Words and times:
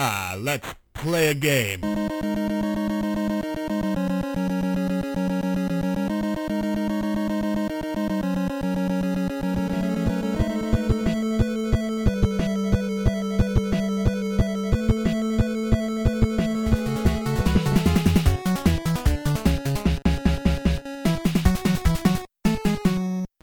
Ah, 0.00 0.36
let's 0.38 0.76
play 0.94 1.26
a 1.26 1.34
game. 1.34 1.80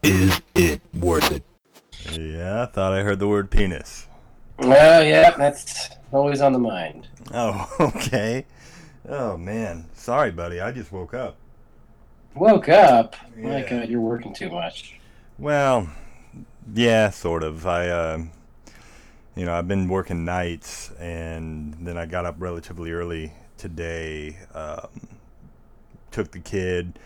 Is 0.01 0.41
it 0.55 0.79
worth 0.93 1.33
it? 1.33 1.43
Yeah, 2.13 2.63
I 2.63 2.65
thought 2.67 2.93
I 2.93 3.01
heard 3.01 3.19
the 3.19 3.27
word 3.27 3.51
penis. 3.51 4.07
Well, 4.57 5.03
yeah, 5.03 5.31
that's 5.31 5.84
always 6.15 6.41
on 6.41 6.53
the 6.53 6.59
mind. 6.59 7.07
Oh, 7.33 7.75
okay. 7.79 8.45
Oh 9.07 9.37
man, 9.37 9.85
sorry, 9.93 10.31
buddy. 10.31 10.59
I 10.59 10.71
just 10.71 10.91
woke 10.91 11.13
up. 11.13 11.37
Woke 12.33 12.69
up. 12.69 13.15
My 13.37 13.61
God, 13.61 13.87
you're 13.87 14.01
working 14.01 14.33
too 14.33 14.49
much. 14.49 14.99
Well, 15.37 15.89
yeah, 16.73 17.09
sort 17.09 17.43
of. 17.43 17.65
I, 17.67 17.89
uh, 17.89 18.23
you 19.35 19.45
know, 19.45 19.53
I've 19.53 19.67
been 19.67 19.87
working 19.87 20.25
nights, 20.25 20.91
and 20.99 21.75
then 21.81 21.97
I 21.97 22.05
got 22.05 22.25
up 22.25 22.35
relatively 22.39 22.91
early 22.91 23.33
today. 23.57 24.37
Um, 24.53 24.89
took 26.11 26.31
the 26.31 26.39
kid, 26.39 26.97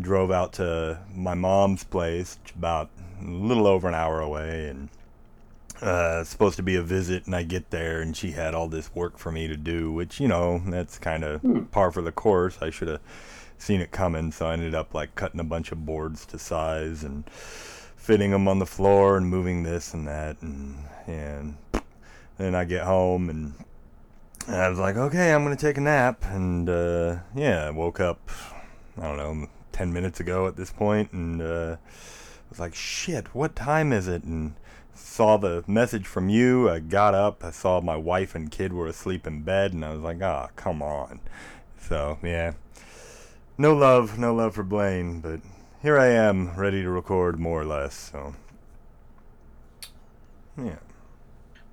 drove 0.00 0.30
out 0.30 0.52
to 0.54 1.00
my 1.14 1.34
mom's 1.34 1.84
place, 1.84 2.38
about 2.56 2.90
a 3.20 3.24
little 3.24 3.66
over 3.66 3.88
an 3.88 3.94
hour 3.94 4.20
away, 4.20 4.68
and 4.68 4.88
uh, 5.82 6.24
supposed 6.24 6.56
to 6.56 6.62
be 6.62 6.76
a 6.76 6.82
visit, 6.82 7.26
and 7.26 7.34
I 7.34 7.42
get 7.42 7.70
there, 7.70 8.00
and 8.00 8.16
she 8.16 8.30
had 8.30 8.54
all 8.54 8.68
this 8.68 8.94
work 8.94 9.18
for 9.18 9.30
me 9.32 9.48
to 9.48 9.56
do, 9.56 9.92
which 9.92 10.20
you 10.20 10.28
know, 10.28 10.62
that's 10.66 10.98
kind 10.98 11.24
of 11.24 11.40
Hmm. 11.42 11.64
par 11.64 11.90
for 11.92 12.02
the 12.02 12.12
course. 12.12 12.58
I 12.62 12.70
should 12.70 12.88
have 12.88 13.00
seen 13.58 13.80
it 13.80 13.90
coming, 13.90 14.32
so 14.32 14.46
I 14.46 14.54
ended 14.54 14.74
up 14.74 14.94
like 14.94 15.14
cutting 15.14 15.40
a 15.40 15.44
bunch 15.44 15.72
of 15.72 15.84
boards 15.84 16.24
to 16.26 16.38
size 16.38 17.02
and 17.04 17.28
fitting 17.30 18.30
them 18.30 18.48
on 18.48 18.58
the 18.58 18.66
floor 18.66 19.16
and 19.16 19.26
moving 19.28 19.62
this 19.64 19.92
and 19.92 20.06
that, 20.08 20.40
and 20.40 20.76
and 21.06 21.56
then 22.38 22.54
I 22.54 22.64
get 22.64 22.84
home 22.84 23.28
and. 23.28 23.54
and 24.46 24.56
I 24.56 24.68
was 24.68 24.78
like, 24.78 24.96
okay, 24.96 25.32
I'm 25.32 25.42
gonna 25.44 25.56
take 25.56 25.78
a 25.78 25.80
nap, 25.80 26.24
and 26.26 26.68
uh, 26.68 27.16
yeah, 27.34 27.66
I 27.66 27.70
woke 27.70 28.00
up, 28.00 28.28
I 28.98 29.02
don't 29.02 29.16
know, 29.16 29.48
ten 29.72 29.92
minutes 29.92 30.18
ago 30.20 30.46
at 30.46 30.56
this 30.56 30.70
point, 30.72 31.12
and 31.12 31.40
uh, 31.42 31.76
was 32.50 32.58
like, 32.60 32.74
shit, 32.74 33.34
what 33.34 33.54
time 33.56 33.92
is 33.92 34.08
it? 34.08 34.24
And 34.24 34.54
saw 34.94 35.36
the 35.36 35.64
message 35.66 36.06
from 36.06 36.28
you. 36.28 36.68
I 36.68 36.78
got 36.78 37.14
up. 37.14 37.44
I 37.44 37.50
saw 37.50 37.80
my 37.80 37.96
wife 37.96 38.34
and 38.34 38.50
kid 38.50 38.72
were 38.72 38.86
asleep 38.86 39.26
in 39.26 39.42
bed, 39.42 39.72
and 39.72 39.84
I 39.84 39.92
was 39.92 40.00
like, 40.00 40.22
ah, 40.22 40.48
come 40.56 40.82
on. 40.82 41.20
So 41.80 42.18
yeah, 42.22 42.52
no 43.58 43.74
love, 43.74 44.18
no 44.18 44.34
love 44.34 44.54
for 44.54 44.62
Blaine, 44.62 45.20
but 45.20 45.40
here 45.82 45.98
I 45.98 46.08
am, 46.08 46.54
ready 46.56 46.82
to 46.82 46.90
record 46.90 47.38
more 47.38 47.60
or 47.60 47.64
less. 47.64 47.94
So 48.12 48.34
yeah. 50.56 50.78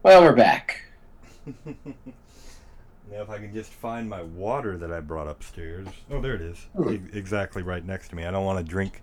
Well, 0.03 0.21
we're 0.21 0.35
back. 0.35 0.83
Now, 3.11 3.23
if 3.23 3.29
I 3.31 3.39
can 3.39 3.51
just 3.51 3.71
find 3.71 4.07
my 4.07 4.21
water 4.21 4.77
that 4.77 4.91
I 4.91 4.99
brought 4.99 5.27
upstairs. 5.27 5.87
Oh, 6.11 6.21
there 6.21 6.35
it 6.35 6.41
is. 6.41 6.67
Exactly 7.11 7.63
right 7.63 7.83
next 7.83 8.09
to 8.09 8.15
me. 8.15 8.23
I 8.23 8.29
don't 8.29 8.45
want 8.45 8.59
to 8.59 8.63
drink 8.63 9.01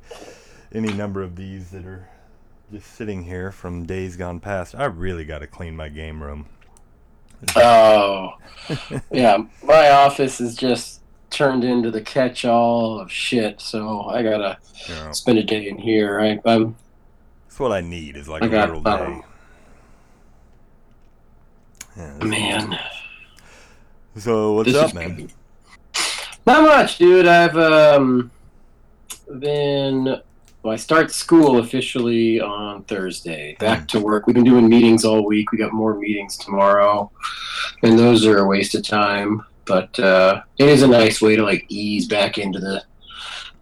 any 0.72 0.92
number 0.92 1.22
of 1.22 1.34
these 1.34 1.70
that 1.70 1.84
are 1.84 2.08
just 2.72 2.94
sitting 2.94 3.24
here 3.24 3.52
from 3.52 3.86
days 3.86 4.16
gone 4.16 4.40
past. 4.40 4.74
I 4.74 4.84
really 4.86 5.24
got 5.24 5.38
to 5.38 5.46
clean 5.46 5.76
my 5.76 5.88
game 5.88 6.22
room. 6.22 6.46
Oh, 7.54 8.34
yeah. 9.10 9.44
My 9.62 9.90
office 9.90 10.40
is 10.40 10.56
just 10.56 11.02
turned 11.30 11.64
into 11.64 11.90
the 11.90 12.00
catch-all 12.00 12.98
of 12.98 13.12
shit. 13.12 13.60
So 13.60 14.02
I 14.02 14.22
gotta 14.22 14.58
know, 14.88 15.12
spend 15.12 15.38
a 15.38 15.44
day 15.44 15.68
in 15.68 15.76
here. 15.76 16.20
I, 16.20 16.40
I'm 16.44 16.76
that's 17.46 17.60
what 17.60 17.72
I 17.72 17.80
need 17.80 18.16
is 18.16 18.28
like 18.28 18.42
I 18.42 18.46
a 18.46 18.48
got, 18.48 18.70
literal 18.70 18.88
um, 18.88 19.20
day. 19.20 19.26
Yeah, 21.96 22.24
man. 22.24 22.78
So 24.16 24.52
what's 24.52 24.72
This 24.72 24.82
up, 24.82 24.94
man? 24.94 25.30
Not 26.46 26.62
much, 26.64 26.98
dude. 26.98 27.26
I've 27.26 27.56
um 27.56 28.30
been. 29.38 30.20
Well, 30.66 30.72
I 30.72 30.78
start 30.78 31.12
school 31.12 31.60
officially 31.60 32.40
on 32.40 32.82
Thursday. 32.86 33.54
Back 33.60 33.86
to 33.86 34.00
work. 34.00 34.26
We've 34.26 34.34
been 34.34 34.42
doing 34.42 34.68
meetings 34.68 35.04
all 35.04 35.24
week. 35.24 35.52
We 35.52 35.58
got 35.58 35.72
more 35.72 35.96
meetings 35.96 36.36
tomorrow, 36.36 37.12
and 37.84 37.96
those 37.96 38.26
are 38.26 38.38
a 38.38 38.46
waste 38.48 38.74
of 38.74 38.82
time. 38.82 39.44
But 39.64 39.96
uh, 40.00 40.42
it 40.58 40.68
is 40.68 40.82
a 40.82 40.88
nice 40.88 41.22
way 41.22 41.36
to 41.36 41.44
like 41.44 41.66
ease 41.68 42.08
back 42.08 42.36
into 42.36 42.58
the 42.58 42.82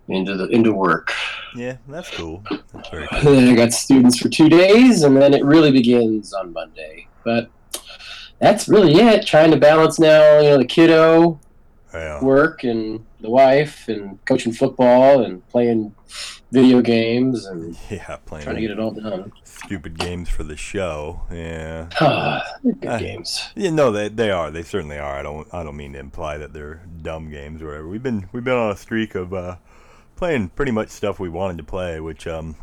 into 0.08 0.34
the 0.34 0.46
into 0.46 0.72
work. 0.72 1.12
Yeah, 1.54 1.76
that's 1.88 2.08
cool. 2.08 2.42
That's 2.72 2.88
cool. 2.88 3.06
And 3.12 3.26
then 3.26 3.48
I 3.52 3.54
got 3.54 3.74
students 3.74 4.18
for 4.18 4.30
two 4.30 4.48
days, 4.48 5.02
and 5.02 5.14
then 5.14 5.34
it 5.34 5.44
really 5.44 5.72
begins 5.72 6.32
on 6.32 6.54
Monday. 6.54 7.06
But 7.22 7.50
that's 8.38 8.66
really 8.66 8.94
it. 8.94 9.26
Trying 9.26 9.50
to 9.50 9.58
balance 9.58 9.98
now, 9.98 10.38
you 10.40 10.48
know, 10.48 10.56
the 10.56 10.64
kiddo 10.64 11.38
Yeah. 11.92 12.24
work 12.24 12.64
and 12.64 13.04
the 13.20 13.28
wife 13.28 13.88
and 13.88 14.24
coaching 14.24 14.54
football 14.54 15.22
and 15.22 15.46
playing 15.48 15.94
video 16.54 16.80
games 16.80 17.44
and 17.46 17.76
Yeah, 17.90 18.16
trying 18.26 18.54
to 18.54 18.60
get 18.60 18.70
it 18.70 18.78
all 18.78 18.92
done. 18.92 19.32
stupid 19.42 19.98
games 19.98 20.28
for 20.28 20.44
the 20.44 20.56
show. 20.56 21.22
Yeah. 21.30 21.88
Good 22.62 22.86
Uh, 22.86 22.98
games. 22.98 23.48
Yeah, 23.54 23.70
no, 23.70 23.90
they 23.92 24.08
they 24.08 24.30
are. 24.30 24.50
They 24.50 24.62
certainly 24.62 24.98
are. 24.98 25.18
I 25.18 25.22
don't 25.22 25.52
I 25.52 25.62
don't 25.62 25.76
mean 25.76 25.92
to 25.94 25.98
imply 25.98 26.38
that 26.38 26.52
they're 26.52 26.82
dumb 27.02 27.30
games 27.30 27.60
or 27.60 27.66
whatever. 27.66 27.88
We've 27.88 28.02
been 28.02 28.28
we've 28.32 28.44
been 28.44 28.54
on 28.56 28.70
a 28.70 28.76
streak 28.76 29.14
of 29.14 29.34
uh, 29.34 29.56
playing 30.16 30.50
pretty 30.50 30.72
much 30.72 30.88
stuff 30.88 31.18
we 31.20 31.28
wanted 31.28 31.58
to 31.58 31.64
play, 31.64 32.00
which 32.00 32.26
um 32.26 32.56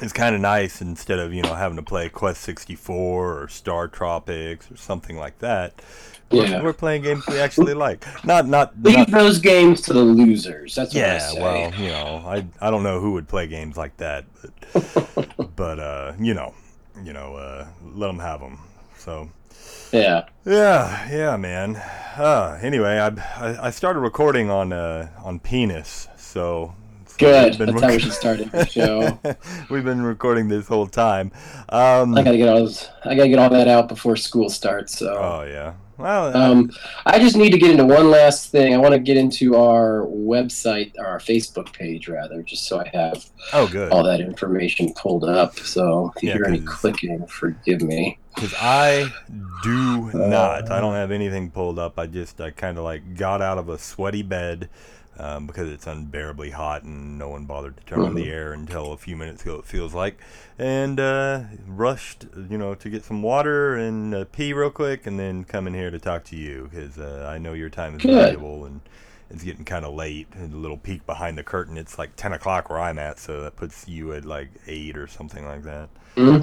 is 0.00 0.12
kind 0.12 0.34
of 0.34 0.40
nice 0.40 0.80
instead 0.80 1.18
of 1.18 1.32
you 1.34 1.42
know 1.42 1.54
having 1.54 1.76
to 1.76 1.82
play 1.82 2.08
Quest 2.08 2.40
64 2.42 3.42
or 3.42 3.48
Star 3.48 3.88
Tropics 3.88 4.70
or 4.70 4.76
something 4.76 5.16
like 5.16 5.38
that. 5.40 5.82
We're, 6.30 6.62
we're 6.62 6.72
playing 6.74 7.02
games 7.02 7.26
we 7.26 7.38
actually 7.38 7.74
like. 7.74 8.04
Not 8.24 8.46
not, 8.46 8.74
Leave 8.82 8.96
not 8.96 9.10
those 9.10 9.38
games 9.38 9.80
to 9.82 9.92
the 9.92 10.02
losers. 10.02 10.74
That's 10.74 10.94
what 10.94 11.04
I 11.04 11.06
yeah, 11.06 11.32
well, 11.34 11.74
you 11.74 11.88
know, 11.88 12.22
I 12.26 12.46
I 12.60 12.70
don't 12.70 12.82
know 12.82 13.00
who 13.00 13.12
would 13.12 13.28
play 13.28 13.46
games 13.46 13.76
like 13.76 13.96
that, 13.96 14.26
but 14.74 15.56
but 15.56 15.78
uh, 15.78 16.12
you 16.18 16.34
know, 16.34 16.54
you 17.02 17.12
know, 17.12 17.36
uh, 17.36 17.66
let 17.82 18.08
them 18.08 18.18
have 18.18 18.40
them. 18.40 18.58
So 18.98 19.30
yeah. 19.90 20.26
yeah, 20.44 21.08
yeah, 21.10 21.36
man. 21.36 21.76
Uh, 21.76 22.58
anyway, 22.60 22.98
I, 22.98 23.08
I 23.42 23.66
I 23.68 23.70
started 23.70 24.00
recording 24.00 24.50
on 24.50 24.72
uh 24.72 25.08
on 25.24 25.40
penis, 25.40 26.08
so. 26.16 26.74
so 27.06 27.16
Good. 27.18 27.54
That's 27.54 27.72
how 27.72 27.86
we 27.86 27.94
rec- 27.94 28.00
should 28.00 28.12
start 28.12 28.38
the 28.38 28.66
show. 28.70 29.18
we've 29.70 29.84
been 29.84 30.02
recording 30.02 30.48
this 30.48 30.68
whole 30.68 30.86
time. 30.86 31.32
Um, 31.70 32.14
I 32.14 32.22
gotta 32.22 32.36
get 32.36 32.48
all 32.50 32.58
those, 32.58 32.90
I 33.04 33.14
gotta 33.14 33.28
get 33.30 33.38
all 33.38 33.50
that 33.50 33.66
out 33.66 33.88
before 33.88 34.16
school 34.16 34.50
starts. 34.50 34.98
So 34.98 35.16
oh 35.16 35.42
yeah. 35.48 35.72
Well, 35.98 36.36
Um, 36.36 36.70
I 37.06 37.18
just 37.18 37.36
need 37.36 37.50
to 37.50 37.58
get 37.58 37.70
into 37.72 37.84
one 37.84 38.08
last 38.10 38.50
thing. 38.52 38.72
I 38.72 38.78
want 38.78 38.92
to 38.94 39.00
get 39.00 39.16
into 39.16 39.56
our 39.56 40.06
website, 40.06 40.92
or 40.96 41.06
our 41.06 41.18
Facebook 41.18 41.72
page, 41.72 42.08
rather, 42.08 42.42
just 42.42 42.66
so 42.68 42.80
I 42.80 42.88
have 42.94 43.24
oh 43.52 43.66
good. 43.68 43.90
all 43.90 44.04
that 44.04 44.20
information 44.20 44.92
pulled 44.94 45.24
up. 45.24 45.58
So 45.58 46.12
if 46.16 46.22
you 46.22 46.28
Yeah, 46.28 46.34
hear 46.34 46.44
any 46.46 46.60
clicking, 46.60 47.26
forgive 47.26 47.82
me. 47.82 48.18
Because 48.34 48.54
I 48.56 49.12
do 49.64 50.12
not. 50.14 50.70
Uh. 50.70 50.74
I 50.74 50.80
don't 50.80 50.94
have 50.94 51.10
anything 51.10 51.50
pulled 51.50 51.78
up. 51.78 51.98
I 51.98 52.06
just 52.06 52.40
I 52.40 52.50
kind 52.52 52.78
of 52.78 52.84
like 52.84 53.16
got 53.16 53.42
out 53.42 53.58
of 53.58 53.68
a 53.68 53.78
sweaty 53.78 54.22
bed 54.22 54.68
um, 55.18 55.46
because 55.46 55.68
it's 55.68 55.86
unbearably 55.86 56.50
hot 56.50 56.82
and 56.82 57.18
no 57.18 57.28
one 57.28 57.44
bothered 57.44 57.76
to 57.76 57.84
turn 57.84 58.00
on 58.00 58.14
the 58.14 58.30
air 58.30 58.52
until 58.52 58.92
a 58.92 58.96
few 58.96 59.16
minutes 59.16 59.42
ago. 59.42 59.56
It 59.56 59.64
feels 59.64 59.94
like, 59.94 60.18
and 60.58 60.98
uh, 61.00 61.42
rushed 61.66 62.26
you 62.48 62.58
know 62.58 62.74
to 62.74 62.88
get 62.90 63.04
some 63.04 63.22
water 63.22 63.74
and 63.74 64.14
uh, 64.14 64.24
pee 64.30 64.52
real 64.52 64.70
quick, 64.70 65.06
and 65.06 65.18
then 65.18 65.44
come 65.44 65.66
in 65.66 65.74
here 65.74 65.90
to 65.90 65.98
talk 65.98 66.24
to 66.24 66.36
you 66.36 66.68
because 66.70 66.98
uh, 66.98 67.28
I 67.28 67.38
know 67.38 67.52
your 67.52 67.70
time 67.70 67.96
is 67.96 68.02
Good. 68.02 68.14
valuable 68.14 68.64
and. 68.64 68.80
It's 69.30 69.44
getting 69.44 69.66
kind 69.66 69.84
of 69.84 69.92
late. 69.92 70.26
And 70.32 70.54
a 70.54 70.56
little 70.56 70.78
peek 70.78 71.04
behind 71.04 71.36
the 71.36 71.42
curtain. 71.42 71.76
It's 71.76 71.98
like 71.98 72.16
10 72.16 72.32
o'clock 72.32 72.70
where 72.70 72.80
I'm 72.80 72.98
at, 72.98 73.18
so 73.18 73.42
that 73.42 73.56
puts 73.56 73.86
you 73.86 74.14
at 74.14 74.24
like 74.24 74.48
8 74.66 74.96
or 74.96 75.06
something 75.06 75.44
like 75.44 75.64
that. 75.64 75.90
Hmm? 76.14 76.38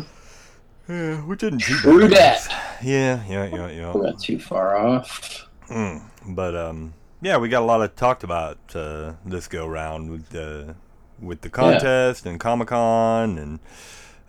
Yeah, 0.87 1.15
which 1.23 1.41
isn't 1.41 1.61
too 1.63 1.73
True 1.77 2.07
bad. 2.09 2.11
that. 2.11 2.77
Yeah, 2.83 3.23
yeah, 3.27 3.45
yeah, 3.47 3.69
yeah. 3.71 3.91
We're 3.91 4.03
not 4.03 4.19
too 4.19 4.37
far 4.37 4.77
off. 4.77 5.47
Mm, 5.67 6.03
but 6.27 6.55
um, 6.55 6.93
yeah, 7.21 7.37
we 7.37 7.49
got 7.49 7.61
a 7.61 7.65
lot 7.65 7.81
of 7.81 7.95
talked 7.95 8.23
about 8.23 8.57
uh, 8.75 9.13
this 9.25 9.47
go 9.47 9.65
round 9.67 10.11
with 10.11 10.29
the 10.29 10.75
with 11.19 11.41
the 11.41 11.49
contest 11.49 12.25
and 12.25 12.39
Comic 12.39 12.67
Con 12.69 13.37
and 13.37 13.59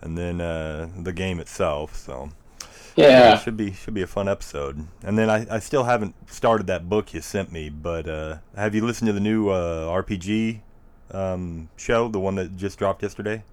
and 0.01 0.17
then 0.17 0.41
uh, 0.41 0.89
the 0.97 1.13
game 1.13 1.39
itself. 1.39 1.95
So 1.95 2.29
Yeah. 2.95 3.37
should 3.37 3.57
be 3.57 3.71
should 3.73 3.93
be 3.93 4.01
a 4.01 4.07
fun 4.07 4.27
episode. 4.27 4.87
And 5.03 5.17
then 5.17 5.29
I, 5.29 5.45
I 5.55 5.59
still 5.59 5.83
haven't 5.83 6.15
started 6.31 6.67
that 6.67 6.89
book 6.89 7.13
you 7.13 7.21
sent 7.21 7.51
me, 7.51 7.69
but 7.69 8.07
uh, 8.07 8.37
have 8.55 8.73
you 8.73 8.85
listened 8.85 9.07
to 9.07 9.13
the 9.13 9.19
new 9.19 9.49
uh, 9.49 9.85
RPG 9.87 10.61
um, 11.11 11.69
show, 11.77 12.07
the 12.09 12.19
one 12.19 12.35
that 12.35 12.57
just 12.57 12.79
dropped 12.79 13.03
yesterday? 13.03 13.43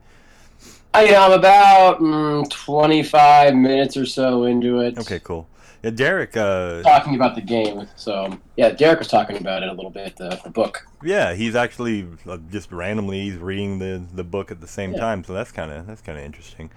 I, 0.94 1.14
I'm 1.14 1.32
about 1.32 1.98
mm, 2.00 2.48
25 2.48 3.54
minutes 3.54 3.96
or 3.96 4.06
so 4.06 4.44
into 4.44 4.80
it. 4.80 4.96
Okay, 4.96 5.18
cool. 5.18 5.48
Yeah, 5.84 5.90
Derek. 5.90 6.34
Uh, 6.34 6.82
talking 6.82 7.14
about 7.14 7.34
the 7.34 7.42
game. 7.42 7.86
So 7.94 8.38
yeah, 8.56 8.70
Derek 8.70 8.98
was 9.00 9.08
talking 9.08 9.36
about 9.36 9.62
it 9.62 9.68
a 9.68 9.72
little 9.72 9.90
bit. 9.90 10.16
The, 10.16 10.40
the 10.42 10.48
book. 10.50 10.86
yeah, 11.02 11.34
he's 11.34 11.54
actually 11.54 12.08
just 12.50 12.72
randomly 12.72 13.20
he's 13.20 13.36
reading 13.36 13.78
the 13.78 14.02
the 14.14 14.24
book 14.24 14.50
at 14.50 14.62
the 14.62 14.66
same 14.66 14.92
Yeah. 14.94 15.00
time. 15.00 15.24
So 15.24 15.34
that's 15.34 15.52
kind 15.52 15.70
of 15.70 15.86
that's 15.86 16.00
kind 16.00 16.16
of 16.18 16.24
interesting. 16.24 16.70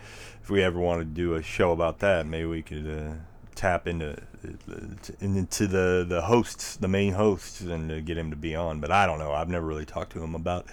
If 0.43 0.49
we 0.49 0.61
ever 0.61 0.77
want 0.79 0.99
to 1.01 1.05
do 1.05 1.35
a 1.35 1.41
show 1.41 1.71
about 1.71 1.99
that, 1.99 2.25
maybe 2.25 2.45
we 2.47 2.61
could 2.61 2.85
uh, 2.85 3.13
tap 3.55 3.87
into 3.87 4.17
uh, 4.45 4.75
into 5.21 5.67
the 5.67 6.05
the 6.07 6.23
hosts, 6.23 6.75
the 6.75 6.89
main 6.89 7.13
hosts, 7.13 7.61
and 7.61 7.89
uh, 7.89 8.01
get 8.01 8.17
him 8.17 8.29
to 8.31 8.35
be 8.37 8.55
on. 8.55 8.81
But 8.81 8.91
I 8.91 9.05
don't 9.05 9.19
know. 9.19 9.31
I've 9.31 9.49
never 9.49 9.65
really 9.65 9.85
talked 9.85 10.11
to 10.13 10.23
him 10.23 10.35
about 10.35 10.65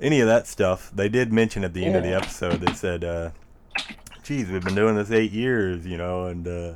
any 0.00 0.20
of 0.20 0.26
that 0.26 0.48
stuff. 0.48 0.90
They 0.92 1.08
did 1.08 1.32
mention 1.32 1.62
at 1.62 1.72
the 1.72 1.84
end 1.84 1.94
of 1.94 2.02
the 2.02 2.14
episode. 2.14 2.60
They 2.62 2.72
said, 2.72 3.04
uh, 3.04 3.30
"Geez, 4.24 4.48
we've 4.48 4.64
been 4.64 4.74
doing 4.74 4.96
this 4.96 5.12
eight 5.12 5.30
years," 5.30 5.86
you 5.86 5.96
know, 5.98 6.24
and. 6.24 6.48
Uh, 6.48 6.72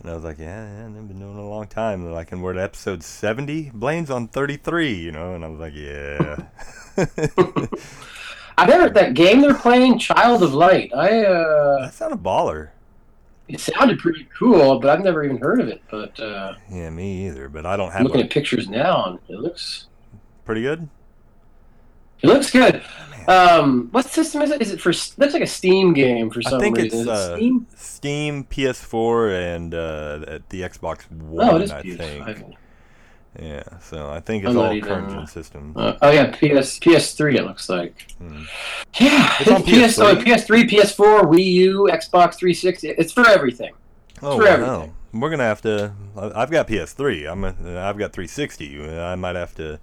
and 0.00 0.10
I 0.10 0.14
was 0.14 0.24
like, 0.24 0.38
yeah, 0.38 0.64
yeah, 0.66 0.84
they've 0.84 1.08
been 1.08 1.18
doing 1.18 1.36
it 1.36 1.40
a 1.40 1.44
long 1.44 1.66
time. 1.66 2.02
They're 2.02 2.12
like, 2.12 2.32
and 2.32 2.42
we're 2.42 2.52
at 2.52 2.58
episode 2.58 3.02
70. 3.02 3.70
Blaine's 3.74 4.10
on 4.10 4.28
33, 4.28 4.94
you 4.94 5.12
know? 5.12 5.34
And 5.34 5.44
I 5.44 5.48
was 5.48 5.58
like, 5.58 5.74
yeah. 5.74 6.46
I 8.58 8.66
never 8.66 8.88
that 8.90 9.14
game 9.14 9.40
they're 9.40 9.54
playing, 9.54 9.98
Child 9.98 10.42
of 10.42 10.52
Light. 10.52 10.92
I 10.94 11.24
uh, 11.24 11.82
that 11.82 11.94
sounded 11.94 12.22
baller. 12.22 12.70
it 13.46 13.60
sounded 13.60 13.98
pretty 14.00 14.26
cool, 14.36 14.80
but 14.80 14.90
I've 14.90 15.04
never 15.04 15.24
even 15.24 15.38
heard 15.38 15.60
of 15.60 15.68
it. 15.68 15.80
But 15.90 16.18
uh, 16.18 16.54
Yeah, 16.68 16.90
me 16.90 17.26
either. 17.28 17.48
But 17.48 17.66
I 17.66 17.76
don't 17.76 17.88
I'm 17.90 17.92
have 17.98 18.02
looking 18.02 18.20
a 18.20 18.24
at 18.24 18.30
pictures 18.30 18.68
now, 18.68 19.04
and 19.04 19.18
it 19.28 19.40
looks 19.40 19.86
pretty 20.44 20.62
good. 20.62 20.88
it 22.22 22.26
looks 22.26 22.50
good. 22.50 22.82
Um, 23.28 23.88
what 23.92 24.06
system 24.06 24.42
is 24.42 24.50
it? 24.50 24.62
Is 24.62 24.72
it 24.72 24.80
for? 24.80 24.90
That's 25.18 25.34
like 25.34 25.42
a 25.42 25.46
Steam 25.46 25.92
game 25.92 26.30
for 26.30 26.40
I 26.46 26.50
some 26.50 26.60
think 26.60 26.78
reason. 26.78 27.00
it's 27.00 27.08
it 27.08 27.12
uh, 27.12 27.36
Steam? 27.36 27.66
Steam, 27.76 28.44
PS4, 28.44 29.54
and 29.56 29.74
uh, 29.74 30.38
the 30.48 30.62
Xbox 30.62 31.10
One, 31.10 31.48
Oh, 31.50 31.56
it 31.56 31.62
is 31.62 31.70
I 31.70 31.82
PS5. 31.82 32.24
think. 32.24 32.54
Yeah, 33.38 33.62
so 33.80 34.08
I 34.10 34.20
think 34.20 34.44
it's 34.44 34.56
all 34.56 34.72
even- 34.72 34.88
current 34.88 35.10
gen 35.10 35.26
systems. 35.26 35.76
Uh, 35.76 35.96
oh 36.00 36.10
yeah, 36.10 36.30
PS 36.30 36.78
PS3. 36.80 37.34
It 37.36 37.44
looks 37.44 37.68
like. 37.68 38.10
Hmm. 38.18 38.44
Yeah, 38.98 39.34
It's 39.40 39.50
on 39.50 39.62
PS, 39.62 39.98
oh, 40.00 40.16
PS3? 40.16 40.24
PS3, 40.24 40.70
PS4, 40.70 41.22
Wii 41.30 41.44
U, 41.44 41.88
Xbox 41.92 42.36
360. 42.36 42.88
It's 42.88 43.12
for 43.12 43.28
everything. 43.28 43.74
Oh, 44.22 44.38
for 44.38 44.44
wow. 44.44 44.50
everything. 44.50 44.94
We're 45.12 45.30
gonna 45.30 45.44
have 45.44 45.60
to. 45.62 45.92
I- 46.16 46.42
I've 46.42 46.50
got 46.50 46.66
PS3. 46.66 47.30
I'm. 47.30 47.44
A, 47.44 47.48
I've 47.78 47.98
got 47.98 48.12
360. 48.12 48.90
I 48.98 49.14
might 49.16 49.36
have 49.36 49.54
to. 49.56 49.78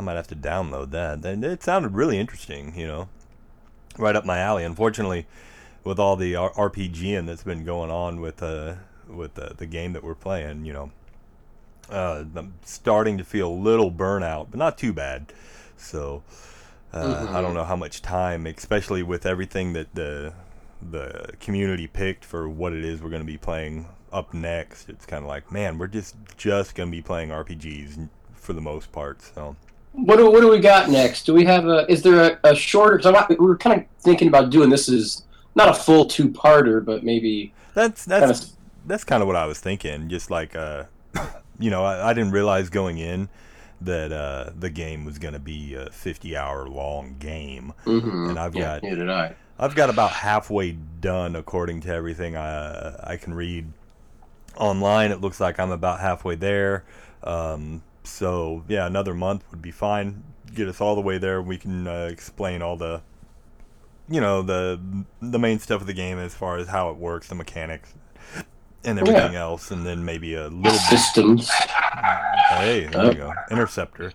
I 0.00 0.02
might 0.02 0.16
have 0.16 0.28
to 0.28 0.36
download 0.36 0.92
that. 0.92 1.22
And 1.24 1.44
it 1.44 1.62
sounded 1.62 1.94
really 1.94 2.18
interesting. 2.18 2.74
You 2.74 2.86
know, 2.86 3.08
right 3.98 4.16
up 4.16 4.24
my 4.24 4.38
alley. 4.38 4.64
Unfortunately, 4.64 5.26
with 5.84 5.98
all 5.98 6.16
the 6.16 6.34
R- 6.36 6.52
RPGing 6.52 7.26
that's 7.26 7.42
been 7.42 7.64
going 7.64 7.90
on 7.90 8.20
with 8.22 8.42
uh 8.42 8.76
with 9.06 9.38
uh, 9.38 9.50
the 9.56 9.66
game 9.66 9.92
that 9.92 10.02
we're 10.02 10.14
playing, 10.14 10.64
you 10.64 10.72
know, 10.72 10.90
uh, 11.90 12.24
I'm 12.34 12.54
starting 12.64 13.18
to 13.18 13.24
feel 13.24 13.48
a 13.48 13.52
little 13.52 13.90
burnout, 13.90 14.46
but 14.50 14.58
not 14.58 14.78
too 14.78 14.92
bad. 14.92 15.32
So. 15.76 16.22
Uh, 16.92 17.28
I 17.30 17.40
don't 17.40 17.54
know 17.54 17.62
how 17.62 17.76
much 17.76 18.02
time, 18.02 18.48
especially 18.48 19.04
with 19.04 19.24
everything 19.24 19.74
that 19.74 19.94
the 19.94 20.32
the 20.82 21.34
community 21.38 21.86
picked 21.86 22.24
for 22.24 22.48
what 22.48 22.72
it 22.72 22.84
is 22.84 23.00
we're 23.00 23.10
going 23.10 23.22
to 23.22 23.32
be 23.32 23.38
playing 23.38 23.86
up 24.12 24.34
next. 24.34 24.88
It's 24.88 25.06
kind 25.06 25.22
of 25.22 25.28
like, 25.28 25.52
man, 25.52 25.78
we're 25.78 25.86
just 25.86 26.16
just 26.36 26.74
going 26.74 26.90
to 26.90 26.90
be 26.90 27.00
playing 27.00 27.28
RPGs 27.28 28.08
for 28.34 28.54
the 28.54 28.60
most 28.60 28.90
part. 28.90 29.22
So 29.22 29.54
What 29.92 30.16
do, 30.16 30.30
what 30.30 30.40
do 30.40 30.48
we 30.48 30.60
got 30.60 30.88
next? 30.88 31.26
Do 31.26 31.34
we 31.34 31.44
have 31.44 31.66
a? 31.66 31.84
Is 31.90 32.02
there 32.02 32.38
a, 32.44 32.50
a 32.50 32.54
shorter? 32.54 32.96
Because 32.96 33.26
we 33.28 33.36
were 33.36 33.56
kind 33.56 33.80
of 33.80 33.86
thinking 34.02 34.28
about 34.28 34.50
doing 34.50 34.70
this 34.70 34.88
as 34.88 35.24
not 35.54 35.68
a 35.68 35.74
full 35.74 36.04
two 36.04 36.28
parter, 36.28 36.84
but 36.84 37.02
maybe 37.02 37.52
that's 37.74 38.06
kind 38.06 38.22
that's 38.22 38.44
of. 38.44 38.50
that's 38.86 39.04
kind 39.04 39.20
of 39.22 39.26
what 39.26 39.36
I 39.36 39.46
was 39.46 39.58
thinking. 39.58 40.08
Just 40.08 40.30
like, 40.30 40.54
uh, 40.54 40.84
you 41.58 41.70
know, 41.70 41.84
I, 41.84 42.10
I 42.10 42.12
didn't 42.14 42.32
realize 42.32 42.70
going 42.70 42.98
in 42.98 43.28
that 43.80 44.12
uh, 44.12 44.50
the 44.56 44.70
game 44.70 45.04
was 45.04 45.18
going 45.18 45.34
to 45.34 45.40
be 45.40 45.74
a 45.74 45.90
50 45.90 46.36
hour 46.36 46.68
long 46.68 47.16
game. 47.18 47.72
mhm. 47.84 48.28
and 48.30 48.38
I've 48.38 48.54
yeah, 48.54 48.74
got- 48.74 48.82
Neither 48.84 48.96
did 48.96 49.10
I. 49.10 49.34
I've 49.58 49.74
got 49.74 49.90
about 49.90 50.12
halfway 50.12 50.72
done 50.72 51.36
according 51.36 51.82
to 51.82 51.88
everything 51.92 52.34
I 52.36 52.94
I 53.12 53.16
can 53.18 53.34
read 53.34 53.70
online. 54.56 55.10
It 55.12 55.20
looks 55.20 55.38
like 55.40 55.58
I'm 55.60 55.70
about 55.70 56.00
halfway 56.00 56.34
there. 56.34 56.84
Um, 57.22 57.82
so 58.10 58.64
yeah, 58.68 58.86
another 58.86 59.14
month 59.14 59.44
would 59.50 59.62
be 59.62 59.70
fine. 59.70 60.24
Get 60.54 60.68
us 60.68 60.80
all 60.80 60.94
the 60.94 61.00
way 61.00 61.18
there. 61.18 61.40
We 61.40 61.58
can 61.58 61.86
uh, 61.86 62.08
explain 62.10 62.60
all 62.62 62.76
the, 62.76 63.02
you 64.08 64.20
know, 64.20 64.42
the 64.42 64.80
the 65.20 65.38
main 65.38 65.58
stuff 65.58 65.80
of 65.80 65.86
the 65.86 65.92
game 65.94 66.18
as 66.18 66.34
far 66.34 66.56
as 66.56 66.68
how 66.68 66.90
it 66.90 66.96
works, 66.96 67.28
the 67.28 67.34
mechanics, 67.34 67.94
and 68.84 68.98
everything 68.98 69.36
else, 69.36 69.70
and 69.70 69.86
then 69.86 70.04
maybe 70.04 70.34
a 70.34 70.48
little 70.48 70.78
bit. 70.90 71.00
Hey, 72.48 72.86
there 72.86 73.06
you 73.06 73.14
go. 73.14 73.32
Interceptor. 73.50 74.12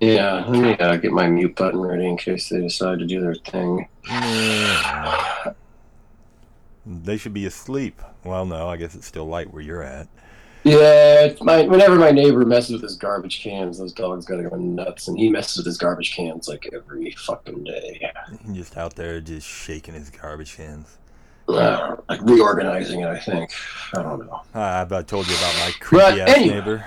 Yeah, 0.00 0.44
let 0.46 0.60
me 0.60 0.76
uh, 0.78 0.96
get 0.96 1.10
my 1.10 1.26
mute 1.26 1.56
button 1.56 1.80
ready 1.80 2.06
in 2.06 2.16
case 2.16 2.48
they 2.50 2.60
decide 2.60 3.00
to 3.00 3.06
do 3.06 3.20
their 3.20 3.34
thing. 3.34 3.88
Yeah. 4.08 5.52
They 6.86 7.16
should 7.16 7.34
be 7.34 7.46
asleep. 7.46 8.00
Well, 8.24 8.46
no, 8.46 8.68
I 8.68 8.76
guess 8.76 8.94
it's 8.94 9.06
still 9.06 9.26
light 9.26 9.52
where 9.52 9.62
you're 9.62 9.82
at. 9.82 10.06
Yeah, 10.68 11.34
my 11.40 11.62
whenever 11.62 11.96
my 11.96 12.10
neighbor 12.10 12.44
messes 12.44 12.72
with 12.72 12.82
his 12.82 12.96
garbage 12.96 13.42
cans, 13.42 13.78
those 13.78 13.92
dogs 13.92 14.26
gotta 14.26 14.42
go 14.42 14.56
nuts, 14.56 15.08
and 15.08 15.18
he 15.18 15.30
messes 15.30 15.58
with 15.58 15.66
his 15.66 15.78
garbage 15.78 16.14
cans 16.14 16.48
like 16.48 16.68
every 16.72 17.12
fucking 17.12 17.64
day. 17.64 18.10
Just 18.52 18.76
out 18.76 18.94
there 18.94 19.20
just 19.20 19.46
shaking 19.46 19.94
his 19.94 20.10
garbage 20.10 20.56
cans. 20.56 20.98
Uh, 21.48 21.96
like 22.08 22.20
reorganizing 22.22 23.00
it, 23.00 23.08
I 23.08 23.18
think. 23.18 23.50
I 23.96 24.02
don't 24.02 24.26
know. 24.26 24.42
I, 24.54 24.86
I 24.90 25.02
told 25.02 25.26
you 25.28 25.36
about 25.36 25.54
my 25.54 25.72
creepy 25.80 26.20
ass 26.20 26.28
anyway. 26.28 26.54
neighbor. 26.54 26.84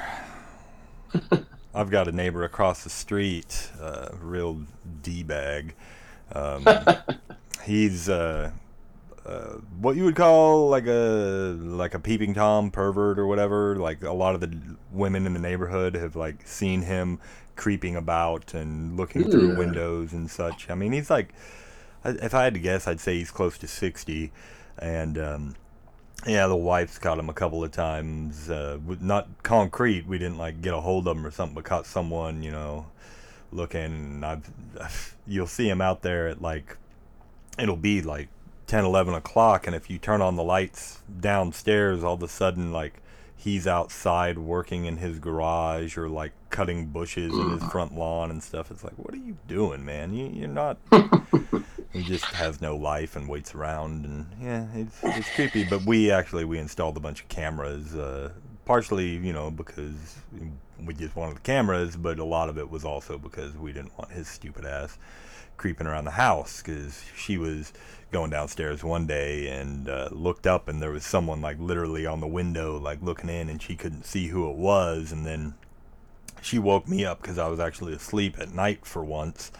I've 1.73 1.89
got 1.89 2.07
a 2.07 2.11
neighbor 2.11 2.43
across 2.43 2.83
the 2.83 2.89
street, 2.89 3.71
uh, 3.81 4.09
real 4.19 4.61
d 5.01 5.23
bag. 5.23 5.73
Um, 6.33 6.67
he's 7.63 8.07
uh, 8.09 8.51
uh, 9.25 9.57
what 9.79 9.95
you 9.95 10.03
would 10.03 10.15
call 10.15 10.67
like 10.69 10.87
a 10.87 11.55
like 11.59 11.93
a 11.93 11.99
peeping 11.99 12.33
tom 12.33 12.71
pervert 12.71 13.19
or 13.19 13.27
whatever. 13.27 13.75
Like 13.75 14.03
a 14.03 14.13
lot 14.13 14.33
of 14.35 14.41
the 14.41 14.57
women 14.91 15.25
in 15.25 15.33
the 15.33 15.39
neighborhood 15.39 15.95
have 15.95 16.15
like 16.15 16.47
seen 16.47 16.81
him 16.81 17.19
creeping 17.55 17.95
about 17.95 18.53
and 18.53 18.97
looking 18.97 19.29
through 19.29 19.57
windows 19.57 20.13
and 20.13 20.29
such. 20.29 20.69
I 20.69 20.75
mean, 20.75 20.91
he's 20.91 21.09
like, 21.09 21.33
if 22.03 22.33
I 22.33 22.43
had 22.43 22.55
to 22.55 22.59
guess, 22.59 22.87
I'd 22.87 22.99
say 22.99 23.19
he's 23.19 23.29
close 23.29 23.59
to 23.59 23.67
sixty, 23.67 24.31
and 24.79 25.19
um, 25.19 25.55
yeah, 26.25 26.47
the 26.47 26.55
wife's 26.55 26.97
caught 26.97 27.19
him 27.19 27.29
a 27.29 27.33
couple 27.33 27.63
of 27.63 27.71
times. 27.71 28.49
Uh, 28.49 28.79
not 28.99 29.27
concrete. 29.43 30.07
We 30.07 30.17
didn't 30.17 30.37
like 30.37 30.61
get 30.61 30.73
a 30.73 30.81
hold 30.81 31.07
of 31.07 31.17
him 31.17 31.25
or 31.25 31.31
something, 31.31 31.55
but 31.55 31.63
caught 31.63 31.85
someone, 31.85 32.41
you 32.41 32.51
know, 32.51 32.87
looking. 33.51 33.83
And 33.83 34.25
I've, 34.25 35.15
you'll 35.27 35.47
see 35.47 35.69
him 35.69 35.81
out 35.81 36.01
there 36.01 36.27
at 36.27 36.41
like, 36.41 36.77
it'll 37.59 37.75
be 37.75 38.01
like 38.01 38.29
10, 38.71 38.85
11 38.85 39.13
o'clock, 39.13 39.67
and 39.67 39.75
if 39.75 39.89
you 39.89 39.97
turn 39.97 40.21
on 40.21 40.37
the 40.37 40.43
lights 40.43 41.01
downstairs, 41.19 42.05
all 42.05 42.13
of 42.13 42.23
a 42.23 42.27
sudden, 42.29 42.71
like, 42.71 43.01
he's 43.35 43.67
outside 43.67 44.37
working 44.37 44.85
in 44.85 44.95
his 44.95 45.19
garage 45.19 45.97
or 45.97 46.07
like 46.07 46.31
cutting 46.51 46.85
bushes 46.85 47.33
in 47.33 47.49
his 47.49 47.63
front 47.65 47.93
lawn 47.93 48.31
and 48.31 48.41
stuff. 48.41 48.71
It's 48.71 48.81
like, 48.81 48.93
what 48.93 49.13
are 49.13 49.17
you 49.17 49.35
doing, 49.45 49.83
man? 49.83 50.13
You, 50.13 50.27
you're 50.27 50.47
not. 50.47 50.77
he 51.91 52.01
just 52.01 52.23
has 52.23 52.61
no 52.61 52.77
life 52.77 53.17
and 53.17 53.27
waits 53.27 53.53
around, 53.53 54.05
and 54.05 54.25
yeah, 54.41 54.65
it's 54.73 54.97
it's 55.03 55.29
creepy. 55.35 55.65
But 55.65 55.83
we 55.85 56.09
actually 56.09 56.45
we 56.45 56.57
installed 56.57 56.95
a 56.95 57.01
bunch 57.01 57.23
of 57.23 57.27
cameras, 57.27 57.93
uh, 57.93 58.29
partially 58.63 59.17
you 59.17 59.33
know 59.33 59.51
because 59.51 60.15
we 60.81 60.93
just 60.93 61.17
wanted 61.17 61.35
the 61.35 61.41
cameras, 61.41 61.97
but 61.97 62.19
a 62.19 62.23
lot 62.23 62.47
of 62.47 62.57
it 62.57 62.69
was 62.69 62.85
also 62.85 63.17
because 63.17 63.53
we 63.57 63.73
didn't 63.73 63.97
want 63.97 64.13
his 64.13 64.29
stupid 64.29 64.63
ass 64.63 64.97
creeping 65.61 65.85
around 65.85 66.05
the 66.05 66.09
house 66.11 66.59
because 66.65 67.03
she 67.15 67.37
was 67.37 67.71
going 68.11 68.31
downstairs 68.31 68.83
one 68.83 69.05
day 69.05 69.47
and 69.47 69.87
uh, 69.87 70.09
looked 70.11 70.47
up 70.47 70.67
and 70.67 70.81
there 70.81 70.89
was 70.89 71.05
someone 71.05 71.39
like 71.39 71.59
literally 71.59 72.03
on 72.03 72.19
the 72.19 72.27
window 72.27 72.79
like 72.79 72.99
looking 73.03 73.29
in 73.29 73.47
and 73.47 73.61
she 73.61 73.75
couldn't 73.75 74.03
see 74.03 74.29
who 74.29 74.49
it 74.49 74.55
was 74.57 75.11
and 75.11 75.23
then 75.23 75.53
she 76.41 76.57
woke 76.57 76.87
me 76.87 77.05
up 77.05 77.21
because 77.21 77.37
I 77.37 77.47
was 77.47 77.59
actually 77.59 77.93
asleep 77.93 78.37
at 78.39 78.51
night 78.51 78.87
for 78.87 79.03
once 79.03 79.51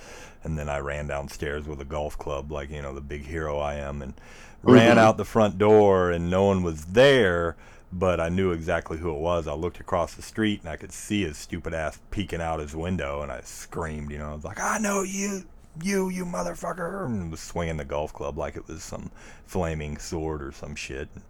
and 0.43 0.58
then 0.58 0.67
I 0.70 0.79
ran 0.79 1.05
downstairs 1.05 1.67
with 1.67 1.79
a 1.79 1.86
golf 1.86 2.17
club 2.17 2.51
like 2.51 2.72
you 2.72 2.81
know 2.81 2.96
the 2.96 3.00
big 3.00 3.27
hero 3.27 3.60
I 3.60 3.75
am 3.75 4.01
and 4.01 4.15
ran 4.63 4.98
Mhm. 4.98 5.01
out 5.01 5.17
the 5.17 5.24
front 5.24 5.60
door 5.60 6.10
and 6.10 6.31
no 6.31 6.46
one 6.46 6.63
was 6.63 6.86
there 6.86 7.55
but 7.93 8.20
I 8.20 8.29
knew 8.29 8.51
exactly 8.53 8.98
who 8.98 9.12
it 9.13 9.20
was. 9.20 9.48
I 9.48 9.53
looked 9.53 9.79
across 9.79 10.15
the 10.15 10.22
street 10.24 10.62
and 10.62 10.70
I 10.70 10.77
could 10.77 10.93
see 10.93 11.22
his 11.25 11.38
stupid 11.38 11.75
ass 11.75 12.00
peeking 12.10 12.41
out 12.41 12.60
his 12.60 12.75
window 12.75 13.22
and 13.22 13.31
I 13.31 13.41
screamed, 13.41 14.12
you 14.12 14.17
know, 14.17 14.31
I 14.31 14.34
was 14.34 14.43
like, 14.46 14.60
I 14.60 14.79
know 14.79 15.03
you, 15.03 15.43
you, 15.82 16.10
you 16.10 16.25
motherfucker, 16.25 17.06
and 17.06 17.30
was 17.32 17.40
swinging 17.40 17.78
the 17.78 17.86
golf 17.86 18.13
club 18.13 18.38
like 18.38 18.56
it 18.56 18.68
was 18.68 18.84
some 18.84 19.12
flaming 19.46 19.98
sword 19.98 20.42
or 20.42 20.51
some 20.51 20.75
shit. 20.75 21.10
And, 21.13 21.24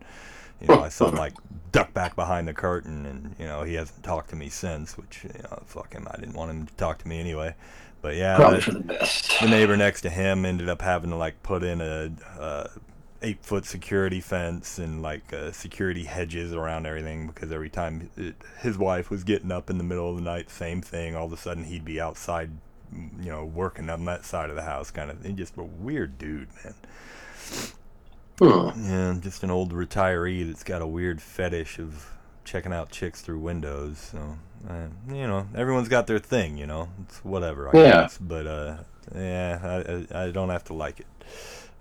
you 0.62 0.68
know, 0.68 0.84
I 0.84 0.90
saw 0.90 1.10
him 1.10 1.16
like 1.16 1.34
duck 1.72 1.94
back 1.94 2.16
behind 2.16 2.48
the 2.48 2.54
curtain 2.54 3.06
and, 3.06 3.36
you 3.40 3.46
know, 3.46 3.64
he 3.64 3.74
hasn't 3.76 4.04
talked 4.04 4.30
to 4.32 4.36
me 4.36 4.50
since, 4.50 4.98
which, 4.98 5.24
you 5.24 5.42
know, 5.44 5.64
fuck 5.66 5.94
him. 5.94 6.08
I 6.10 6.18
didn't 6.20 6.36
want 6.36 6.52
him 6.52 6.66
to 6.68 6.74
talk 6.76 7.00
to 7.00 7.08
me 7.08 7.20
anyway. 7.20 7.56
But 8.02 8.16
yeah, 8.16 8.36
Probably 8.38 8.58
that- 8.58 8.64
for 8.64 8.72
the 8.72 8.80
best. 8.80 9.40
the 9.42 9.48
neighbor 9.48 9.78
next 9.78 10.02
to 10.02 10.10
him 10.10 10.44
ended 10.46 10.70
up 10.70 10.82
having 10.82 11.12
to 11.12 11.16
like 11.16 11.42
put 11.44 11.64
in 11.64 11.82
a 11.82 12.12
uh, 12.40 12.68
eight 13.24 13.44
foot 13.46 13.66
security 13.66 14.20
fence 14.20 14.80
and 14.80 15.04
like 15.04 15.32
uh, 15.34 15.52
security 15.52 16.06
hedges 16.06 16.52
around 16.54 16.88
everything 16.88 17.28
because 17.28 17.52
every 17.52 17.70
time 17.70 18.10
it, 18.18 18.34
his 18.60 18.76
wife 18.78 19.12
was 19.12 19.24
getting 19.24 19.52
up 19.52 19.70
in 19.70 19.78
the 19.78 19.84
middle 19.84 20.10
of 20.10 20.16
the 20.16 20.22
night, 20.24 20.50
same 20.50 20.82
thing. 20.82 21.16
All 21.16 21.28
of 21.28 21.34
a 21.34 21.38
sudden 21.38 21.66
he'd 21.66 21.86
be 21.86 22.02
outside, 22.02 22.50
you 22.94 23.30
know, 23.32 23.46
working 23.46 23.90
on 23.90 24.06
that 24.06 24.26
side 24.26 24.50
of 24.50 24.56
the 24.56 24.64
house, 24.64 24.92
kind 24.92 25.10
of. 25.12 25.24
He's 25.24 25.36
just 25.36 25.58
a 25.58 25.64
weird 25.64 26.18
dude, 26.18 26.50
man. 26.64 26.74
Hmm. 28.40 28.70
Yeah, 28.86 29.16
just 29.20 29.44
an 29.44 29.52
old 29.52 29.72
retiree 29.74 30.46
that's 30.48 30.64
got 30.64 30.82
a 30.82 30.88
weird 30.88 31.22
fetish 31.22 31.78
of 31.80 32.12
checking 32.44 32.74
out 32.74 32.90
chicks 32.90 33.22
through 33.22 33.40
windows. 33.40 34.00
So, 34.00 34.38
uh, 34.70 34.88
you 35.08 35.28
know, 35.28 35.48
everyone's 35.56 35.90
got 35.90 36.08
their 36.08 36.20
thing. 36.20 36.58
You 36.58 36.66
know, 36.68 36.90
it's 37.04 37.24
whatever. 37.24 37.70
I 37.70 37.78
Yeah. 37.78 37.92
guess. 38.04 38.18
But 38.20 38.48
uh, 38.48 38.78
yeah, 39.16 39.60
I, 40.12 40.18
I 40.18 40.26
I 40.28 40.32
don't 40.32 40.50
have 40.50 40.64
to 40.66 40.74
like 40.74 41.00
it. 41.00 41.08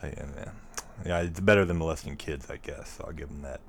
I, 0.02 0.08
yeah, 0.08 0.50
yeah, 1.06 1.20
it's 1.20 1.40
better 1.40 1.64
than 1.64 1.78
molesting 1.78 2.16
kids, 2.16 2.50
I 2.50 2.56
guess. 2.58 2.96
So 2.98 3.04
I'll 3.06 3.12
give 3.12 3.28
them 3.28 3.42
that. 3.42 3.60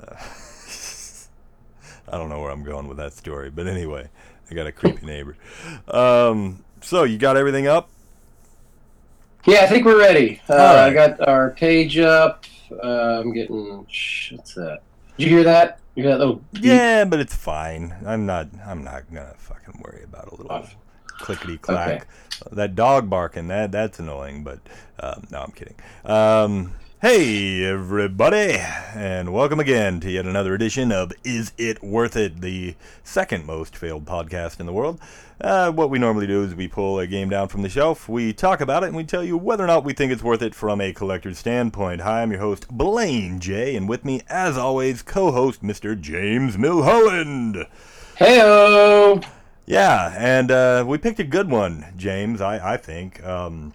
Uh, 0.00 0.14
I 2.08 2.16
don't 2.18 2.28
know 2.28 2.40
where 2.40 2.50
I'm 2.50 2.62
going 2.62 2.86
with 2.86 2.98
that 2.98 3.14
story, 3.14 3.50
but 3.50 3.66
anyway, 3.66 4.08
I 4.50 4.54
got 4.54 4.66
a 4.66 4.72
creepy 4.72 5.04
neighbor. 5.06 5.36
Um, 5.88 6.64
so 6.80 7.04
you 7.04 7.18
got 7.18 7.36
everything 7.36 7.66
up? 7.66 7.88
Yeah, 9.46 9.60
I 9.60 9.66
think 9.66 9.84
we're 9.84 9.98
ready. 9.98 10.40
Uh, 10.48 10.54
right. 10.54 10.86
I 10.86 10.92
got 10.92 11.28
our 11.28 11.50
page 11.50 11.98
up. 11.98 12.44
Uh, 12.82 13.20
I'm 13.20 13.32
getting. 13.32 13.78
What's 13.78 14.54
that? 14.54 14.80
Did 15.16 15.24
you 15.24 15.28
hear 15.30 15.44
that? 15.44 15.78
You 15.94 16.02
hear 16.02 16.12
that 16.12 16.18
little? 16.18 16.42
beep? 16.52 16.64
Yeah, 16.64 17.04
but 17.04 17.20
it's 17.20 17.34
fine. 17.34 17.94
I'm 18.04 18.26
not. 18.26 18.48
I'm 18.66 18.82
not 18.82 19.04
gonna 19.12 19.34
fucking 19.38 19.80
worry 19.84 20.02
about 20.04 20.28
a 20.28 20.34
little 20.34 20.50
Oh. 20.52 20.64
clickety 21.18 21.58
clack. 21.58 22.06
That 22.52 22.74
dog 22.74 23.08
barking. 23.08 23.48
That 23.48 23.70
that's 23.72 23.98
annoying. 24.00 24.42
But 24.44 24.58
um, 25.00 25.26
no, 25.30 25.42
I'm 25.42 25.52
kidding. 25.52 25.76
Um, 26.04 26.74
hey 27.08 27.64
everybody, 27.64 28.56
and 28.92 29.32
welcome 29.32 29.60
again 29.60 30.00
to 30.00 30.10
yet 30.10 30.26
another 30.26 30.54
edition 30.54 30.90
of 30.90 31.12
Is 31.22 31.52
It 31.56 31.80
Worth 31.80 32.16
It, 32.16 32.40
the 32.40 32.74
second 33.04 33.46
most 33.46 33.76
failed 33.76 34.04
podcast 34.04 34.58
in 34.58 34.66
the 34.66 34.72
world. 34.72 34.98
Uh, 35.40 35.70
what 35.70 35.88
we 35.88 36.00
normally 36.00 36.26
do 36.26 36.42
is 36.42 36.56
we 36.56 36.66
pull 36.66 36.98
a 36.98 37.06
game 37.06 37.30
down 37.30 37.46
from 37.46 37.62
the 37.62 37.68
shelf, 37.68 38.08
we 38.08 38.32
talk 38.32 38.60
about 38.60 38.82
it, 38.82 38.88
and 38.88 38.96
we 38.96 39.04
tell 39.04 39.22
you 39.22 39.36
whether 39.36 39.62
or 39.62 39.68
not 39.68 39.84
we 39.84 39.92
think 39.92 40.10
it's 40.10 40.24
worth 40.24 40.42
it 40.42 40.52
from 40.52 40.80
a 40.80 40.92
collector's 40.92 41.38
standpoint. 41.38 42.00
Hi, 42.00 42.22
I'm 42.22 42.32
your 42.32 42.40
host 42.40 42.66
Blaine 42.66 43.38
J, 43.38 43.76
and 43.76 43.88
with 43.88 44.04
me, 44.04 44.22
as 44.28 44.58
always, 44.58 45.02
co-host 45.02 45.62
Mr. 45.62 45.98
James 45.98 46.56
Milholland. 46.56 47.68
Heyo. 48.16 49.24
Yeah, 49.64 50.12
and 50.18 50.50
uh, 50.50 50.84
we 50.84 50.98
picked 50.98 51.20
a 51.20 51.24
good 51.24 51.50
one, 51.50 51.86
James. 51.96 52.40
I 52.40 52.74
I 52.74 52.76
think. 52.76 53.24
Um, 53.24 53.74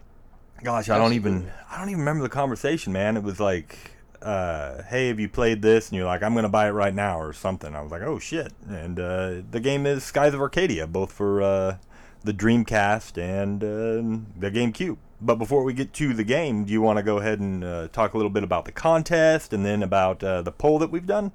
gosh, 0.63 0.89
I 0.89 0.97
don't 0.97 1.13
even 1.13 1.51
I 1.69 1.77
don't 1.79 1.89
even 1.89 1.99
remember 1.99 2.23
the 2.23 2.29
conversation, 2.29 2.93
man. 2.93 3.17
It 3.17 3.23
was 3.23 3.39
like, 3.39 3.77
uh, 4.21 4.83
"Hey, 4.83 5.07
have 5.07 5.19
you 5.19 5.29
played 5.29 5.61
this?" 5.61 5.89
And 5.89 5.97
you're 5.97 6.05
like, 6.05 6.23
"I'm 6.23 6.33
gonna 6.35 6.49
buy 6.49 6.67
it 6.67 6.71
right 6.71 6.93
now" 6.93 7.19
or 7.19 7.33
something. 7.33 7.75
I 7.75 7.81
was 7.81 7.91
like, 7.91 8.01
"Oh 8.01 8.19
shit!" 8.19 8.53
And 8.69 8.99
uh, 8.99 9.41
the 9.49 9.59
game 9.59 9.85
is 9.85 10.03
Skies 10.03 10.33
of 10.33 10.41
Arcadia, 10.41 10.87
both 10.87 11.11
for 11.11 11.41
uh, 11.41 11.77
the 12.23 12.33
Dreamcast 12.33 13.17
and 13.17 13.63
uh, 13.63 14.25
the 14.39 14.51
GameCube. 14.51 14.97
But 15.23 15.35
before 15.35 15.63
we 15.63 15.73
get 15.73 15.93
to 15.93 16.13
the 16.13 16.23
game, 16.23 16.65
do 16.65 16.73
you 16.73 16.81
want 16.81 16.97
to 16.97 17.03
go 17.03 17.19
ahead 17.19 17.39
and 17.39 17.63
uh, 17.63 17.87
talk 17.89 18.13
a 18.13 18.17
little 18.17 18.31
bit 18.31 18.43
about 18.43 18.65
the 18.65 18.71
contest 18.71 19.53
and 19.53 19.63
then 19.63 19.83
about 19.83 20.23
uh, 20.23 20.41
the 20.41 20.51
poll 20.51 20.79
that 20.79 20.89
we've 20.89 21.05
done? 21.05 21.31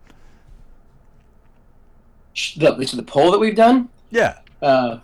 The, 2.56 2.72
the 2.72 3.04
poll 3.04 3.30
that 3.30 3.38
we've 3.38 3.54
done. 3.54 3.88
Yeah. 4.10 4.40
Uh, 4.60 4.98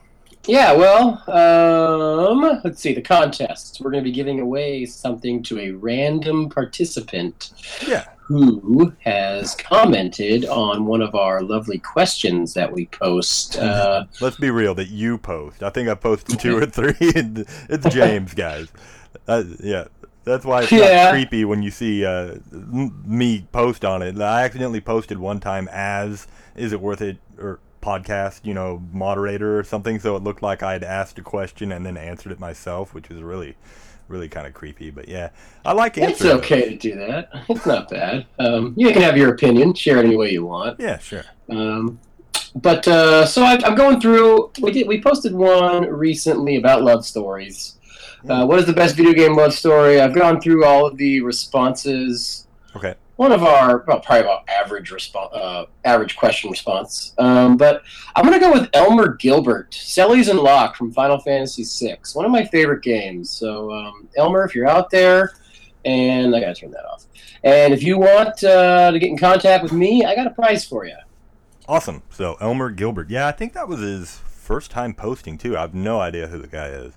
yeah, 0.46 0.72
well, 0.72 1.22
um, 1.30 2.60
let's 2.64 2.80
see, 2.80 2.92
the 2.94 3.02
contest. 3.02 3.80
We're 3.80 3.90
going 3.90 4.02
to 4.02 4.08
be 4.10 4.14
giving 4.14 4.40
away 4.40 4.84
something 4.86 5.42
to 5.44 5.58
a 5.60 5.70
random 5.70 6.48
participant 6.48 7.50
Yeah. 7.86 8.04
who 8.18 8.92
has 9.04 9.54
commented 9.54 10.44
on 10.46 10.86
one 10.86 11.00
of 11.02 11.14
our 11.14 11.42
lovely 11.42 11.78
questions 11.78 12.54
that 12.54 12.72
we 12.72 12.86
post. 12.86 13.56
Uh, 13.58 14.04
Let's 14.20 14.36
be 14.36 14.50
real 14.50 14.74
that 14.76 14.88
you 14.88 15.18
post. 15.18 15.62
I 15.62 15.70
think 15.70 15.88
I 15.88 15.94
posted 15.94 16.40
two 16.40 16.56
or 16.56 16.66
three. 16.66 16.94
And 17.14 17.44
it's 17.68 17.88
James, 17.94 18.34
guys. 18.34 18.68
Uh, 19.28 19.44
yeah, 19.60 19.84
that's 20.24 20.44
why 20.44 20.62
it's 20.62 20.72
Yeah. 20.72 21.04
not 21.04 21.12
creepy 21.12 21.44
when 21.44 21.62
you 21.62 21.70
see 21.70 22.04
uh, 22.04 22.36
m- 22.52 23.02
me 23.06 23.46
post 23.52 23.84
on 23.84 24.02
it. 24.02 24.18
I 24.20 24.42
accidentally 24.44 24.80
posted 24.80 25.18
one 25.18 25.38
time 25.40 25.68
as 25.70 26.26
"Is 26.56 26.72
it 26.72 26.80
worth 26.80 27.00
it?" 27.02 27.18
or 27.38 27.60
podcast, 27.82 28.40
you 28.44 28.54
know, 28.54 28.82
moderator 28.92 29.58
or 29.58 29.64
something. 29.64 29.98
So 29.98 30.16
it 30.16 30.22
looked 30.22 30.42
like 30.42 30.62
I 30.62 30.72
had 30.72 30.84
asked 30.84 31.18
a 31.18 31.22
question 31.22 31.72
and 31.72 31.84
then 31.84 31.96
answered 31.96 32.32
it 32.32 32.40
myself, 32.40 32.94
which 32.94 33.08
was 33.08 33.20
really, 33.20 33.56
really 34.08 34.28
kind 34.28 34.46
of 34.46 34.54
creepy. 34.54 34.90
But 34.90 35.08
yeah, 35.08 35.30
I 35.64 35.72
like 35.72 35.98
it. 35.98 36.04
it's 36.04 36.24
answering. 36.24 36.38
okay 36.38 36.68
to 36.70 36.76
do 36.76 36.94
that. 36.96 37.28
It's 37.48 37.66
not 37.66 37.90
bad. 37.90 38.26
Um, 38.38 38.74
you 38.76 38.90
can 38.92 39.02
have 39.02 39.16
your 39.16 39.34
opinion, 39.34 39.74
share 39.74 39.98
it 39.98 40.06
any 40.06 40.16
way 40.16 40.30
you 40.30 40.46
want. 40.46 40.80
Yeah, 40.80 40.98
sure. 40.98 41.24
Um, 41.50 42.00
but 42.54 42.86
uh, 42.86 43.26
so 43.26 43.42
I, 43.42 43.58
I'm 43.64 43.74
going 43.74 44.00
through. 44.00 44.52
We 44.60 44.72
did. 44.72 44.86
We 44.86 45.02
posted 45.02 45.34
one 45.34 45.84
recently 45.84 46.56
about 46.56 46.82
love 46.82 47.04
stories. 47.04 47.78
Uh, 48.28 48.46
what 48.46 48.58
is 48.58 48.66
the 48.66 48.72
best 48.72 48.94
video 48.94 49.12
game 49.12 49.34
love 49.34 49.52
story? 49.52 50.00
I've 50.00 50.14
gone 50.14 50.40
through 50.40 50.64
all 50.64 50.86
of 50.86 50.96
the 50.96 51.20
responses. 51.22 52.46
Okay. 52.76 52.94
One 53.22 53.30
of 53.30 53.44
our 53.44 53.84
well, 53.86 54.00
probably 54.00 54.22
about 54.22 54.48
average 54.48 54.90
response, 54.90 55.32
uh, 55.32 55.66
average 55.84 56.16
question 56.16 56.50
response. 56.50 57.14
Um, 57.18 57.56
but 57.56 57.84
I'm 58.16 58.24
gonna 58.24 58.40
go 58.40 58.52
with 58.52 58.68
Elmer 58.72 59.14
Gilbert, 59.14 59.72
Celes 59.72 60.26
and 60.26 60.40
Locke 60.40 60.74
from 60.74 60.90
Final 60.90 61.20
Fantasy 61.20 61.62
VI. 61.62 61.98
One 62.14 62.24
of 62.24 62.32
my 62.32 62.44
favorite 62.44 62.82
games. 62.82 63.30
So 63.30 63.70
um, 63.70 64.08
Elmer, 64.16 64.44
if 64.44 64.56
you're 64.56 64.66
out 64.66 64.90
there, 64.90 65.34
and 65.84 66.34
I 66.34 66.40
gotta 66.40 66.54
turn 66.56 66.72
that 66.72 66.84
off. 66.84 67.04
And 67.44 67.72
if 67.72 67.84
you 67.84 67.96
want 67.96 68.42
uh, 68.42 68.90
to 68.90 68.98
get 68.98 69.08
in 69.08 69.16
contact 69.16 69.62
with 69.62 69.72
me, 69.72 70.04
I 70.04 70.16
got 70.16 70.26
a 70.26 70.30
prize 70.30 70.64
for 70.64 70.84
you. 70.84 70.96
Awesome. 71.68 72.02
So 72.10 72.36
Elmer 72.40 72.70
Gilbert. 72.70 73.08
Yeah, 73.08 73.28
I 73.28 73.32
think 73.32 73.52
that 73.52 73.68
was 73.68 73.78
his 73.78 74.16
first 74.16 74.72
time 74.72 74.94
posting 74.94 75.38
too. 75.38 75.56
I 75.56 75.60
have 75.60 75.74
no 75.74 76.00
idea 76.00 76.26
who 76.26 76.38
the 76.38 76.48
guy 76.48 76.70
is. 76.70 76.94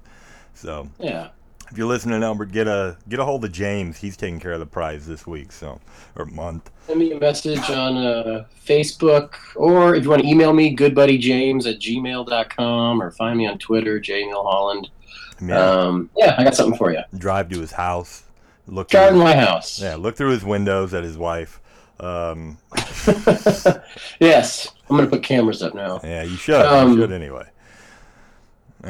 So 0.56 0.90
Yeah. 0.98 1.28
If 1.76 1.80
you're 1.80 1.88
listening, 1.90 2.24
Albert, 2.24 2.54
get 2.54 2.68
a 2.70 2.96
get 3.10 3.20
a 3.20 3.26
hold 3.26 3.44
of 3.44 3.52
James. 3.52 3.98
He's 3.98 4.16
taking 4.16 4.40
care 4.40 4.54
of 4.54 4.62
the 4.62 4.66
prize 4.66 5.06
this 5.06 5.28
week, 5.28 5.52
so 5.52 5.82
or 6.16 6.24
month. 6.24 6.72
Send 6.88 7.00
me 7.00 7.12
a 7.12 7.20
message 7.20 7.70
on 7.70 7.98
uh, 7.98 8.46
Facebook, 8.66 9.34
or 9.58 9.94
if 9.94 10.06
you 10.06 10.10
want 10.10 10.22
to 10.22 10.28
email 10.30 10.54
me, 10.54 10.74
goodbuddyjames 10.74 11.68
at 11.70 11.80
gmail.com, 11.82 13.02
or 13.02 13.12
find 13.12 13.38
me 13.38 13.46
on 13.48 13.58
Twitter, 13.58 14.00
J. 14.00 14.24
Neil 14.26 14.42
Holland. 14.44 14.90
Yeah, 15.42 15.60
Um, 15.60 16.10
yeah, 16.16 16.36
I 16.38 16.46
got 16.46 16.56
something 16.56 16.78
for 16.78 16.94
you. 16.94 17.02
drive 17.18 17.50
to 17.50 17.60
his 17.60 17.74
house. 17.74 18.24
Look. 18.68 18.88
Drive 18.88 19.10
in 19.10 19.16
Through, 19.16 19.24
my 19.26 19.36
house. 19.36 19.82
yeah, 19.82 19.96
look 19.96 20.16
through 20.16 20.30
his 20.32 20.46
windows 20.46 20.94
at 20.94 21.04
his 21.04 21.18
wife. 21.18 21.60
Um, 22.00 22.58
yes, 24.22 24.70
I'm 24.90 24.96
going 24.96 25.10
to 25.10 25.12
put 25.12 25.24
cameras 25.24 25.62
up 25.62 25.74
now. 25.76 26.00
yeah, 26.06 26.24
you 26.24 26.38
should. 26.38 26.56
Um, 26.56 26.94
you 26.94 27.00
should 27.02 27.12
anyway. 27.12 27.48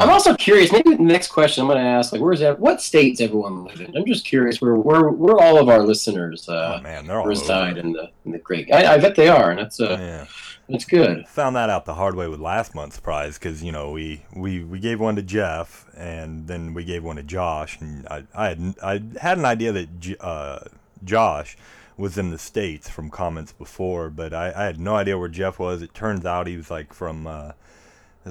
I'm 0.01 0.09
also 0.09 0.35
curious. 0.35 0.71
Maybe 0.71 0.95
the 0.95 1.03
next 1.03 1.29
question 1.29 1.61
I'm 1.61 1.67
going 1.67 1.79
to 1.79 1.85
ask, 1.89 2.11
like, 2.11 2.21
where's 2.21 2.39
that? 2.41 2.59
What 2.59 2.81
states 2.81 3.21
everyone 3.21 3.63
live 3.65 3.79
in? 3.81 3.95
I'm 3.95 4.05
just 4.05 4.25
curious 4.25 4.61
where 4.61 4.75
where, 4.75 5.09
where 5.09 5.37
all 5.41 5.57
of 5.57 5.69
our 5.69 5.81
listeners 5.81 6.45
Oh 6.49 6.53
uh, 6.53 6.79
man, 6.83 7.07
they're 7.07 7.19
all 7.19 7.25
reside 7.25 7.77
in 7.77 7.93
the 7.93 8.09
in 8.25 8.31
the 8.31 8.39
great. 8.39 8.71
I, 8.73 8.95
I 8.95 8.97
bet 8.97 9.15
they 9.15 9.27
are, 9.29 9.51
and 9.51 9.59
that's 9.59 9.79
uh, 9.79 9.97
Yeah. 9.99 10.25
that's 10.67 10.85
good. 10.85 11.27
found 11.27 11.55
that 11.55 11.69
out 11.69 11.85
the 11.85 11.93
hard 11.93 12.15
way 12.15 12.27
with 12.27 12.39
last 12.39 12.75
month's 12.75 12.99
prize 12.99 13.37
because 13.37 13.63
you 13.63 13.71
know 13.71 13.91
we, 13.91 14.23
we 14.35 14.63
we 14.63 14.79
gave 14.79 14.99
one 14.99 15.15
to 15.15 15.21
Jeff 15.23 15.85
and 15.95 16.47
then 16.47 16.73
we 16.73 16.83
gave 16.83 17.03
one 17.03 17.15
to 17.15 17.23
Josh 17.23 17.79
and 17.79 18.05
I 18.07 18.23
I 18.33 18.47
had 18.49 18.75
I 18.83 19.01
had 19.21 19.37
an 19.37 19.45
idea 19.45 19.71
that 19.71 19.99
J- 19.99 20.17
uh, 20.19 20.59
Josh 21.03 21.55
was 21.97 22.17
in 22.17 22.29
the 22.31 22.37
states 22.37 22.89
from 22.89 23.09
comments 23.09 23.53
before, 23.53 24.09
but 24.09 24.33
I, 24.33 24.51
I 24.53 24.65
had 24.65 24.77
no 24.77 24.95
idea 24.97 25.17
where 25.17 25.29
Jeff 25.29 25.57
was. 25.59 25.81
It 25.81 25.93
turns 25.93 26.25
out 26.25 26.45
he 26.47 26.57
was 26.57 26.69
like 26.69 26.91
from 26.91 27.25
uh, 27.25 27.51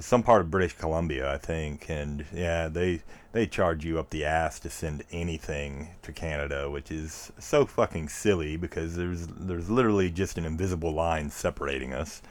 some 0.00 0.22
part 0.22 0.40
of 0.40 0.50
British 0.50 0.72
Columbia, 0.74 1.32
I 1.32 1.38
think, 1.38 1.88
and 1.88 2.24
yeah, 2.32 2.68
they 2.68 3.02
they 3.32 3.46
charge 3.46 3.84
you 3.84 3.98
up 3.98 4.10
the 4.10 4.24
ass 4.24 4.60
to 4.60 4.70
send 4.70 5.04
anything 5.10 5.90
to 6.02 6.12
Canada, 6.12 6.70
which 6.70 6.90
is 6.90 7.32
so 7.38 7.66
fucking 7.66 8.08
silly 8.08 8.56
because 8.56 8.96
there's 8.96 9.26
there's 9.26 9.70
literally 9.70 10.10
just 10.10 10.38
an 10.38 10.44
invisible 10.44 10.92
line 10.92 11.30
separating 11.30 11.92
us. 11.92 12.22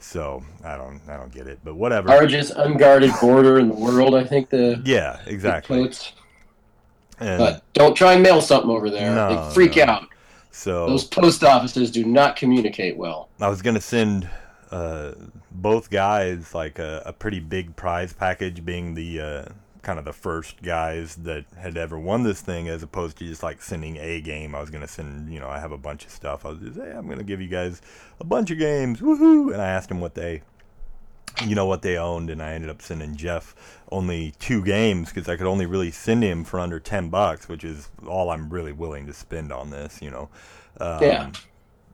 So 0.00 0.44
I 0.64 0.76
don't 0.76 1.00
I 1.08 1.16
don't 1.16 1.32
get 1.32 1.46
it, 1.46 1.60
but 1.64 1.74
whatever. 1.74 2.08
Largest 2.08 2.52
unguarded 2.56 3.12
border 3.20 3.58
in 3.58 3.68
the 3.68 3.74
world, 3.74 4.14
I 4.14 4.24
think 4.24 4.50
the 4.50 4.80
yeah, 4.84 5.20
exactly. 5.26 5.90
And 7.20 7.38
But 7.38 7.64
don't 7.72 7.96
try 7.96 8.12
and 8.12 8.22
mail 8.22 8.40
something 8.40 8.70
over 8.70 8.90
there. 8.90 9.12
No, 9.12 9.48
they 9.48 9.54
freak 9.54 9.76
no. 9.76 9.84
out. 9.84 10.06
so 10.52 10.86
Those 10.86 11.04
post 11.04 11.42
offices 11.42 11.90
do 11.90 12.04
not 12.04 12.36
communicate 12.36 12.96
well. 12.96 13.28
I 13.40 13.48
was 13.48 13.60
gonna 13.60 13.80
send 13.80 14.28
uh, 14.70 15.12
both 15.60 15.90
guys 15.90 16.54
like 16.54 16.78
a, 16.78 17.02
a 17.04 17.12
pretty 17.12 17.40
big 17.40 17.76
prize 17.76 18.12
package, 18.12 18.64
being 18.64 18.94
the 18.94 19.20
uh, 19.20 19.44
kind 19.82 19.98
of 19.98 20.04
the 20.04 20.12
first 20.12 20.62
guys 20.62 21.16
that 21.16 21.44
had 21.56 21.76
ever 21.76 21.98
won 21.98 22.22
this 22.22 22.40
thing, 22.40 22.68
as 22.68 22.82
opposed 22.82 23.16
to 23.18 23.24
just 23.26 23.42
like 23.42 23.60
sending 23.62 23.96
a 23.98 24.20
game. 24.20 24.54
I 24.54 24.60
was 24.60 24.70
gonna 24.70 24.88
send, 24.88 25.32
you 25.32 25.40
know, 25.40 25.48
I 25.48 25.58
have 25.58 25.72
a 25.72 25.78
bunch 25.78 26.04
of 26.04 26.10
stuff. 26.10 26.44
I 26.46 26.50
was 26.50 26.58
just, 26.60 26.76
hey, 26.78 26.90
I'm 26.92 27.08
gonna 27.08 27.24
give 27.24 27.40
you 27.40 27.48
guys 27.48 27.80
a 28.20 28.24
bunch 28.24 28.50
of 28.50 28.58
games, 28.58 29.00
woohoo! 29.00 29.52
And 29.52 29.60
I 29.60 29.68
asked 29.68 29.88
them 29.88 30.00
what 30.00 30.14
they 30.14 30.42
you 31.46 31.54
know 31.54 31.66
what 31.66 31.82
they 31.82 31.96
owned, 31.96 32.30
and 32.30 32.42
I 32.42 32.52
ended 32.54 32.68
up 32.68 32.82
sending 32.82 33.14
Jeff 33.14 33.54
only 33.92 34.32
two 34.40 34.64
games 34.64 35.12
because 35.12 35.28
I 35.28 35.36
could 35.36 35.46
only 35.46 35.66
really 35.66 35.92
send 35.92 36.24
him 36.24 36.42
for 36.42 36.58
under 36.58 36.80
ten 36.80 37.10
bucks, 37.10 37.48
which 37.48 37.62
is 37.62 37.90
all 38.08 38.30
I'm 38.30 38.48
really 38.50 38.72
willing 38.72 39.06
to 39.06 39.12
spend 39.12 39.52
on 39.52 39.70
this. 39.70 40.02
You 40.02 40.10
know, 40.10 40.28
um, 40.80 41.02
Yeah. 41.02 41.30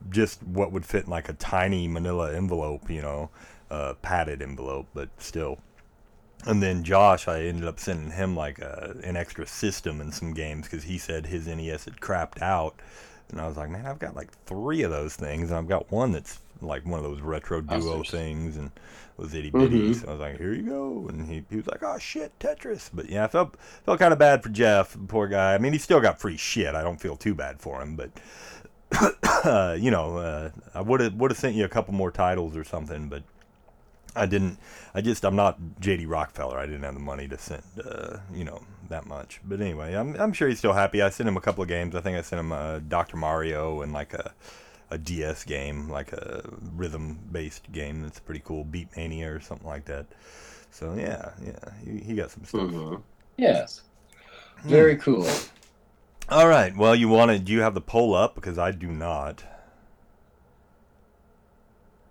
just 0.09 0.41
what 0.41 0.71
would 0.71 0.83
fit 0.85 1.05
in 1.05 1.11
like 1.11 1.29
a 1.29 1.33
tiny 1.33 1.87
Manila 1.87 2.35
envelope, 2.35 2.89
you 2.89 3.03
know, 3.03 3.29
uh, 3.71 3.93
padded 4.01 4.41
envelope, 4.41 4.87
but 4.93 5.09
still. 5.17 5.59
And 6.45 6.61
then 6.61 6.83
Josh, 6.83 7.27
I 7.27 7.43
ended 7.43 7.65
up 7.65 7.79
sending 7.79 8.11
him 8.11 8.35
like 8.35 8.59
a, 8.59 8.95
an 9.03 9.17
extra 9.17 9.47
system 9.47 9.99
and 10.01 10.13
some 10.13 10.33
games 10.33 10.67
because 10.67 10.83
he 10.83 10.97
said 10.97 11.25
his 11.25 11.47
NES 11.47 11.85
had 11.85 11.95
crapped 12.01 12.41
out. 12.41 12.79
And 13.31 13.41
I 13.41 13.47
was 13.47 13.57
like, 13.57 13.69
man, 13.69 13.87
I've 13.87 13.97
got 13.99 14.15
like 14.15 14.29
three 14.45 14.83
of 14.83 14.91
those 14.91 15.15
things, 15.15 15.49
and 15.49 15.57
I've 15.57 15.67
got 15.67 15.91
one 15.91 16.11
that's 16.11 16.39
like 16.61 16.85
one 16.85 16.99
of 16.99 17.03
those 17.03 17.21
retro 17.21 17.59
duo 17.61 18.03
things, 18.03 18.55
and 18.55 18.69
those 19.17 19.33
itty 19.33 19.49
bitties. 19.49 19.95
Mhm. 19.95 20.01
So 20.01 20.07
I 20.07 20.11
was 20.11 20.19
like, 20.19 20.37
here 20.37 20.53
you 20.53 20.61
go, 20.61 21.07
and 21.09 21.27
he, 21.27 21.43
he 21.49 21.55
was 21.55 21.65
like, 21.67 21.81
oh 21.81 21.97
shit, 21.97 22.37
Tetris. 22.39 22.91
But 22.93 23.09
yeah, 23.09 23.23
I 23.23 23.27
felt 23.27 23.55
felt 23.83 23.97
kind 23.97 24.13
of 24.13 24.19
bad 24.19 24.43
for 24.43 24.49
Jeff, 24.49 24.93
the 24.93 24.99
poor 24.99 25.27
guy. 25.27 25.55
I 25.55 25.57
mean, 25.57 25.73
he 25.73 25.79
still 25.79 25.99
got 25.99 26.19
free 26.19 26.37
shit. 26.37 26.75
I 26.75 26.83
don't 26.83 27.01
feel 27.01 27.15
too 27.15 27.33
bad 27.33 27.59
for 27.59 27.81
him, 27.81 27.95
but 27.95 28.11
uh, 29.43 29.75
you 29.79 29.89
know, 29.91 30.17
uh, 30.17 30.51
I 30.75 30.81
would 30.81 30.99
have 30.99 31.15
would 31.15 31.31
have 31.31 31.37
sent 31.39 31.55
you 31.55 31.65
a 31.65 31.69
couple 31.69 31.93
more 31.95 32.11
titles 32.11 32.55
or 32.55 32.63
something, 32.63 33.09
but 33.09 33.23
I 34.15 34.25
didn't. 34.25 34.57
I 34.93 35.01
just 35.01 35.23
I'm 35.25 35.35
not 35.35 35.59
JD 35.81 36.05
Rockefeller. 36.07 36.57
I 36.57 36.65
didn't 36.65 36.83
have 36.83 36.93
the 36.93 36.99
money 36.99 37.27
to 37.27 37.37
send 37.37 37.63
uh, 37.83 38.17
you 38.33 38.43
know 38.43 38.61
that 38.89 39.05
much. 39.05 39.41
But 39.43 39.61
anyway, 39.61 39.93
I'm 39.93 40.15
I'm 40.15 40.33
sure 40.33 40.47
he's 40.47 40.59
still 40.59 40.73
happy. 40.73 41.01
I 41.01 41.09
sent 41.09 41.27
him 41.27 41.37
a 41.37 41.41
couple 41.41 41.61
of 41.61 41.67
games. 41.67 41.95
I 41.95 42.01
think 42.01 42.17
I 42.17 42.21
sent 42.21 42.39
him 42.39 42.51
a 42.51 42.79
Dr. 42.79 43.17
Mario 43.17 43.81
and 43.81 43.93
like 43.93 44.13
a 44.13 44.33
a 44.91 44.97
DS 44.97 45.43
game, 45.43 45.89
like 45.89 46.13
a 46.13 46.47
rhythm 46.75 47.19
based 47.31 47.71
game 47.71 48.03
that's 48.03 48.19
pretty 48.19 48.41
cool, 48.45 48.63
Beat 48.63 48.95
Mania 48.95 49.33
or 49.33 49.39
something 49.39 49.67
like 49.67 49.85
that. 49.85 50.05
So 50.71 50.93
yeah, 50.93 51.31
yeah, 51.43 51.71
he, 51.83 51.99
he 51.99 52.15
got 52.15 52.31
some 52.31 52.45
stuff. 52.45 52.61
Mhm. 52.61 53.01
Yes. 53.37 53.81
Very 54.63 54.95
cool. 54.97 55.27
All 56.29 56.47
right. 56.47 56.75
Well, 56.75 56.95
you 56.95 57.07
wanted. 57.07 57.45
Do 57.45 57.53
you 57.53 57.61
have 57.61 57.73
the 57.73 57.81
poll 57.81 58.15
up? 58.15 58.35
Because 58.35 58.57
I 58.57 58.71
do 58.71 58.87
not. 58.87 59.43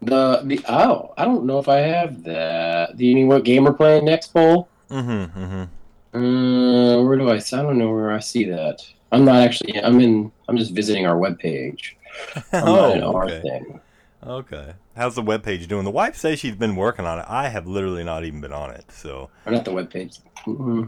The 0.05 0.41
the 0.45 0.61
oh, 0.69 1.13
I 1.17 1.25
don't 1.25 1.45
know 1.45 1.59
if 1.59 1.69
I 1.69 1.79
have 1.79 2.23
that. 2.25 2.97
Do 2.97 3.05
you 3.07 3.15
mean 3.15 3.29
what 3.29 3.45
game 3.45 3.65
we're 3.65 3.73
playing 3.73 4.05
next, 4.07 4.29
poll? 4.29 4.69
Mm-hmm. 4.91 5.39
Mm-hmm. 5.39 6.17
Uh, 6.17 7.03
where 7.03 7.17
do 7.17 7.29
I? 7.31 7.37
I 7.37 7.63
don't 7.63 7.79
know 7.79 7.91
where 7.91 8.13
I 8.13 8.21
see 8.21 8.45
that. 8.51 8.81
I'm 9.13 9.25
not 9.25 9.37
actually. 9.37 9.81
I'm 9.83 10.01
in. 10.01 10.31
I'm 10.49 10.57
just 10.57 10.73
visiting 10.73 11.07
our 11.07 11.17
webpage. 11.17 11.95
I'm 12.53 12.65
not 12.67 12.97
in 12.97 13.03
our 13.03 13.25
Oh, 13.25 13.27
okay. 13.29 13.41
thing. 13.43 13.81
Okay. 14.27 14.73
How's 14.97 15.17
the 15.17 15.23
webpage 15.23 15.67
doing? 15.69 15.85
The 15.85 15.91
wife 15.91 16.17
says 16.17 16.39
she's 16.39 16.55
been 16.55 16.77
working 16.77 17.05
on 17.05 17.19
it. 17.19 17.25
I 17.29 17.49
have 17.49 17.67
literally 17.67 18.05
not 18.05 18.25
even 18.25 18.41
been 18.41 18.53
on 18.53 18.71
it. 18.71 18.85
So 18.91 19.29
Or 19.45 19.53
not 19.53 19.65
the 19.65 19.73
webpage. 19.73 20.21
Mm-hmm. 20.47 20.85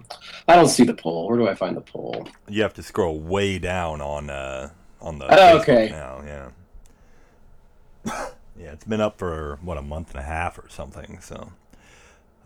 I 0.49 0.55
don't 0.57 0.69
see 0.69 0.85
the 0.85 0.95
poll. 0.95 1.29
Where 1.29 1.37
do 1.37 1.47
I 1.49 1.55
find 1.55 1.77
the 1.77 1.81
poll? 1.83 2.29
you 2.49 2.63
have 2.63 2.73
to 2.75 2.83
scroll 2.83 3.19
way 3.21 3.59
down 3.59 4.01
on 4.01 4.31
uh 4.31 4.71
on 5.03 5.19
the 5.19 5.27
Oh, 5.29 5.59
okay. 5.59 5.89
now, 5.91 6.23
yeah. 6.25 6.51
yeah, 8.59 8.73
it's 8.73 8.85
been 8.85 9.01
up 9.01 9.19
for 9.19 9.59
what 9.63 9.79
a 9.79 9.83
month 9.83 10.11
and 10.11 10.21
a 10.21 10.25
half 10.25 10.59
or 10.59 10.69
something, 10.69 11.19
so 11.21 11.53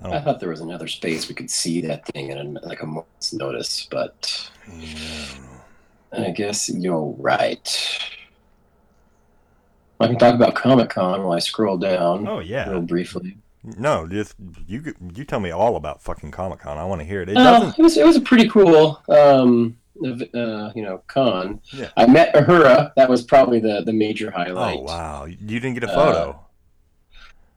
I 0.02 0.17
I 0.17 0.21
thought 0.21 0.40
there 0.40 0.49
was 0.49 0.61
another 0.61 0.88
space 0.88 1.29
we 1.29 1.35
could 1.35 1.50
see 1.50 1.81
that 1.83 2.07
thing 2.07 2.31
in 2.31 2.59
like 2.62 2.83
a 2.83 2.87
month's 2.87 3.33
notice, 3.33 3.87
but 3.90 4.50
yeah. 4.79 5.26
I 6.12 6.31
guess 6.31 6.69
you're 6.69 7.14
right. 7.19 7.99
I 10.00 10.07
can 10.07 10.19
talk 10.19 10.35
about 10.35 10.55
Comic 10.55 10.88
Con 10.90 11.23
while 11.23 11.33
I 11.33 11.40
scroll 11.40 11.76
down 11.76 12.26
Oh 12.26 12.38
real 12.38 12.43
yeah. 12.43 12.79
briefly. 12.79 13.37
No, 13.62 14.07
just 14.09 14.37
you 14.67 14.95
you 15.14 15.25
tell 15.25 15.40
me 15.40 15.50
all 15.50 15.76
about 15.76 16.02
fucking 16.02 16.31
Comic 16.31 16.61
Con. 16.61 16.79
I 16.79 16.85
want 16.85 17.02
to 17.02 17.07
hear 17.07 17.21
it. 17.21 17.29
It 17.29 17.37
Uh, 17.37 17.73
it 17.76 17.83
was 17.83 17.99
it 17.99 18.07
was 18.07 18.17
a 18.17 18.21
pretty 18.23 18.49
cool 18.49 19.02
um, 19.11 19.76
uh, 20.02 20.73
you 20.75 20.82
know 20.82 21.02
con. 21.06 21.61
Yeah. 21.73 21.90
I 21.97 22.06
met 22.06 22.35
Uhura. 22.35 22.92
That 22.97 23.09
was 23.09 23.23
probably 23.23 23.61
the 23.61 23.82
the 23.85 23.92
major 23.92 24.30
highlight. 24.30 24.78
Oh 24.78 24.82
wow. 24.82 25.25
You 25.26 25.37
didn't 25.37 25.75
get 25.75 25.85
a 25.85 25.90
Uh, 25.90 25.94
photo. 25.94 26.40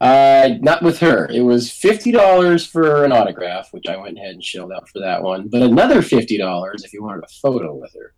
Uh, 0.01 0.55
not 0.59 0.83
with 0.83 0.99
her. 0.99 1.27
It 1.31 1.41
was 1.41 1.71
fifty 1.71 2.11
dollars 2.11 2.65
for 2.65 3.05
an 3.05 3.11
autograph, 3.13 3.71
which 3.71 3.85
I 3.87 3.95
went 3.95 4.17
ahead 4.17 4.31
and 4.31 4.43
shelled 4.43 4.71
out 4.73 4.89
for 4.89 4.99
that 4.99 5.23
one. 5.23 5.47
But 5.47 5.61
another 5.61 6.01
fifty 6.01 6.37
dollars 6.37 6.83
if 6.83 6.91
you 6.93 7.01
wanted 7.03 7.23
a 7.23 7.27
photo 7.41 7.73
with 7.75 7.93
her. 7.93 8.13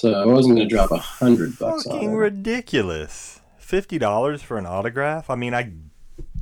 So 0.00 0.12
I 0.12 0.26
wasn't 0.26 0.56
going 0.56 0.68
to 0.68 0.74
drop 0.74 0.90
a 0.90 0.96
hundred 0.98 1.56
bucks 1.56 1.84
Fucking 1.84 2.14
ridiculous. 2.14 3.40
Fifty 3.58 3.96
dollars 3.96 4.42
for 4.42 4.58
an 4.58 4.66
autograph? 4.66 5.30
I 5.30 5.36
mean, 5.36 5.54
I 5.54 5.72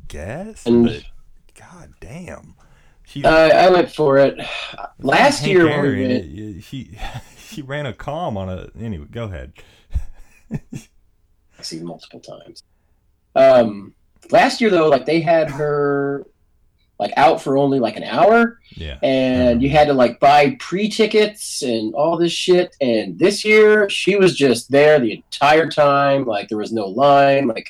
guess, 0.08 0.64
And- 0.66 0.86
but 0.86 1.02
god 1.54 1.92
damn. 2.00 2.54
She's 3.12 3.24
I, 3.26 3.50
I 3.66 3.70
went 3.70 3.90
for 3.92 4.16
it 4.18 4.38
last 5.00 5.40
Hank 5.40 5.52
year. 5.52 5.66
When 5.66 5.82
we 5.82 6.06
went, 6.06 6.64
she 6.64 6.98
she 7.46 7.60
ran 7.72 7.84
a 7.86 7.92
com 7.92 8.36
on 8.38 8.48
a 8.48 8.68
anyway. 8.80 9.06
Go 9.10 9.24
ahead. 9.24 9.52
I 10.52 11.62
see 11.62 11.80
multiple 11.80 12.20
times. 12.20 12.62
Um, 13.34 13.94
last 14.30 14.60
year 14.60 14.70
though, 14.70 14.88
like 14.88 15.06
they 15.06 15.20
had 15.20 15.50
her 15.50 16.26
like 16.98 17.12
out 17.16 17.42
for 17.42 17.56
only 17.58 17.80
like 17.80 17.96
an 17.96 18.04
hour, 18.04 18.58
Yeah. 18.76 18.98
and 19.02 19.60
you 19.62 19.68
had 19.70 19.88
to 19.88 19.92
like 19.94 20.20
buy 20.20 20.56
pre-tickets 20.60 21.62
and 21.62 21.94
all 21.94 22.16
this 22.16 22.32
shit. 22.32 22.76
And 22.80 23.18
this 23.18 23.44
year, 23.44 23.88
she 23.90 24.14
was 24.16 24.36
just 24.36 24.70
there 24.70 25.00
the 25.00 25.12
entire 25.14 25.68
time. 25.68 26.24
Like 26.24 26.48
there 26.48 26.58
was 26.58 26.72
no 26.72 26.86
line. 26.86 27.48
Like 27.48 27.68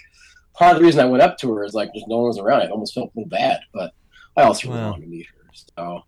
part 0.54 0.72
of 0.74 0.78
the 0.80 0.84
reason 0.84 1.00
I 1.00 1.06
went 1.06 1.22
up 1.22 1.38
to 1.38 1.52
her 1.54 1.64
is 1.64 1.72
like 1.74 1.94
just 1.94 2.06
no 2.08 2.18
one 2.18 2.26
was 2.28 2.38
around. 2.38 2.62
I 2.62 2.66
almost 2.68 2.94
felt 2.94 3.10
a 3.14 3.18
little 3.18 3.30
bad, 3.30 3.60
but 3.72 3.92
I 4.36 4.42
also 4.42 4.68
really 4.68 4.80
Well. 4.80 4.90
wanted 4.92 5.04
to 5.04 5.10
meet 5.10 5.26
her. 5.26 5.50
So 5.76 6.04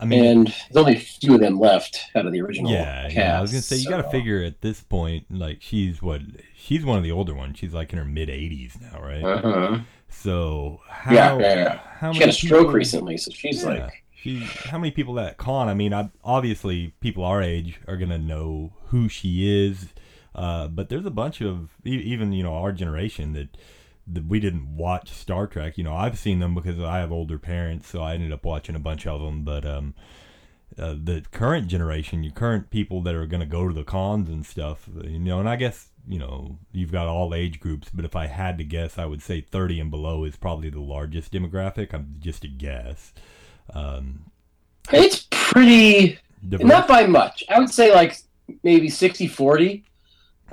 I 0.00 0.04
mean, 0.06 0.24
and 0.24 0.46
there's 0.46 0.76
only 0.76 0.96
a 0.96 1.00
few 1.00 1.34
of 1.34 1.40
them 1.40 1.58
left 1.58 2.00
out 2.16 2.26
of 2.26 2.32
the 2.32 2.40
original. 2.40 2.70
yeah, 2.70 3.02
cast, 3.04 3.14
yeah. 3.14 3.38
I 3.38 3.40
was 3.40 3.50
gonna 3.52 3.62
say 3.62 3.76
you 3.76 3.88
got 3.88 3.98
to 4.02 4.10
figure 4.10 4.42
at 4.42 4.60
this 4.60 4.80
point, 4.80 5.26
like 5.30 5.58
she's 5.62 6.02
what 6.02 6.20
she's 6.56 6.84
one 6.84 6.98
of 6.98 7.04
the 7.04 7.12
older 7.12 7.34
ones. 7.34 7.58
She's 7.58 7.72
like 7.74 7.92
in 7.92 7.98
her 7.98 8.04
mid 8.04 8.28
80s 8.28 8.80
now, 8.80 9.00
right? 9.00 9.22
Uh-huh. 9.22 9.78
So 10.08 10.80
how 10.88 11.12
Yeah, 11.14 11.38
yeah, 11.38 11.54
yeah. 11.54 11.78
how 11.98 12.12
She 12.12 12.18
many 12.18 12.26
had 12.26 12.28
a 12.28 12.32
stroke 12.32 12.60
people- 12.62 12.74
recently, 12.74 13.16
so 13.16 13.30
she's 13.32 13.62
Yeah. 13.62 13.68
like, 13.70 14.04
She, 14.16 14.38
how 14.40 14.78
many 14.78 14.90
people 14.90 15.18
at 15.20 15.36
con? 15.36 15.68
I 15.68 15.74
mean, 15.74 15.92
I, 15.92 16.08
obviously, 16.24 16.94
people 17.00 17.24
our 17.24 17.42
age 17.42 17.78
are 17.86 17.96
gonna 17.96 18.18
know 18.18 18.72
who 18.86 19.08
she 19.08 19.66
is, 19.66 19.88
uh, 20.34 20.68
but 20.68 20.88
there's 20.88 21.04
a 21.06 21.10
bunch 21.10 21.40
of 21.42 21.70
even 21.84 22.32
you 22.32 22.42
know 22.42 22.54
our 22.54 22.72
generation 22.72 23.32
that 23.34 23.56
we 24.06 24.40
didn't 24.40 24.76
watch 24.76 25.10
Star 25.10 25.46
Trek. 25.46 25.78
You 25.78 25.84
know, 25.84 25.94
I've 25.94 26.18
seen 26.18 26.38
them 26.40 26.54
because 26.54 26.78
I 26.78 26.98
have 26.98 27.12
older 27.12 27.38
parents, 27.38 27.88
so 27.88 28.02
I 28.02 28.14
ended 28.14 28.32
up 28.32 28.44
watching 28.44 28.74
a 28.74 28.80
bunch 28.80 29.06
of 29.06 29.20
them. 29.20 29.44
But 29.44 29.64
um, 29.64 29.94
uh, 30.78 30.94
the 31.02 31.24
current 31.30 31.68
generation, 31.68 32.22
your 32.22 32.32
current 32.32 32.70
people 32.70 33.00
that 33.02 33.14
are 33.14 33.26
gonna 33.26 33.46
go 33.46 33.68
to 33.68 33.74
the 33.74 33.84
cons 33.84 34.28
and 34.28 34.44
stuff, 34.44 34.88
you 35.04 35.18
know, 35.18 35.40
and 35.40 35.48
I 35.48 35.56
guess 35.56 35.88
you 36.06 36.18
know 36.18 36.58
you've 36.72 36.92
got 36.92 37.06
all 37.06 37.34
age 37.34 37.60
groups, 37.60 37.88
but 37.92 38.04
if 38.04 38.14
I 38.14 38.26
had 38.26 38.58
to 38.58 38.64
guess, 38.64 38.98
I 38.98 39.06
would 39.06 39.22
say 39.22 39.40
30 39.40 39.80
and 39.80 39.90
below 39.90 40.24
is 40.24 40.36
probably 40.36 40.70
the 40.70 40.80
largest 40.80 41.32
demographic. 41.32 41.94
I'm 41.94 42.16
just 42.18 42.44
a 42.44 42.48
guess. 42.48 43.12
Um, 43.72 44.30
it's 44.92 45.26
pretty 45.30 46.18
diverse. 46.46 46.68
Not 46.68 46.88
by 46.88 47.06
much. 47.06 47.44
I 47.48 47.58
would 47.58 47.70
say 47.70 47.94
like 47.94 48.18
maybe 48.62 48.88
60 48.90 49.26
40. 49.28 49.84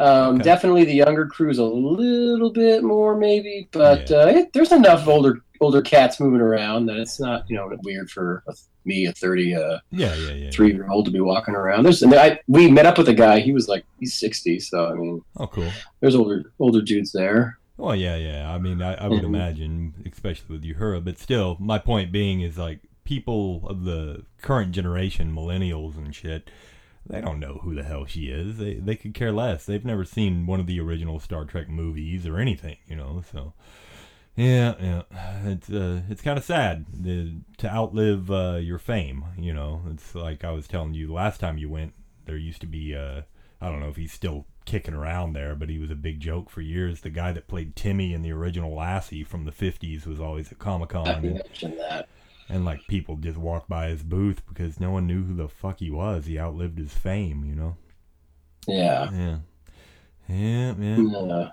Um, 0.02 0.36
Okay. 0.36 0.44
Definitely 0.44 0.86
the 0.86 0.94
younger 0.94 1.26
crew's 1.28 1.58
a 1.60 1.64
little 1.64 2.52
bit 2.52 2.84
more, 2.84 3.16
maybe, 3.18 3.68
but 3.72 4.10
Yeah. 4.10 4.18
uh, 4.18 4.26
it, 4.28 4.54
there's 4.54 4.72
enough 4.72 5.08
older 5.08 5.40
older 5.60 5.82
cats 5.84 6.20
moving 6.20 6.42
around 6.42 6.88
that 6.88 6.98
it's 6.98 7.20
not 7.20 7.44
you 7.48 7.56
know 7.56 7.72
weird 7.84 8.10
for 8.10 8.44
a, 8.48 8.54
me 8.84 9.06
a 9.06 9.12
30 9.14 9.54
uh, 9.56 9.78
yeah, 9.92 10.16
yeah, 10.16 10.32
yeah. 10.34 10.50
three 10.50 10.74
year 10.74 10.90
old 10.90 11.06
to 11.06 11.12
be 11.12 11.20
walking 11.20 11.54
around. 11.54 11.84
There's 11.84 12.02
and 12.02 12.14
I 12.16 12.40
we 12.48 12.70
met 12.72 12.88
up 12.88 12.98
with 12.98 13.10
a 13.10 13.14
guy. 13.14 13.40
He 13.42 13.52
was 13.54 13.68
like 13.68 13.86
he's 14.00 14.16
60, 14.20 14.60
so 14.60 14.88
I 14.88 14.94
mean 14.96 15.22
Oh, 15.38 15.46
cool. 15.48 15.72
there's 16.00 16.16
older 16.16 16.52
older 16.60 16.82
dudes 16.82 17.12
there. 17.12 17.60
Well, 17.78 17.96
yeah, 17.96 18.16
yeah. 18.16 18.52
I 18.54 18.60
mean, 18.60 18.82
I, 18.82 18.94
I 18.94 19.08
would 19.08 19.22
Mhm. 19.24 19.34
imagine, 19.36 19.94
especially 20.12 20.56
with 20.56 20.64
Uhura, 20.64 21.04
but 21.04 21.18
still, 21.18 21.58
my 21.60 21.80
point 21.80 22.12
being 22.12 22.42
is 22.42 22.56
like 22.58 22.80
people 23.06 23.68
of 23.68 23.84
the 23.86 24.24
current 24.42 24.72
generation, 24.72 25.34
millennials 25.36 25.96
and 25.98 26.14
shit, 26.14 26.50
they 27.06 27.22
don't 27.22 27.40
know 27.40 27.60
who 27.64 27.76
the 27.76 27.84
hell 27.84 28.06
she 28.06 28.28
is. 28.28 28.58
They 28.58 28.76
they 28.76 28.96
could 28.96 29.14
care 29.14 29.32
less. 29.32 29.66
They've 29.66 29.86
never 29.86 30.06
seen 30.06 30.46
one 30.46 30.60
of 30.60 30.68
the 30.68 30.80
original 30.80 31.20
Star 31.20 31.46
Trek 31.46 31.70
movies 31.70 32.26
or 32.26 32.38
anything, 32.38 32.78
you 32.88 32.96
know. 32.96 33.24
So, 33.32 33.54
yeah, 34.36 34.76
yeah, 34.80 35.02
it's 35.46 35.70
uh, 35.70 36.02
it's 36.10 36.22
kind 36.22 36.38
of 36.38 36.44
sad 36.44 36.86
uh, 37.02 37.42
to 37.58 37.70
outlive 37.70 38.32
uh, 38.32 38.60
your 38.62 38.80
fame. 38.80 39.26
You 39.38 39.54
know, 39.54 39.82
it's 39.90 40.16
like 40.16 40.44
I 40.44 40.52
was 40.52 40.68
telling 40.68 40.94
you 40.94 41.12
last 41.12 41.40
time 41.40 41.58
you 41.58 41.70
went. 41.70 41.94
There 42.26 42.38
used 42.38 42.62
to 42.62 42.68
be 42.68 42.96
uh, 42.96 43.22
I 43.60 43.70
don't 43.70 43.80
know 43.80 43.90
if 43.90 43.96
he's 43.96 44.14
still 44.14 44.46
kicking 44.66 44.94
around 44.94 45.34
there, 45.34 45.56
but 45.56 45.70
he 45.70 45.80
was 45.80 45.92
a 45.92 45.96
big 45.96 46.20
joke 46.20 46.50
for 46.50 46.62
years. 46.62 47.02
The 47.02 47.10
guy 47.10 47.32
that 47.32 47.48
played 47.48 47.76
Timmy 47.76 48.14
in 48.14 48.22
the 48.22 48.32
original 48.32 48.76
Lassie 48.76 49.24
from 49.24 49.46
the 49.46 49.52
'50s 49.52 50.06
was 50.06 50.20
always 50.20 50.52
at 50.52 50.60
Comic 50.60 50.90
Con, 50.90 51.08
I 51.08 51.20
mentioned 51.20 51.80
that. 51.80 52.08
And 52.52 52.66
like 52.66 52.88
people 52.88 53.16
just 53.16 53.38
walked 53.38 53.70
by 53.70 53.88
his 53.88 54.04
booth 54.04 54.44
because 54.48 54.80
no 54.80 54.92
one 54.92 55.08
knew 55.08 55.24
who 55.24 55.34
the 55.34 55.48
fuck 55.48 55.80
he 55.80 55.90
was. 55.90 56.26
He 56.26 56.40
outlived 56.40 56.78
his 56.78 56.94
fame, 56.94 57.44
you 57.46 57.56
know. 57.56 57.78
Yeah. 58.68 59.10
Yeah, 59.12 59.38
yeah, 60.30 60.72
man. 60.74 61.16
Uh, 61.16 61.52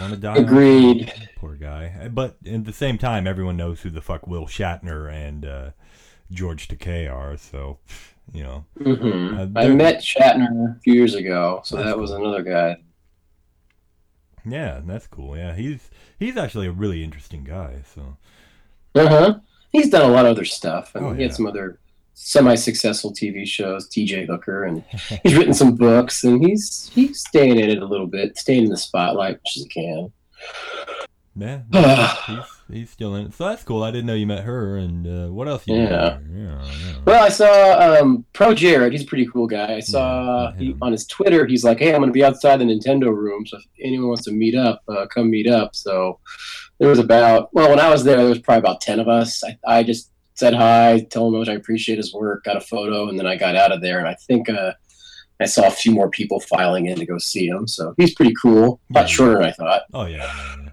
Want 0.00 0.12
to 0.12 0.18
die? 0.18 0.32
on- 0.32 0.38
Agreed. 0.44 1.12
Poor 1.36 1.54
guy. 1.54 2.08
But 2.12 2.36
at 2.46 2.64
the 2.64 2.72
same 2.72 2.98
time, 2.98 3.26
everyone 3.26 3.56
knows 3.56 3.80
who 3.80 3.90
the 3.90 4.00
fuck 4.00 4.26
Will 4.26 4.46
Shatner 4.46 5.10
and 5.12 5.44
uh, 5.46 5.70
George 6.30 6.68
Takei 6.68 7.10
are. 7.12 7.36
So, 7.36 7.78
you 8.32 8.42
know. 8.42 8.64
hmm 8.76 9.38
Uh, 9.38 9.46
I 9.56 9.68
met 9.68 10.02
Shatner 10.02 10.76
a 10.76 10.80
few 10.80 10.94
years 10.94 11.14
ago, 11.14 11.60
so 11.64 11.76
that 11.76 11.98
was 11.98 12.10
another 12.10 12.42
guy. 12.42 12.78
Yeah, 14.44 14.80
that's 14.84 15.06
cool. 15.06 15.36
Yeah, 15.36 15.54
he's 15.54 15.90
he's 16.18 16.36
actually 16.36 16.66
a 16.66 16.72
really 16.72 17.04
interesting 17.04 17.44
guy. 17.44 17.82
So. 17.94 18.16
Uh 18.94 19.08
huh. 19.08 19.38
He's 19.70 19.90
done 19.90 20.08
a 20.08 20.12
lot 20.12 20.24
of 20.26 20.32
other 20.32 20.44
stuff. 20.44 20.92
I 20.94 21.00
mean, 21.00 21.08
Oh, 21.10 21.12
he 21.14 21.22
had 21.22 21.34
some 21.34 21.46
other 21.46 21.78
semi-successful 22.14 23.12
TV 23.12 23.46
shows, 23.46 23.88
T.J. 23.88 24.26
Hooker, 24.26 24.64
and 24.64 24.82
he's 25.22 25.36
written 25.36 25.54
some 25.54 25.74
books, 25.76 26.24
and 26.24 26.44
he's 26.44 26.90
he's 26.94 27.20
staying 27.20 27.58
in 27.58 27.70
it 27.70 27.82
a 27.82 27.86
little 27.86 28.06
bit, 28.06 28.36
staying 28.38 28.64
in 28.64 28.70
the 28.70 28.76
spotlight, 28.76 29.34
which 29.34 29.52
he 29.52 29.66
can. 29.68 30.12
Yeah, 31.36 31.60
he's 32.70 32.90
still 32.90 33.14
in 33.14 33.26
it. 33.26 33.34
So 33.34 33.48
that's 33.48 33.62
cool. 33.62 33.82
I 33.82 33.90
didn't 33.90 34.06
know 34.06 34.14
you 34.14 34.26
met 34.26 34.44
her. 34.44 34.76
And 34.76 35.06
uh, 35.06 35.32
what 35.32 35.48
else 35.48 35.66
you 35.66 35.76
Yeah. 35.76 36.18
Yeah, 36.30 36.62
yeah. 37.06 37.20
I 37.20 37.28
saw 37.28 37.78
um, 37.78 38.24
Pro 38.32 38.54
Jared. 38.54 38.92
He's 38.92 39.02
a 39.02 39.06
pretty 39.06 39.26
cool 39.26 39.46
guy. 39.46 39.76
I 39.76 39.80
saw 39.80 40.50
Yeah, 40.50 40.58
he, 40.58 40.76
on 40.82 40.92
his 40.92 41.06
Twitter. 41.06 41.46
He's 41.46 41.64
like, 41.64 41.78
"Hey, 41.78 41.94
I'm 41.94 42.00
going 42.00 42.08
to 42.08 42.12
be 42.12 42.24
outside 42.24 42.58
the 42.58 42.64
Nintendo 42.64 43.14
room, 43.14 43.46
so 43.46 43.58
if 43.58 43.64
anyone 43.82 44.08
wants 44.08 44.24
to 44.24 44.32
meet 44.32 44.54
up, 44.54 44.82
uh, 44.88 45.06
come 45.06 45.30
meet 45.30 45.48
up." 45.48 45.74
So 45.74 46.20
there 46.78 46.88
was 46.88 46.98
about 46.98 47.52
well, 47.52 47.70
when 47.70 47.80
I 47.80 47.88
was 47.90 48.04
there, 48.04 48.18
there 48.18 48.28
was 48.28 48.40
probably 48.40 48.60
about 48.60 48.80
ten 48.80 49.00
of 49.00 49.08
us. 49.08 49.42
I, 49.44 49.58
I 49.66 49.82
just 49.82 50.12
said 50.34 50.54
hi, 50.54 51.00
told 51.10 51.32
him 51.32 51.34
how 51.34 51.40
much 51.40 51.48
I 51.48 51.58
appreciate 51.58 51.98
his 51.98 52.14
work, 52.14 52.44
got 52.44 52.56
a 52.56 52.60
photo, 52.60 53.08
and 53.08 53.18
then 53.18 53.26
I 53.26 53.36
got 53.36 53.56
out 53.56 53.72
of 53.72 53.80
there. 53.80 53.98
And 53.98 54.06
I 54.06 54.14
think 54.14 54.48
uh, 54.48 54.72
I 55.40 55.46
saw 55.46 55.66
a 55.66 55.70
few 55.70 55.92
more 55.92 56.10
people 56.10 56.40
filing 56.40 56.86
in 56.86 56.98
to 56.98 57.06
go 57.06 57.18
see 57.18 57.46
him. 57.46 57.66
So 57.66 57.94
he's 57.96 58.14
pretty 58.14 58.34
cool. 58.40 58.80
A 58.94 59.00
lot 59.00 59.08
shorter 59.08 59.34
than 59.34 59.44
I 59.44 59.52
thought. 59.52 59.82
Oh 59.92 60.06
yeah. 60.06 60.66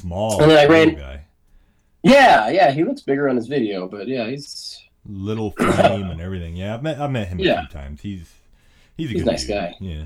Small. 0.00 0.40
And 0.42 0.50
then 0.50 0.58
I 0.58 0.66
ran- 0.70 0.94
guy. 0.94 1.20
Yeah, 2.02 2.48
yeah, 2.48 2.70
he 2.70 2.82
looks 2.84 3.02
bigger 3.02 3.28
on 3.28 3.36
his 3.36 3.46
video, 3.46 3.86
but 3.86 4.08
yeah, 4.08 4.26
he's 4.26 4.80
little 5.06 5.50
frame 5.52 6.10
and 6.10 6.20
everything. 6.20 6.56
Yeah, 6.56 6.74
I've 6.74 6.82
met 6.82 6.98
I've 7.00 7.10
met 7.10 7.28
him 7.28 7.40
a 7.40 7.42
few 7.42 7.68
times. 7.68 8.00
He's 8.00 8.32
he's 8.96 9.10
a 9.10 9.12
He's 9.12 9.22
good 9.22 9.30
nice 9.30 9.42
dude. 9.44 9.50
guy. 9.56 9.74
Yeah. 9.80 10.04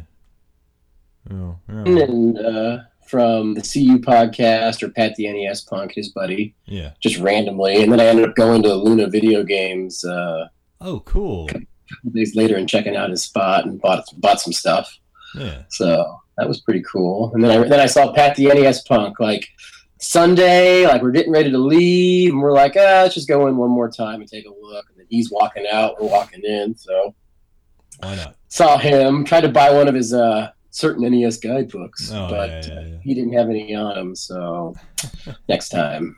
Oh, 1.30 1.56
and 1.68 1.86
yeah. 1.98 2.06
then 2.06 2.36
uh, 2.38 2.84
from 3.06 3.54
the 3.54 3.60
CU 3.62 3.98
podcast 3.98 4.82
or 4.82 4.90
Pat 4.90 5.14
the 5.16 5.30
NES 5.32 5.62
Punk, 5.62 5.92
his 5.94 6.08
buddy. 6.10 6.54
yeah. 6.66 6.90
just 7.00 7.18
randomly. 7.18 7.82
And 7.82 7.90
then 7.92 8.00
I 8.00 8.06
ended 8.06 8.28
up 8.28 8.34
going 8.34 8.62
to 8.64 8.74
Luna 8.74 9.06
Video 9.08 9.42
Games 9.44 10.04
uh, 10.04 10.48
Oh, 10.80 11.00
cool. 11.00 11.46
a 11.50 11.52
couple 11.54 12.10
days 12.12 12.34
later 12.36 12.56
and 12.56 12.68
checking 12.68 12.96
out 12.96 13.10
his 13.10 13.22
spot 13.22 13.64
and 13.66 13.80
bought 13.80 14.04
bought 14.18 14.40
some 14.40 14.52
stuff. 14.52 14.98
Yeah. 15.36 15.62
So 15.70 16.18
that 16.36 16.46
was 16.48 16.60
pretty 16.60 16.82
cool. 16.82 17.30
And 17.34 17.42
then 17.44 17.50
I 17.52 17.68
then 17.68 17.80
I 17.80 17.86
saw 17.86 18.12
Pat 18.12 18.36
the 18.36 18.46
NES 18.46 18.82
Punk 18.82 19.18
like 19.20 19.48
Sunday, 20.04 20.86
like 20.86 21.02
we're 21.02 21.10
getting 21.10 21.32
ready 21.32 21.50
to 21.50 21.58
leave, 21.58 22.32
and 22.32 22.40
we're 22.42 22.52
like, 22.52 22.74
ah, 22.76 23.02
let's 23.02 23.14
just 23.14 23.26
go 23.28 23.46
in 23.46 23.56
one 23.56 23.70
more 23.70 23.90
time 23.90 24.20
and 24.20 24.28
take 24.30 24.44
a 24.46 24.50
look. 24.50 24.86
And 24.90 24.98
then 24.98 25.06
he's 25.08 25.30
walking 25.30 25.64
out, 25.72 26.00
we're 26.00 26.08
walking 26.08 26.42
in. 26.44 26.76
So 26.76 27.14
Why 28.00 28.14
not? 28.16 28.36
saw 28.48 28.76
him, 28.78 29.24
tried 29.24 29.40
to 29.42 29.48
buy 29.48 29.72
one 29.72 29.88
of 29.88 29.94
his 29.94 30.12
uh, 30.12 30.50
certain 30.70 31.10
NES 31.10 31.38
guidebooks, 31.38 32.10
Oh, 32.12 32.28
but 32.28 32.50
yeah, 32.50 32.66
yeah, 32.66 32.80
yeah. 32.86 32.96
he 33.02 33.14
didn't 33.14 33.32
have 33.32 33.48
any 33.48 33.74
on 33.74 33.96
him. 33.96 34.14
So 34.14 34.74
next 35.48 35.70
time. 35.70 36.16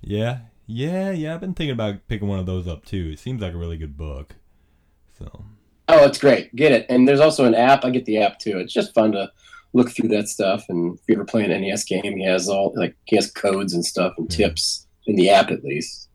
Yeah. 0.00 0.38
Yeah, 0.66 1.10
yeah. 1.10 1.34
I've 1.34 1.40
been 1.40 1.54
thinking 1.54 1.72
about 1.72 2.06
picking 2.08 2.28
one 2.28 2.38
of 2.38 2.46
those 2.46 2.68
up 2.68 2.84
too. 2.84 3.10
It 3.12 3.18
seems 3.18 3.42
like 3.42 3.54
a 3.54 3.58
really 3.58 3.78
good 3.78 3.96
book. 3.96 4.34
So. 5.18 5.44
Oh, 5.88 6.04
it's 6.04 6.18
great. 6.18 6.54
Get 6.54 6.72
it. 6.72 6.86
And 6.90 7.08
there's 7.08 7.20
also 7.20 7.46
an 7.46 7.54
app. 7.54 7.84
I 7.84 7.90
get 7.90 8.04
the 8.04 8.18
app 8.18 8.38
too. 8.38 8.58
It's 8.58 8.72
just 8.72 8.92
fun 8.94 9.12
to 9.12 9.30
look 9.72 9.90
through 9.90 10.08
that 10.08 10.28
stuff. 10.28 10.64
And 10.68 10.94
if 10.98 11.00
you 11.08 11.14
ever 11.14 11.24
play 11.24 11.44
an 11.44 11.50
NES 11.60 11.84
game, 11.84 12.16
he 12.16 12.24
has 12.24 12.48
all 12.48 12.72
like 12.76 12.96
he 13.04 13.16
has 13.16 13.30
codes 13.30 13.74
and 13.74 13.84
stuff 13.84 14.14
and 14.18 14.30
tips 14.30 14.86
in 15.06 15.16
the 15.16 15.30
app 15.30 15.50
at 15.50 15.64
least. 15.64 16.08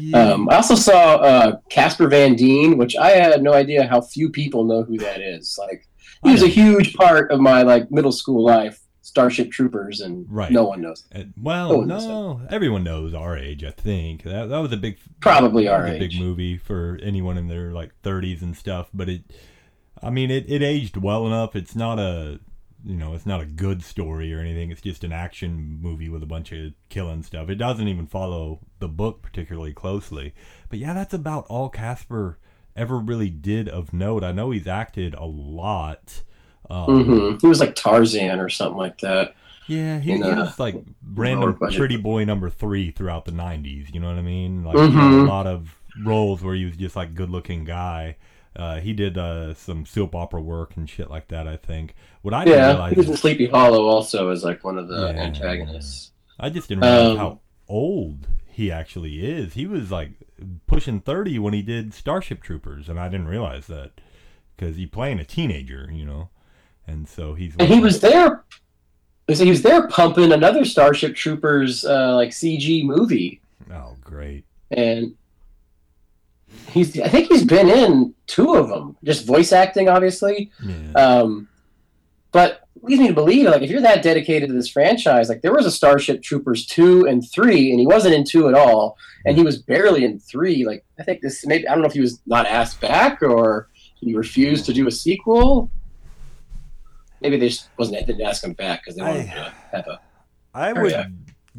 Yeah. 0.00 0.30
Um, 0.32 0.48
I 0.48 0.56
also 0.56 0.74
saw 0.76 1.16
uh, 1.16 1.56
Casper 1.68 2.08
Van 2.08 2.34
Dien, 2.36 2.78
which 2.78 2.96
I 2.96 3.10
had 3.10 3.42
no 3.42 3.52
idea 3.52 3.86
how 3.86 4.00
few 4.00 4.30
people 4.30 4.64
know 4.64 4.82
who 4.84 4.96
that 4.98 5.20
is. 5.20 5.56
Like 5.58 5.86
he 6.24 6.32
was 6.32 6.42
a 6.42 6.48
huge 6.48 6.94
part 6.94 7.30
of 7.30 7.40
my 7.40 7.62
like 7.62 7.90
middle 7.90 8.12
school 8.12 8.44
life. 8.44 8.80
Starship 9.02 9.50
Troopers, 9.50 10.00
and 10.02 10.26
Right. 10.28 10.52
no 10.52 10.64
one 10.64 10.82
knows. 10.82 11.02
Uh, 11.14 11.22
well, 11.40 11.80
no, 11.80 12.42
everyone 12.50 12.84
knows 12.84 13.14
our 13.14 13.38
age. 13.38 13.64
I 13.64 13.70
think 13.70 14.22
that 14.24 14.50
that 14.50 14.58
was 14.58 14.70
a 14.70 14.76
big, 14.76 14.98
Probably 15.20 15.66
our 15.66 15.86
age. 15.86 15.98
big 15.98 16.20
movie 16.20 16.58
for 16.58 16.98
anyone 17.02 17.38
in 17.38 17.48
their 17.48 17.72
like 17.72 17.92
30s 18.04 18.42
and 18.42 18.54
stuff. 18.54 18.88
But 18.92 19.08
it, 19.08 19.22
I 20.02 20.10
mean, 20.10 20.30
it, 20.30 20.44
it 20.46 20.62
aged 20.62 20.98
well 20.98 21.26
enough. 21.26 21.56
It's 21.56 21.74
not 21.74 21.98
a, 21.98 22.38
you 22.84 22.94
know, 22.96 23.14
it's 23.14 23.26
not 23.26 23.40
a 23.40 23.46
good 23.46 23.82
story 23.82 24.32
or 24.32 24.38
anything. 24.40 24.70
It's 24.70 24.80
just 24.80 25.04
an 25.04 25.12
action 25.12 25.78
movie 25.80 26.08
with 26.08 26.22
a 26.22 26.26
bunch 26.26 26.52
of 26.52 26.72
killing 26.88 27.22
stuff. 27.22 27.48
It 27.48 27.56
doesn't 27.56 27.88
even 27.88 28.06
follow 28.06 28.60
the 28.78 28.88
book 28.88 29.20
particularly 29.22 29.72
closely. 29.72 30.32
But 30.68 30.78
yeah, 30.78 30.92
that's 30.94 31.14
about 31.14 31.46
all 31.48 31.68
Casper 31.68 32.38
ever 32.76 32.98
really 32.98 33.30
did 33.30 33.68
of 33.68 33.92
note. 33.92 34.22
I 34.22 34.32
know 34.32 34.50
he's 34.50 34.68
acted 34.68 35.14
a 35.14 35.24
lot. 35.26 36.22
Um, 36.70 37.04
hmm 37.04 37.36
He 37.40 37.46
was 37.46 37.60
like 37.60 37.74
Tarzan 37.74 38.38
or 38.38 38.48
something 38.48 38.76
like 38.78 39.00
that. 39.00 39.34
yeah, 39.66 39.98
he, 39.98 40.12
in, 40.12 40.22
he 40.22 40.30
uh, 40.30 40.44
was 40.44 40.58
like 40.58 40.76
random 41.14 41.56
pretty 41.56 41.96
boy 41.96 42.24
number 42.24 42.48
three 42.50 42.90
throughout 42.90 43.24
the 43.24 43.32
'90s. 43.32 43.92
You 43.92 44.00
know 44.00 44.08
what 44.08 44.18
I 44.18 44.22
mean? 44.22 44.64
Like 44.64 44.76
Mhm. 44.76 44.90
he 44.90 44.94
had 44.96 45.12
a 45.12 45.24
lot 45.24 45.46
of 45.46 45.74
roles 46.04 46.42
where 46.42 46.54
he 46.54 46.64
was 46.64 46.76
just 46.76 46.94
like 46.96 47.14
good-looking 47.14 47.64
guy. 47.64 48.16
Uh, 48.58 48.80
he 48.80 48.92
did 48.92 49.16
uh, 49.16 49.54
some 49.54 49.86
soap 49.86 50.14
opera 50.14 50.40
work 50.40 50.76
and 50.76 50.90
shit 50.90 51.08
like 51.08 51.28
that. 51.28 51.46
I 51.46 51.56
think. 51.56 51.94
What 52.22 52.34
I 52.34 52.44
didn't 52.44 52.58
Yeah, 52.58 52.68
realize, 52.72 52.90
he 52.92 52.96
was 52.98 53.06
in 53.08 53.14
is- 53.14 53.20
Sleepy 53.20 53.46
Hollow 53.46 53.84
also 53.86 54.30
as 54.30 54.42
like 54.44 54.64
one 54.64 54.76
of 54.78 54.88
the 54.88 55.12
Yeah. 55.14 55.20
antagonists. 55.22 56.10
I 56.40 56.50
just 56.50 56.68
didn't 56.68 56.82
realize 56.84 57.10
um, 57.12 57.16
how 57.16 57.40
old 57.68 58.26
he 58.46 58.70
actually 58.72 59.24
is. 59.24 59.54
He 59.54 59.66
was 59.66 59.90
like 59.92 60.10
pushing 60.66 61.00
30 61.00 61.38
when 61.38 61.54
he 61.54 61.62
did 61.62 61.94
Starship 61.94 62.42
Troopers, 62.42 62.88
and 62.88 62.98
I 62.98 63.08
didn't 63.08 63.28
realize 63.28 63.66
that 63.68 63.92
because 64.56 64.76
he's 64.76 64.88
playing 64.88 65.18
a 65.20 65.24
teenager, 65.24 65.88
you 65.92 66.04
know, 66.04 66.30
and 66.86 67.08
so 67.08 67.34
he's. 67.34 67.54
And 67.58 67.68
he 67.68 67.80
was 67.80 68.00
there. 68.00 68.44
He 69.28 69.48
was 69.50 69.62
there 69.62 69.86
pumping 69.88 70.32
another 70.32 70.64
Starship 70.64 71.14
Troopers 71.14 71.84
uh, 71.84 72.14
like 72.14 72.30
CG 72.30 72.82
movie, 72.84 73.40
Oh, 73.70 73.94
great! 74.02 74.44
and 74.70 75.14
he's. 76.68 76.98
I 77.00 77.08
think 77.08 77.28
he's 77.28 77.44
been 77.44 77.68
in 77.68 78.14
two 78.26 78.54
of 78.54 78.68
them, 78.68 78.96
just 79.04 79.26
voice 79.26 79.52
acting, 79.52 79.88
obviously. 79.88 80.50
Yeah. 80.62 80.92
Um, 80.92 81.48
but 82.30 82.62
leads 82.82 83.00
me 83.00 83.08
to 83.08 83.14
believe, 83.14 83.46
like, 83.46 83.62
if 83.62 83.70
you're 83.70 83.80
that 83.80 84.02
dedicated 84.02 84.48
to 84.50 84.54
this 84.54 84.68
franchise, 84.68 85.28
like, 85.28 85.42
there 85.42 85.52
was 85.52 85.66
a 85.66 85.70
Starship 85.70 86.22
Troopers 86.22 86.66
two 86.66 87.06
and 87.06 87.28
three, 87.28 87.70
and 87.70 87.80
he 87.80 87.86
wasn't 87.86 88.14
in 88.14 88.24
two 88.24 88.48
at 88.48 88.54
all, 88.54 88.96
and 89.24 89.36
he 89.36 89.42
was 89.42 89.58
barely 89.60 90.04
in 90.04 90.18
three. 90.20 90.64
Like, 90.64 90.84
I 90.98 91.02
think 91.02 91.20
this 91.22 91.44
maybe 91.46 91.66
I 91.66 91.72
don't 91.72 91.82
know 91.82 91.88
if 91.88 91.94
he 91.94 92.00
was 92.00 92.20
not 92.26 92.46
asked 92.46 92.80
back 92.80 93.22
or 93.22 93.68
he 93.96 94.14
refused 94.14 94.66
to 94.66 94.72
do 94.72 94.86
a 94.86 94.90
sequel. 94.92 95.70
Maybe 97.20 97.36
they 97.36 97.48
just 97.48 97.68
wasn't 97.76 98.06
didn't 98.06 98.22
ask 98.22 98.44
him 98.44 98.52
back 98.52 98.82
because 98.82 98.96
they 98.96 99.02
wanted 99.02 99.28
I- 99.30 99.34
to 99.34 99.54
have 99.72 99.86
a. 99.86 100.00
I 100.54 100.72
would. 100.72 100.92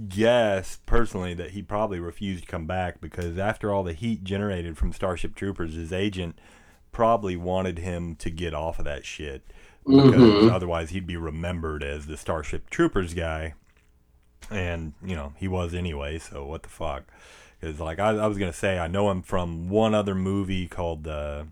Guess 0.07 0.79
personally 0.85 1.33
that 1.33 1.51
he 1.51 1.62
probably 1.62 1.99
refused 1.99 2.43
to 2.45 2.49
come 2.49 2.65
back 2.65 3.01
because 3.01 3.38
after 3.38 3.73
all 3.73 3.83
the 3.83 3.93
heat 3.93 4.23
generated 4.23 4.77
from 4.77 4.93
Starship 4.93 5.35
Troopers, 5.35 5.73
his 5.73 5.91
agent 5.91 6.39
probably 6.91 7.35
wanted 7.35 7.79
him 7.79 8.15
to 8.15 8.29
get 8.29 8.53
off 8.53 8.79
of 8.79 8.85
that 8.85 9.05
shit 9.05 9.43
because 9.85 10.13
Mhm. 10.13 10.51
otherwise 10.51 10.91
he'd 10.91 11.07
be 11.07 11.17
remembered 11.17 11.83
as 11.83 12.05
the 12.05 12.15
Starship 12.17 12.69
Troopers 12.69 13.13
guy, 13.13 13.55
and 14.49 14.93
you 15.03 15.15
know 15.15 15.33
he 15.38 15.47
was 15.47 15.73
anyway. 15.73 16.17
So 16.19 16.45
what 16.45 16.63
the 16.63 16.69
fuck? 16.69 17.03
Because 17.59 17.79
like 17.79 17.99
I, 17.99 18.09
I 18.12 18.27
was 18.27 18.38
gonna 18.38 18.53
say, 18.53 18.79
I 18.79 18.88
know 18.88 19.09
him 19.12 19.21
from 19.21 19.67
one 19.69 19.93
other 19.93 20.15
movie 20.15 20.67
called 20.67 21.07
uh, 21.07 21.43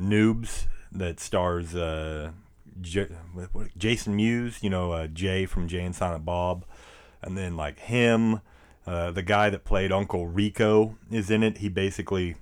Noobz 0.00 0.64
that 0.90 1.20
stars 1.20 1.74
uh, 1.74 2.32
J- 2.80 3.08
Jason 3.76 4.16
Mewes, 4.16 4.58
you 4.62 4.70
know 4.70 4.92
uh, 4.92 5.06
Jay 5.06 5.46
from 5.46 5.68
Jay 5.68 5.84
and 5.84 5.94
Silent 5.94 6.24
Bob, 6.24 6.64
and 7.24 7.36
then 7.36 7.56
like 7.56 7.78
him, 7.80 8.40
uh, 8.86 9.10
the 9.10 9.22
guy 9.22 9.50
that 9.50 9.64
played 9.64 9.90
Uncle 9.92 10.26
Rico 10.26 10.96
is 11.10 11.30
in 11.30 11.42
it. 11.42 11.58
He 11.58 11.68
basically 11.68 12.36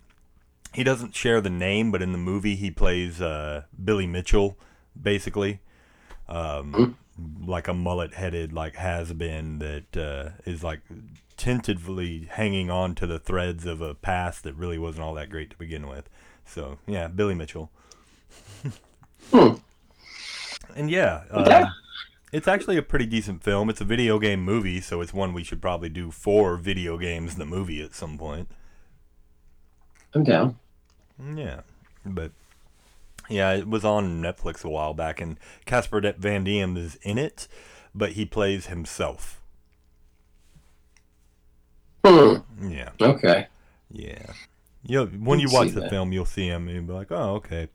he 0.72 0.82
doesn't 0.84 1.14
share 1.14 1.40
the 1.40 1.50
name, 1.50 1.92
but 1.92 2.02
in 2.02 2.12
the 2.12 2.18
movie 2.18 2.56
he 2.56 2.70
plays 2.70 3.20
uh, 3.20 3.64
Billy 3.82 4.06
Mitchell, 4.06 4.56
basically, 5.00 5.60
um, 6.28 6.96
like 7.44 7.68
a 7.68 7.74
mullet-headed 7.74 8.52
like 8.52 8.76
has-been 8.76 9.58
that 9.58 9.96
uh, 9.96 10.30
is 10.44 10.64
like 10.64 10.80
tentatively 11.36 12.26
hanging 12.30 12.70
on 12.70 12.94
to 12.94 13.06
the 13.06 13.18
threads 13.18 13.66
of 13.66 13.80
a 13.80 13.94
past 13.94 14.44
that 14.44 14.54
really 14.54 14.78
wasn't 14.78 15.04
all 15.04 15.14
that 15.14 15.30
great 15.30 15.50
to 15.50 15.56
begin 15.58 15.88
with. 15.88 16.08
So 16.44 16.78
yeah, 16.86 17.08
Billy 17.08 17.34
Mitchell. 17.34 17.70
Hmm. 19.30 19.54
And 20.74 20.90
yeah, 20.90 21.22
uh, 21.30 21.44
Yeah. 21.48 21.70
It's 22.32 22.48
actually 22.48 22.78
a 22.78 22.82
pretty 22.82 23.04
decent 23.06 23.42
film. 23.42 23.68
It's 23.68 23.80
a 23.82 23.84
video 23.84 24.18
game 24.18 24.42
movie, 24.42 24.80
so 24.80 25.00
it's 25.02 25.12
one 25.12 25.34
we 25.34 25.44
should 25.44 25.60
probably 25.60 25.90
do 25.90 26.10
for 26.10 26.56
video 26.56 26.96
games, 26.96 27.34
in 27.34 27.38
the 27.38 27.44
movie, 27.46 27.82
at 27.82 27.94
some 27.94 28.16
point. 28.16 28.48
I'm 30.14 30.24
down. 30.24 30.58
Yeah, 31.36 31.60
but 32.06 32.32
yeah, 33.28 33.52
it 33.52 33.68
was 33.68 33.84
on 33.84 34.22
Netflix 34.22 34.64
a 34.64 34.70
while 34.70 34.94
back, 34.94 35.20
and 35.20 35.38
Casper 35.66 36.00
Van 36.18 36.42
Dien 36.44 36.76
is 36.76 36.96
in 37.02 37.18
it. 37.18 37.48
but 37.94 38.12
he 38.12 38.24
plays 38.24 38.66
himself. 38.68 39.42
Hmm. 42.04 42.36
Yeah, 42.70 42.88
Okay. 43.00 43.46
yeah. 43.90 44.32
You 44.82 45.04
when 45.04 45.38
you 45.38 45.48
watch 45.52 45.72
the 45.72 45.80
that. 45.82 45.90
film, 45.90 46.10
you'll 46.12 46.24
see 46.24 46.46
him 46.48 46.66
and 46.66 46.74
you'll 46.76 46.86
be 46.86 46.92
like, 46.92 47.12
"Oh, 47.12 47.34
okay." 47.34 47.68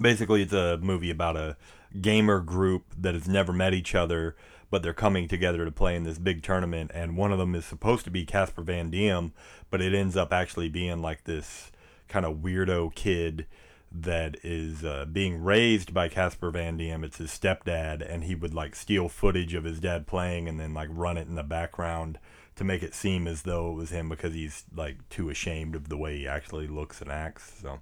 Basically, 0.00 0.42
it's 0.42 0.52
a 0.54 0.78
movie 0.78 1.10
about 1.10 1.36
a 1.36 1.56
gamer 2.00 2.40
group 2.40 2.84
that 2.96 3.14
has 3.14 3.28
never 3.28 3.52
met 3.52 3.74
each 3.74 3.94
other, 3.94 4.36
but 4.70 4.82
they're 4.82 4.92
coming 4.92 5.28
together 5.28 5.64
to 5.64 5.70
play 5.70 5.94
in 5.94 6.04
this 6.04 6.18
big 6.18 6.42
tournament. 6.42 6.90
And 6.94 7.16
one 7.16 7.32
of 7.32 7.38
them 7.38 7.54
is 7.54 7.64
supposed 7.64 8.04
to 8.04 8.10
be 8.10 8.24
Casper 8.24 8.62
Van 8.62 8.90
Dien, 8.90 9.32
but 9.70 9.80
it 9.80 9.94
ends 9.94 10.16
up 10.16 10.32
actually 10.32 10.68
being 10.68 11.00
like 11.00 11.24
this 11.24 11.70
kind 12.08 12.26
of 12.26 12.38
weirdo 12.38 12.94
kid 12.94 13.46
that 13.92 14.36
is 14.42 14.84
uh, 14.84 15.04
being 15.10 15.42
raised 15.42 15.94
by 15.94 16.08
Casper 16.08 16.50
Van 16.50 16.76
Dien. 16.76 17.04
It's 17.04 17.18
his 17.18 17.30
stepdad, 17.30 18.04
and 18.06 18.24
he 18.24 18.34
would 18.34 18.52
like 18.52 18.74
steal 18.74 19.08
footage 19.08 19.54
of 19.54 19.64
his 19.64 19.78
dad 19.78 20.06
playing 20.06 20.48
and 20.48 20.58
then 20.58 20.74
like 20.74 20.88
run 20.90 21.16
it 21.16 21.28
in 21.28 21.36
the 21.36 21.44
background 21.44 22.18
to 22.56 22.64
make 22.64 22.82
it 22.82 22.94
seem 22.94 23.26
as 23.26 23.42
though 23.42 23.70
it 23.70 23.74
was 23.74 23.90
him 23.90 24.08
because 24.08 24.34
he's 24.34 24.64
like 24.74 25.08
too 25.08 25.30
ashamed 25.30 25.74
of 25.74 25.88
the 25.88 25.96
way 25.96 26.18
he 26.18 26.28
actually 26.28 26.66
looks 26.66 27.00
and 27.00 27.10
acts. 27.10 27.52
So, 27.62 27.80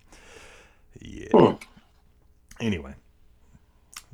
yeah. 1.00 1.28
Hmm. 1.32 1.54
Anyway, 2.60 2.94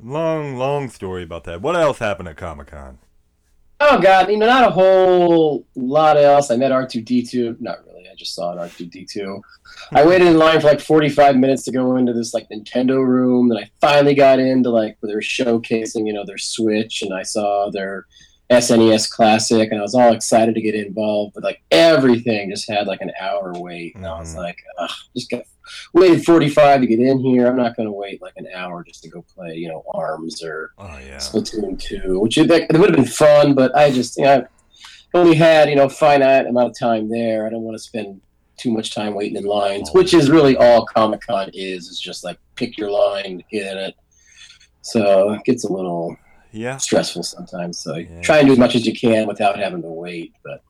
long, 0.01 0.55
long 0.57 0.89
story 0.89 1.23
about 1.23 1.43
that. 1.45 1.61
What 1.61 1.75
else 1.75 1.99
happened 1.99 2.27
at 2.29 2.37
Comic 2.37 2.67
Con? 2.67 2.97
Oh 3.81 3.99
god, 3.99 4.29
you 4.29 4.37
know, 4.37 4.45
not 4.45 4.67
a 4.67 4.71
whole 4.71 5.65
lot 5.75 6.17
else. 6.17 6.51
I 6.51 6.57
met 6.57 6.71
R 6.73 6.85
two 6.85 7.01
D 7.01 7.21
two. 7.23 7.55
Not 7.61 7.77
really. 7.87 8.09
I 8.11 8.15
just 8.15 8.35
saw 8.35 8.51
an 8.51 8.59
R 8.59 8.67
two 8.67 8.85
D 8.85 9.05
two. 9.09 9.41
I 9.93 10.05
waited 10.05 10.27
in 10.27 10.37
line 10.37 10.59
for 10.59 10.67
like 10.67 10.81
forty 10.81 11.07
five 11.07 11.37
minutes 11.37 11.63
to 11.63 11.71
go 11.71 11.95
into 11.95 12.11
this 12.11 12.33
like 12.33 12.47
Nintendo 12.49 13.05
room. 13.05 13.47
Then 13.47 13.57
I 13.59 13.69
finally 13.79 14.15
got 14.15 14.39
into 14.39 14.69
like 14.69 14.97
where 14.99 15.07
they 15.09 15.15
were 15.15 15.21
showcasing, 15.21 16.05
you 16.05 16.11
know, 16.13 16.25
their 16.25 16.37
Switch, 16.37 17.01
and 17.03 17.13
I 17.13 17.23
saw 17.23 17.69
their 17.71 18.05
SNES 18.51 19.09
Classic, 19.09 19.69
and 19.71 19.79
I 19.79 19.83
was 19.83 19.95
all 19.95 20.11
excited 20.11 20.55
to 20.55 20.61
get 20.61 20.75
involved. 20.75 21.33
But 21.35 21.45
like 21.45 21.61
everything 21.71 22.49
just 22.49 22.69
had 22.69 22.85
like 22.85 22.99
an 22.99 23.11
hour 23.21 23.53
wait, 23.55 23.95
and 23.95 24.05
I 24.05 24.19
was 24.19 24.33
Mhm. 24.33 24.39
like, 24.39 24.57
Ugh, 24.79 24.89
just 25.15 25.29
got 25.29 25.43
waited 25.93 26.25
forty 26.25 26.49
five 26.49 26.81
to 26.81 26.87
get 26.87 26.99
in 26.99 27.19
here. 27.19 27.47
I'm 27.47 27.57
not 27.57 27.75
going 27.75 27.87
to 27.87 27.91
wait 27.93 28.21
like 28.21 28.33
an 28.37 28.47
hour 28.53 28.83
just 28.83 29.03
to 29.03 29.09
go 29.09 29.21
play, 29.21 29.55
you 29.55 29.67
know, 29.67 29.83
Arms 29.93 30.43
or 30.43 30.71
Oh 30.77 30.97
yeah, 31.05 31.17
Splatoon 31.17 31.79
2, 31.79 32.19
which 32.19 32.37
it, 32.37 32.49
it 32.49 32.77
would 32.77 32.89
have 32.89 32.95
been 32.95 33.05
fun, 33.05 33.53
but 33.53 33.75
I 33.75 33.91
just, 33.91 34.17
you 34.17 34.23
know, 34.23 34.45
I 35.13 35.17
only 35.17 35.35
had, 35.35 35.69
you 35.69 35.75
know, 35.75 35.89
finite 35.89 36.45
amount 36.45 36.69
of 36.69 36.79
time 36.79 37.09
there. 37.09 37.45
I 37.45 37.49
don't 37.49 37.63
want 37.63 37.75
to 37.75 37.83
spend 37.83 38.21
too 38.57 38.71
much 38.71 38.93
time 38.93 39.15
waiting 39.15 39.37
in 39.37 39.45
lines, 39.45 39.89
oh. 39.89 39.97
which 39.97 40.13
is 40.13 40.29
really 40.29 40.55
all 40.57 40.85
Comic 40.85 41.21
Con 41.21 41.49
is, 41.53 41.87
is 41.87 41.99
just 41.99 42.23
like 42.23 42.37
pick 42.55 42.77
your 42.77 42.91
line, 42.91 43.43
get 43.49 43.71
in 43.71 43.77
it. 43.77 43.95
So 44.81 45.31
it 45.33 45.43
gets 45.45 45.63
a 45.63 45.71
little 45.71 46.15
yeah. 46.51 46.77
stressful 46.77 47.23
sometimes. 47.23 47.79
So 47.79 47.95
Yeah. 47.95 48.21
try 48.21 48.39
and 48.39 48.47
do 48.47 48.53
as 48.53 48.59
much 48.59 48.75
as 48.75 48.85
you 48.85 48.93
can 48.93 49.27
without 49.27 49.57
having 49.57 49.81
to 49.81 49.89
wait. 49.89 50.33
But 50.43 50.61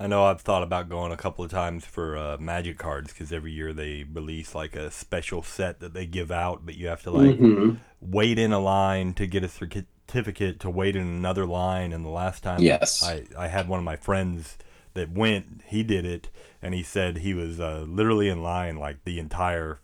I 0.00 0.06
know 0.06 0.24
I've 0.24 0.40
thought 0.40 0.62
about 0.62 0.88
going 0.88 1.12
a 1.12 1.16
couple 1.16 1.44
of 1.44 1.50
times 1.50 1.84
for 1.84 2.16
uh, 2.16 2.38
Magic 2.40 2.78
cards 2.78 3.12
because 3.12 3.32
every 3.32 3.52
year 3.52 3.74
they 3.74 4.06
release 4.10 4.54
like 4.54 4.74
a 4.74 4.90
special 4.90 5.42
set 5.42 5.80
that 5.80 5.92
they 5.92 6.06
give 6.06 6.30
out, 6.30 6.64
but 6.64 6.74
you 6.74 6.86
have 6.86 7.02
to 7.02 7.10
like 7.10 7.36
Mhm. 7.38 7.76
wait 8.00 8.38
in 8.38 8.50
a 8.50 8.58
line 8.58 9.12
to 9.14 9.26
get 9.26 9.44
a 9.44 9.48
certificate 9.48 10.58
to 10.60 10.70
wait 10.70 10.96
in 10.96 11.02
another 11.02 11.44
line. 11.44 11.92
And 11.92 12.02
the 12.02 12.08
last 12.10 12.42
time 12.42 12.62
Yes. 12.62 13.02
I, 13.02 13.24
I 13.38 13.48
had 13.48 13.68
one 13.68 13.78
of 13.78 13.84
my 13.84 13.96
friends 13.96 14.56
that 14.94 15.10
went, 15.10 15.60
he 15.66 15.82
did 15.82 16.06
it, 16.06 16.30
and 16.62 16.72
he 16.72 16.82
said 16.82 17.18
he 17.18 17.34
was 17.34 17.60
uh, 17.60 17.84
literally 17.86 18.30
in 18.30 18.42
line 18.42 18.76
like 18.78 19.04
the 19.04 19.18
entire 19.18 19.80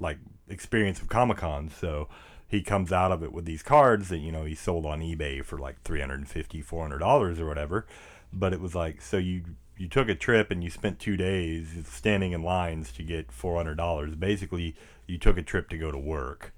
like 0.00 0.16
experience 0.48 1.02
of 1.02 1.10
Comic 1.10 1.36
Con. 1.36 1.68
So 1.68 2.08
he 2.48 2.62
comes 2.62 2.90
out 2.90 3.12
of 3.12 3.22
it 3.22 3.32
with 3.34 3.44
these 3.44 3.62
cards 3.62 4.08
that 4.08 4.18
you 4.18 4.32
know 4.32 4.44
he 4.44 4.54
sold 4.54 4.86
on 4.86 5.00
eBay 5.00 5.44
for 5.44 5.58
like 5.58 5.82
350 5.82 6.62
400 6.62 6.98
dollars 6.98 7.38
or 7.38 7.46
whatever. 7.46 7.86
But 8.32 8.52
it 8.52 8.60
was 8.60 8.74
like 8.74 9.00
so 9.00 9.18
you 9.18 9.42
you 9.76 9.88
took 9.88 10.08
a 10.08 10.14
trip 10.14 10.50
and 10.50 10.62
you 10.62 10.70
spent 10.70 10.98
two 10.98 11.16
days 11.16 11.68
standing 11.86 12.32
in 12.32 12.42
lines 12.42 12.92
to 12.92 13.02
get 13.02 13.32
four 13.32 13.56
hundred 13.56 13.76
dollars. 13.76 14.14
Basically, 14.14 14.74
you 15.06 15.18
took 15.18 15.36
a 15.36 15.42
trip 15.42 15.68
to 15.70 15.78
go 15.78 15.90
to 15.90 15.98
work. 15.98 16.54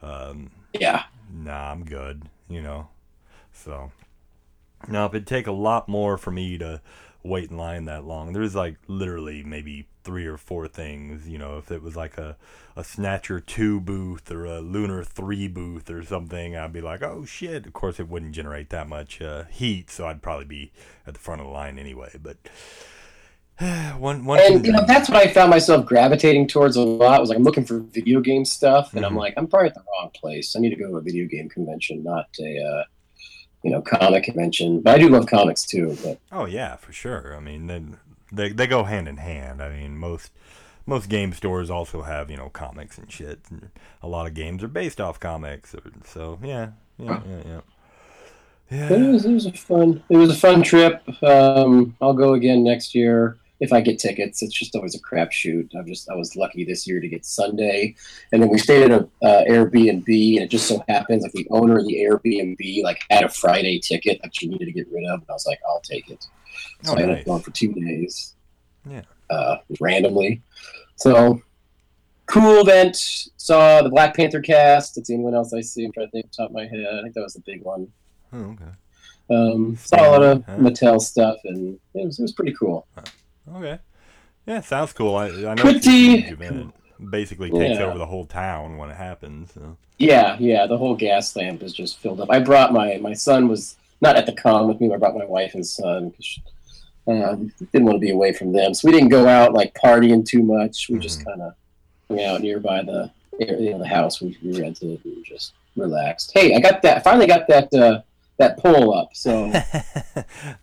Um, 0.00 0.50
yeah. 0.72 1.04
nah, 1.32 1.72
I'm 1.72 1.84
good, 1.84 2.24
you 2.48 2.62
know. 2.62 2.88
So 3.52 3.90
now 4.86 5.06
if 5.06 5.14
it'd 5.14 5.26
take 5.26 5.46
a 5.46 5.52
lot 5.52 5.88
more 5.88 6.16
for 6.16 6.30
me 6.30 6.56
to 6.58 6.80
wait 7.22 7.50
in 7.50 7.56
line 7.56 7.84
that 7.86 8.04
long, 8.04 8.32
there's 8.32 8.54
like 8.54 8.76
literally 8.86 9.42
maybe 9.42 9.86
three 10.04 10.26
or 10.26 10.36
four 10.36 10.68
things, 10.68 11.28
you 11.28 11.36
know, 11.38 11.58
if 11.58 11.70
it 11.70 11.82
was 11.82 11.96
like 11.96 12.16
a, 12.16 12.36
a 12.76 12.82
Snatcher 12.84 13.40
2 13.40 13.80
booth 13.80 14.30
or 14.30 14.44
a 14.46 14.60
Lunar 14.60 15.04
3 15.04 15.48
booth 15.48 15.90
or 15.90 16.02
something, 16.02 16.56
I'd 16.56 16.72
be 16.72 16.80
like, 16.80 17.02
oh 17.02 17.24
shit. 17.24 17.66
Of 17.66 17.72
course, 17.74 18.00
it 18.00 18.08
wouldn't 18.08 18.32
generate 18.32 18.70
that 18.70 18.88
much 18.88 19.20
uh, 19.20 19.44
heat, 19.50 19.90
so 19.90 20.06
I'd 20.06 20.22
probably 20.22 20.46
be 20.46 20.72
at 21.06 21.14
the 21.14 21.20
front 21.20 21.40
of 21.40 21.46
the 21.46 21.52
line 21.52 21.78
anyway. 21.78 22.12
But 22.22 22.36
one, 23.98 24.24
one 24.24 24.38
And 24.40 24.64
you 24.64 24.72
know 24.72 24.84
that's 24.86 25.08
what 25.08 25.18
I 25.18 25.26
found 25.32 25.50
myself 25.50 25.84
gravitating 25.84 26.46
towards 26.46 26.76
a 26.76 26.82
lot. 26.82 27.20
Was 27.20 27.28
like 27.28 27.36
I'm 27.38 27.44
looking 27.44 27.64
for 27.64 27.80
video 27.80 28.20
game 28.20 28.44
stuff, 28.44 28.94
and 28.94 29.04
I'm 29.04 29.14
Mhm. 29.14 29.18
like 29.18 29.34
I'm 29.36 29.48
probably 29.48 29.68
at 29.68 29.74
the 29.74 29.82
wrong 29.98 30.10
place. 30.14 30.54
I 30.56 30.60
need 30.60 30.70
to 30.70 30.76
go 30.76 30.88
to 30.88 30.96
a 30.96 31.00
video 31.00 31.26
game 31.26 31.48
convention, 31.48 32.04
not 32.04 32.26
a 32.40 32.58
uh, 32.62 32.84
you 33.62 33.70
know 33.70 33.82
comic 33.82 34.24
convention. 34.24 34.80
But 34.80 34.94
I 34.94 34.98
do 34.98 35.08
love 35.08 35.26
comics 35.26 35.64
too. 35.64 35.96
But 36.02 36.18
Oh 36.32 36.46
yeah, 36.46 36.76
for 36.76 36.92
sure. 36.92 37.34
I 37.36 37.40
mean, 37.40 37.66
they 37.66 37.82
they 38.32 38.52
they 38.52 38.66
go 38.66 38.84
hand 38.84 39.08
in 39.08 39.16
hand. 39.18 39.62
I 39.62 39.68
mean, 39.70 39.96
most 39.98 40.30
most 40.86 41.08
game 41.08 41.32
stores 41.32 41.70
also 41.70 42.02
have 42.02 42.30
you 42.30 42.36
know 42.36 42.48
comics 42.50 42.98
and 42.98 43.10
shit. 43.10 43.40
And 43.50 43.70
a 44.02 44.08
lot 44.08 44.26
of 44.26 44.34
games 44.34 44.62
are 44.62 44.68
based 44.68 45.00
off 45.00 45.18
comics. 45.20 45.74
or- 45.74 45.82
So 46.04 46.38
yeah, 46.42 46.70
yeah, 46.98 47.20
yeah, 47.28 47.60
yeah. 48.70 48.88
but 48.88 49.00
it 49.00 49.08
was 49.12 49.24
it 49.24 49.32
was 49.32 49.46
a 49.46 49.52
fun 49.52 50.02
it 50.08 50.16
was 50.16 50.30
a 50.30 50.34
fun 50.34 50.62
trip. 50.62 51.02
Um, 51.22 51.96
I'll 52.00 52.14
go 52.14 52.34
again 52.34 52.62
next 52.64 52.94
year 52.94 53.38
if 53.60 53.72
I 53.72 53.80
get 53.80 53.98
tickets. 53.98 54.42
It's 54.42 54.54
just 54.56 54.74
always 54.76 54.94
a 54.94 55.00
crapshoot. 55.00 55.74
I 55.76 55.82
just 55.82 56.08
I 56.10 56.14
was 56.14 56.36
lucky 56.36 56.64
this 56.64 56.86
year 56.86 57.00
to 57.00 57.08
get 57.08 57.24
Sunday, 57.26 57.94
and 58.32 58.42
then 58.42 58.48
we 58.50 58.58
stayed 58.58 58.90
at 58.90 58.90
a 58.90 59.08
uh, 59.22 59.44
Airbnb, 59.44 60.06
and 60.34 60.44
it 60.44 60.50
just 60.50 60.68
so 60.68 60.82
happens 60.88 61.22
like 61.22 61.32
the 61.32 61.46
owner 61.50 61.78
of 61.78 61.86
the 61.86 61.96
Airbnb 61.96 62.82
like 62.82 63.00
had 63.10 63.24
a 63.24 63.28
Friday 63.28 63.78
ticket 63.78 64.20
that 64.22 64.34
she 64.34 64.46
needed 64.48 64.66
to 64.66 64.72
get 64.72 64.86
rid 64.92 65.04
of, 65.06 65.20
and 65.20 65.26
I 65.28 65.32
was 65.32 65.46
like, 65.46 65.60
I'll 65.68 65.80
take 65.80 66.08
it. 66.10 66.26
So 66.82 66.92
Oh, 66.92 66.96
I 66.96 67.02
ended 67.02 67.16
nice. 67.16 67.20
up 67.22 67.26
going 67.26 67.42
for 67.42 67.50
two 67.50 67.72
days. 67.72 68.34
Yeah. 68.88 69.02
Uh, 69.30 69.56
randomly. 69.80 70.40
So 70.96 71.42
cool 72.26 72.60
event. 72.60 72.96
Saw 73.36 73.82
the 73.82 73.88
Black 73.90 74.14
Panther 74.16 74.40
cast. 74.40 74.94
That's 74.94 75.10
anyone 75.10 75.34
else 75.34 75.52
I 75.52 75.60
see. 75.60 75.84
I'm 75.84 75.92
trying 75.92 76.06
to 76.06 76.10
think 76.12 76.26
off 76.26 76.30
the 76.32 76.36
top 76.36 76.50
of 76.50 76.54
my 76.54 76.66
head. 76.66 76.86
I 76.98 77.02
think 77.02 77.14
that 77.14 77.22
was 77.22 77.34
the 77.34 77.40
big 77.40 77.62
one. 77.62 77.88
Oh, 78.32 78.38
okay. 78.56 78.64
Um, 79.30 79.76
saw 79.76 80.08
a 80.08 80.10
lot 80.10 80.22
of 80.22 80.44
Huh? 80.44 80.56
Mattel 80.56 81.00
stuff, 81.00 81.36
and 81.44 81.78
it 81.94 82.04
was, 82.06 82.18
it 82.18 82.22
was 82.22 82.32
pretty 82.32 82.54
cool. 82.58 82.86
Okay. 83.56 83.78
Yeah, 84.46 84.60
sounds 84.60 84.92
cool. 84.92 85.16
I, 85.16 85.26
I 85.28 85.54
know 85.54 85.62
Pretty 85.62 86.14
event. 86.26 86.74
Basically 87.10 87.50
takes 87.50 87.78
Yeah. 87.78 87.86
over 87.86 87.98
the 87.98 88.06
whole 88.06 88.24
town 88.26 88.76
when 88.76 88.90
it 88.90 88.96
happens. 88.96 89.52
So. 89.52 89.76
Yeah, 89.98 90.36
yeah. 90.40 90.66
The 90.66 90.76
whole 90.76 90.96
gas 90.96 91.34
lamp 91.36 91.62
is 91.62 91.72
just 91.72 91.98
filled 91.98 92.20
up. 92.20 92.30
I 92.30 92.40
brought 92.40 92.72
my 92.72 92.96
my 92.98 93.12
son 93.12 93.48
was 93.48 93.76
not 94.00 94.16
at 94.16 94.26
the 94.26 94.32
con 94.32 94.66
with 94.68 94.80
me. 94.80 94.88
but 94.88 94.94
I 94.94 94.98
brought 94.98 95.16
my 95.16 95.24
wife 95.24 95.54
and 95.54 95.66
son 95.66 96.10
because 96.10 96.40
um, 97.06 97.52
didn't 97.72 97.86
want 97.86 97.96
to 97.96 98.00
be 98.00 98.10
away 98.10 98.32
from 98.32 98.52
them. 98.52 98.74
So 98.74 98.88
we 98.88 98.92
didn't 98.92 99.08
go 99.10 99.26
out 99.28 99.54
like 99.54 99.74
partying 99.74 100.26
too 100.26 100.42
much. 100.42 100.88
We 100.88 100.98
just 100.98 101.24
kind 101.24 101.40
of 101.40 101.54
hung 102.08 102.22
out 102.22 102.40
nearby 102.40 102.82
the 102.82 103.10
you 103.38 103.70
know 103.70 103.78
the 103.78 103.86
house 103.86 104.20
we, 104.20 104.36
we 104.42 104.60
rented 104.60 105.00
and 105.04 105.24
just 105.24 105.52
relaxed. 105.76 106.32
Hey, 106.34 106.54
I 106.54 106.60
got 106.60 106.82
that. 106.82 107.04
Finally 107.04 107.26
got 107.26 107.46
that 107.48 107.72
uh, 107.74 108.02
that 108.38 108.58
poll 108.58 108.94
up. 108.96 109.10
So 109.14 109.44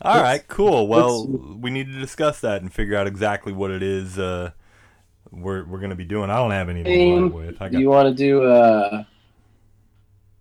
All 0.02 0.22
right, 0.22 0.46
cool. 0.48 0.88
Well, 0.88 1.28
we 1.28 1.70
need 1.70 1.88
to 1.92 2.00
discuss 2.00 2.42
that 2.42 2.62
and 2.62 2.74
figure 2.74 2.96
out 2.98 3.08
exactly 3.08 3.54
what 3.54 3.72
it 3.72 3.84
is 3.84 4.18
uh, 4.18 4.52
we're 5.32 5.66
we're 5.66 5.80
gonna 5.80 5.96
be 5.96 6.06
doing. 6.06 6.30
I 6.30 6.38
don't 6.38 6.52
have 6.52 6.70
anything 6.70 7.32
with. 7.34 7.62
I 7.62 7.68
do 7.68 7.74
got 7.74 7.80
you 7.82 7.90
want 7.90 8.10
to 8.10 8.14
do 8.16 8.44
a 8.44 9.08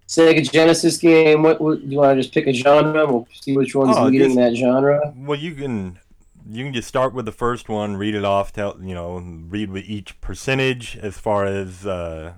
Sega 0.07 0.51
Genesis 0.51 0.97
game? 0.99 1.43
What, 1.43 1.61
what 1.61 1.81
do 1.81 1.87
you 1.87 1.99
want 1.99 2.17
to 2.17 2.23
just 2.23 2.33
pick 2.35 2.47
a 2.47 2.53
genre? 2.53 3.07
We'll 3.07 3.27
see 3.33 3.57
which 3.57 3.75
one's 3.75 3.97
Oh, 3.97 4.05
leading 4.05 4.37
that 4.37 4.55
genre. 4.55 5.13
Well, 5.17 5.39
you 5.39 5.55
can 5.55 5.99
you 6.49 6.65
can 6.65 6.75
just 6.75 6.89
start 6.89 7.15
with 7.15 7.25
the 7.25 7.33
first 7.33 7.69
one, 7.69 7.97
read 7.97 8.15
it 8.15 8.25
off, 8.25 8.53
tell 8.53 8.79
you 8.81 8.95
know, 8.95 9.17
read 9.49 9.71
with 9.71 9.85
each 9.85 10.21
percentage 10.21 10.97
as 10.99 11.19
far 11.19 11.47
as 11.47 11.87
uh, 11.87 12.35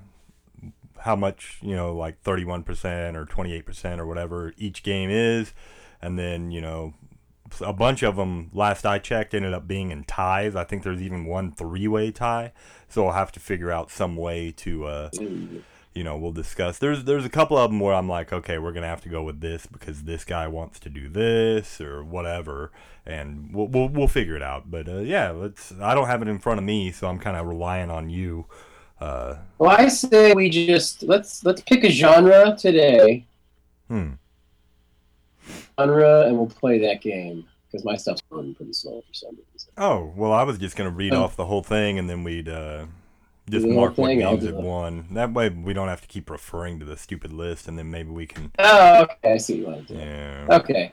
how 1.06 1.16
much 1.16 1.58
you 1.62 1.74
know, 1.74 1.94
like 1.94 2.20
thirty 2.20 2.44
one 2.44 2.62
percent 2.62 3.16
or 3.16 3.24
twenty 3.24 3.52
eight 3.52 3.64
percent 3.64 4.00
or 4.00 4.06
whatever 4.06 4.52
each 4.58 4.82
game 4.82 5.10
is, 5.10 5.52
and 6.02 6.18
then 6.18 6.50
you 6.50 6.60
know. 6.60 6.94
A 7.60 7.72
bunch 7.72 8.02
of 8.02 8.16
them, 8.16 8.50
last 8.52 8.84
I 8.84 8.98
checked, 8.98 9.32
ended 9.32 9.54
up 9.54 9.68
being 9.68 9.92
in 9.92 10.02
ties. 10.02 10.56
I 10.56 10.64
think 10.64 10.82
there's 10.82 11.00
even 11.00 11.26
one 11.26 11.52
three-way 11.52 12.10
tie, 12.10 12.52
so 12.88 13.06
I'll 13.06 13.12
have 13.12 13.30
to 13.32 13.40
figure 13.40 13.70
out 13.70 13.88
some 13.88 14.16
way 14.16 14.50
to 14.56 14.86
uh, 14.86 15.10
you 15.96 16.04
know 16.04 16.16
we'll 16.16 16.30
discuss 16.30 16.78
there's 16.78 17.04
there's 17.04 17.24
a 17.24 17.30
couple 17.30 17.56
of 17.56 17.70
them 17.70 17.80
where 17.80 17.94
i'm 17.94 18.08
like 18.08 18.32
okay 18.32 18.58
we're 18.58 18.72
gonna 18.72 18.86
have 18.86 19.00
to 19.00 19.08
go 19.08 19.22
with 19.22 19.40
this 19.40 19.66
because 19.66 20.02
this 20.02 20.24
guy 20.24 20.46
wants 20.46 20.78
to 20.78 20.90
do 20.90 21.08
this 21.08 21.80
or 21.80 22.04
whatever 22.04 22.70
and 23.06 23.52
we'll 23.52 23.66
we'll, 23.66 23.88
we'll 23.88 24.08
figure 24.08 24.36
it 24.36 24.42
out 24.42 24.70
but 24.70 24.86
uh, 24.88 24.98
yeah 24.98 25.30
let's 25.30 25.72
i 25.80 25.94
don't 25.94 26.06
have 26.06 26.20
it 26.20 26.28
in 26.28 26.38
front 26.38 26.58
of 26.58 26.64
me 26.64 26.92
so 26.92 27.08
i'm 27.08 27.18
kind 27.18 27.36
of 27.36 27.46
relying 27.46 27.90
on 27.90 28.10
you 28.10 28.44
uh 29.00 29.36
Well, 29.58 29.70
I 29.70 29.88
say 29.88 30.32
we 30.34 30.48
just 30.48 31.02
let's 31.02 31.44
let's 31.44 31.60
pick 31.62 31.84
a 31.84 31.90
genre 31.90 32.56
today. 32.58 33.26
hmm 33.88 34.12
genre, 35.78 36.22
and 36.26 36.36
we'll 36.36 36.46
play 36.46 36.78
that 36.78 37.00
game 37.02 37.46
because 37.70 37.84
my 37.84 37.96
stuff's 37.96 38.22
running 38.30 38.54
pretty 38.54 38.72
slow 38.72 39.02
for 39.06 39.14
some 39.14 39.36
reason. 39.52 39.70
Oh 39.76 40.12
well, 40.16 40.32
I 40.32 40.42
was 40.42 40.58
just 40.58 40.76
gonna 40.76 40.90
read 40.90 41.12
Oh. 41.12 41.22
off 41.22 41.36
the 41.36 41.46
whole 41.46 41.62
thing, 41.62 41.98
and 41.98 42.08
then 42.08 42.24
we'd 42.24 42.48
uh, 42.48 42.86
just 43.48 43.64
Do 43.64 43.68
the 43.68 43.74
whole 43.74 43.82
mark 43.82 43.98
what 43.98 44.14
games 44.14 44.44
it 44.44 44.54
won. 44.54 45.06
That 45.12 45.32
way, 45.32 45.50
we 45.50 45.72
don't 45.74 45.88
have 45.88 46.00
to 46.00 46.08
keep 46.08 46.30
referring 46.30 46.78
to 46.80 46.84
the 46.84 46.96
stupid 46.96 47.32
list, 47.32 47.68
and 47.68 47.78
then 47.78 47.90
maybe 47.90 48.10
we 48.10 48.26
can. 48.26 48.50
Oh, 48.58 49.02
okay. 49.02 49.34
I 49.34 49.36
see 49.36 49.54
what 49.54 49.58
you 49.60 49.66
want 49.76 49.88
to 49.88 49.94
do. 49.94 50.00
Yeah. 50.00 50.46
Okay. 50.50 50.92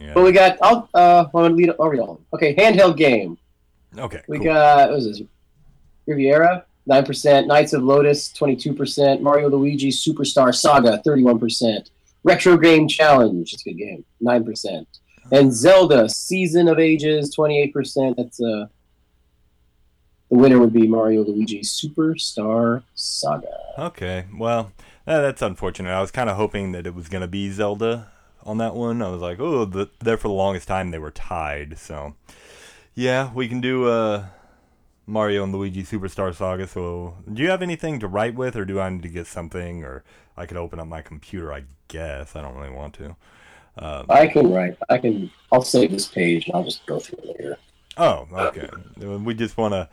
yeah. 0.00 0.14
Well, 0.14 0.24
we 0.24 0.32
got. 0.32 0.58
I'll. 0.62 0.88
Uh, 0.94 1.26
I'll 1.34 1.50
lead. 1.50 1.70
I'll 1.78 1.88
read 1.88 2.00
all 2.00 2.10
of 2.12 2.16
them. 2.16 2.26
Okay, 2.32 2.54
handheld 2.54 2.96
game. 2.96 3.38
Okay. 3.96 4.22
We 4.26 4.38
cool. 4.38 4.46
got. 4.46 4.88
What 4.88 4.96
was 4.96 5.04
this? 5.06 5.22
Riviera, 6.06 6.64
nine 6.86 7.04
percent. 7.04 7.46
Knights 7.46 7.72
of 7.72 7.82
Lotus, 7.82 8.32
twenty-two 8.32 8.74
percent. 8.74 9.22
Mario 9.22 9.48
Luigi 9.48 9.90
Superstar 9.90 10.54
Saga, 10.54 11.02
thirty-one 11.04 11.38
percent. 11.38 11.90
Retro 12.22 12.56
Game 12.56 12.88
Challenge, 12.88 13.52
it's 13.52 13.66
a 13.66 13.70
good 13.70 13.78
game, 13.78 14.04
nine 14.20 14.44
percent. 14.44 14.88
And 15.32 15.52
Zelda 15.52 16.08
Season 16.08 16.68
of 16.68 16.78
Ages, 16.78 17.34
twenty-eight 17.34 17.72
percent. 17.72 18.16
That's 18.16 18.40
uh. 18.40 18.66
The 20.30 20.38
winner 20.40 20.58
would 20.58 20.72
be 20.72 20.88
Mario 20.88 21.22
Luigi 21.22 21.60
Superstar 21.60 22.82
Saga. 22.94 23.46
Okay. 23.78 24.24
Well, 24.36 24.72
that's 25.04 25.42
unfortunate. 25.42 25.90
I 25.90 26.00
was 26.00 26.10
kind 26.10 26.30
of 26.30 26.36
hoping 26.36 26.72
that 26.72 26.86
it 26.86 26.94
was 26.94 27.08
gonna 27.08 27.28
be 27.28 27.50
Zelda 27.50 28.10
on 28.42 28.56
that 28.58 28.74
one. 28.74 29.02
I 29.02 29.10
was 29.10 29.20
like, 29.20 29.38
oh, 29.38 29.66
the, 29.66 29.90
there 30.00 30.16
for 30.16 30.28
the 30.28 30.34
longest 30.34 30.66
time 30.66 30.90
they 30.90 30.98
were 30.98 31.12
tied. 31.12 31.78
So, 31.78 32.16
yeah, 32.94 33.32
we 33.32 33.46
can 33.46 33.60
do 33.60 33.86
uh, 33.86 34.26
Mario 35.06 35.44
and 35.44 35.52
Luigi 35.54 35.82
Superstar 35.82 36.34
Saga. 36.34 36.66
So, 36.66 37.16
do 37.32 37.42
you 37.42 37.50
have 37.50 37.62
anything 37.62 38.00
to 38.00 38.08
write 38.08 38.34
with, 38.34 38.56
or 38.56 38.64
do 38.64 38.80
I 38.80 38.88
need 38.90 39.02
to 39.02 39.08
get 39.08 39.26
something, 39.26 39.84
or 39.84 40.02
I 40.36 40.46
could 40.46 40.56
open 40.56 40.78
up 40.80 40.86
my 40.86 41.02
computer? 41.02 41.52
I 41.52 41.64
guess 41.88 42.34
I 42.34 42.40
don't 42.40 42.56
really 42.56 42.74
want 42.74 42.94
to. 42.94 43.16
Um, 43.76 44.06
I 44.08 44.26
can 44.28 44.52
write. 44.52 44.76
I 44.88 44.98
can. 44.98 45.30
I'll 45.52 45.62
save 45.62 45.90
this 45.90 46.06
page 46.06 46.46
and 46.46 46.54
I'll 46.54 46.64
just 46.64 46.86
go 46.86 46.98
through 47.00 47.18
it 47.18 47.26
later. 47.38 47.58
Oh, 47.96 48.26
okay. 48.32 48.68
We 48.98 49.34
just 49.34 49.56
want 49.56 49.72
to 49.74 49.88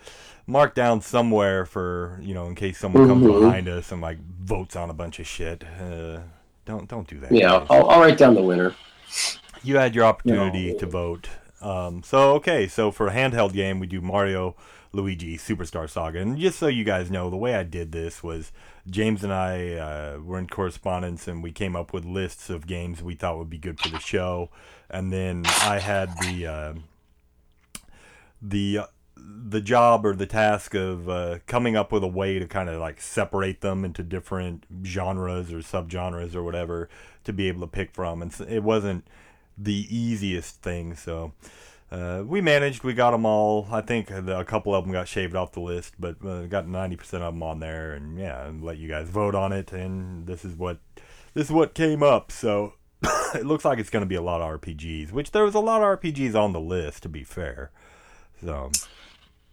mark 0.47 0.74
down 0.76 1.02
somewhere 1.02 1.65
for 1.65 2.17
you 2.21 2.34
know 2.34 2.45
in 2.47 2.56
case 2.56 2.78
someone 2.80 3.08
comes 3.08 3.26
Mhm. 3.26 3.41
behind 3.41 3.67
us 3.69 3.91
and 3.91 4.02
like 4.02 4.17
votes 4.43 4.76
on 4.76 4.89
a 4.89 4.93
bunch 4.93 5.19
of 5.19 5.28
shit. 5.28 5.63
Uh, 5.80 6.19
don't 6.65 6.88
don't 6.88 7.08
do 7.08 7.19
that. 7.19 7.32
Yeah. 7.32 7.65
I'll, 7.69 7.89
I'll 7.89 8.00
write 8.02 8.17
down 8.17 8.36
the 8.36 8.41
winner. 8.43 8.76
You 9.63 9.78
had 9.78 9.93
your 9.95 10.06
opportunity 10.06 10.71
No. 10.74 10.78
to 10.80 10.86
vote. 10.86 11.30
Um, 11.62 12.02
so 12.04 12.34
okay, 12.36 12.67
so 12.67 12.91
for 12.91 13.08
a 13.08 13.12
handheld 13.12 13.54
game, 13.54 13.80
we 13.80 13.86
do 13.88 14.02
Mario, 14.02 14.56
Luigi, 14.93 15.38
Superstar 15.38 15.89
Saga, 15.89 16.19
and 16.19 16.38
just 16.38 16.60
so 16.60 16.67
you 16.67 16.84
guys 16.84 17.10
know, 17.10 17.30
the 17.30 17.38
way 17.38 17.56
I 17.56 17.63
did 17.63 17.91
this 17.91 18.21
was 18.21 18.51
James 18.89 19.23
and 19.23 19.32
I 19.32 19.75
uh, 19.75 20.19
were 20.19 20.38
in 20.38 20.47
correspondence, 20.47 21.27
and 21.27 21.41
we 21.41 21.51
came 21.51 21.75
up 21.75 21.93
with 21.93 22.04
lists 22.04 22.49
of 22.49 22.67
games 22.67 23.01
we 23.01 23.15
thought 23.15 23.38
would 23.38 23.49
be 23.49 23.58
good 23.58 23.80
for 23.80 23.89
the 23.89 23.99
show, 23.99 24.49
and 24.89 25.12
then 25.12 25.43
I 25.62 25.80
had 25.80 26.10
the 26.19 26.47
uh, 26.47 26.73
the 28.41 28.82
the 29.15 29.62
job 29.62 30.06
or 30.06 30.15
the 30.15 30.25
task 30.25 30.73
of 30.73 31.08
uh, 31.08 31.39
coming 31.47 31.75
up 31.75 31.91
with 31.91 32.04
a 32.04 32.08
way 32.08 32.39
to 32.39 32.47
kind 32.47 32.69
of 32.69 32.80
like 32.80 32.99
separate 32.99 33.62
them 33.62 33.86
into 33.86 34.04
different 34.04 34.65
genres 34.84 35.54
or 35.54 35.60
subgenres 35.60 36.36
or 36.36 36.43
whatever 36.43 36.89
to 37.23 37.32
be 37.32 37.47
able 37.47 37.62
to 37.62 37.67
pick 37.67 37.93
from, 37.93 38.21
and 38.21 38.36
it 38.49 38.63
wasn't 38.63 39.06
the 39.58 39.88
easiest 39.95 40.62
thing. 40.62 40.95
So 40.95 41.34
uh, 41.91 42.23
we 42.25 42.39
managed. 42.39 42.84
We 42.84 42.93
got 42.93 43.12
them 43.12 43.25
all. 43.25 43.67
I 43.69 43.82
think 43.82 44.10
a 44.10 44.45
couple 44.45 44.73
of 44.73 44.86
them 44.86 44.93
got 44.93 45.10
shaved 45.10 45.36
off 45.36 45.51
the 45.51 45.60
list, 45.60 45.95
but 45.99 46.23
uh, 46.25 46.45
got 46.45 46.67
ninety 46.67 46.95
percent 46.95 47.21
of 47.21 47.34
them 47.34 47.43
on 47.43 47.60
there, 47.60 47.91
and 47.91 48.17
yeah, 48.17 48.45
and 48.45 48.63
let 48.63 48.77
you 48.77 48.88
guys 48.88 49.10
vote 49.10 49.36
on 49.36 49.51
it. 49.51 49.73
And 49.73 50.25
this 50.25 50.45
is 50.45 50.56
what 50.56 50.80
this 51.34 51.47
is 51.47 51.51
what 51.51 51.73
came 51.73 52.01
up. 52.01 52.32
So 52.32 52.73
it 53.36 53.45
looks 53.45 53.65
like 53.65 53.77
it's 53.77 53.89
going 53.89 54.04
to 54.04 54.10
be 54.10 54.15
a 54.15 54.21
lot 54.21 54.41
of 54.41 54.62
RPGs, 54.62 55.12
which 55.12 55.32
there 55.32 55.43
was 55.43 55.56
a 55.56 55.60
lot 55.60 55.82
of 55.82 55.99
RPGs 55.99 56.34
on 56.34 56.54
the 56.54 56.62
list. 56.62 57.04
To 57.04 57.10
be 57.10 57.25
fair, 57.25 57.71
so 58.43 58.71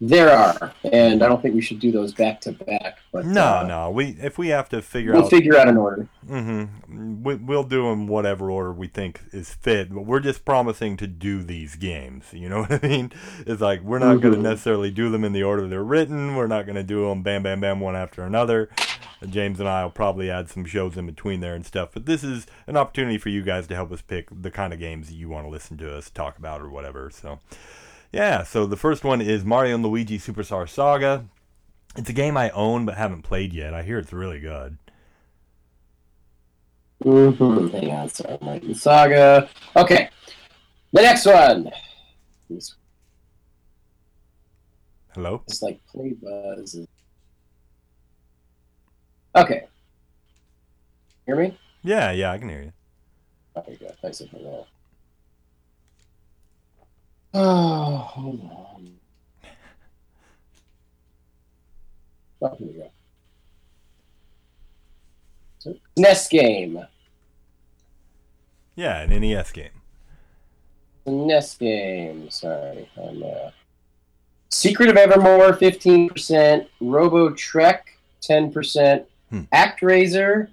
There 0.00 0.30
are, 0.30 0.72
and 0.92 1.24
I 1.24 1.28
don't 1.28 1.42
think 1.42 1.56
we 1.56 1.60
should 1.60 1.80
do 1.80 1.90
those 1.90 2.14
back 2.14 2.40
to 2.42 2.52
back. 2.52 2.98
But 3.10 3.26
no, 3.26 3.42
uh, 3.42 3.64
no. 3.66 3.90
We 3.90 4.16
if 4.20 4.38
we 4.38 4.48
have 4.48 4.68
to 4.68 4.80
figure 4.80 5.12
we'll 5.12 5.24
out 5.24 5.30
figure 5.30 5.56
out 5.56 5.66
an 5.66 5.76
order. 5.76 6.08
Mm-hmm. 6.28 7.24
We, 7.24 7.34
we'll 7.34 7.64
do 7.64 7.82
them 7.88 8.06
whatever 8.06 8.48
order 8.48 8.72
we 8.72 8.86
think 8.86 9.20
is 9.32 9.54
fit, 9.54 9.92
but 9.92 10.02
we're 10.02 10.20
just 10.20 10.44
promising 10.44 10.96
to 10.98 11.08
do 11.08 11.42
these 11.42 11.74
games. 11.74 12.26
You 12.32 12.48
know 12.48 12.60
what 12.68 12.84
I 12.84 12.86
mean? 12.86 13.12
It's 13.44 13.60
like 13.60 13.82
we're 13.82 13.98
not 13.98 14.20
going 14.20 14.34
to 14.34 14.40
necessarily 14.40 14.92
do 14.92 15.10
them 15.10 15.24
in 15.24 15.32
the 15.32 15.42
order 15.42 15.66
they're 15.66 15.82
written. 15.82 16.36
We're 16.36 16.46
not 16.46 16.64
going 16.64 16.76
to 16.76 16.84
do 16.84 17.08
them 17.08 17.24
bam, 17.24 17.42
bam, 17.42 17.60
bam, 17.60 17.80
one 17.80 17.96
after 17.96 18.22
another. 18.22 18.70
James 19.28 19.58
and 19.58 19.68
I 19.68 19.82
will 19.82 19.90
probably 19.90 20.30
add 20.30 20.48
some 20.48 20.64
shows 20.64 20.96
in 20.96 21.06
between 21.06 21.40
there 21.40 21.54
and 21.54 21.66
stuff. 21.66 21.90
But 21.92 22.06
this 22.06 22.22
is 22.22 22.46
an 22.66 22.76
opportunity 22.76 23.18
for 23.18 23.30
you 23.30 23.42
guys 23.42 23.66
to 23.66 23.74
help 23.74 23.90
us 23.90 24.00
pick 24.00 24.28
the 24.30 24.50
kind 24.50 24.72
of 24.72 24.78
games 24.78 25.08
that 25.08 25.14
you 25.14 25.28
want 25.28 25.46
to 25.46 25.50
listen 25.50 25.76
to 25.78 25.96
us 25.96 26.08
talk 26.08 26.38
about 26.38 26.60
or 26.60 26.68
whatever. 26.68 27.10
So, 27.10 27.40
yeah. 28.12 28.42
So 28.42 28.66
the 28.66 28.76
first 28.76 29.04
one 29.04 29.20
is 29.20 29.44
Mario 29.44 29.74
and 29.74 29.84
Luigi 29.84 30.18
Superstar 30.18 30.68
Saga. 30.68 31.26
It's 31.96 32.08
a 32.08 32.12
game 32.12 32.36
I 32.36 32.50
own 32.50 32.84
but 32.84 32.96
haven't 32.96 33.22
played 33.22 33.52
yet. 33.52 33.74
I 33.74 33.82
hear 33.82 33.98
it's 33.98 34.12
really 34.12 34.40
good. 34.40 34.78
Mm-hmm. 37.04 37.68
Hang 37.68 37.90
on, 37.90 38.08
sorry, 38.08 38.38
I'm 38.42 38.74
Saga. 38.74 39.48
Okay, 39.76 40.10
the 40.92 41.02
next 41.02 41.26
one. 41.26 41.70
Hello. 45.14 45.42
it's 45.46 45.62
like 45.62 45.80
play 45.86 46.14
buzz. 46.20 46.78
Okay. 49.36 49.66
Hear 51.26 51.36
me? 51.36 51.56
Yeah, 51.82 52.10
yeah, 52.12 52.32
I 52.32 52.38
can 52.38 52.48
hear 52.48 52.62
you. 52.62 52.72
Okay, 53.56 53.76
good. 53.76 53.96
Thanks 54.00 54.18
for 54.18 54.38
that. 54.38 54.66
Oh, 57.34 57.96
hold 57.96 58.40
on. 58.40 58.98
Oh, 62.40 62.54
here 62.56 62.66
we 62.68 62.72
go. 62.74 62.90
NES 65.96 66.28
game. 66.28 66.86
Yeah, 68.76 69.00
an 69.00 69.10
NES 69.10 69.50
game. 69.52 69.70
NES 71.06 71.56
game. 71.56 72.30
Sorry. 72.30 72.88
I'm, 72.96 73.22
uh... 73.22 73.50
Secret 74.50 74.88
of 74.88 74.96
Evermore, 74.96 75.52
15%. 75.52 76.66
Robotrek, 76.80 77.80
10%. 78.22 79.04
Hmm. 79.30 79.40
ActRaiser. 79.52 80.48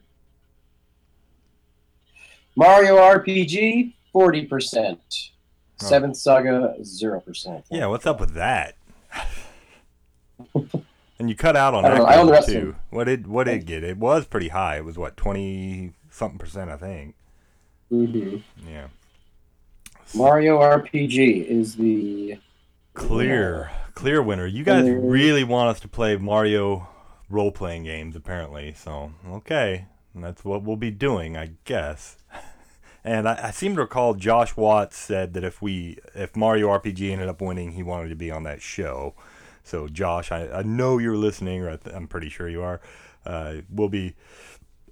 Mario 2.56 2.98
RPG, 2.98 3.94
40%. 4.14 4.98
Oh. 5.82 5.86
Seventh 5.86 6.18
Saga, 6.18 6.76
0%. 6.82 7.64
Yeah, 7.70 7.88
what's 7.88 8.06
up 8.06 8.20
with 8.20 8.34
that? 8.34 8.76
and 11.20 11.30
you 11.30 11.36
cut 11.36 11.56
out 11.56 11.74
on 11.74 11.86
I 11.86 11.90
don't 11.90 11.98
know, 12.00 12.06
I 12.06 12.18
own 12.18 12.28
the 12.28 12.32
Activision 12.34 12.36
rest 12.36 12.48
of 12.50 12.54
too. 12.54 12.76
What 12.90 13.04
did 13.06 13.28
what 13.28 13.44
did 13.46 13.56
it 13.62 13.66
get? 13.66 13.84
It 13.84 13.98
was 13.98 14.26
pretty 14.26 14.50
high. 14.50 14.78
It 14.78 14.86
was 14.86 14.98
what 14.98 15.16
twenty 15.18 15.94
something 16.10 16.38
percent, 16.40 16.70
I 16.70 16.78
think. 16.78 17.16
hmm 17.90 18.38
Yeah, 18.68 18.88
Mario 20.14 20.60
RPG 20.60 21.46
is 21.46 21.76
the. 21.76 22.38
clear, 22.94 23.72
clear 23.94 24.22
winner. 24.22 24.46
You 24.46 24.64
guys 24.64 24.84
Clear. 24.84 25.00
really 25.00 25.44
want 25.44 25.70
us 25.70 25.80
to 25.82 25.88
play 25.88 26.16
Mario 26.18 26.88
role 27.30 27.52
playing 27.52 27.84
games, 27.84 28.16
apparently. 28.16 28.74
So 28.74 29.12
okay, 29.30 29.86
and 30.14 30.24
that's 30.24 30.44
what 30.46 30.64
we'll 30.64 30.78
be 30.78 30.92
doing, 30.92 31.38
I 31.38 31.52
guess. 31.66 32.18
And 33.06 33.30
I, 33.30 33.40
I 33.48 33.52
seem 33.52 33.76
to 33.76 33.82
recall 33.82 34.16
Josh 34.16 34.58
Watts 34.58 34.98
said 34.98 35.34
that 35.36 35.44
if 35.44 35.62
we 35.62 36.00
if 36.16 36.36
Mario 36.36 36.70
RPG 36.70 37.12
ended 37.12 37.30
up 37.30 37.40
winning, 37.40 37.74
he 37.74 37.84
wanted 37.84 38.10
to 38.10 38.16
be 38.16 38.32
on 38.32 38.42
that 38.44 38.62
show. 38.64 39.14
So 39.64 39.88
Josh, 39.88 40.32
I, 40.32 40.48
I 40.50 40.64
know 40.64 40.98
you're 40.98 41.16
listening, 41.16 41.62
or 41.62 41.70
I 41.70 41.76
th- 41.78 41.96
I'm 41.96 42.08
pretty 42.08 42.30
sure 42.30 42.50
you 42.50 42.64
are. 42.64 42.82
Uh, 43.24 43.58
we'll 43.70 43.90
be 43.90 44.16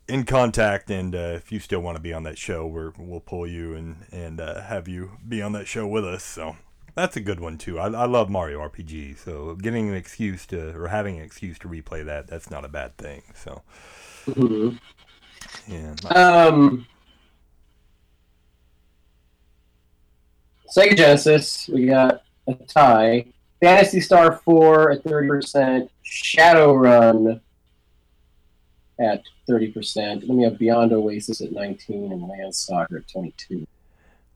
in 0.07 0.25
contact, 0.25 0.91
and 0.91 1.15
uh, 1.15 1.33
if 1.35 1.51
you 1.51 1.59
still 1.59 1.79
want 1.79 1.95
to 1.97 2.01
be 2.01 2.13
on 2.13 2.21
that 2.23 2.37
show, 2.37 2.67
we're, 2.67 2.91
we'll 2.99 3.19
pull 3.19 3.47
you 3.47 3.73
and 3.73 4.05
and 4.11 4.39
uh, 4.39 4.61
have 4.61 4.87
you 4.87 5.11
be 5.27 5.41
on 5.41 5.53
that 5.53 5.67
show 5.67 5.87
with 5.87 6.05
us. 6.05 6.23
So 6.23 6.55
that's 6.93 7.15
a 7.15 7.21
good 7.21 7.39
one 7.39 7.57
too. 7.57 7.79
I, 7.79 7.85
I 7.87 8.05
love 8.05 8.29
Mario 8.29 8.59
RPG, 8.59 9.17
so 9.17 9.55
getting 9.55 9.89
an 9.89 9.95
excuse 9.95 10.45
to 10.47 10.75
or 10.79 10.89
having 10.89 11.17
an 11.17 11.23
excuse 11.23 11.57
to 11.59 11.67
replay 11.67 12.05
that 12.05 12.27
that's 12.27 12.51
not 12.51 12.63
a 12.63 12.69
bad 12.69 12.95
thing. 12.97 13.23
So 13.33 13.63
Mhm. 14.27 14.79
yeah, 15.67 15.95
Um. 16.15 16.85
Sega 20.73 20.97
Genesis, 20.97 21.69
we 21.71 21.85
got 21.85 22.23
a 22.47 22.55
tie. 22.55 23.25
Phantasy 23.61 24.01
Star 24.01 24.41
4 24.43 24.91
at 24.91 25.03
30%. 25.03 25.87
Shadowrun 26.03 27.39
at 28.99 29.21
30%. 29.47 30.27
Then 30.27 30.35
we 30.35 30.43
have 30.43 30.57
Beyond 30.57 30.91
Oasis 30.93 31.41
at 31.41 31.51
19 31.51 32.11
and 32.11 32.23
Landstalker 32.23 32.97
at 32.97 33.07
22. 33.07 33.67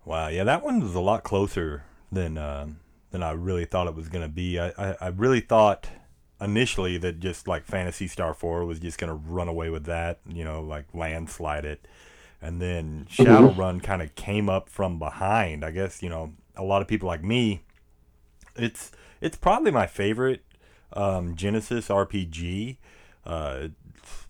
Wow, 0.06 0.28
yeah, 0.28 0.44
that 0.44 0.64
one 0.64 0.80
was 0.80 0.94
a 0.94 1.00
lot 1.00 1.24
closer 1.24 1.84
than 2.12 2.38
uh, 2.38 2.68
than 3.12 3.24
I 3.24 3.32
really 3.32 3.66
thought 3.66 3.88
it 3.88 3.96
was 3.96 4.08
gonna 4.08 4.30
be. 4.30 4.58
I, 4.58 4.70
I, 4.78 4.96
I 5.02 5.08
really 5.08 5.42
thought 5.42 5.90
initially 6.40 6.98
that 7.00 7.20
just 7.20 7.48
like 7.48 7.66
Phantasy 7.66 8.08
Star 8.08 8.34
Four 8.34 8.64
was 8.66 8.80
just 8.80 9.00
gonna 9.00 9.16
run 9.16 9.50
away 9.50 9.70
with 9.70 9.86
that, 9.86 10.20
you 10.26 10.46
know, 10.46 10.62
like 10.62 10.86
landslide 10.94 11.66
it. 11.66 11.86
And 12.42 12.62
then 12.62 13.08
Shadowrun 13.10 13.82
kind 13.82 14.02
of 14.02 14.16
came 14.16 14.50
up 14.50 14.70
from 14.70 15.00
behind. 15.00 15.64
I 15.64 15.72
guess 15.72 16.02
you 16.04 16.10
know 16.10 16.34
a 16.56 16.64
lot 16.64 16.82
of 16.82 16.88
people 16.88 17.08
like 17.08 17.24
me. 17.24 17.64
It's 18.56 18.92
it's 19.22 19.38
probably 19.38 19.72
my 19.72 19.88
favorite 19.88 20.44
um, 20.94 21.36
Genesis 21.36 21.90
RPG. 21.90 22.78
Uh, 23.26 23.70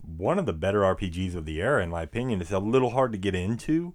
one 0.05 0.39
of 0.39 0.45
the 0.45 0.53
better 0.53 0.82
RPGs 0.82 1.36
of 1.36 1.45
the 1.45 1.62
era, 1.62 1.84
in 1.84 1.89
my 1.89 2.01
opinion. 2.01 2.41
It's 2.41 2.51
a 2.51 2.60
little 2.60 2.91
hard 2.91 3.12
to 3.12 3.18
get 3.18 3.36
into. 3.36 3.93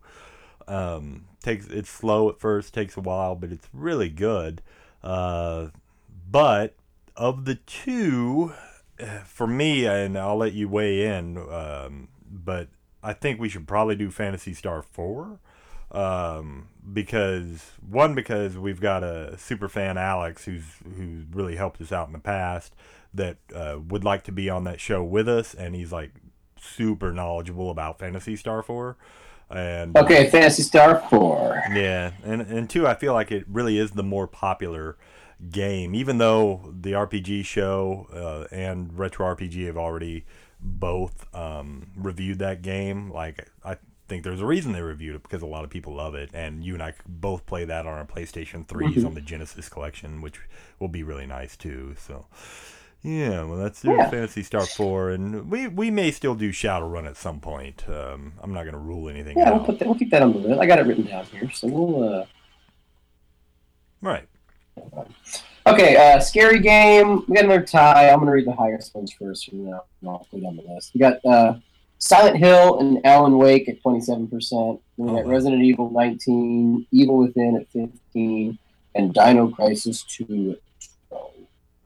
Um, 0.68 1.24
takes 1.42 1.66
it's 1.66 1.90
slow 1.90 2.28
at 2.28 2.38
first, 2.38 2.72
takes 2.72 2.96
a 2.96 3.00
while, 3.00 3.34
but 3.34 3.50
it's 3.50 3.68
really 3.72 4.08
good. 4.08 4.62
Uh, 5.02 5.68
but 6.30 6.74
of 7.16 7.44
the 7.44 7.56
two, 7.56 8.52
for 9.24 9.46
me, 9.46 9.86
and 9.86 10.16
I'll 10.16 10.36
let 10.36 10.52
you 10.52 10.68
weigh 10.68 11.06
in, 11.06 11.38
um, 11.38 12.08
but 12.30 12.68
I 13.02 13.12
think 13.12 13.40
we 13.40 13.48
should 13.48 13.66
probably 13.66 13.96
do 13.96 14.10
Phantasy 14.10 14.54
Star 14.54 14.82
4. 14.82 15.38
Um, 15.90 16.68
because 16.90 17.72
one, 17.86 18.14
because 18.14 18.56
we've 18.56 18.80
got 18.80 19.04
a 19.04 19.36
super 19.36 19.68
fan 19.68 19.98
Alex 19.98 20.46
who's 20.46 20.64
who's 20.96 21.24
really 21.32 21.56
helped 21.56 21.80
us 21.82 21.92
out 21.92 22.06
in 22.06 22.14
the 22.14 22.18
past 22.18 22.74
that 23.12 23.36
uh, 23.54 23.78
would 23.88 24.02
like 24.02 24.22
to 24.24 24.32
be 24.32 24.48
on 24.48 24.64
that 24.64 24.80
show 24.80 25.04
with 25.04 25.28
us, 25.28 25.52
and 25.52 25.74
he's 25.74 25.92
like 25.92 26.12
super 26.58 27.12
knowledgeable 27.12 27.70
about 27.70 27.98
Phantasy 27.98 28.36
Star 28.36 28.62
4. 28.62 28.96
And 29.50 29.94
Okay, 29.98 30.30
Phantasy 30.30 30.62
Star 30.62 30.98
4. 31.10 31.62
yeah, 31.74 32.12
and 32.24 32.40
and 32.40 32.70
two, 32.70 32.86
I 32.86 32.94
feel 32.94 33.12
like 33.12 33.30
it 33.30 33.44
really 33.46 33.76
is 33.76 33.90
the 33.90 34.02
more 34.02 34.26
popular 34.26 34.96
game, 35.50 35.94
even 35.94 36.16
though 36.16 36.72
the 36.80 36.92
RPG 36.92 37.44
show 37.44 38.06
uh, 38.14 38.54
and 38.54 38.98
Retro 38.98 39.26
RPG 39.34 39.66
have 39.66 39.76
already 39.76 40.24
both 40.62 41.26
um, 41.34 41.88
reviewed 41.96 42.38
that 42.38 42.62
game. 42.62 43.10
Like 43.10 43.48
I 43.64 43.76
think 44.08 44.24
there's 44.24 44.40
a 44.40 44.46
reason 44.46 44.72
they 44.72 44.82
reviewed 44.82 45.16
it 45.16 45.22
because 45.22 45.42
a 45.42 45.46
lot 45.46 45.64
of 45.64 45.70
people 45.70 45.94
love 45.94 46.14
it, 46.14 46.30
and 46.32 46.64
you 46.64 46.74
and 46.74 46.82
I 46.82 46.92
could 46.92 47.20
both 47.20 47.44
play 47.46 47.64
that 47.64 47.86
on 47.86 47.92
our 47.98 48.04
PlayStation 48.04 48.66
3s 48.66 48.94
Mhm. 48.94 49.06
on 49.06 49.14
the 49.14 49.20
Genesis 49.20 49.68
collection, 49.68 50.20
which 50.22 50.40
will 50.78 50.88
be 50.88 51.02
really 51.02 51.26
nice 51.26 51.56
too. 51.56 51.94
So. 51.98 52.26
Yeah, 53.04 53.42
well, 53.42 53.68
do 53.68 53.90
Yeah. 53.90 54.08
Phantasy 54.10 54.44
Star 54.44 54.64
4, 54.64 55.10
and 55.10 55.50
we, 55.50 55.66
we 55.66 55.90
may 55.90 56.12
still 56.12 56.36
do 56.36 56.50
Shadowrun 56.52 57.04
at 57.04 57.16
some 57.16 57.40
point. 57.40 57.82
Um, 57.88 58.34
I'm 58.40 58.52
not 58.52 58.62
going 58.62 58.74
to 58.74 58.78
rule 58.78 59.08
anything 59.08 59.36
Yeah, 59.36 59.50
we'll 59.50 59.58
out. 59.60 59.66
put 59.66 59.80
that, 59.80 59.88
we'll 59.88 59.98
keep 59.98 60.12
that 60.12 60.22
on 60.22 60.32
the 60.32 60.38
list. 60.38 60.60
I 60.60 60.66
got 60.66 60.78
it 60.78 60.86
written 60.86 61.06
down 61.06 61.24
here, 61.24 61.50
so 61.50 61.66
we'll. 61.66 62.20
Uh... 62.20 62.26
Right. 64.00 64.28
Okay, 65.66 65.96
uh, 65.96 66.18
scary 66.20 66.58
game. 66.58 67.24
We 67.28 67.36
got 67.36 67.44
another 67.44 67.62
tie. 67.64 68.10
I'm 68.10 68.18
gonna 68.18 68.32
read 68.32 68.46
the 68.46 68.52
highest 68.54 68.94
ones 68.94 69.12
first 69.12 69.48
from 69.48 69.64
now. 69.66 69.84
and 70.00 70.10
I'll 70.10 70.26
put 70.30 70.40
it 70.40 70.44
on 70.46 70.56
the 70.56 70.62
list. 70.62 70.92
We 70.94 70.98
got 71.00 71.24
uh, 71.24 71.54
Silent 71.98 72.36
Hill 72.36 72.80
and 72.80 72.98
Alan 73.06 73.38
Wake 73.38 73.68
at 73.68 73.80
27 73.80 74.26
percent. 74.28 74.80
We 74.96 75.08
Oh, 75.08 75.14
got 75.16 75.24
wow. 75.24 75.30
Resident 75.30 75.62
Evil 75.62 75.90
19, 75.90 76.86
Evil 76.90 77.18
Within 77.18 77.56
at 77.56 77.68
15, 77.70 78.58
and 78.96 79.14
Dino 79.14 79.48
Crisis 79.50 80.02
2 80.02 80.56
at 80.56 80.88
12. 81.08 81.30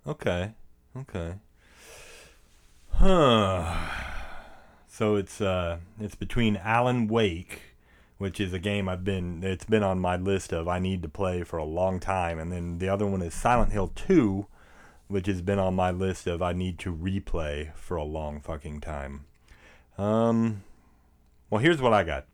Okay. 0.09 0.53
Okay. 0.97 1.35
Huh. 2.93 3.74
So 4.89 5.16
it's 5.16 5.41
uh 5.43 5.79
it's 6.01 6.14
between 6.14 6.57
Alan 6.57 7.09
Wake, 7.09 7.61
which 8.19 8.41
is 8.41 8.53
a 8.53 8.59
game 8.59 8.89
I've 8.89 9.05
been 9.05 9.43
it's 9.45 9.64
been 9.64 9.83
on 9.83 9.99
my 9.99 10.17
list 10.17 10.53
of 10.53 10.69
I 10.69 10.79
need 10.79 11.03
to 11.03 11.09
play 11.09 11.43
for 11.43 11.59
a 11.59 11.64
long 11.64 12.01
time, 12.01 12.39
and 12.39 12.53
then 12.53 12.79
the 12.79 12.89
other 12.89 13.07
one 13.07 13.23
is 13.23 13.35
Silent 13.35 13.73
Hill 13.73 13.93
2, 13.95 14.47
which 15.09 15.27
has 15.27 15.43
been 15.43 15.59
on 15.59 15.75
my 15.75 15.91
list 15.91 16.27
of 16.27 16.43
I 16.43 16.53
need 16.53 16.79
to 16.81 16.95
replay 16.95 17.75
for 17.77 17.97
a 17.97 18.05
long 18.05 18.41
fucking 18.41 18.81
time. 18.81 19.25
Um 19.99 20.62
well 21.51 21.61
here's 21.61 21.83
what 21.83 21.93
I 21.93 22.05
got. 22.05 22.27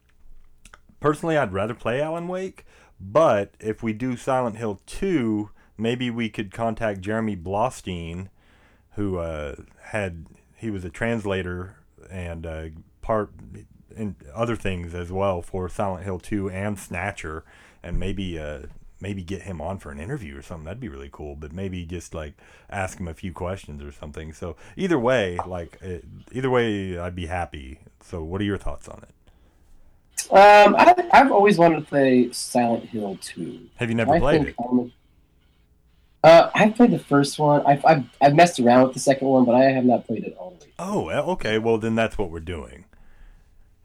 Personally 1.01 1.37
I'd 1.37 1.53
rather 1.53 1.74
play 1.74 2.01
Alan 2.01 2.28
Wake, 2.28 2.64
but 3.01 3.55
if 3.59 3.83
we 3.83 3.93
do 3.93 4.16
Silent 4.16 4.57
Hill 4.57 4.80
2, 4.87 5.51
maybe 5.76 6.11
we 6.11 6.28
could 6.28 6.53
contact 6.53 7.01
Jeremy 7.01 7.37
Blaustein, 7.37 8.28
who 8.95 9.18
uh, 9.18 9.57
had 9.87 10.26
he 10.57 10.70
was 10.70 10.85
a 10.85 10.91
translator 10.91 11.76
and 12.11 12.47
uh, 12.47 12.66
part 13.01 13.33
in 13.97 14.16
other 14.34 14.57
things 14.57 14.95
as 14.95 15.11
well 15.12 15.43
for 15.43 15.68
Silent 15.68 16.05
Hill 16.05 16.18
2 16.18 16.51
and 16.51 16.78
Snatcher, 16.78 17.45
and 17.82 17.99
maybe 17.99 18.38
uh, 18.38 18.62
maybe 19.01 19.22
get 19.22 19.43
him 19.43 19.61
on 19.61 19.78
for 19.78 19.90
an 19.90 19.99
interview 19.99 20.36
or 20.38 20.43
something. 20.43 20.64
That'd 20.64 20.80
be 20.80 20.88
really 20.88 21.11
cool. 21.12 21.34
But 21.36 21.53
maybe 21.53 21.84
just 21.84 22.14
like 22.14 22.34
ask 22.70 22.99
him 22.99 23.09
a 23.09 23.14
few 23.14 23.32
questions 23.32 23.82
or 23.82 23.93
something. 23.93 24.32
So 24.32 24.57
either 24.76 24.99
way, 24.99 25.38
like 25.47 25.78
uh, 25.84 25.99
either 26.32 26.51
way, 26.51 26.99
I'd 26.99 27.14
be 27.16 27.26
happy. 27.26 27.80
So 28.03 28.22
what 28.22 28.40
are 28.40 28.45
your 28.45 28.59
thoughts 28.59 28.88
on 28.88 29.03
it? 29.03 29.09
Um, 30.30 30.76
I, 30.78 30.95
I've 31.12 31.32
always 31.32 31.59
wanted 31.59 31.76
to 31.76 31.82
play 31.82 32.30
Silent 32.32 32.84
Hill 32.84 33.18
2. 33.20 33.61
Have 33.76 33.88
you 33.88 33.95
never 33.97 34.14
I 34.14 34.18
played 34.20 34.43
it? 34.49 34.55
I'm- 34.59 34.93
Uh, 36.24 36.51
I've 36.55 36.76
played 36.76 36.93
the 36.93 36.99
first 37.01 37.38
one. 37.40 37.66
I've, 37.66 37.84
I've, 37.84 38.05
I've 38.20 38.34
messed 38.36 38.61
around 38.61 38.84
with 38.84 38.93
the 38.95 39.01
second 39.01 39.26
one, 39.26 39.45
but 39.45 39.57
I 39.57 39.64
have 39.64 39.84
not 39.84 40.07
played 40.07 40.22
it 40.24 40.36
all 40.38 40.51
the 40.61 40.66
way. 40.66 40.72
Oh, 40.78 41.11
okay. 41.32 41.59
Well, 41.59 41.78
then 41.78 41.97
that's 41.97 42.16
what 42.16 42.30
we're 42.30 42.38
doing. 42.40 42.84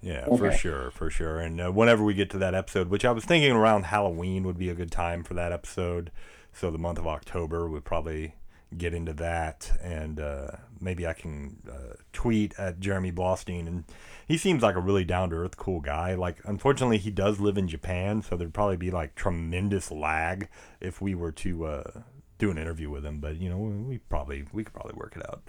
Yeah, 0.01 0.25
for 0.25 0.51
sure, 0.51 0.91
for 0.91 1.09
sure. 1.09 1.39
And 1.39 1.59
uh, 1.59 1.71
whenever 1.71 2.03
we 2.03 2.13
get 2.13 2.29
to 2.31 2.37
that 2.37 2.53
episode, 2.53 2.89
which 2.89 3.03
I 3.03 3.11
was 3.11 3.25
thinking 3.25 3.51
around 3.51 3.85
Halloween 3.85 4.43
would 4.43 4.57
be 4.57 4.69
a 4.69 4.75
good 4.75 4.91
time 4.91 5.23
for 5.23 5.33
that 5.33 5.51
episode. 5.51 6.11
So 6.53 6.69
the 6.69 6.77
month 6.77 6.99
of 6.99 7.07
October 7.07 7.67
would 7.67 7.83
probably 7.83 8.35
get 8.75 8.93
into 8.93 9.13
that, 9.13 9.71
and 9.81 10.19
uh, 10.19 10.51
maybe 10.79 11.07
I 11.07 11.13
can 11.13 11.57
uh, 11.69 11.95
tweet 12.13 12.53
at 12.59 12.79
Jeremy 12.79 13.11
Blaustein. 13.11 13.67
And 13.67 13.83
he 14.27 14.37
seems 14.37 14.61
like 14.61 14.75
a 14.75 14.79
really 14.79 15.05
down 15.05 15.29
to 15.31 15.37
earth, 15.37 15.57
cool 15.57 15.79
guy. 15.79 16.15
Like, 16.15 16.37
unfortunately, 16.45 16.97
he 16.97 17.11
does 17.11 17.39
live 17.39 17.57
in 17.57 17.67
Japan, 17.67 18.21
so 18.21 18.35
there'd 18.35 18.53
probably 18.53 18.77
be 18.77 18.91
like 18.91 19.15
tremendous 19.15 19.91
lag 19.91 20.49
if 20.79 21.01
we 21.01 21.15
were 21.15 21.31
to 21.33 21.65
uh, 21.65 21.91
do 22.37 22.51
an 22.51 22.57
interview 22.57 22.89
with 22.89 23.05
him. 23.05 23.19
But 23.19 23.37
you 23.37 23.49
know, 23.49 23.57
we 23.57 23.97
probably 23.97 24.45
we 24.51 24.63
could 24.63 24.73
probably 24.73 24.95
work 24.95 25.15
it 25.15 25.27
out. 25.27 25.41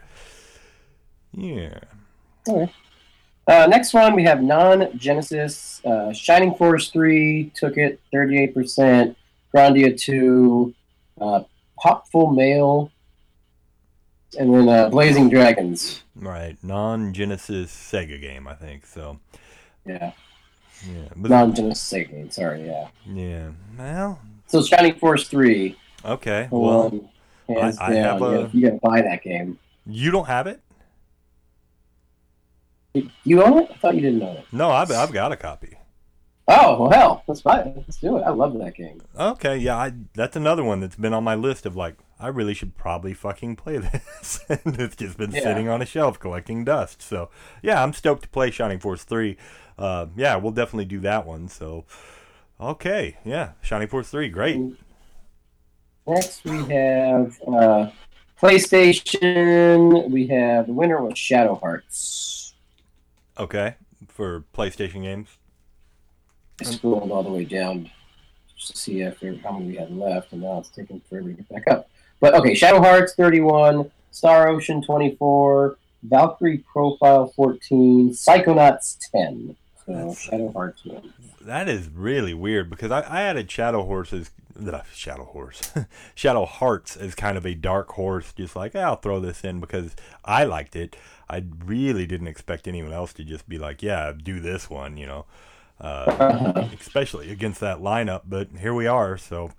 Yeah. 1.33 1.81
Uh, 3.49 3.67
next 3.67 3.95
one, 3.95 4.15
we 4.15 4.23
have 4.25 4.43
non-Genesis. 4.43 5.81
Uh, 5.85 6.13
Shining 6.13 6.55
Force 6.55 6.91
3 6.91 7.51
took 7.55 7.79
it 7.79 7.99
38%. 8.15 9.17
Grandia 9.55 9.99
2. 9.99 10.75
Uh, 11.21 11.41
Popful 11.83 12.35
Mail. 12.37 12.93
And 14.39 14.53
then 14.55 14.69
uh, 14.69 14.91
Blazing 14.91 15.31
Dragons. 15.31 16.03
Right, 16.15 16.57
non-Genesis 16.63 17.73
Sega 17.73 18.21
game, 18.21 18.47
I 18.47 18.53
think. 18.55 18.85
So, 18.85 19.19
Yeah, 19.87 20.13
yeah, 20.87 21.09
non-Genesis 21.17 21.91
Sega 21.91 22.11
game. 22.11 22.31
Sorry, 22.31 22.67
yeah. 22.67 22.89
yeah. 23.07 23.51
Well, 23.79 24.21
So 24.47 24.63
Shining 24.63 24.97
Force 24.97 25.27
3. 25.29 25.75
okay. 26.05 26.49
Well, 26.51 26.91
one, 26.91 27.09
I- 27.59 27.73
I 27.81 27.95
have 27.95 28.21
a- 28.21 28.51
you 28.53 28.67
gotta 28.69 28.81
buy 28.83 29.01
that 29.01 29.23
game. 29.23 29.59
you 29.87 30.11
don't 30.11 30.27
have 30.27 30.47
it? 30.47 30.61
You 32.95 33.43
own 33.43 33.59
it? 33.65 33.71
I 33.71 33.75
thought 33.77 33.95
you 33.95 34.01
didn't 34.01 34.23
own 34.23 34.37
it. 34.37 34.45
No, 34.53 34.71
I've 34.71 34.91
I've 34.91 35.13
got 35.13 35.33
a 35.33 35.37
copy. 35.37 35.77
Oh 36.51 36.81
well, 36.81 36.91
hell, 36.91 37.23
let's 37.27 37.43
buy 37.43 37.61
it. 37.61 37.75
Let's 37.77 37.99
do 37.99 38.17
it. 38.17 38.23
I 38.23 38.31
love 38.31 38.59
that 38.59 38.75
game. 38.75 39.03
Okay, 39.19 39.59
yeah, 39.59 39.77
I, 39.77 39.93
that's 40.15 40.35
another 40.35 40.65
one 40.65 40.81
that's 40.81 40.97
been 40.97 41.13
on 41.13 41.23
my 41.23 41.35
list 41.35 41.67
of 41.67 41.77
like 41.77 41.97
I 42.19 42.29
really 42.29 42.55
should 42.55 42.75
probably 42.77 43.13
fucking 43.13 43.57
play 43.57 43.77
this, 44.23 44.41
and 44.49 44.81
it's 44.81 44.97
just 44.97 45.19
been 45.19 45.31
Yeah. 45.31 45.43
sitting 45.43 45.69
on 45.69 45.83
a 45.83 45.87
shelf 45.87 46.19
collecting 46.19 46.65
dust. 46.65 47.03
So, 47.03 47.29
yeah, 47.63 47.83
I'm 47.83 47.93
stoked 47.93 48.23
to 48.23 48.29
play 48.31 48.51
Shining 48.51 48.79
Force 48.79 49.05
three. 49.05 49.37
Uh, 49.79 50.07
yeah, 50.17 50.37
we'll 50.37 50.53
definitely 50.53 50.87
do 50.87 51.01
that 51.01 51.27
one. 51.27 51.49
So, 51.49 51.85
okay, 52.59 53.19
yeah, 53.25 53.53
Shining 53.61 53.89
Force 53.89 54.09
three, 54.09 54.31
great. 54.31 54.59
Next, 56.07 56.43
we 56.45 56.57
have 56.75 57.39
uh, 57.47 57.91
PlayStation. 58.41 60.11
We 60.11 60.27
have 60.29 60.67
the 60.67 60.73
winner 60.73 61.03
was 61.05 61.19
Shadow 61.19 61.57
Hearts. 61.57 62.38
Okay, 63.39 63.77
for 64.09 64.45
PlayStation 64.55 65.03
games. 65.03 65.29
I 66.61 66.65
scrolled 66.65 67.13
all 67.13 67.23
the 67.23 67.31
way 67.31 67.45
down 67.45 67.89
just 68.57 68.73
to 68.73 68.77
see 68.77 69.03
after 69.05 69.37
how 69.37 69.53
many 69.53 69.69
we 69.69 69.77
had 69.77 69.97
left, 69.97 70.33
and 70.33 70.43
now 70.43 70.59
it's 70.59 70.71
taking 70.71 71.01
forever 71.09 71.29
to 71.29 71.35
get 71.35 71.49
back 71.49 71.69
up. 71.71 71.89
But 72.21 72.35
okay, 72.35 72.55
Shadow 72.55 72.81
Hearts 72.81 73.15
31, 73.15 73.91
Star 74.11 74.49
Ocean 74.49 74.83
24, 74.83 75.79
Valkyrie 76.03 76.59
Profile 76.59 77.29
14, 77.37 78.11
Psychonauts 78.11 78.99
10. 79.13 79.57
That's- 79.89 80.21
Shadow 80.21 80.53
wins. 80.55 80.83
That 81.41 81.69
is 81.69 81.89
really 81.89 82.35
weird 82.35 82.69
because 82.71 82.91
I, 82.91 83.01
I 83.01 83.23
added 83.23 83.51
Shadow 83.51 83.85
Horse 83.85 84.13
as 84.13 84.31
uh, 84.71 84.83
Shadow 84.93 85.25
Horse, 85.25 85.73
Shadow 86.15 86.45
Hearts 86.45 86.97
is 86.97 87.15
kind 87.15 87.39
of 87.39 87.47
a 87.47 87.55
dark 87.55 87.91
horse. 87.93 88.33
Just 88.33 88.57
like 88.57 88.75
"Eh, 88.75 88.81
I'll 88.83 88.97
throw 88.97 89.21
this 89.21 89.45
in 89.45 89.61
because 89.61 89.95
I 90.25 90.45
liked 90.45 90.75
it. 90.77 90.97
I 91.31 91.45
really 91.65 92.07
didn't 92.07 92.27
expect 92.27 92.67
anyone 92.67 92.93
else 92.93 93.13
to 93.15 93.25
just 93.25 93.49
be 93.49 93.57
like, 93.59 93.83
yeah, 93.83 94.13
do 94.13 94.41
this 94.41 94.69
one, 94.69 94.97
you 94.97 95.07
know, 95.07 95.27
uh, 95.81 96.67
especially 96.81 97.31
against 97.31 97.61
that 97.61 97.79
lineup. 97.79 98.23
But 98.27 98.49
here 98.59 98.75
we 98.75 98.87
are. 98.87 99.17
So, 99.17 99.51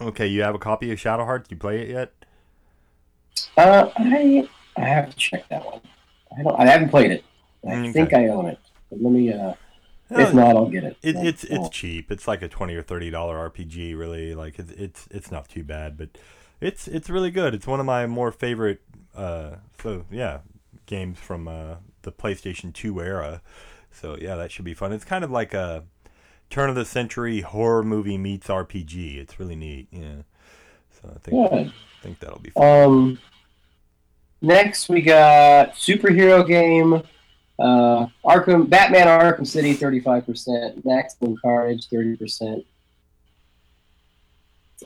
okay, 0.00 0.26
you 0.26 0.42
have 0.42 0.54
a 0.54 0.58
copy 0.58 0.92
of 0.92 1.00
Shadow 1.00 1.24
Hearts. 1.24 1.48
Do 1.48 1.54
you 1.54 1.58
play 1.60 1.80
it 1.80 1.88
yet? 1.90 2.12
Uh, 3.56 3.88
I 3.96 4.48
I 4.76 4.80
have 4.82 5.10
to 5.10 5.16
check 5.16 5.48
that 5.48 5.64
one. 5.64 5.80
I 6.38 6.42
don't. 6.42 6.60
I 6.60 6.66
haven't 6.66 6.90
played 6.90 7.10
it. 7.12 7.24
I 7.66 7.72
Okay. 7.76 7.92
think 7.92 8.12
I 8.12 8.28
own 8.28 8.46
it. 8.46 8.58
But 8.90 9.02
let 9.02 9.12
me. 9.12 9.32
Uh, 9.32 9.54
If 10.10 10.34
not, 10.34 10.56
I'll 10.56 10.68
get 10.68 10.84
it. 10.84 10.96
It, 11.02 11.16
it's 11.16 11.44
it's 11.44 11.68
cheap. 11.68 12.10
It's 12.10 12.26
like 12.26 12.42
a 12.42 12.48
twenty 12.48 12.74
or 12.74 12.82
thirty 12.82 13.10
dollar 13.10 13.48
RPG. 13.48 13.96
Really, 13.96 14.34
like 14.34 14.58
it's 14.58 14.72
it's 14.72 15.08
it's 15.10 15.30
not 15.30 15.48
too 15.48 15.62
bad, 15.62 15.96
but 15.96 16.10
it's 16.60 16.88
it's 16.88 17.08
really 17.08 17.30
good. 17.30 17.54
It's 17.54 17.66
one 17.66 17.80
of 17.80 17.86
my 17.86 18.06
more 18.06 18.32
favorite. 18.32 18.80
Uh, 19.14 19.56
so 19.80 20.04
yeah, 20.10 20.40
games 20.86 21.18
from 21.18 21.46
uh, 21.46 21.76
the 22.02 22.12
PlayStation 22.12 22.72
Two 22.72 23.00
era. 23.00 23.40
So 23.92 24.16
yeah, 24.20 24.34
that 24.36 24.50
should 24.50 24.64
be 24.64 24.74
fun. 24.74 24.92
It's 24.92 25.04
kind 25.04 25.22
of 25.24 25.30
like 25.30 25.54
a 25.54 25.84
turn 26.48 26.68
of 26.68 26.74
the 26.74 26.84
century 26.84 27.40
horror 27.40 27.82
movie 27.82 28.18
meets 28.18 28.48
RPG. 28.48 29.16
It's 29.16 29.38
really 29.38 29.56
neat. 29.56 29.88
Yeah. 29.92 30.22
So 30.90 31.08
I 31.14 31.18
think 31.18 31.50
Good. 31.50 31.66
I 31.68 32.02
think 32.02 32.18
that'll 32.18 32.40
be 32.40 32.50
fun. 32.50 32.82
Um, 32.82 33.18
next 34.42 34.88
we 34.88 35.02
got 35.02 35.74
superhero 35.74 36.46
game. 36.46 37.02
Uh, 37.60 38.06
Arkham, 38.24 38.68
Batman 38.68 39.06
Arkham 39.06 39.46
City, 39.46 39.74
thirty-five 39.74 40.24
percent. 40.24 40.84
Maximum 40.84 41.36
Carnage, 41.42 41.88
thirty 41.88 42.16
percent. 42.16 42.64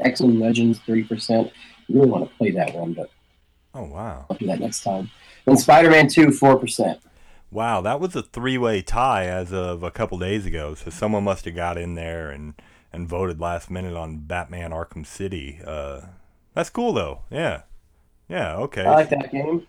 X 0.01 0.21
Men 0.21 0.41
Legends, 0.41 0.81
thirty 0.81 1.05
percent. 1.05 1.53
Really 1.89 2.09
want 2.11 2.29
to 2.29 2.37
play 2.37 2.51
that 2.51 2.75
one, 2.75 2.95
but 2.95 3.11
Oh 3.75 3.85
wow. 3.85 4.27
I'll 4.31 4.37
do 4.37 4.47
that 4.47 4.61
next 4.61 4.83
time. 4.83 5.11
And 5.47 5.59
Spider-Man 5.59 6.09
Two, 6.09 6.31
four 6.31 6.59
percent. 6.59 7.01
Wow, 7.51 7.81
that 7.83 8.01
was 8.01 8.17
a 8.17 8.23
three-way 8.23 8.83
tie 8.83 9.27
as 9.27 9.53
of 9.53 9.83
a 9.83 9.91
couple 9.91 10.19
days 10.19 10.47
ago. 10.47 10.75
So 10.75 10.91
someone 10.91 11.25
must 11.25 11.45
have 11.45 11.55
got 11.55 11.77
in 11.77 11.95
there 11.95 12.31
and 12.31 12.55
and 12.93 13.09
voted 13.09 13.41
last 13.41 13.71
minute 13.71 13.95
on 13.97 14.19
Batman 14.19 14.71
Arkham 14.71 15.05
City. 15.05 15.61
Uh, 15.65 16.03
that's 16.55 16.71
cool 16.71 16.93
though. 16.93 17.23
Yeah, 17.31 17.63
yeah. 18.29 18.57
Okay. 18.57 18.85
I 18.85 18.95
like 18.95 19.11
that 19.11 19.33
game. 19.33 19.67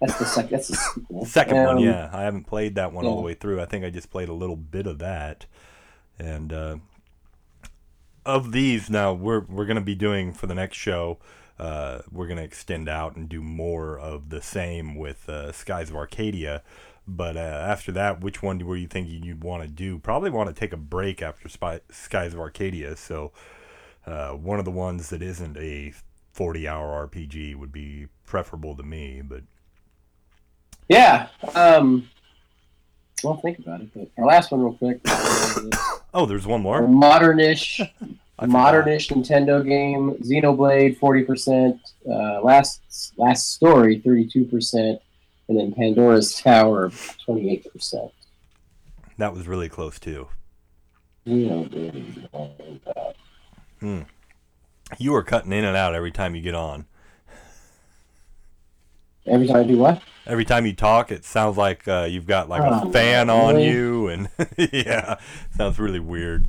That's 0.00 0.18
the 0.18 0.24
second. 0.26 0.50
That's 0.50 0.68
the 0.68 0.76
sequel. 0.76 1.24
Second 1.26 1.56
one, 1.64 1.78
Um, 1.78 1.84
yeah. 1.84 2.08
I 2.12 2.22
haven't 2.22 2.44
played 2.44 2.76
that 2.76 2.92
one 2.92 3.04
all 3.04 3.16
the 3.16 3.22
way 3.22 3.34
through. 3.34 3.60
I 3.60 3.64
think 3.66 3.84
I 3.84 3.90
just 3.90 4.10
played 4.10 4.28
a 4.28 4.32
little 4.34 4.56
bit 4.56 4.86
of 4.86 4.98
that. 5.00 5.46
And 6.18 6.52
uh, 6.52 6.76
of 8.24 8.52
these, 8.52 8.90
now 8.90 9.12
we're 9.12 9.40
we're 9.40 9.66
gonna 9.66 9.80
be 9.80 9.94
doing 9.94 10.32
for 10.32 10.46
the 10.46 10.54
next 10.54 10.76
show. 10.76 11.18
Uh, 11.58 12.00
we're 12.12 12.26
gonna 12.28 12.42
extend 12.42 12.88
out 12.88 13.16
and 13.16 13.28
do 13.28 13.42
more 13.42 13.98
of 13.98 14.28
the 14.30 14.40
same 14.42 14.94
with 14.94 15.28
uh, 15.28 15.50
Skies 15.52 15.90
of 15.90 15.96
Arcadia. 15.96 16.62
But 17.10 17.36
uh, 17.36 17.40
after 17.40 17.90
that, 17.92 18.20
which 18.20 18.42
one 18.42 18.58
were 18.66 18.76
you 18.76 18.86
thinking 18.86 19.22
you'd 19.24 19.42
want 19.42 19.62
to 19.62 19.68
do? 19.68 19.98
Probably 19.98 20.28
want 20.30 20.48
to 20.48 20.54
take 20.54 20.72
a 20.74 20.76
break 20.76 21.22
after 21.22 21.48
Spy- 21.48 21.80
Skies 21.90 22.34
of 22.34 22.40
Arcadia. 22.40 22.96
So 22.96 23.32
uh, 24.06 24.32
one 24.32 24.58
of 24.58 24.66
the 24.66 24.70
ones 24.70 25.08
that 25.08 25.22
isn't 25.22 25.56
a 25.56 25.94
40-hour 26.36 27.08
RPG 27.08 27.56
would 27.56 27.72
be 27.72 28.08
preferable 28.26 28.76
to 28.76 28.82
me. 28.82 29.22
But 29.24 29.44
Yeah. 30.88 31.28
Um. 31.54 32.08
Well, 33.24 33.36
think 33.38 33.58
about 33.58 33.80
it. 33.80 33.88
But 33.94 34.08
our 34.16 34.24
last 34.26 34.50
one, 34.52 34.60
real 34.62 34.74
quick. 34.74 35.00
oh, 36.14 36.24
there's 36.26 36.46
one 36.46 36.62
more. 36.62 36.82
modernish, 36.82 37.80
modernish 38.40 39.10
Nintendo 39.10 39.64
game. 39.66 40.14
Xenoblade, 40.22 40.98
forty 40.98 41.24
percent. 41.24 41.80
Uh, 42.08 42.40
last 42.42 43.12
last 43.16 43.52
story, 43.54 43.98
thirty-two 43.98 44.44
percent, 44.44 45.00
and 45.48 45.58
then 45.58 45.72
Pandora's 45.72 46.34
Tower, 46.40 46.90
twenty-eight 47.24 47.70
percent. 47.72 48.10
That 49.18 49.34
was 49.34 49.48
really 49.48 49.68
close 49.68 49.98
too. 49.98 50.28
Xenoblade. 51.26 52.28
and, 52.32 52.80
uh, 52.96 54.04
You 54.96 55.14
are 55.14 55.22
cutting 55.24 55.52
in 55.52 55.64
and 55.64 55.76
out 55.76 55.94
every 55.94 56.12
time 56.12 56.34
you 56.34 56.40
get 56.40 56.54
on. 56.54 56.86
Every 59.28 59.46
time 59.46 59.56
I 59.56 59.64
do 59.64 59.78
what? 59.78 60.02
Every 60.26 60.44
time 60.44 60.66
you 60.66 60.74
talk, 60.74 61.10
it 61.10 61.24
sounds 61.24 61.56
like 61.56 61.88
uh, 61.88 62.06
you've 62.08 62.26
got 62.26 62.48
like 62.50 62.62
Oh, 62.62 62.66
a 62.66 62.92
fan 62.92 63.30
on 63.30 63.58
really? 63.58 63.64
you, 63.64 64.08
and 64.08 64.28
yeah, 64.58 65.16
sounds 65.56 65.78
really 65.78 66.00
weird, 66.00 66.46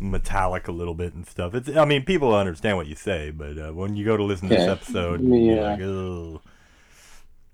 metallic 0.00 0.68
a 0.68 0.72
little 0.72 0.94
bit 0.94 1.14
and 1.14 1.26
stuff. 1.26 1.54
It's, 1.54 1.68
I 1.70 1.84
mean, 1.84 2.04
people 2.04 2.34
understand 2.34 2.76
what 2.76 2.88
you 2.88 2.96
say, 2.96 3.30
but 3.30 3.58
uh, 3.58 3.72
when 3.72 3.96
you 3.96 4.04
go 4.04 4.16
to 4.16 4.24
listen 4.24 4.48
to 4.48 4.54
this 4.56 4.66
Okay. 4.66 4.72
episode, 4.72 5.26
you're 5.44 5.56
Yeah. 5.56 5.60
like, 5.60 5.80
oh, 5.80 6.42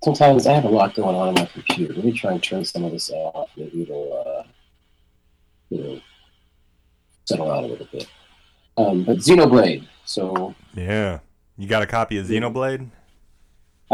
Sometimes 0.04 0.46
I 0.46 0.52
have 0.52 0.64
a 0.64 0.68
lot 0.68 0.94
going 0.94 1.16
on 1.16 1.28
in 1.30 1.34
my 1.34 1.46
computer. 1.46 1.94
Let 1.94 2.04
me 2.04 2.12
try 2.12 2.32
and 2.32 2.42
turn 2.42 2.64
some 2.64 2.84
of 2.84 2.92
this 2.92 3.10
off. 3.10 3.50
Maybe 3.56 3.82
it'll, 3.82 4.12
uh, 4.26 4.44
you 5.70 5.82
know, 5.82 6.00
settle 7.26 7.50
out 7.50 7.64
a 7.64 7.66
little 7.66 7.86
bit. 7.92 8.06
Um, 8.76 9.04
but 9.04 9.18
Xenoblade. 9.18 9.86
So 10.04 10.54
yeah. 10.74 11.20
You 11.56 11.68
got 11.68 11.82
a 11.82 11.86
copy 11.86 12.18
of 12.18 12.26
Xenoblade? 12.26 12.88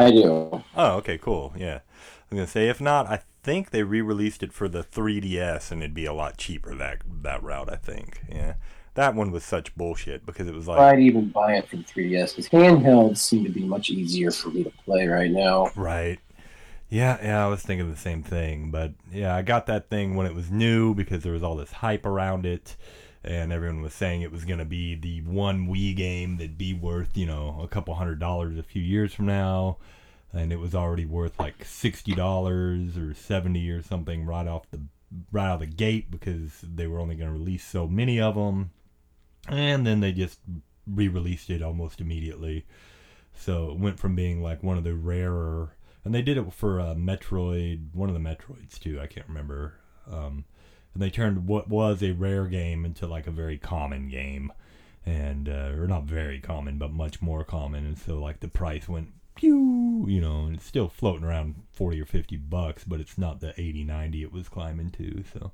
I 0.01 0.11
do. 0.11 0.62
Oh, 0.76 0.96
okay, 0.96 1.18
cool. 1.18 1.53
Yeah, 1.57 1.80
I'm 2.30 2.36
gonna 2.36 2.46
say 2.46 2.68
if 2.68 2.80
not, 2.80 3.07
I 3.07 3.20
think 3.42 3.70
they 3.70 3.82
re-released 3.82 4.42
it 4.42 4.53
for 4.53 4.68
the 4.68 4.82
3DS, 4.82 5.70
and 5.70 5.82
it'd 5.82 5.94
be 5.94 6.07
a 6.07 6.12
lot 6.12 6.36
cheaper 6.36 6.74
that 6.74 6.98
that 7.22 7.42
route. 7.42 7.72
I 7.72 7.76
think. 7.76 8.20
Yeah, 8.28 8.55
that 8.94 9.14
one 9.14 9.30
was 9.30 9.44
such 9.44 9.74
bullshit 9.76 10.26
because 10.26 10.48
it 10.48 10.55
was 10.55 10.68
like. 10.68 10.78
I'd 10.78 11.01
even 11.01 11.28
buy 11.28 11.55
it 11.55 11.68
from 11.68 11.84
3DS 11.84 12.36
because 12.36 12.48
handhelds 12.48 13.18
seem 13.18 13.44
to 13.44 13.51
be 13.51 13.64
much 13.64 13.90
easier 13.90 14.30
for 14.30 14.48
me 14.51 14.64
to 14.64 14.70
play 14.84 15.07
right 15.07 15.30
now. 15.30 15.70
Right. 15.76 16.18
Yeah, 16.88 17.18
yeah, 17.22 17.44
I 17.44 17.48
was 17.48 17.62
thinking 17.62 17.88
the 17.88 17.96
same 17.96 18.22
thing. 18.22 18.70
But 18.70 18.92
yeah, 19.12 19.34
I 19.34 19.42
got 19.42 19.66
that 19.66 19.88
thing 19.88 20.16
when 20.16 20.26
it 20.26 20.34
was 20.34 20.51
new 20.51 20.92
because 20.92 21.22
there 21.22 21.32
was 21.32 21.42
all 21.42 21.57
this 21.57 21.72
hype 21.72 22.05
around 22.05 22.44
it. 22.44 22.76
And 23.23 23.53
everyone 23.53 23.83
was 23.83 23.93
saying 23.93 24.23
it 24.23 24.33
was 24.33 24.45
going 24.45 24.61
to 24.61 24.64
be 24.64 24.95
the 24.95 25.21
one 25.23 25.66
Wii 25.66 25.95
game 25.95 26.39
that'd 26.39 26.57
be 26.57 26.73
worth, 26.73 27.16
you 27.16 27.27
know, 27.27 27.61
a 27.62 27.68
couple 27.68 27.95
hundred 27.95 28.18
dollars 28.18 28.59
a 28.59 28.62
few 28.62 28.83
years 28.83 29.12
from 29.12 29.27
now. 29.27 29.77
And 30.33 30.53
it 30.53 30.59
was 30.59 30.75
already 30.75 31.05
worth 31.05 31.39
like 31.39 31.59
$60 31.59 32.97
or 32.97 33.14
70 33.14 33.71
or 33.71 33.83
something 33.83 34.25
right 34.25 34.47
off 34.47 34.71
the 34.71 34.81
right 35.33 35.49
out 35.49 35.55
of 35.55 35.61
the 35.61 35.66
gate 35.66 36.11
because 36.11 36.61
they 36.62 36.87
were 36.87 37.01
only 37.01 37.16
going 37.16 37.31
to 37.31 37.39
release 37.39 37.64
so 37.64 37.87
many 37.87 38.21
of 38.21 38.37
them. 38.37 38.71
And 39.49 39.87
then 39.87 40.01
they 40.01 40.12
just 40.12 40.39
re-released 40.87 41.51
it 41.51 41.62
almost 41.62 42.01
immediately. 42.01 42.64
So 43.35 43.71
it 43.71 43.79
went 43.79 43.99
from 43.99 44.14
being 44.14 44.43
like 44.43 44.62
one 44.62 44.79
of 44.79 44.85
the 44.85 44.95
rarer, 44.95 45.77
and 46.05 46.14
they 46.14 46.23
did 46.23 46.37
it 46.37 46.53
for 46.53 46.81
uh, 46.81 46.95
Metroid, 46.95 47.95
one 47.95 48.09
of 48.09 48.14
the 48.14 48.21
Metroids 48.21 48.79
too. 48.79 49.01
I 49.01 49.07
can't 49.07 49.29
remember. 49.29 49.75
Um, 50.11 50.45
and 50.95 51.03
they 51.03 51.11
turned 51.11 51.47
what 51.47 51.68
was 51.68 52.03
a 52.03 52.12
rare 52.12 52.47
game 52.47 52.84
into 52.84 53.07
like 53.07 53.26
a 53.26 53.32
very 53.32 53.59
common 53.59 54.09
game, 54.09 54.53
and 55.07 55.49
uh, 55.49 55.72
or 55.76 55.86
not 55.86 56.05
very 56.05 56.41
common, 56.41 56.78
but 56.78 56.93
much 56.93 57.22
more 57.22 57.45
common. 57.45 57.86
And 57.86 57.99
so 57.99 58.18
like 58.18 58.41
the 58.41 58.49
price 58.49 58.88
went 58.88 59.12
pew, 59.34 60.05
you 60.09 60.20
know, 60.20 60.47
and 60.47 60.57
it's 60.57 60.66
still 60.66 60.88
floating 60.88 61.24
around 61.24 61.55
forty 61.72 62.01
or 62.01 62.07
fifty 62.07 62.36
bucks, 62.36 62.84
but 62.84 63.01
it's 63.01 63.18
not 63.18 63.41
the 63.41 63.59
80, 63.61 63.84
90 63.84 64.22
it 64.22 64.32
was 64.32 64.49
climbing 64.49 64.91
to. 64.93 65.24
So. 65.32 65.53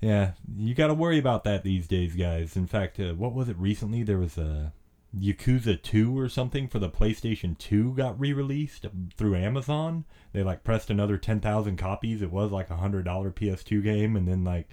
Yeah, 0.00 0.32
you 0.56 0.74
got 0.74 0.86
to 0.86 0.94
worry 0.94 1.18
about 1.18 1.44
that 1.44 1.62
these 1.62 1.86
days, 1.86 2.14
guys. 2.16 2.56
In 2.56 2.66
fact, 2.66 2.98
uh, 2.98 3.12
what 3.12 3.34
was 3.34 3.50
it 3.50 3.56
recently? 3.58 4.02
There 4.02 4.16
was 4.16 4.38
a 4.38 4.72
Yakuza 5.16 5.80
2 5.80 6.16
or 6.18 6.28
something 6.28 6.68
for 6.68 6.78
the 6.78 6.88
PlayStation 6.88 7.58
2 7.58 7.94
got 7.94 8.18
re-released 8.18 8.86
through 9.16 9.36
Amazon. 9.36 10.04
They 10.32 10.42
like 10.42 10.62
pressed 10.62 10.90
another 10.90 11.16
10,000 11.16 11.76
copies. 11.76 12.22
It 12.22 12.30
was 12.30 12.52
like 12.52 12.70
a 12.70 12.76
$100 12.76 13.04
PS2 13.04 13.82
game 13.82 14.16
and 14.16 14.28
then 14.28 14.44
like 14.44 14.68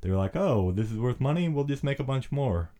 they 0.00 0.10
were 0.10 0.16
like, 0.16 0.36
"Oh, 0.36 0.72
this 0.72 0.90
is 0.90 0.98
worth 0.98 1.20
money. 1.20 1.48
We'll 1.48 1.64
just 1.64 1.84
make 1.84 2.00
a 2.00 2.04
bunch 2.04 2.30
more." 2.30 2.70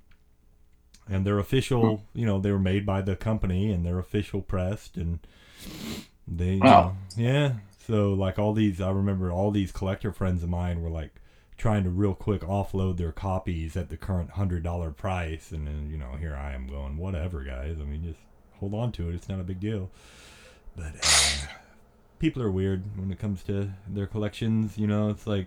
And 1.09 1.27
they're 1.27 1.39
official, 1.39 1.97
hmm. 1.97 2.19
you 2.19 2.27
know, 2.27 2.39
they 2.39 2.53
were 2.53 2.59
made 2.59 2.87
by 2.87 3.01
the 3.03 3.17
company 3.17 3.73
and 3.73 3.85
they're 3.85 3.99
official 3.99 4.43
pressed 4.43 4.97
and 4.97 5.19
they 6.29 6.55
you 6.55 6.61
know, 6.61 6.97
yeah. 7.17 7.55
So 7.87 8.13
like 8.13 8.39
all 8.39 8.53
these 8.53 8.81
I 8.81 8.91
remember 8.91 9.33
all 9.33 9.51
these 9.51 9.73
collector 9.73 10.13
friends 10.13 10.43
of 10.43 10.49
mine 10.49 10.83
were 10.83 10.91
like 10.91 11.15
trying 11.63 11.85
to 11.85 11.91
real 11.91 12.13
quick 12.13 12.41
offload 12.41 12.97
their 12.97 13.13
copies 13.13 13.77
at 13.77 13.89
the 13.89 13.97
current 13.97 14.31
hundred 14.31 14.65
dollar 14.65 14.91
price, 14.91 15.53
and 15.53 15.65
then 15.65 15.89
you 15.89 15.97
know 15.97 16.17
here 16.19 16.35
I 16.35 16.55
am 16.55 16.67
going 16.67 16.97
whatever, 16.97 17.45
guys. 17.45 17.77
I 17.81 17.85
mean, 17.85 18.03
just 18.03 18.19
hold 18.59 18.75
on 18.75 18.91
to 18.93 19.09
it. 19.09 19.15
It's 19.15 19.29
not 19.29 19.39
a 19.39 19.45
big 19.45 19.61
deal. 19.61 19.89
But 20.75 20.93
uh, 21.01 21.47
people 22.19 22.43
are 22.43 22.51
weird 22.51 22.83
when 22.99 23.13
it 23.13 23.21
comes 23.21 23.45
to 23.45 23.71
their 23.87 24.09
collections. 24.09 24.77
You 24.77 24.89
know, 24.89 25.09
it's 25.09 25.25
like 25.25 25.47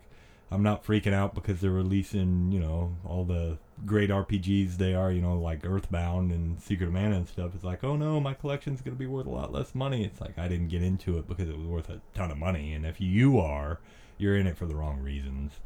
I'm 0.49 0.63
not 0.63 0.85
freaking 0.85 1.11
out 1.11 1.35
because 1.35 1.59
they're 1.59 1.69
releasing 1.69 2.49
you 2.49 2.61
know 2.61 2.95
all 3.03 3.25
the 3.25 3.57
great 3.85 4.09
RPGs 4.09 4.77
they 4.77 4.93
are. 4.95 5.11
You 5.11 5.21
know, 5.21 5.37
like 5.37 5.65
Earthbound 5.65 6.31
and 6.31 6.61
Secret 6.61 6.87
of 6.87 6.93
Mana 6.93 7.17
and 7.17 7.27
stuff. 7.27 7.51
It's 7.55 7.65
like, 7.65 7.83
oh 7.83 7.97
no, 7.97 8.21
my 8.21 8.33
collection's 8.33 8.79
gonna 8.79 8.95
be 8.95 9.05
worth 9.05 9.25
a 9.25 9.31
lot 9.31 9.51
less 9.51 9.75
money. 9.75 10.05
It's 10.05 10.21
like 10.21 10.39
I 10.39 10.47
didn't 10.47 10.69
get 10.69 10.81
into 10.81 11.17
it 11.17 11.27
because 11.27 11.49
it 11.49 11.57
was 11.57 11.67
worth 11.67 11.89
a 11.89 11.99
ton 12.13 12.31
of 12.31 12.37
money, 12.37 12.71
and 12.71 12.85
if 12.85 13.01
you 13.01 13.37
are, 13.37 13.81
you're 14.17 14.37
in 14.37 14.47
it 14.47 14.57
for 14.57 14.65
the 14.65 14.75
wrong 14.75 15.01
reasons 15.01 15.59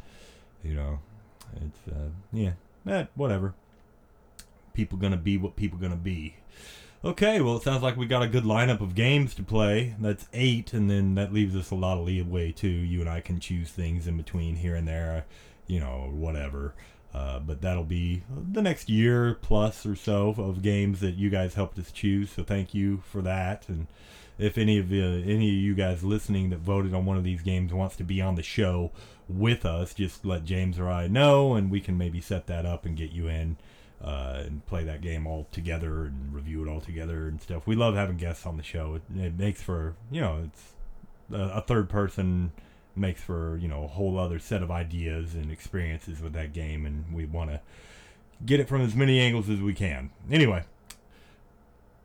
you 0.64 0.74
know 0.74 0.99
it's 1.55 1.80
uh 1.88 2.10
yeah 2.32 2.51
eh, 2.88 3.05
whatever. 3.16 3.53
People 4.74 4.97
gonna 4.97 5.18
be 5.18 5.38
what 5.38 5.55
people 5.55 5.78
gonna 5.78 5.95
be. 5.95 6.36
Okay 7.03 7.39
well 7.39 7.57
it 7.57 7.64
sounds 7.64 7.82
like 7.82 7.95
we 7.95 8.05
got 8.05 8.24
a 8.24 8.28
good 8.28 8.43
lineup 8.43 8.82
of 8.82 8.95
games 8.95 9.34
to 9.36 9.43
play. 9.43 9.95
That's 9.99 10.28
eight 10.34 10.74
and 10.74 10.89
then 10.89 11.16
that 11.16 11.34
leaves 11.34 11.55
us 11.55 11.72
a 11.72 11.76
lot 11.76 11.97
of 11.97 12.05
leeway 12.05 12.51
too. 12.51 12.68
You 12.68 13.01
and 13.01 13.10
i 13.10 13.22
can 13.22 13.39
choose 13.39 13.70
things 13.70 14.07
in 14.07 14.18
between 14.18 14.57
here 14.57 14.76
and 14.76 14.88
there 14.88 15.26
you 15.68 15.80
know 15.80 16.10
whatever. 16.12 16.74
Uh, 17.12 17.39
but 17.39 17.62
that'll 17.62 17.84
be 17.84 18.22
the 18.30 18.62
next 18.62 18.88
year 18.88 19.34
plus 19.41 19.84
or 19.84 19.95
so 19.95 20.36
of 20.38 20.62
games 20.62 20.99
that 20.99 21.16
you 21.16 21.28
guys 21.32 21.55
helped 21.55 21.80
us 21.80 21.91
choose 21.91 22.30
so 22.30 22.43
thank 22.43 22.74
you 22.74 23.01
for 23.10 23.22
that. 23.22 23.68
And 23.70 23.88
if 24.38 24.57
any 24.57 24.78
of 24.78 24.89
the 24.89 25.24
any 25.26 25.49
of 25.49 25.55
you 25.55 25.76
guys 25.76 26.03
listening 26.03 26.49
that 26.49 26.60
voted 26.60 26.93
on 26.93 27.05
one 27.05 27.18
of 27.18 27.24
these 27.24 27.41
games 27.41 27.74
wants 27.74 27.95
to 27.97 28.03
be 28.03 28.22
on 28.22 28.36
the 28.36 28.43
show 28.43 28.91
with 29.30 29.65
us, 29.65 29.93
just 29.93 30.25
let 30.25 30.43
James 30.43 30.80
or 30.80 30.89
I 30.89 31.07
know, 31.07 31.53
and 31.53 31.69
we 31.69 31.80
can 31.80 31.97
maybe 31.97 32.19
set 32.19 32.47
that 32.47 32.65
up 32.65 32.86
and 32.86 32.97
get 32.97 33.11
you 33.11 33.27
in 33.27 33.57
uh, 34.03 34.43
and 34.45 34.65
play 34.65 34.84
that 34.84 35.01
game 35.01 35.27
all 35.27 35.47
together 35.51 36.05
and 36.05 36.34
review 36.34 36.65
it 36.65 36.69
all 36.69 36.82
together 36.82 37.27
and 37.27 37.41
stuff. 37.41 37.67
We 37.67 37.75
love 37.75 37.95
having 37.95 38.17
guests 38.17 38.45
on 38.45 38.57
the 38.57 38.63
show. 38.63 38.95
It, 38.95 39.03
it 39.17 39.38
makes 39.38 39.61
for 39.61 39.95
you 40.11 40.21
know 40.21 40.43
it's 40.45 40.73
a, 41.32 41.57
a 41.57 41.61
third 41.61 41.89
person 41.89 42.51
makes 42.95 43.21
for 43.21 43.57
you 43.57 43.67
know 43.67 43.84
a 43.84 43.88
whole 43.88 44.17
other 44.17 44.39
set 44.39 44.61
of 44.63 44.71
ideas 44.71 45.34
and 45.36 45.51
experiences 45.51 46.21
with 46.21 46.34
that 46.34 46.53
game, 46.53 46.86
and 46.86 47.13
we 47.13 47.25
want 47.25 47.51
to 47.51 47.61
get 48.45 48.59
it 48.59 48.67
from 48.67 48.82
as 48.82 48.95
many 48.95 49.19
angles 49.19 49.49
as 49.49 49.59
we 49.59 49.73
can. 49.73 50.09
Anyway, 50.32 50.63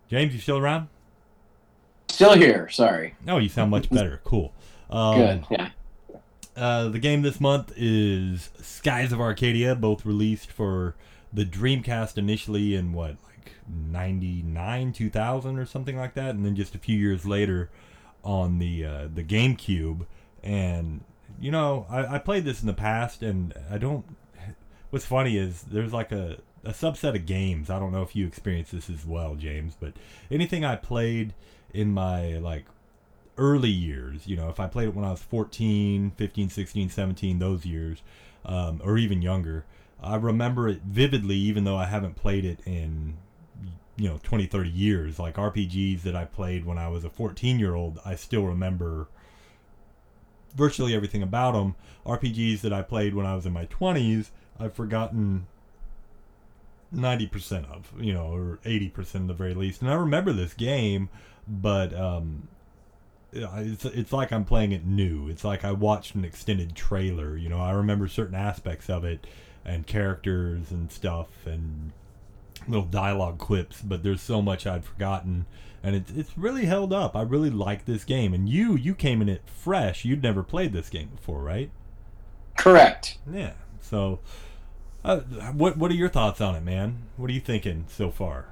James, 0.08 0.34
you 0.34 0.40
still 0.40 0.58
around? 0.58 0.88
Still 2.08 2.34
here. 2.34 2.68
Sorry. 2.68 3.14
No, 3.24 3.38
you 3.38 3.48
sound 3.48 3.70
much 3.70 3.88
better. 3.90 4.20
Cool. 4.24 4.52
Um, 4.90 5.16
Good. 5.16 5.44
Yeah. 5.50 5.70
Uh, 6.56 6.88
the 6.88 6.98
game 6.98 7.22
this 7.22 7.40
month 7.40 7.72
is 7.76 8.50
Skies 8.60 9.12
of 9.12 9.20
Arcadia, 9.20 9.74
both 9.74 10.06
released 10.06 10.50
for 10.50 10.94
the 11.32 11.44
Dreamcast 11.44 12.16
initially 12.16 12.74
in 12.74 12.92
what, 12.92 13.16
like 13.26 13.52
99, 13.68 14.92
2000 14.92 15.58
or 15.58 15.66
something 15.66 15.96
like 15.96 16.14
that, 16.14 16.30
and 16.30 16.44
then 16.44 16.54
just 16.54 16.74
a 16.74 16.78
few 16.78 16.96
years 16.96 17.26
later 17.26 17.70
on 18.22 18.58
the 18.58 18.84
uh, 18.84 19.08
the 19.12 19.24
GameCube. 19.24 20.06
And 20.42 21.02
you 21.40 21.50
know, 21.50 21.86
I, 21.90 22.16
I 22.16 22.18
played 22.18 22.44
this 22.44 22.60
in 22.60 22.66
the 22.66 22.72
past, 22.72 23.22
and 23.22 23.52
I 23.70 23.78
don't. 23.78 24.04
What's 24.90 25.06
funny 25.06 25.36
is 25.36 25.62
there's 25.62 25.92
like 25.92 26.12
a 26.12 26.38
a 26.64 26.70
subset 26.70 27.14
of 27.14 27.26
games. 27.26 27.68
I 27.68 27.78
don't 27.78 27.92
know 27.92 28.02
if 28.02 28.14
you 28.14 28.26
experienced 28.26 28.72
this 28.72 28.88
as 28.88 29.04
well, 29.04 29.34
James, 29.34 29.76
but 29.78 29.94
anything 30.30 30.64
I 30.64 30.76
played 30.76 31.34
in 31.72 31.92
my 31.92 32.38
like 32.38 32.64
early 33.36 33.70
years, 33.70 34.26
you 34.26 34.36
know, 34.36 34.48
if 34.48 34.60
I 34.60 34.66
played 34.66 34.88
it 34.88 34.94
when 34.94 35.04
I 35.04 35.10
was 35.10 35.22
14, 35.22 36.12
15, 36.16 36.48
16, 36.48 36.88
17, 36.88 37.38
those 37.38 37.66
years, 37.66 38.02
um, 38.44 38.80
or 38.84 38.98
even 38.98 39.22
younger, 39.22 39.64
I 40.02 40.16
remember 40.16 40.68
it 40.68 40.82
vividly, 40.82 41.36
even 41.36 41.64
though 41.64 41.76
I 41.76 41.86
haven't 41.86 42.16
played 42.16 42.44
it 42.44 42.60
in, 42.66 43.16
you 43.96 44.08
know, 44.08 44.20
20, 44.22 44.46
30 44.46 44.68
years. 44.68 45.18
Like 45.18 45.36
RPGs 45.36 46.02
that 46.02 46.14
I 46.14 46.24
played 46.24 46.64
when 46.64 46.78
I 46.78 46.88
was 46.88 47.04
a 47.04 47.10
14 47.10 47.58
year 47.58 47.74
old, 47.74 47.98
I 48.04 48.14
still 48.14 48.44
remember 48.44 49.08
virtually 50.54 50.94
everything 50.94 51.22
about 51.22 51.52
them. 51.52 51.74
RPGs 52.06 52.60
that 52.60 52.72
I 52.72 52.82
played 52.82 53.14
when 53.14 53.26
I 53.26 53.34
was 53.34 53.46
in 53.46 53.52
my 53.52 53.66
20s, 53.66 54.30
I've 54.60 54.74
forgotten 54.74 55.46
90% 56.94 57.70
of, 57.70 57.92
you 57.98 58.12
know, 58.12 58.32
or 58.32 58.58
80% 58.64 59.14
at 59.14 59.26
the 59.26 59.34
very 59.34 59.54
least. 59.54 59.82
And 59.82 59.90
I 59.90 59.94
remember 59.94 60.32
this 60.32 60.54
game, 60.54 61.08
but 61.48 61.92
um, 61.94 62.48
it's, 63.34 63.84
it's 63.84 64.12
like 64.12 64.32
I'm 64.32 64.44
playing 64.44 64.72
it 64.72 64.84
new. 64.84 65.28
It's 65.28 65.44
like 65.44 65.64
I 65.64 65.72
watched 65.72 66.14
an 66.14 66.24
extended 66.24 66.74
trailer. 66.74 67.36
You 67.36 67.48
know, 67.48 67.60
I 67.60 67.72
remember 67.72 68.08
certain 68.08 68.34
aspects 68.34 68.88
of 68.88 69.04
it 69.04 69.26
and 69.64 69.86
characters 69.86 70.70
and 70.70 70.90
stuff 70.90 71.28
and 71.46 71.92
little 72.68 72.86
dialogue 72.86 73.38
clips, 73.38 73.82
but 73.82 74.02
there's 74.02 74.22
so 74.22 74.40
much 74.40 74.66
I'd 74.66 74.84
forgotten. 74.84 75.46
And 75.82 75.94
it's, 75.94 76.10
it's 76.12 76.38
really 76.38 76.64
held 76.64 76.92
up. 76.92 77.14
I 77.14 77.22
really 77.22 77.50
like 77.50 77.84
this 77.84 78.04
game. 78.04 78.32
And 78.32 78.48
you, 78.48 78.74
you 78.74 78.94
came 78.94 79.20
in 79.20 79.28
it 79.28 79.42
fresh. 79.46 80.04
You'd 80.04 80.22
never 80.22 80.42
played 80.42 80.72
this 80.72 80.88
game 80.88 81.10
before, 81.14 81.42
right? 81.42 81.70
Correct. 82.56 83.18
Yeah. 83.30 83.52
So, 83.80 84.20
uh, 85.04 85.20
what 85.52 85.76
what 85.76 85.90
are 85.90 85.94
your 85.94 86.08
thoughts 86.08 86.40
on 86.40 86.54
it, 86.54 86.62
man? 86.62 87.02
What 87.16 87.28
are 87.28 87.32
you 87.34 87.40
thinking 87.40 87.84
so 87.88 88.10
far? 88.10 88.46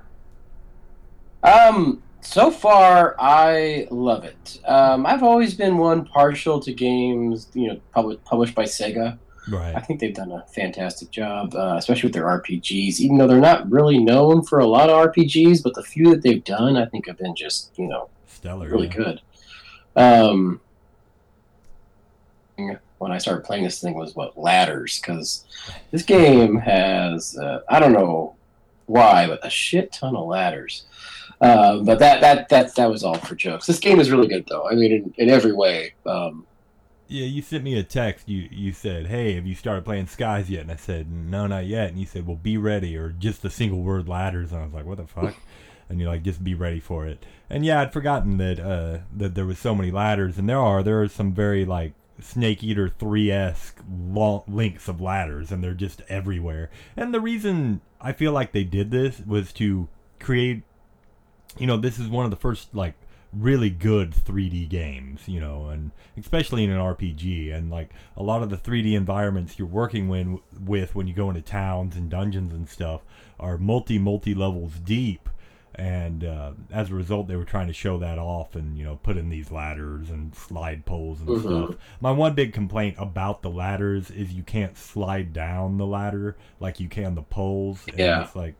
Um. 1.42 2.02
So 2.22 2.50
far, 2.50 3.16
I 3.18 3.88
love 3.90 4.24
it. 4.24 4.60
Um, 4.64 5.04
I've 5.06 5.22
always 5.22 5.54
been 5.54 5.76
one 5.76 6.04
partial 6.04 6.60
to 6.60 6.72
games, 6.72 7.48
you 7.52 7.66
know, 7.68 7.80
pub- 7.92 8.22
published 8.24 8.54
by 8.54 8.64
Sega. 8.64 9.18
Right. 9.50 9.74
I 9.74 9.80
think 9.80 9.98
they've 9.98 10.14
done 10.14 10.30
a 10.30 10.44
fantastic 10.46 11.10
job, 11.10 11.54
uh, 11.56 11.74
especially 11.76 12.06
with 12.06 12.14
their 12.14 12.26
RPGs. 12.26 13.00
Even 13.00 13.18
though 13.18 13.26
they're 13.26 13.40
not 13.40 13.68
really 13.70 13.98
known 13.98 14.42
for 14.44 14.60
a 14.60 14.66
lot 14.66 14.88
of 14.88 15.12
RPGs, 15.12 15.64
but 15.64 15.74
the 15.74 15.82
few 15.82 16.10
that 16.10 16.22
they've 16.22 16.44
done, 16.44 16.76
I 16.76 16.86
think 16.86 17.08
have 17.08 17.18
been 17.18 17.34
just, 17.34 17.76
you 17.76 17.88
know, 17.88 18.08
Stellar. 18.26 18.68
really 18.68 18.86
yeah. 18.86 18.94
good. 18.94 19.20
Um, 19.96 20.60
when 23.02 23.10
I 23.10 23.18
started 23.18 23.44
playing 23.44 23.64
this 23.64 23.80
thing 23.80 23.94
was 23.94 24.14
what 24.14 24.38
ladders 24.38 25.00
because 25.00 25.44
this 25.90 26.04
game 26.04 26.56
has 26.58 27.36
uh, 27.36 27.62
I 27.68 27.80
don't 27.80 27.92
know 27.92 28.36
why, 28.86 29.26
but 29.26 29.44
a 29.44 29.50
shit 29.50 29.92
ton 29.92 30.14
of 30.14 30.26
ladders. 30.28 30.84
Um, 31.42 31.84
but 31.84 31.98
that 31.98 32.20
that 32.20 32.48
that 32.50 32.74
that 32.76 32.90
was 32.90 33.02
all 33.02 33.16
for 33.16 33.34
jokes. 33.34 33.66
This 33.66 33.80
game 33.80 33.98
is 34.00 34.10
really 34.10 34.28
good 34.28 34.46
though. 34.48 34.68
I 34.68 34.74
mean, 34.74 34.92
in, 34.92 35.14
in 35.18 35.28
every 35.28 35.52
way. 35.52 35.94
Um, 36.06 36.46
Yeah, 37.08 37.26
you 37.26 37.42
sent 37.42 37.64
me 37.64 37.76
a 37.78 37.82
text. 37.82 38.28
You 38.28 38.48
you 38.50 38.72
said, 38.72 39.06
"Hey, 39.08 39.34
have 39.34 39.46
you 39.46 39.54
started 39.54 39.84
playing 39.84 40.06
Skies 40.06 40.48
yet?" 40.48 40.62
And 40.62 40.70
I 40.70 40.76
said, 40.76 41.10
"No, 41.10 41.46
not 41.46 41.66
yet." 41.66 41.88
And 41.88 41.98
you 41.98 42.06
said, 42.06 42.26
"Well, 42.26 42.36
be 42.36 42.56
ready," 42.56 42.96
or 42.96 43.10
just 43.10 43.42
the 43.42 43.50
single 43.50 43.80
word 43.82 44.08
ladders. 44.08 44.52
And 44.52 44.60
I 44.60 44.64
was 44.64 44.72
like, 44.72 44.86
"What 44.86 44.98
the 44.98 45.06
fuck?" 45.06 45.34
and 45.88 46.00
you're 46.00 46.08
like, 46.08 46.22
"Just 46.22 46.44
be 46.44 46.54
ready 46.54 46.80
for 46.80 47.06
it." 47.06 47.24
And 47.50 47.66
yeah, 47.66 47.80
I'd 47.82 47.92
forgotten 47.92 48.38
that 48.38 48.60
uh, 48.60 48.98
that 49.16 49.34
there 49.34 49.44
was 49.46 49.58
so 49.58 49.74
many 49.74 49.90
ladders, 49.90 50.38
and 50.38 50.48
there 50.48 50.60
are. 50.60 50.82
There 50.82 51.02
are 51.02 51.08
some 51.08 51.32
very 51.34 51.64
like 51.64 51.92
Snake 52.20 52.62
Eater 52.62 52.88
three 52.88 53.30
esque 53.32 53.80
long 53.90 54.44
links 54.46 54.86
of 54.88 55.00
ladders, 55.00 55.50
and 55.50 55.62
they're 55.62 55.74
just 55.74 56.02
everywhere. 56.08 56.70
And 56.96 57.12
the 57.12 57.20
reason 57.20 57.80
I 58.00 58.12
feel 58.12 58.32
like 58.32 58.52
they 58.52 58.64
did 58.64 58.90
this 58.92 59.20
was 59.26 59.52
to 59.54 59.88
create 60.20 60.62
you 61.58 61.66
know, 61.66 61.76
this 61.76 61.98
is 61.98 62.08
one 62.08 62.24
of 62.24 62.30
the 62.30 62.36
first 62.36 62.74
like 62.74 62.94
really 63.32 63.70
good 63.70 64.10
3D 64.12 64.68
games, 64.68 65.26
you 65.26 65.40
know, 65.40 65.66
and 65.68 65.90
especially 66.18 66.64
in 66.64 66.70
an 66.70 66.78
RPG 66.78 67.52
and 67.54 67.70
like 67.70 67.90
a 68.16 68.22
lot 68.22 68.42
of 68.42 68.50
the 68.50 68.56
3D 68.58 68.92
environments 68.94 69.58
you're 69.58 69.66
working 69.68 70.08
when, 70.08 70.38
with 70.64 70.94
when 70.94 71.06
you 71.06 71.14
go 71.14 71.28
into 71.30 71.40
towns 71.40 71.96
and 71.96 72.10
dungeons 72.10 72.52
and 72.52 72.68
stuff 72.68 73.00
are 73.40 73.56
multi 73.56 73.98
multi 73.98 74.34
levels 74.34 74.72
deep 74.84 75.28
and 75.74 76.22
uh, 76.22 76.52
as 76.70 76.90
a 76.90 76.94
result 76.94 77.26
they 77.28 77.34
were 77.36 77.46
trying 77.46 77.66
to 77.66 77.72
show 77.72 77.96
that 77.98 78.18
off 78.18 78.54
and 78.54 78.76
you 78.76 78.84
know 78.84 78.96
put 79.02 79.16
in 79.16 79.30
these 79.30 79.50
ladders 79.50 80.10
and 80.10 80.34
slide 80.34 80.84
poles 80.84 81.18
and 81.22 81.30
Mhm. 81.30 81.40
stuff 81.40 81.76
my 81.98 82.10
one 82.12 82.34
big 82.34 82.52
complaint 82.52 82.94
about 82.98 83.40
the 83.40 83.48
ladders 83.48 84.10
is 84.10 84.34
you 84.34 84.42
can't 84.42 84.76
slide 84.76 85.32
down 85.32 85.78
the 85.78 85.86
ladder 85.86 86.36
like 86.60 86.78
you 86.78 86.90
can 86.90 87.14
the 87.14 87.22
poles 87.22 87.82
and 87.88 87.98
Yeah. 87.98 88.20
it's 88.24 88.36
like 88.36 88.54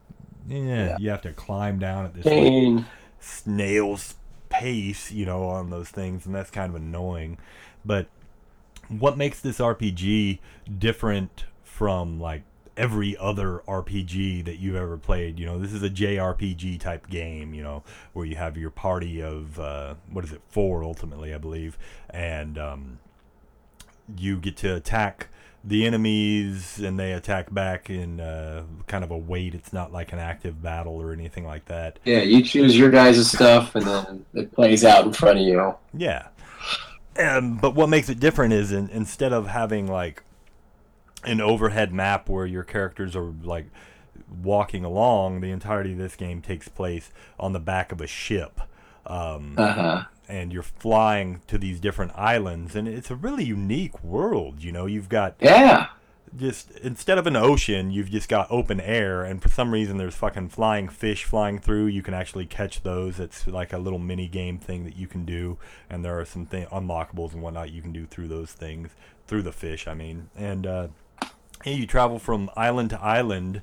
yeah, 0.49 0.97
you 0.99 1.11
have 1.11 1.23
to 1.23 1.33
climb 1.33 1.79
down 1.79 2.07
at 2.07 2.15
this 2.15 2.27
like, 2.27 2.85
snail's 3.21 4.15
pace, 4.49 5.11
you 5.11 5.27
know, 5.27 5.45
on 5.45 5.71
those 5.71 5.89
things, 5.89 6.27
and 6.27 6.35
that's 6.35 6.51
kind 6.51 6.71
of 6.71 6.77
annoying. 6.77 7.39
But 7.85 8.09
what 8.89 9.17
makes 9.17 9.41
this 9.41 9.59
RPG 9.59 10.39
different 10.79 11.45
from 11.65 12.21
like 12.21 12.43
every 12.77 13.17
other 13.17 13.63
RPG 13.67 14.45
that 14.45 14.57
you've 14.59 14.77
ever 14.77 14.97
played? 14.97 15.39
You 15.39 15.47
know, 15.47 15.59
this 15.59 15.73
is 15.73 15.83
a 15.83 15.91
JRPG 15.91 16.81
type 16.81 17.09
game, 17.09 17.55
you 17.55 17.63
know, 17.63 17.83
where 18.13 18.27
you 18.27 18.37
have 18.37 18.57
your 18.57 18.71
party 18.71 19.23
of 19.23 19.59
uh, 19.59 19.95
what 20.11 20.25
is 20.25 20.33
it, 20.33 20.43
four 20.49 20.85
ultimately, 20.85 21.35
I 21.35 21.39
believe, 21.39 21.79
and 22.11 22.59
um, 22.59 22.99
you 24.17 24.37
get 24.39 24.57
to 24.59 24.75
attack 24.75 25.29
the 25.65 25.87
enemies 25.87 26.81
and 26.81 26.99
they 26.99 27.13
attack 27.13 27.53
back 27.53 27.89
in 27.89 28.21
uh, 28.21 28.65
kind 28.87 29.05
of 29.05 29.11
a 29.11 29.17
wait. 29.17 29.55
It's 29.55 29.73
not 29.73 29.93
like 29.93 30.13
an 30.13 30.19
active 30.19 30.61
battle 30.63 30.95
or 30.95 31.13
anything 31.13 31.45
like 31.47 31.67
that. 31.67 31.99
Yeah, 32.05 32.23
you 32.23 32.43
choose 32.43 32.77
your 32.77 32.91
guys' 32.91 33.31
stuff, 33.31 33.75
and 33.75 33.87
then 33.87 34.27
it 34.35 34.53
plays 34.53 34.85
out 34.85 35.07
in 35.07 35.13
front 35.13 35.39
of 35.39 35.45
you. 35.45 35.75
Yeah. 35.95 36.29
Um, 37.19 37.59
but 37.59 37.75
what 37.75 37.89
makes 37.89 38.09
it 38.09 38.19
different 38.19 38.55
is 38.55 38.73
in, 38.73 38.89
instead 38.89 39.33
of 39.33 39.47
having 39.47 39.87
like 39.87 40.25
an 41.25 41.41
overhead 41.41 41.93
map 41.93 42.29
where 42.29 42.47
your 42.47 42.65
characters 42.65 43.15
are 43.15 43.33
like 43.43 43.67
walking 44.43 44.85
along, 44.85 45.41
the 45.41 45.51
entirety 45.51 45.93
of 45.93 45.99
this 45.99 46.17
game 46.17 46.43
takes 46.43 46.69
place 46.69 47.11
on 47.39 47.53
the 47.53 47.61
back 47.61 47.93
of 47.93 48.01
a 48.01 48.07
ship. 48.07 48.61
Um, 49.07 49.55
Uh 49.57 49.73
huh. 49.73 50.03
and 50.29 50.53
you're 50.53 50.63
flying 50.63 51.43
to 51.49 51.59
these 51.59 51.81
different 51.81 52.13
islands, 52.15 52.75
and 52.77 52.87
it's 52.89 53.11
a 53.11 53.17
really 53.17 53.45
unique 53.45 54.03
world. 54.03 54.63
You 54.63 54.73
know, 54.73 54.87
you've 54.87 55.09
got 55.09 55.35
Yeah. 55.41 55.89
just 56.35 56.71
instead 56.79 57.19
of 57.19 57.27
an 57.27 57.37
ocean, 57.37 57.91
you've 57.91 58.11
just 58.11 58.29
got 58.29 58.47
open 58.51 58.81
air, 58.81 59.23
and 59.25 59.43
for 59.43 59.49
some 59.51 59.71
reason, 59.73 59.99
there's 59.99 60.15
fucking 60.15 60.49
flying 60.49 60.89
fish 60.89 61.25
flying 61.25 61.59
through. 61.59 61.87
You 61.87 62.03
can 62.03 62.15
actually 62.15 62.47
catch 62.47 62.83
those. 62.83 63.19
It's 63.21 63.47
like 63.47 63.73
a 63.73 63.79
little 63.79 63.99
mini 63.99 64.29
game 64.29 64.59
thing 64.59 64.85
that 64.85 64.97
you 64.97 65.07
can 65.07 65.25
do, 65.27 65.59
and 65.91 66.05
there 66.05 66.19
are 66.19 66.25
some 66.25 66.47
thing 66.47 66.65
unlockables 66.67 67.33
and 67.35 67.43
whatnot 67.43 67.71
you 67.71 67.83
can 67.83 67.93
do 67.93 68.07
through 68.07 68.29
those 68.29 68.53
things, 68.53 68.91
through 69.27 69.43
the 69.43 69.53
fish. 69.53 69.87
I 69.87 69.95
mean, 69.95 70.31
and 70.37 70.67
uh, 70.67 70.89
yeah, 71.67 71.75
you 71.75 71.87
travel 71.87 72.19
from 72.19 72.49
island 72.57 72.91
to 72.91 73.01
island, 73.03 73.61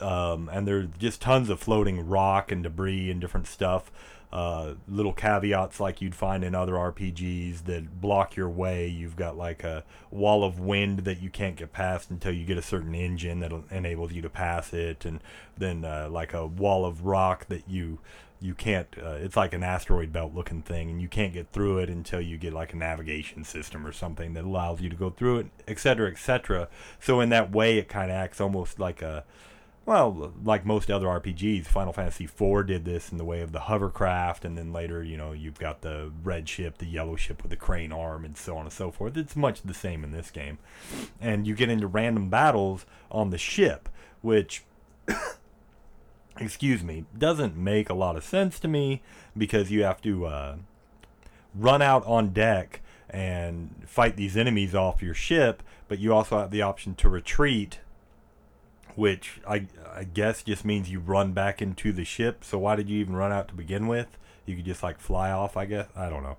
um, 0.00 0.48
and 0.52 0.68
there's 0.68 0.88
just 0.98 1.20
tons 1.22 1.48
of 1.48 1.58
floating 1.58 2.06
rock 2.06 2.52
and 2.52 2.62
debris 2.62 3.10
and 3.10 3.20
different 3.20 3.46
stuff. 3.46 3.90
Uh, 4.36 4.74
little 4.86 5.14
caveats 5.14 5.80
like 5.80 6.02
you'd 6.02 6.14
find 6.14 6.44
in 6.44 6.54
other 6.54 6.74
RPGs 6.74 7.64
that 7.64 8.02
block 8.02 8.36
your 8.36 8.50
way. 8.50 8.86
You've 8.86 9.16
got 9.16 9.38
like 9.38 9.64
a 9.64 9.82
wall 10.10 10.44
of 10.44 10.60
wind 10.60 11.00
that 11.00 11.22
you 11.22 11.30
can't 11.30 11.56
get 11.56 11.72
past 11.72 12.10
until 12.10 12.32
you 12.32 12.44
get 12.44 12.58
a 12.58 12.62
certain 12.62 12.94
engine 12.94 13.40
that 13.40 13.50
enables 13.70 14.12
you 14.12 14.20
to 14.20 14.28
pass 14.28 14.74
it, 14.74 15.06
and 15.06 15.20
then 15.56 15.86
uh, 15.86 16.08
like 16.10 16.34
a 16.34 16.46
wall 16.46 16.84
of 16.84 17.06
rock 17.06 17.46
that 17.46 17.66
you 17.66 17.98
you 18.38 18.54
can't. 18.54 18.88
Uh, 19.02 19.12
it's 19.12 19.38
like 19.38 19.54
an 19.54 19.62
asteroid 19.62 20.12
belt 20.12 20.34
looking 20.34 20.60
thing, 20.60 20.90
and 20.90 21.00
you 21.00 21.08
can't 21.08 21.32
get 21.32 21.50
through 21.50 21.78
it 21.78 21.88
until 21.88 22.20
you 22.20 22.36
get 22.36 22.52
like 22.52 22.74
a 22.74 22.76
navigation 22.76 23.42
system 23.42 23.86
or 23.86 23.92
something 23.92 24.34
that 24.34 24.44
allows 24.44 24.82
you 24.82 24.90
to 24.90 24.96
go 24.96 25.08
through 25.08 25.38
it, 25.38 25.46
etc., 25.66 26.10
etc. 26.10 26.68
So 27.00 27.20
in 27.20 27.30
that 27.30 27.52
way, 27.52 27.78
it 27.78 27.88
kind 27.88 28.10
of 28.10 28.18
acts 28.18 28.38
almost 28.38 28.78
like 28.78 29.00
a 29.00 29.24
well, 29.86 30.32
like 30.42 30.66
most 30.66 30.90
other 30.90 31.06
RPGs, 31.06 31.66
Final 31.66 31.92
Fantasy 31.92 32.24
IV 32.24 32.66
did 32.66 32.84
this 32.84 33.12
in 33.12 33.18
the 33.18 33.24
way 33.24 33.40
of 33.40 33.52
the 33.52 33.60
hovercraft, 33.60 34.44
and 34.44 34.58
then 34.58 34.72
later, 34.72 35.00
you 35.00 35.16
know, 35.16 35.30
you've 35.30 35.60
got 35.60 35.82
the 35.82 36.10
red 36.24 36.48
ship, 36.48 36.78
the 36.78 36.86
yellow 36.86 37.14
ship 37.14 37.40
with 37.40 37.50
the 37.50 37.56
crane 37.56 37.92
arm, 37.92 38.24
and 38.24 38.36
so 38.36 38.56
on 38.56 38.64
and 38.64 38.72
so 38.72 38.90
forth. 38.90 39.16
It's 39.16 39.36
much 39.36 39.62
the 39.62 39.72
same 39.72 40.02
in 40.02 40.10
this 40.10 40.32
game. 40.32 40.58
And 41.20 41.46
you 41.46 41.54
get 41.54 41.70
into 41.70 41.86
random 41.86 42.28
battles 42.28 42.84
on 43.12 43.30
the 43.30 43.38
ship, 43.38 43.88
which, 44.22 44.64
excuse 46.40 46.82
me, 46.82 47.04
doesn't 47.16 47.56
make 47.56 47.88
a 47.88 47.94
lot 47.94 48.16
of 48.16 48.24
sense 48.24 48.58
to 48.60 48.68
me 48.68 49.02
because 49.38 49.70
you 49.70 49.84
have 49.84 50.02
to 50.02 50.26
uh, 50.26 50.56
run 51.54 51.80
out 51.80 52.04
on 52.06 52.30
deck 52.30 52.80
and 53.08 53.84
fight 53.86 54.16
these 54.16 54.36
enemies 54.36 54.74
off 54.74 55.00
your 55.00 55.14
ship, 55.14 55.62
but 55.86 56.00
you 56.00 56.12
also 56.12 56.40
have 56.40 56.50
the 56.50 56.62
option 56.62 56.96
to 56.96 57.08
retreat 57.08 57.78
which 58.96 59.40
I 59.48 59.66
I 59.94 60.04
guess 60.04 60.42
just 60.42 60.64
means 60.64 60.90
you 60.90 60.98
run 61.00 61.32
back 61.32 61.62
into 61.62 61.92
the 61.92 62.04
ship. 62.04 62.42
So 62.44 62.58
why 62.58 62.74
did 62.76 62.88
you 62.90 62.98
even 62.98 63.14
run 63.16 63.32
out 63.32 63.48
to 63.48 63.54
begin 63.54 63.86
with? 63.86 64.08
You 64.46 64.56
could 64.56 64.64
just 64.64 64.82
like 64.82 64.98
fly 64.98 65.30
off, 65.30 65.56
I 65.56 65.64
guess. 65.66 65.86
I 65.96 66.08
don't 66.08 66.22
know. 66.22 66.36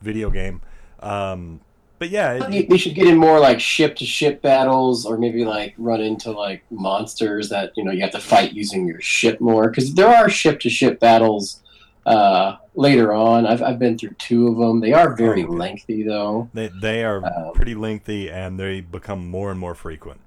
Video 0.00 0.30
game. 0.30 0.60
Um, 1.00 1.60
but 1.98 2.10
yeah, 2.10 2.48
it, 2.50 2.68
they 2.68 2.76
should 2.76 2.94
get 2.94 3.06
in 3.06 3.16
more 3.16 3.40
like 3.40 3.58
ship 3.58 3.96
to 3.96 4.04
ship 4.04 4.42
battles, 4.42 5.06
or 5.06 5.16
maybe 5.16 5.44
like 5.46 5.74
run 5.78 6.00
into 6.02 6.30
like 6.30 6.62
monsters 6.70 7.48
that 7.48 7.72
you 7.76 7.84
know 7.84 7.90
you 7.90 8.02
have 8.02 8.10
to 8.12 8.20
fight 8.20 8.52
using 8.52 8.86
your 8.86 9.00
ship 9.00 9.40
more. 9.40 9.70
Because 9.70 9.94
there 9.94 10.08
are 10.08 10.28
ship 10.28 10.60
to 10.60 10.68
ship 10.70 11.00
battles 11.00 11.62
uh, 12.04 12.56
later 12.74 13.14
on. 13.14 13.46
I've 13.46 13.62
I've 13.62 13.78
been 13.78 13.96
through 13.96 14.14
two 14.18 14.48
of 14.48 14.58
them. 14.58 14.80
They 14.80 14.92
are 14.92 15.16
very 15.16 15.42
Oh, 15.42 15.46
okay. 15.46 15.56
lengthy 15.56 16.02
though. 16.02 16.50
they 16.52 16.68
they 16.68 17.02
are 17.02 17.24
Um, 17.24 17.54
pretty 17.54 17.74
lengthy 17.74 18.30
and 18.30 18.60
they 18.60 18.82
become 18.82 19.30
more 19.30 19.50
and 19.50 19.58
more 19.58 19.74
frequent. 19.74 20.20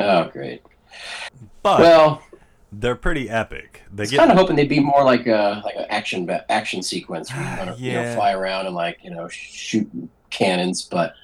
Oh, 0.00 0.28
great. 0.32 0.62
But 1.62 1.80
well, 1.80 2.22
they're 2.72 2.96
pretty 2.96 3.28
epic. 3.28 3.82
They 3.92 4.02
I 4.02 4.04
was 4.04 4.10
get 4.10 4.18
kind 4.18 4.30
of 4.32 4.36
hoping 4.38 4.56
they'd 4.56 4.68
be 4.68 4.80
more 4.80 5.04
like 5.04 5.26
a 5.26 5.60
like 5.64 5.76
an 5.76 5.86
action 5.90 6.28
action 6.48 6.82
sequence 6.82 7.30
where 7.32 7.42
you, 7.42 7.48
wanna, 7.58 7.76
you 7.76 7.92
know 7.92 8.02
Yeah. 8.02 8.14
fly 8.14 8.32
around 8.32 8.66
and 8.66 8.74
like 8.74 8.98
you 9.02 9.10
know 9.10 9.28
shoot 9.28 9.88
cannons, 10.30 10.82
but 10.82 11.14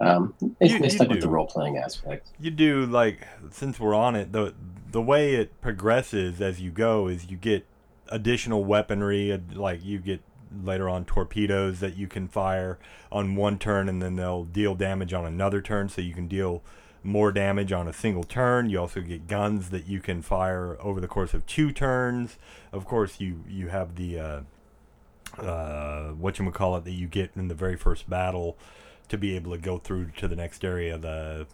um, 0.00 0.34
they, 0.60 0.68
You- 0.68 0.78
they 0.80 0.88
stuck 0.88 1.08
with 1.08 1.20
the 1.20 1.28
role 1.28 1.46
playing 1.46 1.78
aspect. 1.78 2.28
you 2.40 2.50
do 2.50 2.84
like 2.86 3.26
since 3.50 3.78
we're 3.78 3.94
on 3.94 4.16
it 4.16 4.32
the 4.32 4.52
the 4.90 5.00
way 5.00 5.34
it 5.34 5.60
progresses 5.60 6.40
as 6.40 6.60
you 6.60 6.70
go 6.70 7.06
is 7.08 7.30
you 7.30 7.36
get 7.36 7.66
additional 8.08 8.64
weaponry 8.64 9.32
uh, 9.32 9.38
like 9.54 9.84
you 9.84 9.98
get 9.98 10.20
later 10.62 10.88
on 10.88 11.04
torpedoes 11.04 11.80
that 11.80 11.96
you 11.96 12.06
can 12.06 12.28
fire 12.28 12.78
on 13.10 13.34
one 13.36 13.58
turn 13.58 13.88
and 13.88 14.00
then 14.02 14.14
they'll 14.16 14.44
deal 14.44 14.74
damage 14.74 15.12
on 15.12 15.24
another 15.24 15.60
turn 15.62 15.88
so 15.88 16.00
you 16.00 16.12
can 16.14 16.28
deal 16.28 16.62
more 17.04 17.30
damage 17.30 17.70
on 17.70 17.86
a 17.86 17.92
single 17.92 18.24
turn 18.24 18.68
you 18.70 18.78
also 18.80 19.00
get 19.00 19.28
guns 19.28 19.70
that 19.70 19.86
you 19.86 20.00
can 20.00 20.22
fire 20.22 20.76
over 20.80 21.00
the 21.00 21.06
course 21.08 21.34
of 21.34 21.44
two 21.46 21.70
turns 21.70 22.38
of 22.72 22.84
course 22.86 23.20
you 23.20 23.44
you 23.48 23.68
have 23.68 23.94
the 23.96 24.18
uh 24.18 24.40
uh 25.38 26.10
what 26.12 26.38
you 26.38 26.50
call 26.50 26.76
it 26.76 26.84
that 26.84 26.92
you 26.92 27.06
get 27.06 27.30
in 27.36 27.48
the 27.48 27.54
very 27.54 27.76
first 27.76 28.08
battle 28.08 28.56
to 29.08 29.18
be 29.18 29.36
able 29.36 29.52
to 29.52 29.58
go 29.58 29.78
through 29.78 30.10
to 30.16 30.26
the 30.26 30.36
next 30.36 30.64
area 30.64 30.96
the 30.96 31.46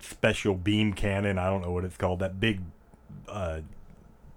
special 0.00 0.54
beam 0.54 0.92
cannon. 0.92 1.38
I 1.38 1.48
don't 1.48 1.62
know 1.62 1.70
what 1.72 1.84
it's 1.84 1.96
called. 1.96 2.18
That 2.18 2.38
big 2.38 2.60
uh, 3.26 3.60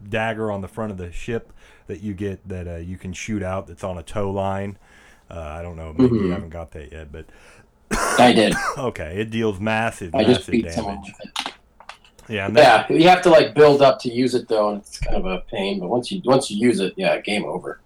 dagger 0.07 0.49
on 0.49 0.61
the 0.61 0.67
front 0.69 0.91
of 0.91 0.97
the 0.97 1.11
ship 1.11 1.51
that 1.87 1.99
you 2.01 2.13
get 2.13 2.47
that 2.47 2.67
uh, 2.67 2.75
you 2.77 2.97
can 2.97 3.11
shoot 3.11 3.43
out. 3.43 3.67
That's 3.67 3.83
on 3.83 3.97
a 3.97 4.03
tow 4.03 4.31
line. 4.31 4.77
Uh, 5.29 5.41
I 5.41 5.61
don't 5.61 5.75
know. 5.75 5.93
Maybe 5.93 6.15
you 6.15 6.21
Mhm. 6.21 6.31
haven't 6.31 6.49
got 6.51 6.71
that 6.71 6.93
yet, 6.93 7.11
but 7.11 7.25
I 7.91 8.33
did. 8.33 8.53
okay, 8.77 9.19
it 9.19 9.29
deals 9.29 9.59
massive, 9.59 10.13
I 10.15 10.23
just 10.23 10.41
massive 10.41 10.51
beat 10.51 10.71
someone 10.71 10.95
damage. 10.95 11.13
with 11.19 11.47
it. 11.47 11.53
Yeah, 12.29 12.49
that, 12.49 12.89
Yeah, 12.89 12.97
you 12.97 13.07
have 13.07 13.21
to 13.21 13.29
like 13.29 13.53
build 13.53 13.81
up 13.81 13.99
to 14.01 14.11
use 14.11 14.35
it 14.35 14.47
though, 14.47 14.69
and 14.69 14.81
it's 14.81 14.99
kind 14.99 15.17
of 15.17 15.25
a 15.25 15.39
pain. 15.49 15.79
But 15.79 15.88
once 15.88 16.11
you 16.11 16.21
once 16.25 16.51
you 16.51 16.57
use 16.57 16.79
it, 16.79 16.93
yeah, 16.97 17.19
game 17.21 17.45
over. 17.45 17.79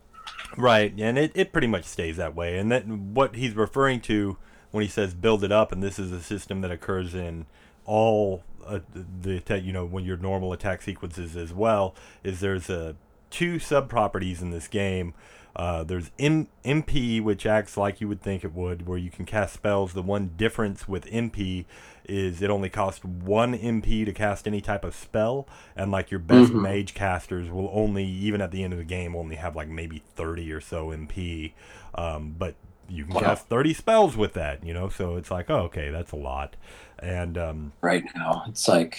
Right, 0.58 0.94
and 0.98 1.18
it, 1.18 1.32
it 1.36 1.52
pretty 1.52 1.68
much 1.68 1.86
stays 1.86 2.18
that 2.18 2.36
way. 2.36 2.58
And 2.58 2.72
that 2.72 2.88
what 2.88 3.36
he's 3.36 3.54
referring 3.54 4.02
to 4.02 4.38
when 4.72 4.82
he 4.82 4.88
says 4.88 5.14
build 5.14 5.44
it 5.44 5.52
up, 5.52 5.72
and 5.72 5.84
this 5.84 6.00
is 6.00 6.12
a 6.12 6.22
system 6.22 6.62
that 6.62 6.72
occurs 6.72 7.14
in 7.14 7.46
all 7.86 8.44
uh, 8.66 8.80
the 9.22 9.38
atta- 9.38 9.62
you 9.62 9.74
know 9.74 9.86
when 9.86 10.04
your 10.06 10.18
normal 10.18 10.54
attack 10.54 10.82
sequences 10.82 11.36
as 11.36 11.54
well. 11.54 11.96
Is 12.24 12.40
there's 12.40 12.70
uh, 12.70 12.94
two 13.30 13.60
sub 13.60 13.90
properties 13.90 14.42
in 14.42 14.50
this 14.50 14.68
game. 14.68 15.14
Uh, 15.56 15.84
there's 15.84 16.12
M- 16.20 16.48
MP, 16.64 17.22
which 17.22 17.46
acts 17.46 17.76
like 17.78 18.00
you 18.02 18.08
would 18.08 18.22
think 18.22 18.44
it 18.44 18.54
would, 18.54 18.88
where 18.88 18.98
you 18.98 19.10
can 19.10 19.26
cast 19.26 19.54
spells. 19.54 19.94
The 19.94 20.02
one 20.02 20.32
difference 20.38 20.88
with 20.88 21.06
MP 21.08 21.66
is 22.06 22.42
it 22.42 22.50
only 22.50 22.70
costs 22.70 23.04
one 23.04 23.54
MP 23.54 24.06
to 24.06 24.14
cast 24.14 24.48
any 24.48 24.62
type 24.62 24.84
of 24.84 24.96
spell, 24.96 25.48
and 25.76 25.92
like 25.92 26.10
your 26.12 26.20
best 26.20 26.54
Mhm. 26.54 26.60
mage 26.60 26.94
casters 26.94 27.50
will 27.50 27.70
only, 27.74 28.06
even 28.06 28.42
at 28.42 28.52
the 28.52 28.64
end 28.64 28.74
of 28.74 28.80
the 28.80 28.86
game, 28.86 29.16
only 29.16 29.36
have 29.36 29.56
like 29.56 29.68
maybe 29.68 30.02
30 30.16 30.52
or 30.52 30.62
so 30.62 30.92
MP. 30.92 31.54
Um, 31.96 32.36
but 32.38 32.56
you 32.90 33.06
can 33.06 33.16
Wow. 33.16 33.22
cast 33.22 33.48
30 33.48 33.74
spells 33.74 34.18
with 34.18 34.34
that, 34.34 34.64
you 34.66 34.74
know, 34.74 34.90
so 34.90 35.16
it's 35.18 35.32
like, 35.32 35.50
oh, 35.50 35.64
okay, 35.64 35.90
that's 35.90 36.12
a 36.12 36.18
lot. 36.18 36.56
And 37.00 37.38
um, 37.38 37.74
Right 37.82 38.04
now, 38.16 38.44
it's 38.48 38.68
like 38.68 38.98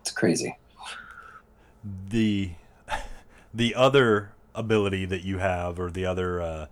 it's 0.00 0.10
crazy. 0.12 0.56
the 2.08 2.52
the 3.54 3.74
other 3.74 4.32
ability 4.60 5.04
that 5.06 5.22
you 5.24 5.38
have 5.38 5.80
or 5.80 5.90
the 5.90 6.06
other 6.06 6.40
uh, 6.40 6.66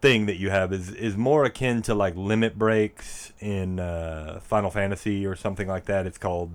thing 0.00 0.26
that 0.26 0.36
you 0.36 0.50
have 0.50 0.72
is 0.72 0.90
is 0.92 1.16
more 1.16 1.44
akin 1.44 1.82
to 1.82 1.94
like 1.94 2.16
limit 2.16 2.58
breaks 2.58 3.32
in 3.38 3.78
uh, 3.78 4.40
Final 4.42 4.70
Fantasy 4.70 5.26
or 5.26 5.36
something 5.36 5.68
like 5.68 5.84
that. 5.86 6.06
It's 6.06 6.18
called 6.18 6.50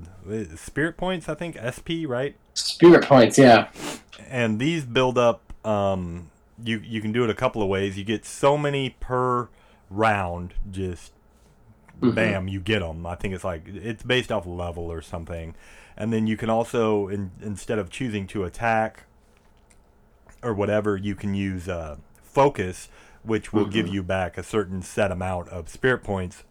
Spirit 0.55 0.97
Points, 0.97 1.29
I 1.29 1.35
think 1.35 1.57
SP, 1.61 2.03
right? 2.07 2.35
Spirit 2.53 3.05
points, 3.05 3.37
yeah. 3.37 3.69
And 4.29 4.59
these 4.59 4.83
build 4.85 5.17
up. 5.17 5.41
Um, 5.65 6.29
you 6.63 6.79
you 6.79 7.01
can 7.01 7.11
do 7.11 7.23
it 7.23 7.29
a 7.29 7.33
couple 7.33 7.61
of 7.61 7.67
ways. 7.69 7.97
You 7.97 8.03
get 8.03 8.25
so 8.25 8.57
many 8.57 8.91
per 8.99 9.49
round, 9.89 10.53
just 10.71 11.11
Mhm. 12.01 12.15
bam, 12.15 12.47
you 12.47 12.59
get 12.59 12.79
them. 12.79 13.05
I 13.05 13.15
think 13.15 13.33
it's 13.33 13.43
like 13.43 13.63
it's 13.67 14.03
based 14.03 14.31
off 14.31 14.45
level 14.45 14.91
or 14.91 15.01
something, 15.01 15.55
and 15.97 16.11
then 16.11 16.27
you 16.27 16.35
can 16.37 16.49
also 16.49 17.07
in, 17.07 17.31
instead 17.41 17.77
of 17.79 17.89
choosing 17.89 18.27
to 18.27 18.43
attack 18.43 19.03
or 20.45 20.53
whatever, 20.53 20.95
you 20.95 21.15
can 21.15 21.33
use 21.33 21.67
uh, 21.67 21.97
focus, 22.23 22.87
which 23.23 23.51
will 23.51 23.65
give 23.65 23.87
Mhm. 23.87 23.91
you 23.93 24.03
back 24.03 24.37
a 24.37 24.43
certain 24.43 24.81
set 24.81 25.11
amount 25.11 25.49
of 25.49 25.67
spirit 25.69 26.03
points, 26.03 26.43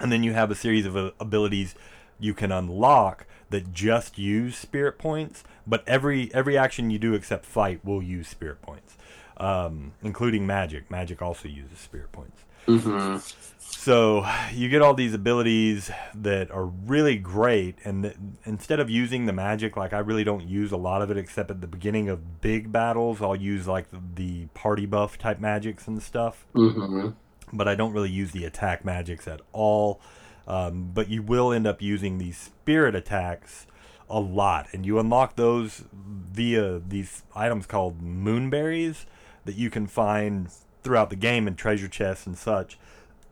and 0.00 0.10
then 0.10 0.22
you 0.24 0.32
have 0.32 0.50
a 0.50 0.54
series 0.54 0.84
of 0.86 0.96
uh, 0.96 1.12
abilities 1.20 1.74
you 2.18 2.34
can 2.34 2.50
unlock 2.52 3.26
that 3.50 3.72
just 3.72 4.18
use 4.18 4.56
spirit 4.56 4.98
points. 4.98 5.44
But 5.66 5.82
every 5.86 6.32
every 6.34 6.58
action 6.58 6.90
you 6.90 6.98
do 6.98 7.14
except 7.14 7.44
fight 7.46 7.84
will 7.84 8.02
use 8.02 8.28
spirit 8.28 8.60
points, 8.62 8.96
um, 9.36 9.92
including 10.02 10.46
magic. 10.46 10.90
Magic 10.90 11.22
also 11.22 11.48
uses 11.48 11.78
spirit 11.78 12.10
points. 12.12 12.44
Hmm 12.66 13.18
So 13.58 14.26
you 14.52 14.68
get 14.68 14.82
all 14.82 14.94
these 14.94 15.14
abilities 15.14 15.90
that 16.14 16.50
are 16.50 16.64
really 16.66 17.16
great, 17.18 17.78
and 17.84 18.04
th- 18.04 18.16
instead 18.44 18.80
of 18.80 18.88
using 18.88 19.26
the 19.26 19.32
magic, 19.32 19.76
like 19.76 19.92
I 19.92 19.98
really 19.98 20.24
don't 20.24 20.46
use 20.46 20.72
a 20.72 20.76
lot 20.76 21.02
of 21.02 21.10
it 21.10 21.16
except 21.16 21.50
at 21.50 21.60
the 21.60 21.66
beginning 21.66 22.08
of 22.08 22.40
big 22.40 22.72
battles. 22.72 23.20
I'll 23.20 23.36
use 23.36 23.66
like 23.66 23.90
the, 23.90 24.00
the 24.14 24.46
party 24.54 24.86
buff 24.86 25.18
type 25.18 25.40
magics 25.40 25.86
and 25.86 26.02
stuff, 26.02 26.46
hmm 26.54 27.10
but 27.52 27.68
I 27.68 27.74
don't 27.74 27.92
really 27.92 28.10
use 28.10 28.32
the 28.32 28.44
attack 28.44 28.84
magics 28.84 29.28
at 29.28 29.40
all. 29.52 30.00
Um, 30.46 30.90
but 30.92 31.08
you 31.08 31.22
will 31.22 31.52
end 31.52 31.66
up 31.66 31.80
using 31.80 32.18
these 32.18 32.36
spirit 32.36 32.94
attacks 32.94 33.66
a 34.10 34.20
lot, 34.20 34.68
and 34.72 34.84
you 34.84 34.98
unlock 34.98 35.36
those 35.36 35.84
via 35.92 36.80
these 36.80 37.22
items 37.34 37.66
called 37.66 38.02
moonberries 38.02 39.06
that 39.46 39.54
you 39.56 39.70
can 39.70 39.86
find 39.86 40.48
throughout 40.84 41.10
the 41.10 41.16
game 41.16 41.48
and 41.48 41.56
treasure 41.58 41.88
chests 41.88 42.26
and 42.26 42.36
such. 42.38 42.78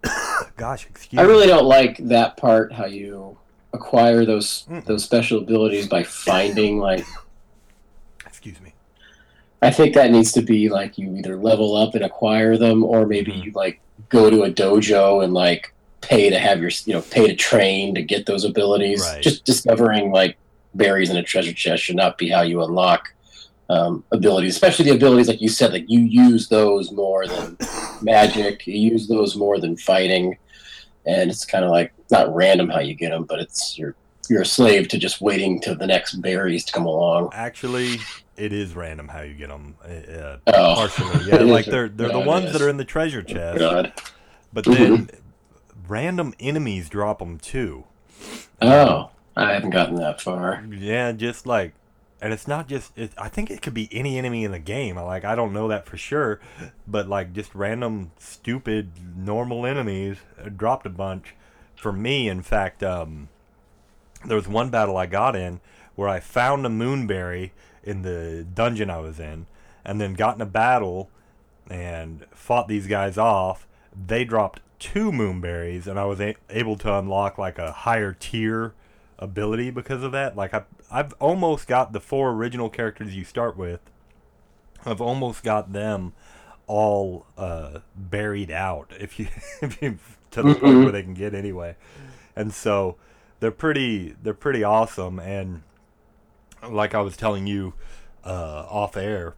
Gosh, 0.57 0.86
excuse 0.86 1.12
me. 1.18 1.22
I 1.22 1.26
me. 1.26 1.30
really 1.32 1.46
don't 1.46 1.66
like 1.66 1.98
that 2.09 2.36
part. 2.36 2.72
How 2.72 2.86
you 2.86 3.38
acquire 3.72 4.24
those 4.24 4.64
Mm. 4.68 4.84
those 4.86 5.05
special 5.05 5.38
abilities 5.38 5.86
by 5.86 6.03
finding 6.03 6.78
like. 6.78 7.05
Excuse 8.26 8.61
me. 8.61 8.74
I 9.61 9.70
think 9.70 9.94
that 9.94 10.11
needs 10.11 10.32
to 10.32 10.42
be 10.42 10.68
like 10.68 10.98
you 10.98 11.14
either 11.16 11.36
level 11.36 11.76
up 11.76 11.94
and 11.94 12.03
acquire 12.05 12.57
them, 12.57 12.82
or 12.82 13.07
maybe 13.07 13.30
Mhm. 13.32 13.44
you 13.44 13.53
like 13.55 13.80
go 14.09 14.28
to 14.30 14.42
a 14.42 14.50
dojo 14.50 15.22
and 15.22 15.32
like 15.32 15.72
pay 16.00 16.28
to 16.30 16.38
have 16.38 16.61
your 16.61 16.70
you 16.86 16.94
know 16.94 17.03
pay 17.03 17.28
to 17.28 17.36
train 17.36 17.94
to 17.94 18.03
get 18.03 18.26
those 18.26 18.44
abilities. 18.44 19.00
Right. 19.03 19.22
Just 19.22 19.44
discovering 19.44 20.11
like 20.11 20.36
berries 20.74 21.11
in 21.11 21.16
a 21.16 21.22
treasure 21.22 21.53
chest 21.53 21.82
should 21.84 21.94
not 21.96 22.18
be 22.18 22.28
how 22.30 22.40
you 22.42 22.62
unlock 22.64 23.12
um, 23.72 24.04
abilities, 24.12 24.52
especially 24.54 24.84
the 24.86 24.96
abilities 24.96 25.28
like 25.28 25.40
you 25.40 25.48
said, 25.48 25.72
like 25.72 25.84
you 25.88 26.00
use 26.00 26.48
those 26.48 26.92
more 26.92 27.26
than 27.26 27.56
magic. 28.02 28.66
You 28.66 28.90
use 28.92 29.08
those 29.08 29.36
more 29.36 29.58
than 29.58 29.76
fighting, 29.76 30.36
and 31.06 31.30
it's 31.30 31.44
kind 31.44 31.64
of 31.64 31.70
like 31.70 31.92
not 32.10 32.34
random 32.34 32.68
how 32.68 32.80
you 32.80 32.94
get 32.94 33.10
them, 33.10 33.24
but 33.24 33.38
it's 33.40 33.78
you're 33.78 33.94
you're 34.28 34.42
a 34.42 34.46
slave 34.46 34.88
to 34.88 34.98
just 34.98 35.20
waiting 35.20 35.60
till 35.60 35.74
the 35.76 35.86
next 35.86 36.14
berries 36.20 36.64
to 36.66 36.72
come 36.72 36.86
along. 36.86 37.30
Actually, 37.32 37.96
it 38.36 38.52
is 38.52 38.74
random 38.76 39.08
how 39.08 39.22
you 39.22 39.34
get 39.34 39.48
them. 39.48 39.74
Uh, 39.84 40.36
Oh. 40.48 40.74
partially, 40.74 41.26
yeah. 41.30 41.36
Like 41.38 41.66
they're 41.66 41.88
they're 41.88 42.08
yeah, 42.08 42.20
the 42.20 42.26
ones 42.26 42.46
is. 42.46 42.52
that 42.52 42.62
are 42.62 42.68
in 42.68 42.76
the 42.76 42.84
treasure 42.84 43.22
chest, 43.22 43.58
God. 43.58 43.92
but 44.52 44.64
then 44.64 45.08
random 45.88 46.34
enemies 46.40 46.88
drop 46.88 47.18
them 47.20 47.38
too. 47.38 47.84
Oh, 48.60 49.10
I 49.36 49.52
haven't 49.54 49.70
gotten 49.70 49.96
that 49.96 50.20
far. 50.20 50.64
Yeah, 50.70 51.10
just 51.12 51.46
like, 51.46 51.72
and 52.22 52.32
it's 52.32 52.46
not 52.46 52.68
just. 52.68 52.96
It, 52.96 53.12
I 53.18 53.28
think 53.28 53.50
it 53.50 53.60
could 53.60 53.74
be 53.74 53.88
any 53.90 54.16
enemy 54.16 54.44
in 54.44 54.52
the 54.52 54.60
game. 54.60 54.94
Like 54.96 55.24
I 55.24 55.34
don't 55.34 55.52
know 55.52 55.66
that 55.68 55.84
for 55.86 55.96
sure, 55.96 56.40
but 56.86 57.08
like 57.08 57.32
just 57.32 57.52
random 57.52 58.12
stupid 58.16 58.92
normal 59.16 59.66
enemies 59.66 60.18
dropped 60.56 60.86
a 60.86 60.90
bunch. 60.90 61.34
For 61.74 61.92
me, 61.92 62.28
in 62.28 62.42
fact, 62.42 62.84
um, 62.84 63.28
there 64.24 64.36
was 64.36 64.46
one 64.46 64.70
battle 64.70 64.96
I 64.96 65.06
got 65.06 65.34
in 65.34 65.60
where 65.96 66.08
I 66.08 66.20
found 66.20 66.64
a 66.64 66.68
moonberry 66.68 67.50
in 67.82 68.02
the 68.02 68.46
dungeon 68.54 68.88
I 68.88 68.98
was 68.98 69.18
in, 69.18 69.46
and 69.84 70.00
then 70.00 70.14
got 70.14 70.36
in 70.36 70.40
a 70.40 70.46
battle 70.46 71.10
and 71.68 72.24
fought 72.30 72.68
these 72.68 72.86
guys 72.86 73.18
off. 73.18 73.66
They 74.06 74.24
dropped 74.24 74.60
two 74.78 75.10
moonberries, 75.10 75.88
and 75.88 75.98
I 75.98 76.04
was 76.04 76.20
a- 76.20 76.36
able 76.50 76.76
to 76.78 76.94
unlock 76.98 77.36
like 77.36 77.58
a 77.58 77.72
higher 77.72 78.12
tier 78.12 78.74
ability 79.22 79.70
because 79.70 80.02
of 80.02 80.12
that. 80.12 80.36
Like 80.36 80.52
I, 80.52 80.64
I've 80.90 81.12
almost 81.14 81.66
got 81.68 81.92
the 81.92 82.00
four 82.00 82.32
original 82.32 82.68
characters 82.68 83.14
you 83.16 83.24
start 83.24 83.56
with. 83.56 83.80
I've 84.84 85.00
almost 85.00 85.44
got 85.44 85.72
them 85.72 86.12
all 86.66 87.26
uh, 87.38 87.80
buried 87.96 88.50
out. 88.50 88.92
If 89.00 89.18
you, 89.18 89.28
if 89.60 89.80
you 89.80 89.98
to 90.32 90.42
the 90.42 90.54
point 90.54 90.78
where 90.82 90.92
they 90.92 91.02
can 91.02 91.14
get 91.14 91.34
anyway, 91.34 91.76
and 92.34 92.52
so 92.52 92.96
they're 93.40 93.50
pretty, 93.50 94.16
they're 94.22 94.34
pretty 94.34 94.64
awesome. 94.64 95.18
And 95.18 95.62
like 96.68 96.94
I 96.94 97.00
was 97.00 97.16
telling 97.16 97.46
you 97.46 97.74
uh, 98.24 98.66
off 98.68 98.96
air, 98.96 99.34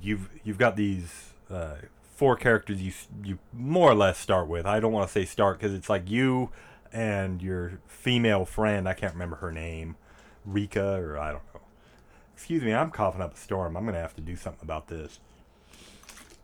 you've 0.00 0.28
you've 0.44 0.58
got 0.58 0.76
these 0.76 1.32
uh, 1.50 1.76
four 2.14 2.36
characters 2.36 2.80
you 2.80 2.92
you 3.24 3.38
more 3.52 3.90
or 3.90 3.94
less 3.94 4.18
start 4.18 4.48
with. 4.48 4.66
I 4.66 4.80
don't 4.80 4.92
want 4.92 5.08
to 5.08 5.12
say 5.12 5.24
start 5.24 5.58
because 5.58 5.74
it's 5.74 5.88
like 5.88 6.08
you 6.08 6.50
and 6.92 7.42
your 7.42 7.80
female 7.86 8.44
friend. 8.44 8.88
I 8.88 8.94
can't 8.94 9.12
remember 9.12 9.36
her 9.36 9.52
name, 9.52 9.96
Rika 10.44 10.96
or 10.96 11.18
I 11.18 11.32
don't 11.32 11.42
know. 11.54 11.60
Excuse 12.34 12.62
me, 12.62 12.72
I'm 12.72 12.90
coughing 12.90 13.20
up 13.20 13.34
a 13.34 13.36
storm. 13.36 13.76
I'm 13.76 13.84
gonna 13.84 14.00
have 14.00 14.14
to 14.16 14.22
do 14.22 14.36
something 14.36 14.62
about 14.62 14.88
this. 14.88 15.20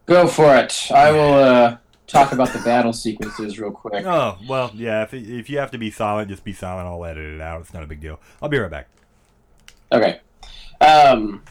Go 0.07 0.27
for 0.27 0.55
it. 0.57 0.91
I 0.93 1.11
will 1.11 1.35
uh, 1.35 1.77
talk 2.07 2.33
about 2.33 2.53
the 2.53 2.61
battle 2.61 2.93
sequences 2.93 3.59
real 3.59 3.73
quick. 3.73 4.05
Oh 4.07 4.39
well, 4.49 4.71
yeah. 4.75 5.03
If 5.03 5.15
if 5.15 5.51
you 5.51 5.59
have 5.59 5.71
to 5.73 5.79
be 5.79 5.91
silent, 5.91 6.29
just 6.29 6.45
be 6.45 6.53
silent. 6.53 6.87
I'll 6.87 7.05
edit 7.05 7.35
it 7.35 7.41
out. 7.41 7.61
It's 7.61 7.75
not 7.75 7.83
a 7.83 7.87
big 7.87 8.01
deal. 8.01 8.21
I'll 8.41 8.49
be 8.49 8.59
right 8.59 8.71
back. 8.71 8.89
Okay. 9.91 10.21
Um, 10.81 11.43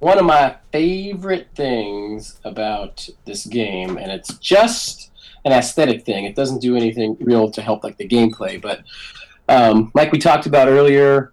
one 0.00 0.18
of 0.18 0.24
my 0.24 0.56
favorite 0.72 1.48
things 1.54 2.38
about 2.44 3.08
this 3.24 3.46
game, 3.46 3.96
and 3.96 4.10
it's 4.10 4.34
just 4.38 5.10
an 5.44 5.52
aesthetic 5.52 6.04
thing. 6.04 6.24
It 6.24 6.34
doesn't 6.34 6.60
do 6.60 6.76
anything 6.76 7.16
real 7.20 7.50
to 7.50 7.62
help 7.62 7.84
like 7.84 7.96
the 7.96 8.08
gameplay, 8.08 8.60
but 8.60 8.82
um, 9.48 9.90
like 9.94 10.12
we 10.12 10.18
talked 10.18 10.46
about 10.46 10.68
earlier, 10.68 11.32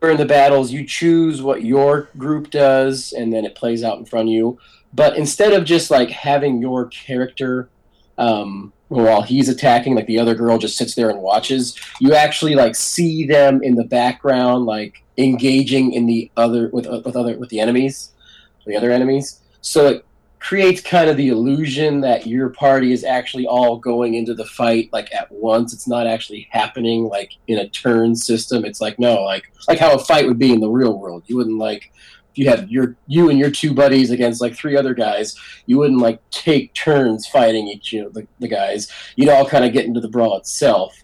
during 0.00 0.18
the 0.18 0.26
battles, 0.26 0.72
you 0.72 0.84
choose 0.86 1.42
what 1.42 1.64
your 1.64 2.08
group 2.16 2.50
does, 2.50 3.12
and 3.12 3.32
then 3.32 3.44
it 3.44 3.54
plays 3.54 3.82
out 3.82 3.98
in 3.98 4.04
front 4.04 4.28
of 4.28 4.32
you. 4.32 4.58
But 4.92 5.16
instead 5.16 5.52
of 5.52 5.64
just 5.64 5.90
like 5.90 6.10
having 6.10 6.60
your 6.60 6.86
character 6.86 7.68
um, 8.18 8.72
while 8.88 9.22
he's 9.22 9.48
attacking, 9.48 9.94
like 9.96 10.06
the 10.06 10.18
other 10.18 10.34
girl 10.34 10.58
just 10.58 10.76
sits 10.76 10.94
there 10.94 11.10
and 11.10 11.20
watches, 11.20 11.76
you 12.00 12.14
actually 12.14 12.54
like 12.54 12.76
see 12.76 13.26
them 13.26 13.62
in 13.62 13.74
the 13.74 13.84
background 13.84 14.66
like 14.66 15.02
engaging 15.18 15.92
in 15.92 16.06
the 16.06 16.30
other 16.36 16.68
with 16.72 16.86
with 17.04 17.16
other 17.16 17.38
with 17.38 17.48
the 17.48 17.60
enemies 17.60 18.12
the 18.66 18.76
other 18.76 18.90
enemies 18.90 19.40
so 19.60 19.86
it 19.86 20.04
creates 20.38 20.80
kind 20.80 21.08
of 21.08 21.16
the 21.16 21.28
illusion 21.28 22.00
that 22.00 22.26
your 22.26 22.50
party 22.50 22.92
is 22.92 23.04
actually 23.04 23.46
all 23.46 23.78
going 23.78 24.14
into 24.14 24.34
the 24.34 24.44
fight 24.44 24.88
like 24.92 25.12
at 25.14 25.30
once. 25.32 25.72
It's 25.72 25.88
not 25.88 26.06
actually 26.06 26.48
happening 26.50 27.04
like 27.04 27.32
in 27.48 27.58
a 27.58 27.68
turn 27.68 28.14
system. 28.14 28.64
It's 28.64 28.80
like 28.80 28.98
no 28.98 29.22
like 29.22 29.50
like 29.68 29.78
how 29.78 29.94
a 29.94 29.98
fight 29.98 30.26
would 30.26 30.38
be 30.38 30.52
in 30.52 30.60
the 30.60 30.68
real 30.68 30.98
world. 30.98 31.24
You 31.26 31.36
wouldn't 31.36 31.58
like 31.58 31.92
if 32.30 32.38
you 32.38 32.48
had 32.48 32.70
your 32.70 32.96
you 33.06 33.30
and 33.30 33.38
your 33.38 33.50
two 33.50 33.72
buddies 33.72 34.10
against 34.10 34.40
like 34.40 34.54
three 34.54 34.76
other 34.76 34.94
guys 34.94 35.34
you 35.64 35.78
wouldn't 35.78 36.00
like 36.00 36.20
take 36.30 36.74
turns 36.74 37.26
fighting 37.26 37.66
each 37.68 37.92
you 37.92 38.02
know, 38.02 38.10
the, 38.10 38.26
the 38.38 38.48
guys. 38.48 38.90
You'd 39.16 39.30
all 39.30 39.48
kind 39.48 39.64
of 39.64 39.72
get 39.72 39.86
into 39.86 40.00
the 40.00 40.08
brawl 40.08 40.36
itself. 40.36 40.96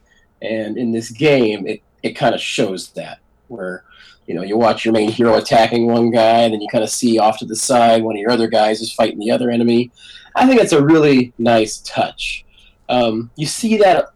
And 0.42 0.76
in 0.76 0.92
this 0.92 1.10
game 1.10 1.66
it, 1.66 1.82
it 2.02 2.12
kind 2.12 2.34
of 2.34 2.40
shows 2.40 2.90
that 2.92 3.20
where 3.48 3.84
you 4.26 4.34
know 4.34 4.42
you 4.42 4.56
watch 4.56 4.84
your 4.84 4.92
main 4.92 5.10
hero 5.10 5.34
attacking 5.36 5.86
one 5.86 6.10
guy 6.10 6.40
and 6.40 6.54
then 6.54 6.60
you 6.60 6.68
kind 6.68 6.84
of 6.84 6.90
see 6.90 7.18
off 7.18 7.38
to 7.38 7.44
the 7.44 7.56
side 7.56 8.02
one 8.02 8.16
of 8.16 8.20
your 8.20 8.30
other 8.30 8.48
guys 8.48 8.80
is 8.80 8.92
fighting 8.92 9.18
the 9.18 9.30
other 9.30 9.50
enemy 9.50 9.90
i 10.34 10.46
think 10.46 10.58
that's 10.58 10.72
a 10.72 10.84
really 10.84 11.32
nice 11.38 11.78
touch 11.78 12.44
um, 12.88 13.30
you 13.36 13.46
see 13.46 13.78
that 13.78 14.08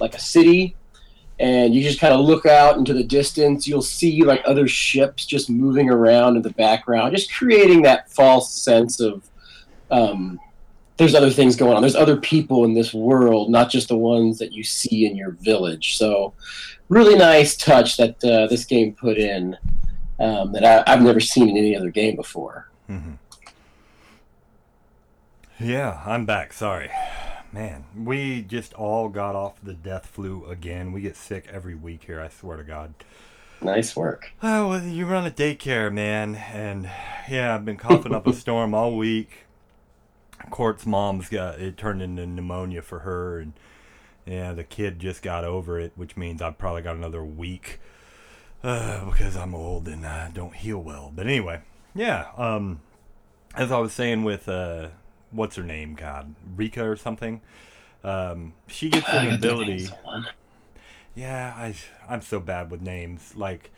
like 0.00 0.14
a 0.14 0.20
city 0.20 0.76
and 1.38 1.74
you 1.74 1.82
just 1.82 1.98
kind 1.98 2.12
of 2.12 2.20
look 2.20 2.44
out 2.44 2.76
into 2.76 2.92
the 2.92 3.04
distance 3.04 3.66
you'll 3.66 3.80
see 3.80 4.22
like 4.22 4.42
other 4.44 4.68
ships 4.68 5.24
just 5.24 5.48
moving 5.48 5.88
around 5.88 6.36
in 6.36 6.42
the 6.42 6.50
background 6.50 7.14
just 7.14 7.32
creating 7.32 7.82
that 7.82 8.10
false 8.10 8.52
sense 8.54 9.00
of 9.00 9.22
um, 9.90 10.38
there's 11.00 11.14
other 11.14 11.30
things 11.30 11.56
going 11.56 11.74
on. 11.74 11.80
There's 11.80 11.96
other 11.96 12.18
people 12.18 12.66
in 12.66 12.74
this 12.74 12.92
world, 12.92 13.50
not 13.50 13.70
just 13.70 13.88
the 13.88 13.96
ones 13.96 14.38
that 14.38 14.52
you 14.52 14.62
see 14.62 15.06
in 15.06 15.16
your 15.16 15.30
village. 15.30 15.96
So, 15.96 16.34
really 16.90 17.14
nice 17.16 17.56
touch 17.56 17.96
that 17.96 18.22
uh, 18.22 18.46
this 18.48 18.66
game 18.66 18.92
put 18.92 19.16
in 19.16 19.56
um, 20.18 20.52
that 20.52 20.64
I, 20.64 20.92
I've 20.92 21.00
never 21.00 21.20
seen 21.20 21.48
in 21.48 21.56
any 21.56 21.74
other 21.74 21.90
game 21.90 22.16
before. 22.16 22.68
hmm 22.86 23.12
Yeah, 25.58 26.02
I'm 26.04 26.26
back. 26.26 26.52
Sorry. 26.52 26.90
Man, 27.52 27.84
we 27.96 28.42
just 28.42 28.74
all 28.74 29.08
got 29.08 29.34
off 29.34 29.54
the 29.62 29.74
death 29.74 30.06
flu 30.06 30.44
again. 30.46 30.92
We 30.92 31.00
get 31.00 31.16
sick 31.16 31.46
every 31.50 31.74
week 31.74 32.04
here, 32.04 32.20
I 32.20 32.28
swear 32.28 32.56
to 32.58 32.62
God. 32.62 32.94
Nice 33.62 33.94
work. 33.96 34.32
Oh, 34.42 34.68
well, 34.68 34.82
you 34.84 35.04
run 35.06 35.26
a 35.26 35.30
daycare, 35.30 35.92
man. 35.92 36.34
And 36.36 36.88
yeah, 37.28 37.54
I've 37.54 37.64
been 37.64 37.76
coughing 37.76 38.14
up 38.14 38.26
a 38.26 38.32
storm 38.34 38.72
all 38.74 38.96
week. 38.96 39.44
Court's 40.50 40.86
mom's 40.86 41.28
got 41.28 41.60
it 41.60 41.76
turned 41.76 42.00
into 42.02 42.26
pneumonia 42.26 42.82
for 42.82 43.00
her. 43.00 43.40
And 43.40 43.52
yeah, 44.30 44.52
the 44.52 44.64
kid 44.64 44.98
just 44.98 45.22
got 45.22 45.44
over 45.44 45.78
it, 45.80 45.92
which 45.96 46.16
means 46.16 46.40
I've 46.40 46.58
probably 46.58 46.82
got 46.82 46.96
another 46.96 47.24
week 47.24 47.80
uh, 48.62 49.04
because 49.06 49.36
I'm 49.36 49.54
old 49.54 49.88
and 49.88 50.06
I 50.06 50.30
don't 50.30 50.54
heal 50.54 50.78
well. 50.78 51.12
But 51.14 51.26
anyway, 51.26 51.60
yeah, 51.94 52.28
um, 52.36 52.80
as 53.54 53.70
I 53.72 53.78
was 53.78 53.92
saying 53.92 54.24
with. 54.24 54.48
Uh, 54.48 54.88
what's 55.30 55.56
her 55.56 55.62
name? 55.62 55.94
God, 55.94 56.34
Rika 56.56 56.84
or 56.84 56.96
something. 56.96 57.40
Um, 58.02 58.54
she 58.66 58.88
gets 58.88 59.08
an 59.10 59.34
ability. 59.34 59.88
Yeah, 61.14 61.52
I 61.56 61.74
I'm 62.08 62.22
so 62.22 62.40
bad 62.40 62.70
with 62.70 62.80
names. 62.80 63.34
Like, 63.36 63.70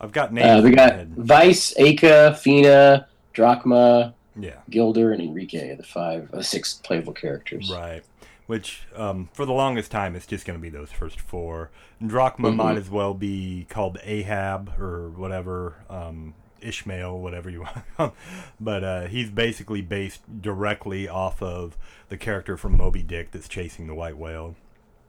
I've 0.00 0.12
got 0.12 0.32
names. 0.32 0.60
Uh, 0.60 0.62
we 0.64 0.70
got 0.74 0.92
head. 0.92 1.14
Vyse, 1.16 1.76
Aika, 1.76 2.36
Fina, 2.38 3.08
Drachma, 3.34 4.14
Yeah, 4.38 4.54
Gilder, 4.70 5.12
and 5.12 5.22
Enrique, 5.22 5.74
the 5.76 5.82
five, 5.82 6.32
uh, 6.32 6.42
six 6.42 6.74
playable 6.74 7.12
characters. 7.12 7.70
right. 7.70 8.02
Which, 8.48 8.86
um, 8.96 9.28
for 9.34 9.44
the 9.46 9.52
longest 9.52 9.90
time, 9.92 10.16
it's 10.16 10.26
just 10.26 10.44
going 10.46 10.58
to 10.58 10.62
be 10.62 10.70
those 10.70 10.90
first 10.90 11.20
four. 11.20 11.70
Drachma 12.02 12.48
Mhm. 12.50 12.56
might 12.56 12.76
as 12.78 12.88
well 12.90 13.12
be 13.14 13.66
called 13.68 13.98
Ahab 14.02 14.72
or 14.80 15.10
whatever, 15.10 15.76
um, 15.90 16.32
Ishmael, 16.62 17.20
whatever 17.20 17.50
you 17.50 17.66
want. 17.98 18.14
but 18.58 18.82
uh, 18.82 19.02
he's 19.06 19.30
basically 19.30 19.82
based 19.82 20.22
directly 20.42 21.06
off 21.06 21.42
of 21.42 21.76
the 22.08 22.16
character 22.16 22.56
from 22.56 22.76
Moby 22.76 23.02
Dick 23.02 23.30
that's 23.32 23.48
chasing 23.48 23.86
the 23.86 23.94
white 23.94 24.16
whale. 24.16 24.56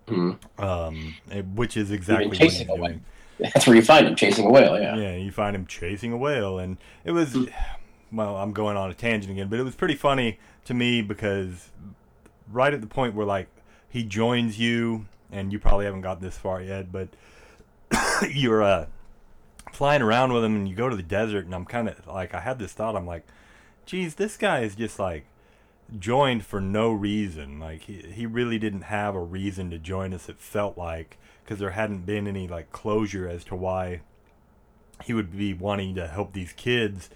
Mhm. 0.08 0.38
Um, 0.62 1.16
which 1.56 1.78
is 1.78 1.92
exactly 1.92 2.28
what 2.28 2.38
he's 2.38 2.60
whale. 2.68 2.76
doing. 2.78 3.02
That's 3.40 3.66
where 3.66 3.76
you 3.78 3.82
find 3.82 4.06
him 4.06 4.16
chasing 4.16 4.46
a 4.48 4.52
whale. 4.52 4.78
Yeah. 4.78 4.98
Yeah, 4.98 5.16
you 5.16 5.32
find 5.32 5.56
him 5.56 5.66
chasing 5.66 6.12
a 6.12 6.18
whale, 6.18 6.60
and 6.60 6.78
it 7.06 7.12
was. 7.12 7.38
Well, 8.12 8.38
I'm 8.38 8.54
going 8.54 8.76
on 8.76 8.90
a 8.90 8.96
tangent 8.96 9.32
again, 9.32 9.50
but 9.50 9.60
it 9.60 9.64
was 9.64 9.76
pretty 9.76 9.94
funny 9.94 10.40
to 10.66 10.74
me 10.74 11.04
because 11.04 11.70
right 12.52 12.74
at 12.74 12.82
the 12.82 12.88
point 12.88 13.16
where 13.16 13.26
like 13.26 13.48
he 13.88 14.04
joins 14.04 14.60
you, 14.60 15.06
and 15.32 15.52
you 15.52 15.60
probably 15.60 15.86
haven't 15.86 16.02
got 16.02 16.22
this 16.22 16.38
far 16.38 16.62
yet, 16.62 16.92
but 16.92 17.10
you're 18.30 18.64
uh, 18.64 18.86
flying 19.72 20.02
around 20.02 20.34
with 20.34 20.44
him, 20.44 20.56
and 20.56 20.70
you 20.70 20.76
go 20.76 20.90
to 20.90 20.96
the 20.96 21.04
desert, 21.04 21.46
and 21.46 21.56
I'm 21.56 21.66
kind 21.66 21.90
of 21.90 22.08
like 22.08 22.34
I 22.34 22.42
had 22.42 22.60
this 22.60 22.74
thought, 22.74 22.96
I'm 22.96 23.08
like, 23.08 23.26
geez, 23.86 24.16
this 24.16 24.38
guy 24.38 24.62
is 24.62 24.76
just 24.76 25.00
like 25.00 25.26
joined 25.98 26.46
for 26.46 26.62
no 26.62 26.92
reason. 26.92 27.60
Like 27.60 27.84
he 27.84 28.02
he 28.14 28.26
really 28.26 28.60
didn't 28.60 28.84
have 28.84 29.16
a 29.16 29.24
reason 29.24 29.70
to 29.72 29.80
join 29.80 30.14
us. 30.14 30.30
It 30.30 30.40
felt 30.40 30.78
like 30.78 31.18
because 31.44 31.60
there 31.60 31.72
hadn't 31.72 32.06
been 32.06 32.28
any 32.28 32.48
like 32.48 32.72
closure 32.72 33.28
as 33.28 33.44
to 33.46 33.56
why 33.56 34.02
he 35.04 35.14
would 35.14 35.36
be 35.36 35.54
wanting 35.54 35.96
to 35.96 36.08
help 36.08 36.34
these 36.34 36.54
kids 36.54 37.10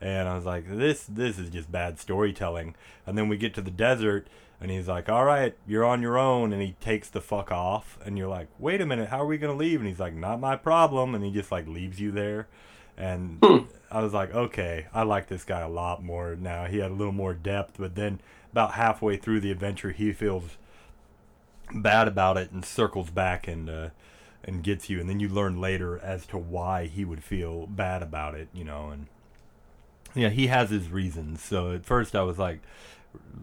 and 0.00 0.28
I 0.28 0.34
was 0.34 0.44
like 0.44 0.64
this 0.68 1.04
this 1.04 1.38
is 1.38 1.50
just 1.50 1.70
bad 1.70 1.98
storytelling 1.98 2.74
and 3.06 3.16
then 3.16 3.28
we 3.28 3.36
get 3.36 3.54
to 3.54 3.62
the 3.62 3.70
desert 3.70 4.26
and 4.60 4.70
he's 4.70 4.88
like 4.88 5.08
all 5.08 5.24
right 5.24 5.54
you're 5.66 5.84
on 5.84 6.02
your 6.02 6.18
own. 6.18 6.52
And 6.52 6.62
he 6.62 6.76
takes 6.80 7.08
the 7.08 7.20
fuck 7.20 7.52
off. 7.52 7.98
And 8.04 8.16
you're 8.16 8.28
like 8.28 8.48
wait 8.58 8.80
a 8.80 8.86
minute 8.86 9.08
how 9.08 9.22
are 9.22 9.26
we 9.26 9.38
going 9.38 9.52
to 9.52 9.58
leave? 9.58 9.80
And 9.80 9.88
he's 9.88 10.00
like 10.00 10.14
not 10.14 10.40
my 10.40 10.56
problem. 10.56 11.14
And 11.14 11.24
he 11.24 11.30
just 11.30 11.52
like 11.52 11.66
leaves 11.66 12.00
you 12.00 12.10
there. 12.10 12.48
And 12.96 13.38
I 13.90 14.00
was 14.00 14.12
like 14.12 14.34
okay 14.34 14.86
I 14.92 15.02
like 15.02 15.28
this 15.28 15.44
guy 15.44 15.60
a 15.60 15.68
lot 15.68 16.02
more 16.02 16.36
now. 16.36 16.66
He 16.66 16.78
had 16.78 16.90
a 16.90 16.94
little 16.94 17.12
more 17.12 17.34
depth. 17.34 17.76
But 17.78 17.94
then 17.94 18.20
about 18.52 18.72
halfway 18.72 19.16
through 19.16 19.40
the 19.40 19.50
adventure 19.50 19.90
he 19.90 20.12
feels 20.12 20.56
bad 21.74 22.08
about 22.08 22.36
it 22.36 22.50
and 22.52 22.64
circles 22.64 23.10
back 23.10 23.48
and 23.48 23.68
uh, 23.68 23.88
and 24.44 24.62
gets 24.62 24.88
you. 24.88 25.00
And 25.00 25.10
then 25.10 25.20
you 25.20 25.28
learn 25.28 25.60
later 25.60 25.98
as 25.98 26.26
to 26.26 26.38
why 26.38 26.86
he 26.86 27.04
would 27.04 27.22
feel 27.22 27.66
bad 27.66 28.02
about 28.02 28.34
it 28.34 28.48
you 28.54 28.64
know 28.64 28.90
and 28.90 29.06
yeah 30.14 30.30
he 30.30 30.46
has 30.46 30.70
his 30.70 30.88
reasons. 30.88 31.42
So 31.42 31.72
at 31.72 31.84
first 31.84 32.16
i 32.16 32.22
was 32.22 32.38
like 32.38 32.60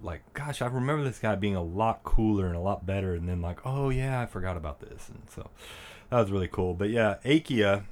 like 0.01 0.21
gosh 0.33 0.61
i 0.61 0.67
remember 0.67 1.03
this 1.03 1.19
guy 1.19 1.35
being 1.35 1.55
a 1.55 1.63
lot 1.63 2.03
cooler 2.03 2.47
and 2.47 2.55
a 2.55 2.59
lot 2.59 2.85
better 2.85 3.13
and 3.13 3.27
then 3.27 3.41
like 3.41 3.59
oh 3.65 3.89
yeah 3.89 4.21
i 4.21 4.25
forgot 4.25 4.57
about 4.57 4.79
this. 4.79 5.09
And 5.09 5.21
so 5.29 5.49
that 6.09 6.19
was 6.19 6.31
really 6.31 6.47
cool. 6.47 6.73
But 6.73 6.89
yeah 6.89 7.15
Aika 7.25 7.83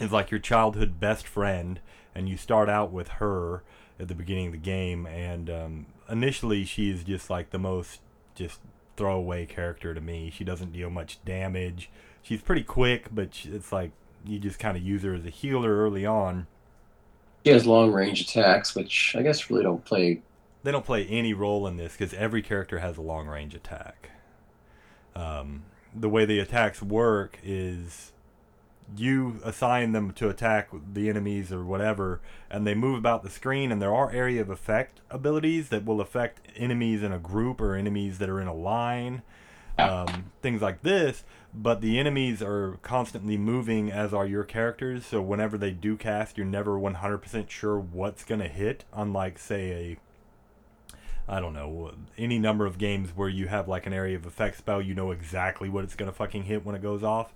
is 0.00 0.12
like 0.12 0.30
your 0.30 0.40
childhood 0.40 1.00
best 1.00 1.26
friend 1.26 1.80
and 2.14 2.28
you 2.28 2.36
start 2.36 2.68
out 2.68 2.92
with 2.92 3.08
her 3.08 3.62
at 4.00 4.08
the 4.08 4.14
beginning 4.14 4.46
of 4.46 4.52
the 4.52 4.58
game 4.58 5.06
and 5.06 5.50
um, 5.50 5.86
initially 6.08 6.62
is 6.62 7.04
just 7.04 7.30
like 7.30 7.50
the 7.50 7.58
most 7.58 8.00
just 8.34 8.60
throwaway 8.96 9.46
character 9.46 9.94
to 9.94 10.00
me. 10.00 10.30
She 10.30 10.44
doesn't 10.44 10.72
deal 10.72 10.90
much 10.90 11.24
damage. 11.24 11.90
She's 12.22 12.40
pretty 12.40 12.62
quick 12.62 13.08
but 13.14 13.34
she, 13.34 13.50
it's 13.50 13.72
like 13.72 13.90
you 14.24 14.38
just 14.38 14.58
kind 14.58 14.76
of 14.76 14.82
use 14.82 15.02
her 15.02 15.14
as 15.14 15.24
a 15.24 15.30
healer 15.30 15.76
early 15.76 16.06
on. 16.06 16.46
She 17.44 17.52
has 17.52 17.66
long 17.66 17.92
range 17.92 18.20
attacks, 18.20 18.74
which 18.74 19.14
I 19.16 19.22
guess 19.22 19.48
really 19.48 19.62
don't 19.62 19.84
play. 19.84 20.20
They 20.62 20.72
don't 20.72 20.84
play 20.84 21.06
any 21.06 21.32
role 21.32 21.66
in 21.66 21.76
this 21.76 21.92
because 21.92 22.14
every 22.14 22.42
character 22.42 22.78
has 22.78 22.96
a 22.96 23.02
long 23.02 23.26
range 23.26 23.54
attack. 23.54 24.10
Um, 25.14 25.64
the 25.94 26.08
way 26.08 26.24
the 26.24 26.38
attacks 26.38 26.82
work 26.82 27.38
is 27.42 28.12
you 28.96 29.40
assign 29.44 29.92
them 29.92 30.12
to 30.12 30.28
attack 30.28 30.68
the 30.92 31.08
enemies 31.08 31.52
or 31.52 31.64
whatever, 31.64 32.20
and 32.50 32.66
they 32.66 32.74
move 32.74 32.98
about 32.98 33.22
the 33.22 33.30
screen. 33.30 33.70
And 33.70 33.82
there 33.82 33.94
are 33.94 34.10
area 34.10 34.40
of 34.40 34.50
effect 34.50 35.00
abilities 35.10 35.68
that 35.68 35.84
will 35.84 36.00
affect 36.00 36.40
enemies 36.56 37.02
in 37.02 37.12
a 37.12 37.18
group 37.18 37.60
or 37.60 37.74
enemies 37.74 38.18
that 38.18 38.28
are 38.28 38.40
in 38.40 38.48
a 38.48 38.54
line, 38.54 39.22
um, 39.78 40.32
things 40.42 40.62
like 40.62 40.82
this. 40.82 41.24
But 41.52 41.80
the 41.80 41.98
enemies 41.98 42.42
are 42.42 42.78
constantly 42.82 43.36
moving, 43.36 43.90
as 43.90 44.14
are 44.14 44.26
your 44.26 44.44
characters. 44.44 45.06
So 45.06 45.20
whenever 45.20 45.58
they 45.58 45.70
do 45.70 45.96
cast, 45.96 46.36
you're 46.36 46.46
never 46.46 46.78
100% 46.78 47.50
sure 47.50 47.78
what's 47.78 48.24
going 48.24 48.40
to 48.40 48.48
hit. 48.48 48.84
Unlike, 48.92 49.38
say, 49.38 49.70
a 49.70 49.96
I 51.28 51.40
don't 51.40 51.52
know, 51.52 51.92
any 52.16 52.38
number 52.38 52.64
of 52.66 52.78
games 52.78 53.10
where 53.14 53.28
you 53.28 53.48
have 53.48 53.68
like 53.68 53.86
an 53.86 53.92
area 53.92 54.16
of 54.16 54.26
effect 54.26 54.56
spell, 54.58 54.80
you 54.80 54.94
know 54.94 55.10
exactly 55.10 55.68
what 55.68 55.84
it's 55.84 55.94
going 55.94 56.10
to 56.10 56.16
fucking 56.16 56.44
hit 56.44 56.64
when 56.64 56.74
it 56.74 56.82
goes 56.82 57.02
off. 57.04 57.34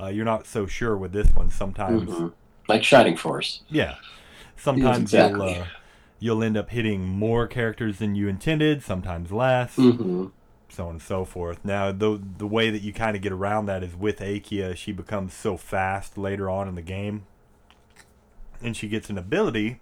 Uh, 0.00 0.06
you're 0.06 0.24
not 0.24 0.46
so 0.46 0.66
sure 0.66 0.96
with 0.96 1.12
this 1.12 1.28
one. 1.34 1.50
Sometimes, 1.50 2.10
Mhm. 2.10 2.32
Like 2.68 2.84
Shining 2.84 3.16
Force. 3.16 3.62
yeah, 3.68 3.96
sometimes 4.56 5.14
exactly. 5.14 5.54
you'll 5.54 5.62
uh, 5.62 5.66
you'll 6.18 6.42
end 6.44 6.56
up 6.56 6.70
hitting 6.70 7.04
more 7.04 7.46
characters 7.46 7.98
than 7.98 8.14
you 8.14 8.28
intended, 8.28 8.82
sometimes 8.82 9.32
less, 9.32 9.86
hmm 9.86 10.26
so 10.68 10.84
on 10.86 10.92
and 10.92 11.02
so 11.02 11.24
forth. 11.24 11.62
Now, 11.64 11.92
the 11.92 12.20
the 12.38 12.46
way 12.46 12.70
that 12.70 12.80
you 12.82 12.92
kind 12.94 13.14
of 13.16 13.22
get 13.22 13.32
around 13.32 13.66
that 13.66 13.82
is 13.82 13.94
with 13.94 14.20
Aika. 14.20 14.76
She 14.76 14.92
becomes 14.92 15.34
so 15.34 15.56
fast 15.58 16.16
later 16.16 16.48
on 16.48 16.68
in 16.68 16.74
the 16.76 16.82
game, 16.82 17.26
and 18.62 18.76
she 18.76 18.88
gets 18.88 19.10
an 19.10 19.18
ability, 19.18 19.80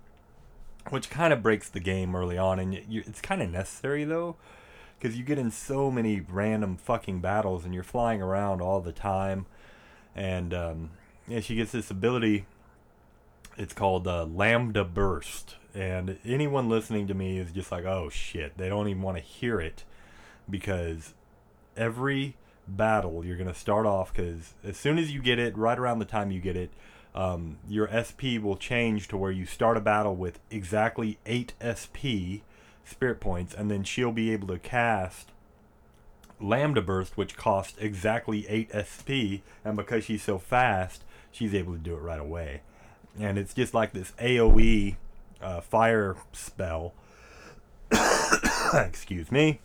which 0.90 1.10
kind 1.10 1.32
of 1.32 1.42
breaks 1.42 1.68
the 1.68 1.80
game 1.80 2.14
early 2.14 2.38
on, 2.38 2.58
and 2.58 2.74
you, 2.74 3.02
it's 3.06 3.20
kind 3.20 3.42
of 3.42 3.50
necessary 3.50 4.04
though, 4.04 4.36
because 4.98 5.16
you 5.16 5.24
get 5.24 5.38
in 5.38 5.50
so 5.50 5.90
many 5.90 6.20
random 6.20 6.76
fucking 6.76 7.20
battles, 7.20 7.64
and 7.64 7.74
you're 7.74 7.82
flying 7.82 8.20
around 8.22 8.60
all 8.60 8.80
the 8.80 8.92
time, 8.92 9.46
and 10.14 10.52
um, 10.52 10.90
yeah, 11.26 11.40
she 11.40 11.54
gets 11.54 11.72
this 11.72 11.90
ability. 11.90 12.46
It's 13.56 13.74
called 13.74 14.06
uh, 14.06 14.24
Lambda 14.24 14.84
Burst, 14.84 15.56
and 15.74 16.18
anyone 16.24 16.68
listening 16.68 17.06
to 17.08 17.14
me 17.14 17.38
is 17.38 17.52
just 17.52 17.70
like, 17.70 17.84
"Oh 17.84 18.08
shit!" 18.08 18.56
They 18.56 18.68
don't 18.68 18.88
even 18.88 19.02
want 19.02 19.16
to 19.16 19.22
hear 19.22 19.60
it 19.60 19.84
because 20.48 21.14
every 21.76 22.36
battle 22.66 23.24
you're 23.24 23.36
going 23.36 23.48
to 23.48 23.54
start 23.54 23.86
off 23.86 24.12
because 24.12 24.54
as 24.64 24.76
soon 24.76 24.98
as 24.98 25.12
you 25.12 25.20
get 25.20 25.38
it 25.38 25.56
right 25.56 25.78
around 25.78 25.98
the 25.98 26.04
time 26.04 26.30
you 26.30 26.40
get 26.40 26.56
it 26.56 26.70
um, 27.14 27.58
your 27.68 27.88
sp 28.04 28.38
will 28.38 28.56
change 28.56 29.08
to 29.08 29.16
where 29.16 29.32
you 29.32 29.46
start 29.46 29.76
a 29.76 29.80
battle 29.80 30.14
with 30.14 30.38
exactly 30.50 31.18
8 31.26 31.54
sp 31.74 32.42
spirit 32.84 33.20
points 33.20 33.54
and 33.54 33.70
then 33.70 33.84
she'll 33.84 34.12
be 34.12 34.32
able 34.32 34.48
to 34.48 34.58
cast 34.58 35.30
lambda 36.40 36.80
burst 36.80 37.16
which 37.16 37.36
costs 37.36 37.76
exactly 37.78 38.46
8 38.48 38.70
sp 38.86 39.42
and 39.64 39.76
because 39.76 40.04
she's 40.04 40.22
so 40.22 40.38
fast 40.38 41.04
she's 41.30 41.54
able 41.54 41.72
to 41.72 41.78
do 41.78 41.94
it 41.94 42.00
right 42.00 42.20
away. 42.20 42.62
And 43.18 43.38
it's 43.38 43.54
just 43.54 43.74
like 43.74 43.92
this 43.92 44.12
aoe 44.20 44.96
uh, 45.40 45.60
fire 45.60 46.16
spell. 46.32 46.94
Excuse 48.74 49.30
me. 49.30 49.60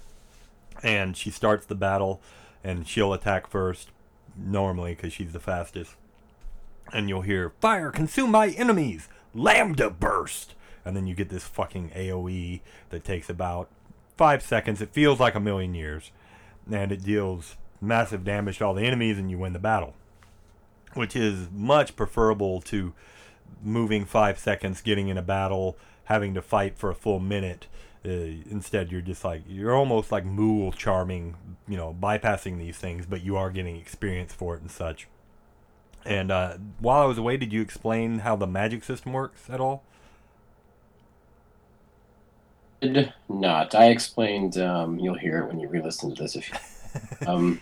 And 0.84 1.16
she 1.16 1.30
starts 1.30 1.66
the 1.66 1.76
battle 1.76 2.22
and 2.64 2.88
she'll 2.88 3.14
attack 3.14 3.48
first 3.48 3.90
normally 4.38 4.96
because 4.96 5.14
she's 5.14 5.34
the 5.34 5.40
fastest 5.40 5.96
and 6.94 7.10
you'll 7.10 7.22
hear 7.22 7.54
fire 7.60 7.92
consume 7.92 8.32
my 8.32 8.50
enemies 8.50 9.10
lambda 9.34 9.90
burst. 9.90 10.56
And 10.84 10.96
then 10.96 11.08
you 11.08 11.16
get 11.16 11.30
this 11.30 11.44
fucking 11.44 11.92
aoe 11.96 12.62
that 12.90 13.04
takes 13.04 13.30
about 13.30 13.70
five 14.18 14.44
seconds. 14.44 14.82
It 14.82 14.94
feels 14.94 15.20
like 15.20 15.36
a 15.36 15.40
million 15.40 15.74
years 15.74 16.12
and 16.72 16.92
it 16.92 17.04
deals 17.04 17.58
massive 17.82 18.24
damage 18.24 18.60
to 18.60 18.66
all 18.66 18.74
the 18.74 18.86
enemies 18.86 19.18
and 19.18 19.30
you 19.30 19.38
win 19.38 19.54
the 19.54 19.60
battle 19.60 19.94
which 20.96 21.16
is 21.16 21.50
much 21.52 21.96
preferable 21.96 22.62
to 22.62 22.94
moving 23.62 24.06
five 24.06 24.40
seconds 24.40 24.82
getting 24.82 25.10
in 25.10 25.18
a 25.18 25.22
battle 25.22 25.78
having 26.06 26.34
to 26.34 26.42
fight 26.42 26.78
for 26.78 26.90
a 26.90 26.96
full 26.96 27.20
minute. 27.20 27.68
Uh, 28.04 28.42
instead 28.52 28.92
you're 28.92 29.02
just 29.02 29.24
like 29.24 29.42
you're 29.48 29.76
almost 29.76 30.12
like 30.12 30.24
mool 30.24 30.72
charming 30.72 31.36
you 31.68 31.76
know 31.76 31.96
bypassing 32.00 32.60
these 32.60 32.78
things 32.78 33.08
but 33.08 33.24
you 33.24 33.36
are 33.36 33.50
getting 33.50 33.78
experience 33.78 34.32
for 34.32 34.54
it 34.56 34.62
and 34.62 34.70
such 34.70 35.08
and 36.06 36.32
uh, 36.32 36.58
while 36.80 37.02
i 37.02 37.06
was 37.06 37.18
away 37.18 37.38
did 37.38 37.52
you 37.52 37.62
explain 37.62 38.20
how 38.20 38.36
the 38.36 38.48
magic 38.48 38.84
system 38.84 39.14
works 39.14 39.50
at 39.50 39.60
all 39.60 39.84
Did 42.82 43.14
not. 43.30 43.74
I 43.74 43.86
explained. 43.88 44.58
Um, 44.58 45.00
you'll 45.00 45.18
hear 45.18 45.40
it 45.40 45.48
when 45.48 45.60
you 45.60 45.68
re-listen 45.68 46.14
to 46.14 46.24
this. 46.24 46.36
If 46.36 46.50
you, 46.50 47.28
um, 47.28 47.62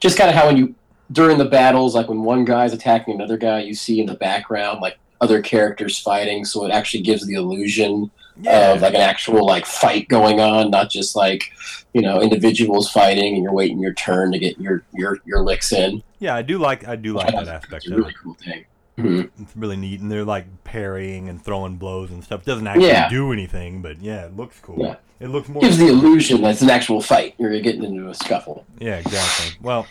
just 0.00 0.16
kind 0.16 0.30
of 0.30 0.36
how 0.36 0.46
when 0.46 0.56
you 0.56 0.74
during 1.10 1.38
the 1.38 1.44
battles, 1.44 1.94
like 1.94 2.08
when 2.08 2.22
one 2.22 2.44
guy's 2.44 2.72
attacking 2.72 3.14
another 3.14 3.36
guy, 3.36 3.60
you 3.60 3.74
see 3.74 4.00
in 4.00 4.06
the 4.06 4.14
background 4.14 4.80
like 4.80 4.98
other 5.20 5.42
characters 5.42 5.98
fighting, 5.98 6.44
so 6.44 6.64
it 6.64 6.70
actually 6.70 7.02
gives 7.02 7.26
the 7.26 7.34
illusion 7.34 8.10
of 8.46 8.80
like 8.82 8.94
an 8.94 9.00
actual 9.00 9.44
like 9.46 9.66
fight 9.66 10.08
going 10.08 10.40
on, 10.40 10.70
not 10.70 10.90
just 10.90 11.14
like 11.16 11.44
you 11.92 12.00
know 12.02 12.20
individuals 12.22 12.90
fighting 12.90 13.34
and 13.34 13.42
you're 13.42 13.52
waiting 13.52 13.78
your 13.78 13.92
turn 13.94 14.32
to 14.32 14.38
get 14.38 14.58
your 14.58 14.82
your 14.94 15.18
your 15.26 15.42
licks 15.44 15.72
in. 15.72 16.02
yeah 16.20 16.34
i 16.34 16.40
do 16.40 16.56
like 16.58 16.88
i 16.88 16.96
do 16.96 17.12
like 17.12 17.30
that 17.32 17.46
aspect 17.48 17.84
It's 17.84 17.88
a 17.92 17.96
really 17.96 18.14
cool 18.22 18.32
thing. 18.34 18.64
Mhm. 18.98 19.30
it's 19.40 19.54
really 19.56 19.76
neat 19.76 20.00
and 20.00 20.10
they're 20.10 20.24
like 20.24 20.46
parrying 20.64 21.28
and 21.28 21.42
throwing 21.44 21.76
blows 21.76 22.10
and 22.10 22.24
stuff 22.24 22.44
doesn't 22.46 22.66
actually 22.66 22.86
Yeah. 22.88 23.08
do 23.10 23.30
anything 23.32 23.82
but 23.82 24.00
yeah 24.00 24.24
it 24.24 24.34
looks 24.34 24.58
cool 24.60 24.78
Yeah. 24.80 24.96
it 25.20 25.28
looks 25.28 25.50
more 25.50 25.60
Gives 25.60 25.76
the 25.76 25.88
illusion 25.88 26.40
that 26.42 26.52
it's 26.52 26.62
an 26.62 26.70
actual 26.70 27.02
fight. 27.02 27.34
You're 27.38 27.60
getting 27.60 27.84
into 27.84 28.08
a 28.08 28.14
scuffle. 28.14 28.64
Yeah, 28.80 28.96
exactly. 28.96 29.58
Well, 29.60 29.86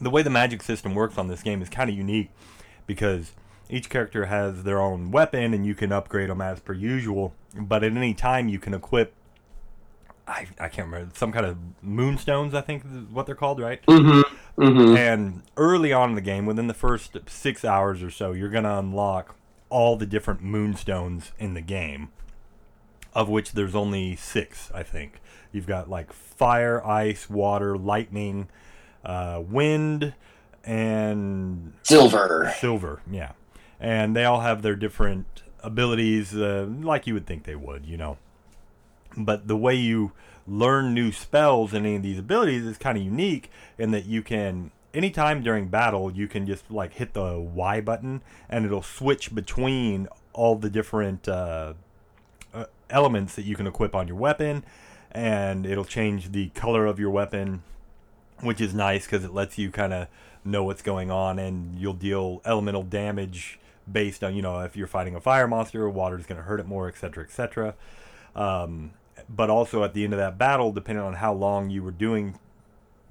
the 0.00 0.10
way 0.10 0.22
the 0.22 0.30
magic 0.30 0.62
system 0.62 0.94
works 0.94 1.16
on 1.18 1.28
this 1.28 1.42
game 1.42 1.62
is 1.62 1.68
kind 1.68 1.88
of 1.88 1.96
unique 1.96 2.30
because 2.86 3.32
each 3.68 3.88
character 3.90 4.26
has 4.26 4.62
their 4.64 4.80
own 4.80 5.10
weapon 5.10 5.52
and 5.54 5.66
you 5.66 5.74
can 5.74 5.92
upgrade 5.92 6.30
them 6.30 6.40
as 6.40 6.60
per 6.60 6.72
usual. 6.72 7.34
But 7.54 7.82
at 7.84 7.96
any 7.96 8.14
time, 8.14 8.48
you 8.48 8.58
can 8.58 8.74
equip. 8.74 9.14
I, 10.28 10.46
I 10.58 10.68
can't 10.68 10.88
remember 10.88 11.14
some 11.14 11.32
kind 11.32 11.46
of 11.46 11.56
moonstones. 11.82 12.54
I 12.54 12.60
think 12.60 12.84
is 12.84 13.04
what 13.12 13.26
they're 13.26 13.34
called, 13.34 13.60
right? 13.60 13.84
Mm-hmm. 13.86 14.62
Mm-hmm. 14.62 14.96
And 14.96 15.42
early 15.56 15.92
on 15.92 16.10
in 16.10 16.14
the 16.14 16.20
game, 16.20 16.46
within 16.46 16.66
the 16.66 16.74
first 16.74 17.16
six 17.26 17.64
hours 17.64 18.02
or 18.02 18.10
so, 18.10 18.32
you're 18.32 18.48
gonna 18.50 18.78
unlock 18.78 19.36
all 19.68 19.96
the 19.96 20.06
different 20.06 20.42
moonstones 20.42 21.32
in 21.38 21.54
the 21.54 21.60
game, 21.60 22.10
of 23.14 23.28
which 23.28 23.52
there's 23.52 23.74
only 23.74 24.16
six, 24.16 24.70
I 24.74 24.82
think. 24.82 25.20
You've 25.52 25.66
got 25.66 25.88
like 25.88 26.12
fire, 26.12 26.84
ice, 26.86 27.30
water, 27.30 27.76
lightning, 27.76 28.48
uh, 29.04 29.42
wind, 29.46 30.14
and 30.64 31.72
Silver. 31.82 32.52
silver. 32.58 33.00
Yeah, 33.10 33.32
and 33.80 34.16
they 34.16 34.24
all 34.24 34.40
have 34.40 34.62
their 34.62 34.76
different 34.76 35.42
abilities, 35.62 36.34
uh, 36.34 36.66
like 36.80 37.06
you 37.06 37.14
would 37.14 37.26
think 37.26 37.44
they 37.44 37.56
would, 37.56 37.86
you 37.86 37.96
know. 37.96 38.18
But 39.16 39.48
the 39.48 39.56
way 39.56 39.74
you 39.74 40.12
learn 40.46 40.94
new 40.94 41.10
spells 41.10 41.74
and 41.74 41.86
any 41.86 41.96
of 41.96 42.02
these 42.02 42.18
abilities 42.18 42.64
is 42.64 42.78
kind 42.78 42.96
of 42.96 43.04
unique 43.04 43.50
in 43.78 43.90
that 43.90 44.06
you 44.06 44.22
can 44.22 44.70
anytime 44.96 45.42
during 45.42 45.68
battle, 45.68 46.10
you 46.10 46.26
can 46.26 46.46
just 46.46 46.70
like 46.70 46.94
hit 46.94 47.12
the 47.12 47.38
Y 47.38 47.80
button, 47.80 48.22
and 48.48 48.64
it'll 48.64 48.82
switch 48.82 49.34
between 49.34 50.08
all 50.32 50.56
the 50.56 50.70
different 50.70 51.28
uh, 51.28 51.74
uh, 52.54 52.64
elements 52.90 53.34
that 53.34 53.44
you 53.44 53.54
can 53.54 53.66
equip 53.66 53.94
on 53.94 54.08
your 54.08 54.16
weapon, 54.16 54.64
and 55.12 55.66
it'll 55.66 55.84
change 55.84 56.32
the 56.32 56.48
color 56.50 56.86
of 56.86 56.98
your 56.98 57.10
weapon, 57.10 57.62
which 58.40 58.60
is 58.60 58.74
nice 58.74 59.04
because 59.04 59.24
it 59.24 59.32
lets 59.32 59.58
you 59.58 59.70
kind 59.70 59.92
of 59.92 60.08
know 60.44 60.64
what's 60.64 60.82
going 60.82 61.10
on, 61.10 61.38
and 61.38 61.78
you'll 61.78 61.92
deal 61.92 62.40
elemental 62.44 62.82
damage 62.82 63.58
based 63.90 64.24
on 64.24 64.34
you 64.34 64.42
know 64.42 64.60
if 64.60 64.76
you're 64.76 64.86
fighting 64.86 65.14
a 65.14 65.20
fire 65.20 65.48
monster, 65.48 65.88
water 65.88 66.18
is 66.18 66.26
going 66.26 66.38
to 66.38 66.44
hurt 66.44 66.60
it 66.60 66.66
more, 66.66 66.88
etc., 66.88 67.24
etc. 67.24 67.74
Um, 68.34 68.92
but 69.28 69.50
also 69.50 69.82
at 69.82 69.94
the 69.94 70.04
end 70.04 70.12
of 70.12 70.18
that 70.18 70.38
battle, 70.38 70.72
depending 70.72 71.04
on 71.04 71.14
how 71.14 71.32
long 71.32 71.70
you 71.70 71.82
were 71.82 71.90
doing, 71.90 72.38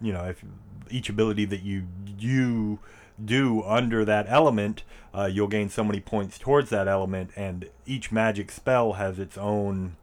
you 0.02 0.14
know, 0.14 0.24
if 0.26 0.44
each 0.90 1.10
ability 1.10 1.46
that 1.46 1.64
you 1.64 1.88
you 2.18 2.80
do 3.24 3.64
under 3.64 4.04
that 4.06 4.26
element, 4.28 4.84
uh, 5.14 5.30
you'll 5.32 5.48
gain 5.48 5.70
so 5.70 5.84
many 5.84 6.00
points 6.00 6.38
towards 6.38 6.70
that 6.70 6.88
element, 6.88 7.32
and 7.36 7.70
each 7.86 8.12
magic 8.12 8.52
spell 8.52 8.94
has 8.94 9.20
its 9.20 9.38
own 9.38 9.96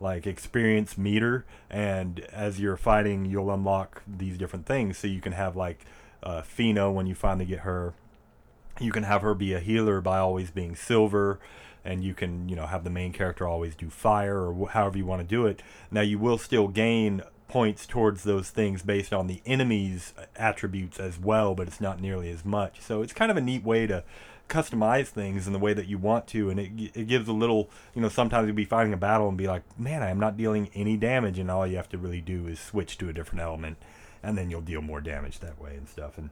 like 0.00 0.26
experience 0.26 0.96
meter, 0.96 1.44
and 1.68 2.20
as 2.32 2.58
you're 2.58 2.76
fighting, 2.76 3.26
you'll 3.26 3.50
unlock 3.50 4.02
these 4.06 4.38
different 4.38 4.66
things. 4.66 4.96
So 4.98 5.06
you 5.06 5.20
can 5.20 5.32
have 5.32 5.56
like 5.56 5.84
uh, 6.22 6.42
Fina 6.42 6.90
when 6.90 7.06
you 7.06 7.14
finally 7.14 7.44
get 7.46 7.60
her. 7.60 7.94
You 8.80 8.92
can 8.92 9.02
have 9.02 9.22
her 9.22 9.34
be 9.34 9.52
a 9.52 9.60
healer 9.60 10.00
by 10.00 10.18
always 10.18 10.50
being 10.50 10.74
silver, 10.74 11.38
and 11.84 12.02
you 12.02 12.14
can 12.14 12.48
you 12.48 12.56
know 12.56 12.66
have 12.66 12.82
the 12.82 12.90
main 12.90 13.12
character 13.12 13.46
always 13.46 13.74
do 13.74 13.90
fire 13.90 14.38
or 14.38 14.54
wh- 14.54 14.72
however 14.72 14.98
you 14.98 15.06
want 15.06 15.20
to 15.20 15.28
do 15.28 15.46
it. 15.46 15.62
Now 15.90 16.00
you 16.00 16.18
will 16.18 16.38
still 16.38 16.66
gain 16.66 17.22
points 17.46 17.84
towards 17.86 18.22
those 18.22 18.50
things 18.50 18.82
based 18.82 19.12
on 19.12 19.26
the 19.26 19.42
enemy's 19.44 20.14
uh, 20.16 20.24
attributes 20.36 20.98
as 20.98 21.18
well, 21.18 21.54
but 21.54 21.66
it's 21.66 21.80
not 21.80 22.00
nearly 22.00 22.30
as 22.30 22.44
much. 22.44 22.80
So 22.80 23.02
it's 23.02 23.12
kind 23.12 23.30
of 23.30 23.36
a 23.36 23.40
neat 23.40 23.64
way 23.64 23.86
to 23.88 24.04
customize 24.48 25.08
things 25.08 25.46
in 25.46 25.52
the 25.52 25.58
way 25.58 25.74
that 25.74 25.86
you 25.86 25.98
want 25.98 26.26
to, 26.28 26.50
and 26.50 26.58
it, 26.58 26.70
it 26.94 27.06
gives 27.06 27.28
a 27.28 27.32
little, 27.32 27.70
you 27.94 28.02
know, 28.02 28.08
sometimes 28.08 28.46
you'll 28.46 28.56
be 28.56 28.64
fighting 28.64 28.92
a 28.92 28.96
battle 28.96 29.28
and 29.28 29.36
be 29.36 29.46
like, 29.46 29.62
man, 29.78 30.02
I 30.02 30.10
am 30.10 30.18
not 30.18 30.36
dealing 30.36 30.70
any 30.74 30.96
damage, 30.96 31.38
and 31.38 31.50
all 31.50 31.66
you 31.66 31.76
have 31.76 31.88
to 31.90 31.98
really 31.98 32.20
do 32.20 32.46
is 32.46 32.58
switch 32.58 32.98
to 32.98 33.08
a 33.08 33.12
different 33.12 33.42
element, 33.42 33.78
and 34.22 34.36
then 34.38 34.50
you'll 34.50 34.60
deal 34.60 34.80
more 34.80 35.00
damage 35.00 35.38
that 35.40 35.60
way 35.60 35.76
and 35.76 35.88
stuff. 35.88 36.18
And 36.18 36.30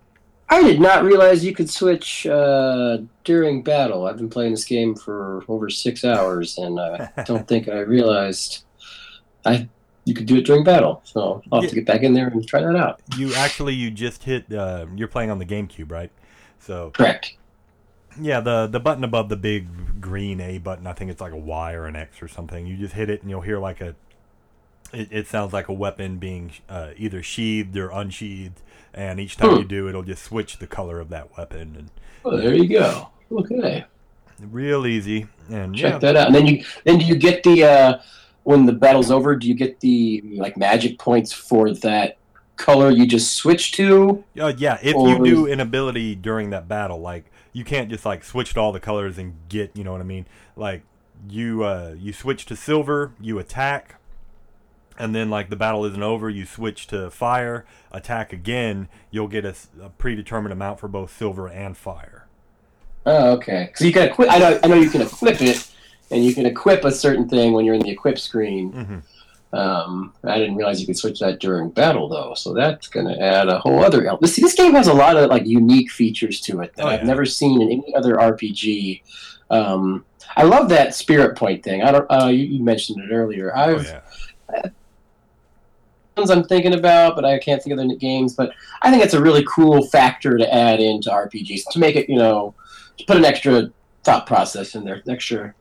I 0.51 0.63
did 0.63 0.81
not 0.81 1.05
realize 1.05 1.45
you 1.45 1.55
could 1.55 1.69
switch 1.69 2.27
uh, 2.27 2.99
during 3.25 3.63
battle. 3.63 4.07
I've 4.07 4.17
been 4.17 4.31
playing 4.31 4.53
this 4.53 4.65
game 4.65 4.95
for 4.95 5.45
over 5.49 5.69
six 5.69 6.05
hours, 6.05 6.57
and 6.57 6.81
I 6.81 7.11
don't 7.27 7.47
think 7.47 7.69
I 7.69 7.81
realized 7.81 8.65
I 9.45 9.69
you 10.09 10.15
could 10.15 10.27
do 10.27 10.37
it 10.37 10.47
during 10.47 10.65
battle. 10.65 11.03
So 11.05 11.43
I'll 11.53 11.61
have 11.61 11.69
to 11.69 11.77
get 11.77 11.85
back 11.85 12.03
in 12.03 12.15
there 12.15 12.29
and 12.29 12.47
try 12.47 12.63
that 12.63 12.77
out. 12.77 13.01
you 13.19 13.35
actually 13.35 13.75
you 13.75 13.91
just 13.91 14.25
hit, 14.25 14.51
uh, 14.53 14.87
you're 14.97 15.07
playing 15.07 15.31
on 15.31 15.39
the 15.39 15.45
GameCube, 15.45 15.91
right? 15.91 16.11
So 16.59 16.91
Correct. 16.95 17.35
Yeah, 18.21 18.41
the 18.41 18.67
the 18.67 18.81
button 18.81 19.05
above 19.05 19.29
the 19.29 19.37
big 19.37 20.01
green 20.01 20.41
A 20.41 20.59
button, 20.59 20.87
I 20.87 20.93
think 20.93 21.11
it's 21.11 21.21
like 21.21 21.33
a 21.33 21.37
Y 21.37 21.75
or 21.75 21.87
an 21.87 21.95
X 21.95 22.23
or 22.23 22.27
something. 22.27 22.67
You 22.67 22.77
just 22.77 22.95
hit 22.95 23.11
it 23.11 23.21
and 23.21 23.31
you'll 23.31 23.43
hear 23.43 23.59
like 23.59 23.81
a. 23.81 23.95
It, 24.93 25.09
it 25.11 25.27
sounds 25.27 25.53
like 25.53 25.69
a 25.69 25.73
weapon 25.73 26.19
being 26.19 26.53
uh, 26.69 26.91
either 26.97 27.23
sheathed 27.23 27.77
or 27.77 27.91
unsheathed, 27.91 28.61
and 28.95 29.21
each 29.21 29.37
time 29.37 29.55
Hmm. 29.55 29.57
you 29.57 29.65
do, 29.65 29.89
it'll 29.89 30.03
just 30.03 30.23
switch 30.25 30.59
the 30.59 30.67
color 30.67 31.01
of 31.01 31.11
that 31.11 31.37
weapon, 31.37 31.75
and 31.77 31.91
Well, 32.23 32.37
there 32.39 32.55
you 32.55 32.69
go. 32.69 33.09
Okay, 33.31 33.85
real 34.41 34.87
easy. 34.87 35.27
And 35.51 35.75
check 35.75 35.95
yeah, 35.95 35.99
that 35.99 36.17
out. 36.17 36.27
And 36.29 36.35
then 36.35 36.47
you 36.47 36.65
then 36.85 36.99
do 36.99 37.05
you 37.05 37.17
get 37.17 37.43
the 37.43 37.65
uh, 37.65 37.99
when 38.45 38.67
the 38.67 38.73
battle's 38.73 39.11
over? 39.11 39.37
Do 39.37 39.49
you 39.49 39.55
get 39.55 39.81
the 39.81 40.23
like 40.37 40.57
magic 40.57 40.99
points 40.99 41.33
for 41.33 41.73
that 41.75 42.17
color 42.57 42.91
you 42.91 43.07
just 43.07 43.35
switched 43.35 43.75
to? 43.75 44.25
uh, 44.41 44.53
yeah. 44.57 44.79
If 44.83 44.95
or 44.97 45.09
you 45.09 45.19
do 45.21 45.47
an 45.47 45.61
ability 45.61 46.15
during 46.15 46.51
that 46.51 46.69
battle, 46.69 47.01
like 47.01 47.27
you 47.53 47.65
can't 47.65 47.91
just 47.91 48.05
like 48.07 48.25
switch 48.25 48.55
to 48.55 48.61
all 48.61 48.73
the 48.73 48.81
colors 48.81 49.19
and 49.19 49.35
get, 49.49 49.77
you 49.77 49.85
know 49.85 49.93
what 49.93 50.01
I 50.01 50.05
mean? 50.05 50.27
Like 50.57 50.83
you 51.29 51.65
uh, 51.65 51.95
you 51.99 52.13
switch 52.13 52.47
to 52.47 52.57
silver, 52.57 53.13
you 53.21 53.39
attack, 53.39 53.97
and 54.99 55.15
then 55.15 55.31
like 55.31 55.49
the 55.49 55.57
battle 55.57 55.85
isn't 55.85 56.03
over, 56.03 56.29
you 56.29 56.45
switch 56.45 56.87
to 56.89 57.11
fire, 57.11 57.65
attack 57.93 58.33
again. 58.33 58.89
You'll 59.11 59.29
get 59.29 59.45
a 59.45 59.55
predetermined 59.99 60.53
amount 60.53 60.81
for 60.81 60.89
both 60.89 61.17
silver 61.17 61.49
and 61.49 61.77
fire. 61.77 62.27
Oh, 63.07 63.33
okay. 63.33 63.69
Because 63.71 63.87
you 63.87 63.93
can 63.93 64.03
equip. 64.09 64.31
I 64.31 64.39
know. 64.39 64.61
I 64.63 64.67
know 64.67 64.75
you 64.77 64.91
can 64.91 65.01
equip 65.01 65.41
it, 65.41 65.71
and 66.11 66.25
you 66.25 66.35
can 66.35 66.45
equip 66.47 66.85
a 66.85 66.93
certain 66.93 67.29
thing 67.29 67.53
when 67.53 67.65
you're 67.65 67.75
in 67.75 67.81
the 67.81 67.91
equip 67.91 68.19
screen. 68.19 68.73
hmm 68.73 69.57
Um, 69.57 70.13
I 70.25 70.37
didn't 70.37 70.57
realize 70.57 70.79
you 70.79 70.87
could 70.87 70.99
switch 70.99 71.21
that 71.21 71.41
during 71.41 71.71
battle, 71.71 72.09
though. 72.11 72.35
So 72.35 72.53
that's 72.53 72.87
going 72.89 73.07
to 73.07 73.19
add 73.19 73.49
a 73.49 73.61
whole 73.61 73.83
other 73.83 74.07
element. 74.07 74.31
See, 74.31 74.43
this 74.43 74.55
game 74.55 74.75
has 74.75 74.89
a 74.89 74.93
lot 74.93 75.17
of 75.17 75.31
like 75.31 75.47
unique 75.47 75.91
features 75.91 76.41
to 76.43 76.61
it 76.61 76.75
that 76.77 76.85
Oh, 76.85 76.89
I've 76.89 77.05
never 77.05 77.25
seen 77.25 77.63
in 77.63 77.71
any 77.71 77.95
other 77.95 78.17
RPG. 78.17 79.01
Um, 79.49 80.05
I 80.37 80.43
love 80.43 80.69
that 80.69 80.95
spirit 80.95 81.35
point 81.39 81.63
thing. 81.63 81.83
I 81.83 81.91
don't. 81.93 82.07
Uh, 82.11 82.27
you, 82.27 82.45
you 82.45 82.63
mentioned 82.63 83.01
it 83.03 83.11
earlier. 83.15 83.51
Oh 83.57 83.61
I've 83.61 83.85
yeah. 83.87 84.71
I'm 86.31 86.45
thinking 86.45 86.75
about, 86.75 87.15
but 87.17 87.25
I 87.25 87.39
can't 87.39 87.63
think 87.63 87.79
of 87.79 87.89
the 87.89 87.97
games. 87.97 88.35
But 88.35 88.53
I 88.83 88.91
think 88.91 89.03
it's 89.05 89.15
a 89.15 89.21
really 89.23 89.45
cool 89.49 89.87
factor 89.87 90.37
to 90.39 90.55
add 90.55 90.81
into 90.81 91.11
RPGs 91.11 91.63
to 91.71 91.79
make 91.79 91.97
it, 91.97 92.09
you 92.09 92.17
know, 92.19 92.55
to 92.99 93.05
put 93.07 93.17
an 93.17 93.25
extra 93.25 93.71
thought 94.05 94.27
process 94.27 94.75
in 94.75 94.85
there, 94.85 95.03
extra 95.09 95.55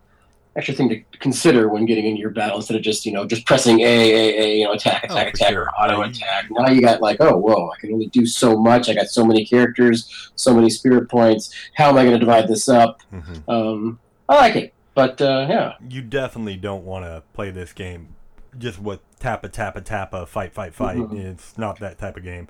extra 0.56 0.74
thing 0.74 0.90
to 0.90 1.00
consider 1.20 1.70
when 1.70 1.86
getting 1.86 2.08
into 2.08 2.20
your 2.20 2.32
battle 2.32 2.56
instead 2.58 2.76
of 2.76 2.82
just 2.82 3.06
you 3.06 3.12
know 3.12 3.28
just 3.28 3.46
pressing 3.46 3.80
A 3.82 3.84
A 3.86 4.42
A, 4.44 4.58
you 4.58 4.64
know, 4.66 4.72
attack 4.74 5.06
Oh, 5.10 5.14
attack 5.16 5.28
for 5.28 5.36
attack 5.36 5.50
sure. 5.50 5.62
or 5.66 5.70
auto 5.80 6.02
attack. 6.02 6.46
Now 6.50 6.70
you 6.70 6.82
got 6.82 7.00
like, 7.02 7.18
oh 7.20 7.38
whoa, 7.38 7.70
I 7.70 7.80
can 7.80 7.94
only 7.94 8.08
do 8.08 8.26
so 8.26 8.58
much. 8.58 8.90
I 8.90 8.96
got 8.96 9.06
so 9.08 9.24
many 9.24 9.46
characters, 9.46 10.32
so 10.36 10.56
many 10.56 10.70
spirit 10.72 11.10
points. 11.10 11.54
How 11.76 11.90
am 11.90 11.98
I 11.98 12.04
going 12.06 12.14
to 12.16 12.20
divide 12.20 12.48
this 12.48 12.68
up? 12.68 13.02
hmm 13.12 13.36
Um, 13.50 14.00
I 14.28 14.36
like 14.36 14.56
it, 14.56 14.74
but 14.96 15.22
uh, 15.22 15.46
yeah, 15.48 15.74
You 15.88 16.02
definitely 16.02 16.58
don't 16.58 16.84
want 16.86 17.06
to 17.06 17.22
play 17.34 17.52
this 17.52 17.72
game 17.72 18.16
just 18.58 18.80
with 18.80 19.00
tappa 19.20 19.50
tappa 19.50 19.82
tappa 19.82 20.26
fight 20.26 20.54
fight 20.54 20.74
fight. 20.74 20.98
Mhm. 20.98 21.18
It's 21.26 21.58
not 21.58 21.80
that 21.80 21.98
type 21.98 22.18
of 22.18 22.24
game. 22.24 22.48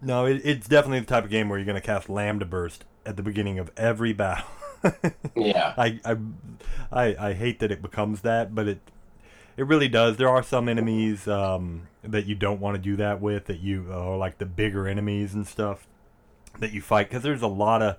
No, 0.00 0.26
it, 0.26 0.40
it's 0.44 0.68
definitely 0.68 1.00
the 1.00 1.06
type 1.06 1.24
of 1.24 1.30
game 1.30 1.48
where 1.48 1.58
you're 1.58 1.66
going 1.66 1.80
to 1.80 1.84
cast 1.86 2.08
Lambda 2.08 2.44
Burst 2.44 2.84
at 3.04 3.16
the 3.16 3.22
beginning 3.22 3.58
of 3.58 3.70
every 3.76 4.12
battle. 4.12 4.46
yeah. 5.36 5.74
I, 5.76 5.98
I, 6.04 6.16
I, 6.92 7.28
I 7.28 7.32
hate 7.32 7.58
that 7.58 7.72
it 7.72 7.82
becomes 7.82 8.20
that, 8.20 8.54
but 8.54 8.68
it 8.68 8.80
it 9.56 9.66
really 9.66 9.88
does. 9.88 10.16
There 10.16 10.28
are 10.28 10.42
some 10.42 10.68
enemies 10.68 11.26
um, 11.26 11.88
that 12.04 12.26
you 12.26 12.36
don't 12.36 12.60
want 12.60 12.76
to 12.76 12.80
do 12.80 12.94
that 12.96 13.20
with, 13.20 13.46
that 13.46 13.58
you 13.58 13.92
or 13.92 14.16
like 14.16 14.38
the 14.38 14.46
bigger 14.46 14.86
enemies 14.86 15.34
and 15.34 15.44
stuff 15.44 15.88
that 16.60 16.72
you 16.72 16.80
fight, 16.80 17.08
because 17.08 17.24
there's 17.24 17.42
a 17.42 17.48
lot 17.48 17.82
of 17.82 17.96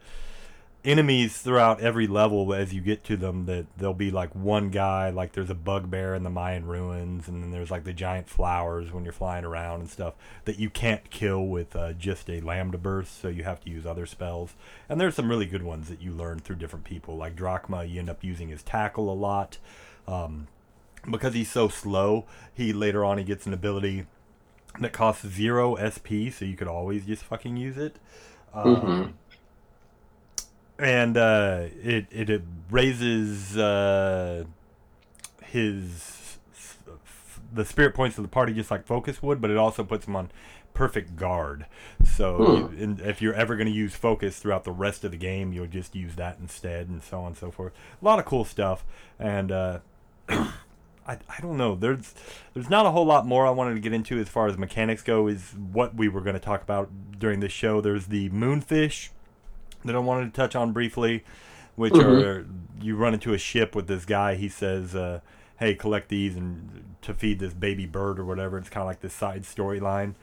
enemies 0.85 1.37
throughout 1.37 1.81
every 1.81 2.07
level 2.07 2.53
as 2.53 2.73
you 2.73 2.81
get 2.81 3.03
to 3.05 3.17
them. 3.17 3.45
That 3.45 3.65
there'll 3.77 3.93
be 3.93 4.11
like 4.11 4.33
one 4.33 4.69
guy, 4.69 5.09
like 5.09 5.33
there's 5.33 5.49
a 5.49 5.55
bugbear 5.55 6.15
in 6.15 6.23
the 6.23 6.29
Mayan 6.29 6.65
ruins, 6.65 7.27
and 7.27 7.43
then 7.43 7.51
there's 7.51 7.71
like 7.71 7.83
the 7.83 7.93
giant 7.93 8.29
flowers 8.29 8.91
when 8.91 9.03
you're 9.03 9.13
flying 9.13 9.45
around 9.45 9.81
and 9.81 9.89
stuff 9.89 10.13
that 10.45 10.59
you 10.59 10.69
can't 10.69 11.09
kill 11.09 11.45
with 11.45 11.75
uh, 11.75 11.93
just 11.93 12.29
a 12.29 12.41
lambda 12.41 12.77
burst. 12.77 13.19
So 13.21 13.27
you 13.27 13.43
have 13.43 13.59
to 13.61 13.69
use 13.69 13.85
other 13.85 14.05
spells. 14.05 14.55
And 14.87 14.99
there's 14.99 15.15
some 15.15 15.29
really 15.29 15.45
good 15.45 15.63
ones 15.63 15.89
that 15.89 16.01
you 16.01 16.11
learn 16.11 16.39
through 16.39 16.57
different 16.57 16.85
people. 16.85 17.17
Like 17.17 17.35
Drachma, 17.35 17.83
you 17.85 17.99
end 17.99 18.09
up 18.09 18.23
using 18.23 18.49
his 18.49 18.63
tackle 18.63 19.11
a 19.11 19.15
lot. 19.15 19.57
Um, 20.07 20.47
because 21.09 21.33
he's 21.33 21.51
so 21.51 21.69
slow, 21.69 22.25
he 22.53 22.73
later 22.73 23.05
on 23.05 23.17
he 23.17 23.23
gets 23.23 23.45
an 23.45 23.53
ability 23.53 24.05
that 24.79 24.91
costs 24.93 25.25
zero 25.27 25.75
SP, 25.79 26.29
so 26.31 26.45
you 26.45 26.55
could 26.55 26.67
always 26.67 27.05
just 27.05 27.23
fucking 27.23 27.57
use 27.57 27.77
it. 27.77 27.95
Um, 28.53 28.65
Mhm. 28.65 29.13
And 30.79 31.17
uh, 31.17 31.63
it, 31.83 32.07
it 32.09 32.29
it 32.29 32.41
raises 32.71 33.57
uh, 33.57 34.45
his 35.43 36.37
the 37.53 37.65
spirit 37.65 37.93
points 37.95 38.17
of 38.17 38.23
the 38.23 38.29
party 38.29 38.53
just 38.53 38.71
like 38.71 38.85
focus 38.85 39.21
would, 39.21 39.41
but 39.41 39.49
it 39.51 39.57
also 39.57 39.83
puts 39.83 40.07
him 40.07 40.15
on 40.15 40.29
perfect 40.73 41.15
guard. 41.15 41.65
So 42.05 42.37
Hmm. 42.37 42.55
you, 42.55 42.71
and 42.79 43.01
if 43.01 43.21
you're 43.21 43.33
ever 43.33 43.55
going 43.55 43.67
to 43.67 43.73
use 43.73 43.95
focus 43.95 44.39
throughout 44.39 44.63
the 44.63 44.71
rest 44.71 45.03
of 45.03 45.11
the 45.11 45.17
game, 45.17 45.51
you'll 45.51 45.67
just 45.67 45.95
use 45.95 46.15
that 46.15 46.37
instead, 46.39 46.87
and 46.87 47.03
so 47.03 47.19
on 47.21 47.27
and 47.27 47.37
so 47.37 47.51
forth. 47.51 47.73
A 48.01 48.05
lot 48.05 48.19
of 48.19 48.25
cool 48.25 48.45
stuff, 48.45 48.85
and 49.19 49.51
uh, 49.51 49.79
I, 50.29 50.53
I 51.07 51.41
don't 51.41 51.57
know. 51.57 51.75
There's 51.75 52.13
there's 52.53 52.69
not 52.69 52.85
a 52.85 52.91
whole 52.91 53.05
lot 53.05 53.25
more 53.25 53.45
I 53.45 53.49
wanted 53.49 53.73
to 53.73 53.79
get 53.81 53.91
into 53.93 54.17
as 54.19 54.29
far 54.29 54.47
as 54.47 54.57
mechanics 54.57 55.01
go. 55.01 55.27
Is 55.27 55.55
what 55.57 55.95
we 55.95 56.07
were 56.07 56.21
going 56.21 56.35
to 56.35 56.39
talk 56.39 56.61
about 56.61 56.89
during 57.17 57.41
this 57.41 57.51
show. 57.51 57.81
There's 57.81 58.05
the 58.07 58.29
moonfish 58.29 59.09
that 59.85 59.95
I 59.95 59.99
wanted 59.99 60.33
to 60.33 60.41
touch 60.41 60.55
on 60.55 60.71
briefly, 60.71 61.23
which 61.75 61.93
Mhm. 61.93 62.23
are 62.23 62.45
you 62.81 62.95
run 62.95 63.13
into 63.13 63.33
a 63.33 63.37
ship 63.37 63.75
with 63.75 63.87
this 63.87 64.05
guy. 64.05 64.35
He 64.35 64.49
says, 64.49 64.95
uh, 64.95 65.19
"Hey, 65.57 65.75
collect 65.75 66.09
these 66.09 66.35
and 66.35 66.95
to 67.01 67.13
feed 67.13 67.39
this 67.39 67.53
baby 67.53 67.85
bird 67.85 68.19
or 68.19 68.25
whatever." 68.25 68.57
It's 68.57 68.69
kind 68.69 68.81
of 68.81 68.87
like 68.87 69.01
this 69.01 69.13
side 69.13 69.43
storyline. 69.43 70.13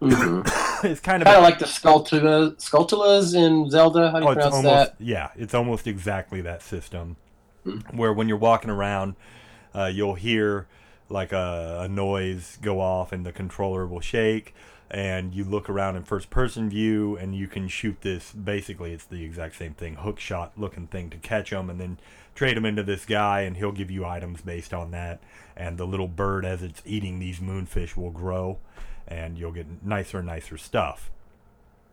Mhm. 0.00 0.42
it's 0.84 1.00
kind 1.00 1.22
of 1.22 1.26
kind 1.26 1.38
of 1.38 1.42
like 1.42 1.58
the 1.58 1.64
Skulltula, 1.64 2.54
Skulltulas 2.56 3.34
in 3.34 3.68
Zelda. 3.70 4.10
How 4.10 4.18
do 4.20 4.24
you 4.26 4.30
Oh, 4.30 4.34
pronounce 4.34 4.54
almost 4.54 4.74
that? 4.74 4.94
yeah, 5.04 5.30
it's 5.36 5.54
almost 5.54 5.86
exactly 5.88 6.40
that 6.42 6.62
system, 6.62 7.16
Hmm. 7.64 7.78
where 7.92 8.12
when 8.12 8.28
you're 8.28 8.36
walking 8.38 8.70
around, 8.70 9.16
uh, 9.74 9.90
you'll 9.92 10.14
hear 10.14 10.66
like 11.10 11.32
a, 11.32 11.80
a 11.82 11.88
noise 11.88 12.58
go 12.62 12.80
off 12.80 13.10
and 13.12 13.24
the 13.26 13.32
controller 13.32 13.86
will 13.86 14.00
shake. 14.00 14.54
And 14.90 15.34
you 15.34 15.44
look 15.44 15.68
around 15.68 15.96
in 15.96 16.02
first 16.02 16.30
person 16.30 16.70
view 16.70 17.16
and 17.16 17.34
you 17.34 17.46
can 17.46 17.68
shoot 17.68 18.00
this 18.00 18.32
basically 18.32 18.92
it's 18.92 19.04
the 19.04 19.22
exact 19.22 19.56
same 19.56 19.74
thing 19.74 19.96
hook 19.96 20.18
shot 20.18 20.52
looking 20.56 20.86
thing 20.86 21.10
to 21.10 21.18
catch 21.18 21.50
them 21.50 21.68
and 21.68 21.78
then 21.78 21.98
trade 22.38 22.56
them 22.56 22.64
into 22.64 22.84
this 22.84 23.04
guy 23.04 23.40
and 23.40 23.56
he'll 23.56 23.72
give 23.72 23.90
you 23.90 24.04
items 24.04 24.40
based 24.42 24.72
on 24.72 24.92
that. 24.92 25.18
And 25.56 25.76
the 25.76 25.84
little 25.84 26.06
bird 26.06 26.44
as 26.44 26.62
it's 26.62 26.80
eating 26.86 27.18
these 27.18 27.40
moonfish 27.40 27.96
will 27.96 28.12
grow 28.12 28.58
and 29.08 29.36
you'll 29.36 29.50
get 29.50 29.84
nicer 29.84 30.18
and 30.18 30.28
nicer 30.28 30.56
stuff. 30.56 31.10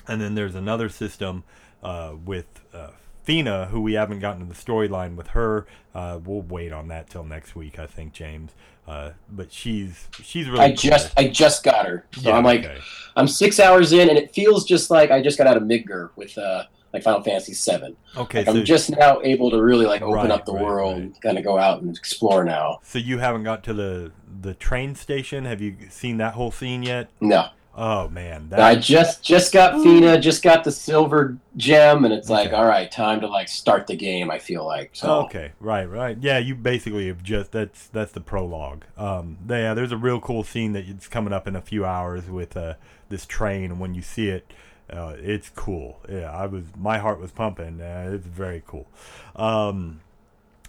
And 0.07 0.21
then 0.21 0.35
there's 0.35 0.53
another 0.53 0.87
system 0.87 1.43
uh, 1.81 2.13
with 2.23 2.45
uh, 2.75 2.91
Fina, 3.25 3.65
who 3.67 3.81
we 3.81 3.93
haven't 3.93 4.19
gotten 4.19 4.41
to 4.41 4.45
the 4.47 4.53
storyline 4.59 5.15
with 5.15 5.27
her. 5.29 5.65
Uh, 5.93 6.19
we'll 6.23 6.41
wait 6.43 6.71
on 6.71 6.87
that 6.89 7.09
till 7.09 7.23
next 7.23 7.55
week, 7.55 7.79
I 7.79 7.87
think, 7.87 8.13
James. 8.13 8.51
Uh, 8.87 9.11
but 9.29 9.51
she's 9.51 10.07
she's 10.23 10.47
really. 10.47 10.59
I 10.63 10.67
cool. 10.69 10.75
just 10.75 11.11
I 11.17 11.27
just 11.27 11.63
got 11.63 11.87
her, 11.87 12.05
so 12.13 12.29
Yeah, 12.29 12.37
I'm 12.37 12.43
like 12.43 12.63
okay. 12.65 12.77
I'm 13.15 13.27
six 13.27 13.59
hours 13.59 13.91
in, 13.93 14.09
and 14.09 14.17
it 14.17 14.31
feels 14.33 14.63
just 14.63 14.91
like 14.91 15.09
I 15.11 15.21
just 15.23 15.37
got 15.39 15.47
out 15.47 15.57
of 15.57 15.63
Midgar 15.63 16.11
with 16.15 16.37
uh 16.37 16.65
like 16.93 17.01
Final 17.03 17.21
Fantasy 17.23 17.53
Seven. 17.53 17.97
okay. 18.15 18.39
Like, 18.39 18.45
so, 18.45 18.53
I'm 18.53 18.63
just 18.63 18.91
now 18.91 19.19
able 19.23 19.49
to 19.51 19.61
really 19.61 19.85
like 19.87 20.01
open 20.03 20.13
Right, 20.13 20.31
up 20.31 20.45
the 20.45 20.53
right, 20.53 20.63
world, 20.63 21.01
right. 21.01 21.21
kind 21.21 21.37
of 21.39 21.43
go 21.43 21.57
out 21.57 21.81
and 21.81 21.97
explore 21.97 22.43
now. 22.45 22.79
so 22.83 22.99
you 22.99 23.17
haven't 23.17 23.43
got 23.43 23.63
to 23.63 23.73
the 23.73 24.11
the 24.41 24.53
train 24.53 24.93
station. 24.93 25.45
Have 25.45 25.61
you 25.61 25.75
seen 25.89 26.17
that 26.17 26.35
whole 26.35 26.51
scene 26.51 26.83
yet? 26.83 27.09
No, 27.19 27.47
Oh 27.77 28.07
man, 28.07 28.47
that 28.49 28.61
I 28.61 28.75
just 28.75 29.21
just 29.21 29.51
got 29.51 29.83
Fina, 29.83 30.17
just 30.17 30.41
got 30.41 30.63
the 30.63 30.71
silver 30.71 31.37
gem, 31.57 32.05
and 32.05 32.13
it's 32.13 32.29
like, 32.29 32.53
all 32.53 32.65
right, 32.65 32.89
time 32.89 33.19
to 33.19 33.27
like 33.27 33.49
start 33.49 33.85
the 33.85 33.97
game. 33.97 34.31
I 34.31 34.39
feel 34.39 34.65
like 34.65 34.91
so. 34.93 35.23
Okay, 35.25 35.51
right, 35.59 35.83
right. 35.83 36.17
Yeah, 36.21 36.37
you 36.37 36.55
basically 36.55 37.07
have 37.07 37.21
just 37.21 37.51
that's 37.51 37.87
that's 37.87 38.13
the 38.13 38.21
prologue. 38.21 38.85
Um, 38.95 39.39
yeah, 39.49 39.73
there's 39.73 39.91
a 39.91 39.97
real 39.97 40.21
cool 40.21 40.45
scene 40.45 40.71
that 40.71 40.87
it's 40.87 41.09
coming 41.09 41.33
up 41.33 41.49
in 41.49 41.55
a 41.57 41.61
few 41.61 41.83
hours 41.85 42.29
with 42.29 42.55
uh, 42.55 42.75
this 43.09 43.25
train, 43.25 43.65
and 43.65 43.79
when 43.81 43.93
you 43.93 44.01
see 44.01 44.29
it, 44.29 44.53
uh, 44.89 45.15
it's 45.17 45.49
cool. 45.49 45.99
Yeah, 46.07 46.31
I 46.31 46.45
was 46.45 46.67
my 46.77 46.97
heart 46.99 47.19
was 47.19 47.33
pumping. 47.33 47.81
Uh, 47.81 48.11
it's 48.13 48.25
very 48.27 48.63
cool. 48.65 48.87
Um, 49.35 49.99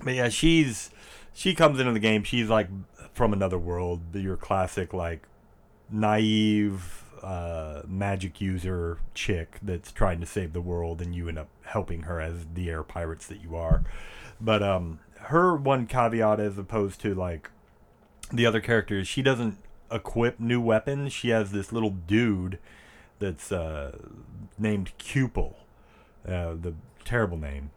but 0.03 0.15
yeah, 0.15 0.29
she's 0.29 0.91
she 1.33 1.55
comes 1.55 1.79
into 1.79 1.93
the 1.93 2.01
game. 2.01 2.25
She's 2.25 2.49
like 2.49 2.69
from 3.15 3.33
another 3.33 3.59
world. 3.59 4.01
Your 4.13 4.37
classic 4.37 4.93
like 4.93 5.23
naive 5.91 7.05
uh, 7.23 7.83
magic 7.87 8.41
user 8.41 8.99
chick 9.15 9.59
that's 9.63 9.91
trying 9.93 10.21
to 10.21 10.27
save 10.27 10.53
the 10.53 10.61
world, 10.61 11.01
and 11.01 11.15
you 11.15 11.29
end 11.29 11.39
up 11.39 11.49
helping 11.65 12.03
her 12.03 12.21
as 12.21 12.47
the 12.55 12.69
air 12.71 12.83
pirates 12.83 13.27
that 13.27 13.43
you 13.43 13.57
are. 13.57 13.83
But 14.41 14.63
um, 14.63 15.01
her 15.23 15.57
one 15.57 15.87
caveat, 15.87 16.41
as 16.41 16.59
opposed 16.59 17.01
to 17.03 17.15
like 17.15 17.51
the 18.33 18.47
other 18.47 18.61
characters, 18.61 19.09
she 19.09 19.23
doesn't 19.23 19.59
equip 19.91 20.39
new 20.41 20.61
weapons. 20.61 21.13
She 21.13 21.29
has 21.31 21.53
this 21.53 21.73
little 21.73 21.91
dude 21.91 22.59
that's 23.19 23.51
uh, 23.51 23.97
named 24.59 24.93
Cupil, 24.99 25.57
uh, 26.27 26.55
the 26.61 26.75
terrible 27.05 27.39
name, 27.39 27.71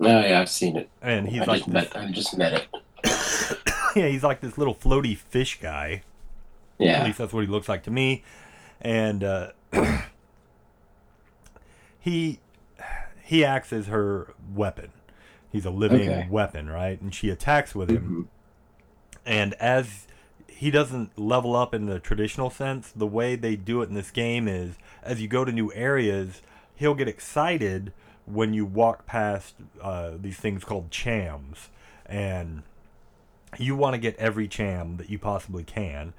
Oh 0.00 0.06
yeah, 0.20 0.40
I've 0.40 0.50
seen 0.50 0.76
it. 0.76 0.90
and 1.00 1.28
he's 1.28 1.42
I 1.42 1.44
like 1.44 1.60
just 1.60 1.72
this, 1.72 1.94
met. 1.94 1.96
I 1.96 2.10
just 2.10 2.36
met 2.38 2.52
it. 2.52 2.68
yeah, 3.96 4.08
he's 4.08 4.24
like 4.24 4.40
this 4.40 4.58
little 4.58 4.74
floaty 4.74 5.16
fish 5.16 5.60
guy. 5.60 6.02
At 6.80 7.04
least 7.06 7.18
that's 7.18 7.32
what 7.32 7.40
he 7.44 7.46
looks 7.50 7.68
like 7.68 7.82
to 7.84 7.90
me. 7.90 8.22
And 8.80 9.22
uh, 9.24 9.52
he 12.00 12.40
he 13.22 13.44
acts 13.44 13.72
as 13.72 13.86
her 13.86 14.34
weapon. 14.54 14.90
He's 15.50 15.64
a 15.64 15.70
living 15.70 16.02
Okay. 16.02 16.28
weapon, 16.30 16.68
right? 16.68 17.00
And 17.00 17.14
she 17.14 17.30
attacks 17.30 17.74
with 17.74 17.88
him. 17.88 18.28
Mhm. 18.28 19.24
And 19.26 19.54
as 19.54 20.06
he 20.46 20.70
doesn't 20.70 21.18
level 21.18 21.56
up 21.56 21.72
in 21.74 21.86
the 21.86 21.98
traditional 21.98 22.50
sense, 22.50 22.92
the 22.94 23.06
way 23.06 23.34
they 23.36 23.56
do 23.56 23.80
it 23.82 23.88
in 23.88 23.94
this 23.94 24.10
game 24.10 24.46
is 24.46 24.76
as 25.02 25.22
you 25.22 25.28
go 25.28 25.44
to 25.44 25.52
new 25.52 25.72
areas, 25.72 26.42
he'll 26.76 26.94
get 26.94 27.08
excited 27.08 27.92
when 28.26 28.52
you 28.54 28.64
walk 28.66 29.06
past 29.06 29.54
uh, 29.80 30.12
these 30.20 30.36
things 30.36 30.64
called 30.64 30.90
chams. 30.90 31.68
And 32.06 32.62
you 33.58 33.76
want 33.76 33.94
to 33.94 33.98
get 33.98 34.16
every 34.16 34.48
cham 34.48 34.96
that 34.98 35.08
you 35.08 35.18
possibly 35.18 35.64
can. 35.64 36.12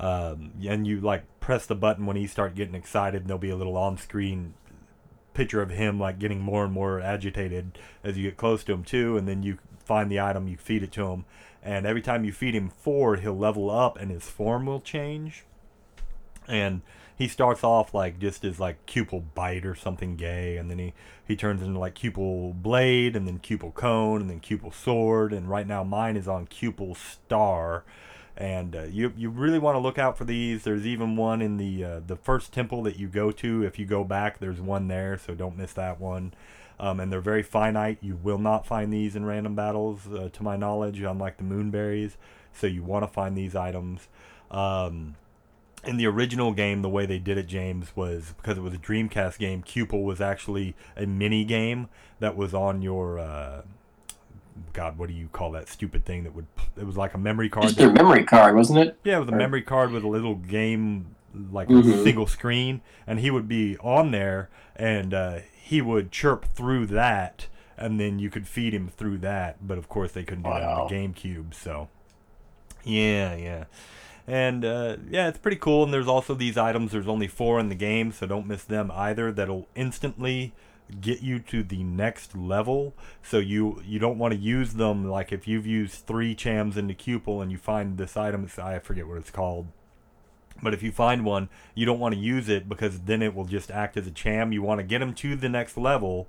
Um, 0.00 0.52
and 0.66 0.86
you 0.86 1.00
like 1.00 1.24
press 1.40 1.66
the 1.66 1.74
button 1.74 2.06
when 2.06 2.16
he 2.16 2.26
start 2.26 2.54
getting 2.54 2.74
excited, 2.74 3.22
and 3.22 3.28
there'll 3.28 3.38
be 3.38 3.50
a 3.50 3.56
little 3.56 3.76
on-screen 3.76 4.54
picture 5.34 5.62
of 5.62 5.70
him 5.70 5.98
like 6.00 6.18
getting 6.18 6.40
more 6.40 6.64
and 6.64 6.72
more 6.72 7.00
agitated 7.00 7.78
as 8.02 8.16
you 8.16 8.24
get 8.24 8.36
close 8.36 8.64
to 8.64 8.72
him 8.72 8.84
too. 8.84 9.16
And 9.16 9.26
then 9.26 9.42
you 9.42 9.58
find 9.84 10.10
the 10.10 10.20
item, 10.20 10.48
you 10.48 10.56
feed 10.56 10.82
it 10.82 10.92
to 10.92 11.06
him, 11.08 11.24
and 11.62 11.86
every 11.86 12.02
time 12.02 12.24
you 12.24 12.32
feed 12.32 12.54
him 12.54 12.68
four, 12.68 13.16
he'll 13.16 13.36
level 13.36 13.70
up 13.70 13.96
and 13.96 14.10
his 14.10 14.28
form 14.28 14.66
will 14.66 14.80
change. 14.80 15.44
And 16.46 16.82
he 17.16 17.26
starts 17.26 17.64
off 17.64 17.92
like 17.92 18.20
just 18.20 18.44
as 18.44 18.60
like 18.60 18.86
Cupil 18.86 19.20
Bite 19.34 19.66
or 19.66 19.74
something 19.74 20.14
gay, 20.14 20.56
and 20.56 20.70
then 20.70 20.78
he 20.78 20.94
he 21.26 21.34
turns 21.34 21.60
into 21.62 21.78
like 21.78 21.94
Cupil 21.94 22.52
Blade, 22.52 23.16
and 23.16 23.26
then 23.26 23.38
Cupil 23.38 23.72
Cone, 23.72 24.20
and 24.20 24.30
then 24.30 24.40
Cupil 24.40 24.70
Sword, 24.70 25.32
and 25.32 25.50
right 25.50 25.66
now 25.66 25.82
mine 25.82 26.16
is 26.16 26.28
on 26.28 26.46
Cupil 26.46 26.94
Star. 26.94 27.84
And 28.38 28.76
uh, 28.76 28.82
you 28.84 29.12
you 29.16 29.30
really 29.30 29.58
want 29.58 29.74
to 29.74 29.80
look 29.80 29.98
out 29.98 30.16
for 30.16 30.24
these. 30.24 30.62
There's 30.62 30.86
even 30.86 31.16
one 31.16 31.42
in 31.42 31.56
the 31.56 31.84
uh, 31.84 32.00
the 32.06 32.14
first 32.14 32.52
temple 32.52 32.84
that 32.84 32.96
you 32.96 33.08
go 33.08 33.32
to. 33.32 33.64
If 33.64 33.80
you 33.80 33.84
go 33.84 34.04
back, 34.04 34.38
there's 34.38 34.60
one 34.60 34.86
there, 34.86 35.18
so 35.18 35.34
don't 35.34 35.58
miss 35.58 35.72
that 35.72 36.00
one. 36.00 36.32
Um, 36.78 37.00
and 37.00 37.12
they're 37.12 37.20
very 37.20 37.42
finite. 37.42 37.98
You 38.00 38.14
will 38.14 38.38
not 38.38 38.64
find 38.64 38.92
these 38.92 39.16
in 39.16 39.24
random 39.24 39.56
battles, 39.56 40.06
uh, 40.06 40.28
to 40.32 40.42
my 40.44 40.56
knowledge, 40.56 41.00
unlike 41.00 41.38
the 41.38 41.42
moonberries. 41.42 42.12
So 42.52 42.68
you 42.68 42.84
want 42.84 43.02
to 43.02 43.08
find 43.08 43.36
these 43.36 43.56
items. 43.56 44.06
Um, 44.52 45.16
in 45.84 45.96
the 45.96 46.06
original 46.06 46.52
game, 46.52 46.82
the 46.82 46.88
way 46.88 47.06
they 47.06 47.18
did 47.18 47.38
it, 47.38 47.48
James, 47.48 47.96
was 47.96 48.34
because 48.36 48.56
it 48.56 48.60
was 48.60 48.74
a 48.74 48.78
Dreamcast 48.78 49.38
game. 49.38 49.62
Cupil 49.62 50.04
was 50.04 50.20
actually 50.20 50.76
a 50.96 51.06
mini 51.06 51.44
game 51.44 51.88
that 52.20 52.36
was 52.36 52.54
on 52.54 52.82
your. 52.82 53.18
God, 54.72 54.98
what 54.98 55.08
do 55.08 55.14
you 55.14 55.28
call 55.32 55.52
that 55.52 55.68
stupid 55.68 56.04
thing 56.04 56.24
that 56.24 56.34
would? 56.34 56.46
It 56.76 56.84
was 56.86 56.96
like 56.96 57.14
a 57.14 57.18
memory 57.18 57.48
card. 57.48 57.64
Just 57.64 57.78
their 57.78 57.92
memory 57.92 58.24
card, 58.24 58.54
wasn't 58.56 58.78
it? 58.80 58.98
yeah, 59.04 59.18
with 59.18 59.28
a 59.28 59.32
memory 59.32 59.62
card 59.62 59.90
with 59.90 60.04
a 60.04 60.08
little 60.08 60.34
game, 60.36 61.14
like 61.52 61.68
a 61.68 61.72
Mhm. 61.72 62.02
single 62.02 62.26
screen, 62.26 62.80
and 63.06 63.20
he 63.20 63.30
would 63.30 63.48
be 63.48 63.76
on 63.78 64.10
there, 64.10 64.48
and 64.76 65.12
uh, 65.14 65.38
he 65.60 65.80
would 65.82 66.10
chirp 66.10 66.44
through 66.46 66.86
that, 66.86 67.46
and 67.76 68.00
then 68.00 68.18
you 68.18 68.30
could 68.30 68.48
feed 68.48 68.72
him 68.74 68.88
through 68.88 69.18
that. 69.18 69.66
But 69.66 69.78
of 69.78 69.88
course, 69.88 70.12
they 70.12 70.24
couldn't 70.24 70.44
do 70.44 70.50
that 70.50 70.62
on 70.62 70.88
the 70.88 70.94
GameCube. 70.94 71.54
So, 71.54 71.88
yeah, 72.84 73.34
yeah, 73.36 73.64
and 74.26 74.64
uh, 74.64 74.96
yeah, 75.10 75.28
it's 75.28 75.38
pretty 75.38 75.58
cool. 75.58 75.84
And 75.84 75.92
there's 75.92 76.08
also 76.08 76.34
these 76.34 76.56
items. 76.56 76.92
There's 76.92 77.08
only 77.08 77.26
four 77.28 77.58
in 77.60 77.68
the 77.68 77.74
game, 77.74 78.12
so 78.12 78.26
don't 78.26 78.46
miss 78.46 78.64
them 78.64 78.90
either. 78.94 79.30
That'll 79.32 79.68
instantly 79.74 80.52
get 81.00 81.22
you 81.22 81.38
to 81.38 81.62
the 81.62 81.82
next 81.82 82.36
level. 82.36 82.94
So 83.22 83.38
you 83.38 83.82
you 83.84 83.98
don't 83.98 84.18
want 84.18 84.34
to 84.34 84.40
use 84.40 84.74
them 84.74 85.08
like 85.08 85.32
if 85.32 85.46
you've 85.46 85.66
used 85.66 86.06
three 86.06 86.34
chams 86.34 86.76
into 86.76 86.94
Cupil 86.94 87.40
and 87.40 87.50
you 87.50 87.58
find 87.58 87.98
this 87.98 88.16
item 88.16 88.48
I 88.58 88.78
forget 88.78 89.06
what 89.06 89.18
it's 89.18 89.30
called. 89.30 89.68
But 90.62 90.74
if 90.74 90.82
you 90.82 90.90
find 90.90 91.24
one 91.24 91.48
you 91.74 91.86
don't 91.86 92.00
want 92.00 92.14
to 92.14 92.20
use 92.20 92.48
it 92.48 92.68
because 92.68 93.00
then 93.00 93.22
it 93.22 93.34
will 93.34 93.44
just 93.44 93.70
act 93.70 93.96
as 93.96 94.06
a 94.06 94.10
cham. 94.10 94.52
You 94.52 94.62
want 94.62 94.78
to 94.80 94.84
get 94.84 94.98
them 94.98 95.14
to 95.14 95.36
the 95.36 95.48
next 95.48 95.76
level 95.76 96.28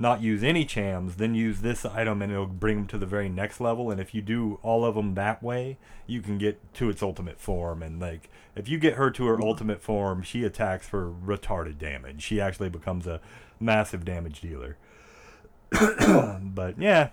not 0.00 0.22
use 0.22 0.42
any 0.42 0.64
chams 0.64 1.16
then 1.16 1.34
use 1.34 1.60
this 1.60 1.84
item 1.84 2.22
and 2.22 2.32
it'll 2.32 2.46
bring 2.46 2.76
them 2.76 2.86
to 2.88 2.98
the 2.98 3.06
very 3.06 3.28
next 3.28 3.60
level. 3.60 3.90
And 3.90 4.00
if 4.00 4.14
you 4.14 4.22
do 4.22 4.58
all 4.62 4.84
of 4.84 4.94
them 4.94 5.14
that 5.14 5.42
way 5.42 5.76
you 6.06 6.22
can 6.22 6.38
get 6.38 6.72
to 6.74 6.88
its 6.88 7.02
ultimate 7.02 7.38
form. 7.38 7.82
And 7.82 8.00
like 8.00 8.30
if 8.56 8.68
you 8.68 8.78
get 8.78 8.94
her 8.94 9.10
to 9.10 9.26
her 9.26 9.40
ultimate 9.40 9.82
form 9.82 10.22
she 10.22 10.42
attacks 10.42 10.88
for 10.88 11.12
retarded 11.12 11.78
damage. 11.78 12.22
She 12.22 12.40
actually 12.40 12.70
becomes 12.70 13.06
a 13.06 13.20
massive 13.60 14.04
damage 14.04 14.40
dealer. 14.40 14.76
But 16.42 16.78
yeah 16.78 17.10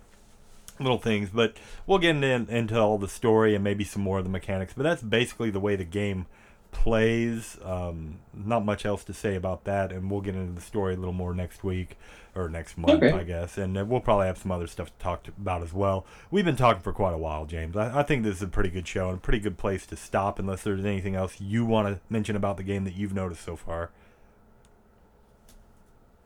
little 0.80 0.98
things. 1.00 1.30
But 1.30 1.58
we'll 1.86 2.00
get 2.00 2.16
in, 2.16 2.24
into 2.24 2.80
all 2.80 2.98
the 2.98 3.08
story 3.08 3.56
and 3.56 3.64
maybe 3.64 3.84
some 3.84 4.02
more 4.02 4.20
of 4.20 4.24
the 4.24 4.30
mechanics. 4.30 4.74
But 4.76 4.84
that's 4.84 5.02
basically 5.02 5.50
the 5.50 5.60
way 5.60 5.76
the 5.76 5.84
game 5.84 6.28
plays 6.72 7.58
um, 7.64 8.20
not 8.34 8.64
much 8.66 8.86
else 8.86 9.04
to 9.04 9.14
say 9.14 9.36
about 9.36 9.64
that 9.66 9.92
and 9.92 10.10
we'll 10.12 10.22
get 10.22 10.36
into 10.36 10.54
the 10.54 10.62
story 10.62 10.94
a 10.94 10.98
little 10.98 11.14
more 11.14 11.34
next 11.34 11.64
week 11.64 11.98
or 12.36 12.50
next 12.50 12.78
month 12.78 13.02
Okay. 13.04 13.12
i 13.12 13.24
guess 13.24 13.58
and 13.58 13.78
uh, 13.78 13.86
we'll 13.86 14.00
probably 14.00 14.28
have 14.28 14.38
some 14.38 14.52
other 14.52 14.68
stuff 14.68 14.88
to 14.88 15.04
talk 15.04 15.24
to, 15.24 15.32
about 15.32 15.64
as 15.64 15.74
well 15.74 16.06
we've 16.30 16.46
been 16.46 16.56
talking 16.56 16.82
for 16.82 16.94
quite 16.94 17.14
a 17.14 17.18
while 17.18 17.46
james 17.46 17.76
I, 17.76 18.00
I 18.00 18.04
think 18.04 18.24
this 18.24 18.36
is 18.38 18.42
a 18.42 18.48
pretty 18.48 18.70
good 18.70 18.88
show 18.88 19.10
and 19.10 19.18
a 19.18 19.22
pretty 19.22 19.40
good 19.40 19.58
place 19.58 19.86
to 19.88 19.96
stop 19.96 20.40
unless 20.40 20.64
there's 20.64 20.86
anything 20.86 21.16
else 21.16 21.42
you 21.42 21.66
want 21.66 21.88
to 21.88 22.00
mention 22.10 22.36
about 22.36 22.58
the 22.58 22.64
game 22.64 22.84
that 22.84 22.94
you've 22.96 23.14
noticed 23.14 23.44
so 23.44 23.56
far 23.56 23.92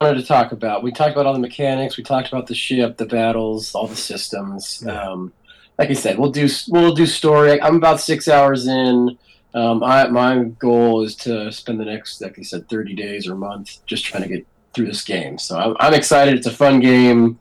wanted 0.02 0.20
to 0.20 0.26
talk 0.26 0.52
about. 0.52 0.84
We 0.84 0.92
talked 0.92 1.12
about 1.12 1.26
all 1.28 1.34
the 1.34 1.40
mechanics. 1.40 1.96
We 1.96 2.04
talked 2.04 2.28
about 2.28 2.48
the 2.48 2.56
ship, 2.56 2.98
the 2.98 3.06
battles, 3.06 3.76
all 3.76 3.88
the 3.88 3.96
systems. 3.96 4.84
Yeah. 4.86 5.00
Um, 5.00 5.32
like 5.78 5.90
I 5.90 5.94
said, 5.94 6.18
we'll 6.18 6.32
do 6.32 6.50
we'll 6.68 6.94
do 6.94 7.06
story. 7.06 7.62
I'm 7.62 7.76
about 7.76 8.00
six 8.00 8.28
hours 8.28 8.68
in. 8.68 9.18
Um, 9.54 9.84
I, 9.84 10.08
my 10.08 10.44
goal 10.60 11.04
is 11.04 11.16
to 11.18 11.52
spend 11.52 11.80
the 11.80 11.86
next, 11.86 12.22
like 12.22 12.40
I 12.40 12.44
said, 12.44 12.70
30 12.70 12.96
days 12.96 13.28
or 13.28 13.36
month 13.36 13.86
just 13.86 14.06
trying 14.06 14.24
to 14.24 14.30
get 14.30 14.48
through 14.74 14.86
this 14.88 15.04
game. 15.04 15.38
So 15.38 15.58
I'm, 15.58 15.76
I'm 15.80 15.94
excited. 15.94 16.36
It's 16.36 16.48
a 16.48 16.52
fun 16.52 16.80
game. 16.80 17.40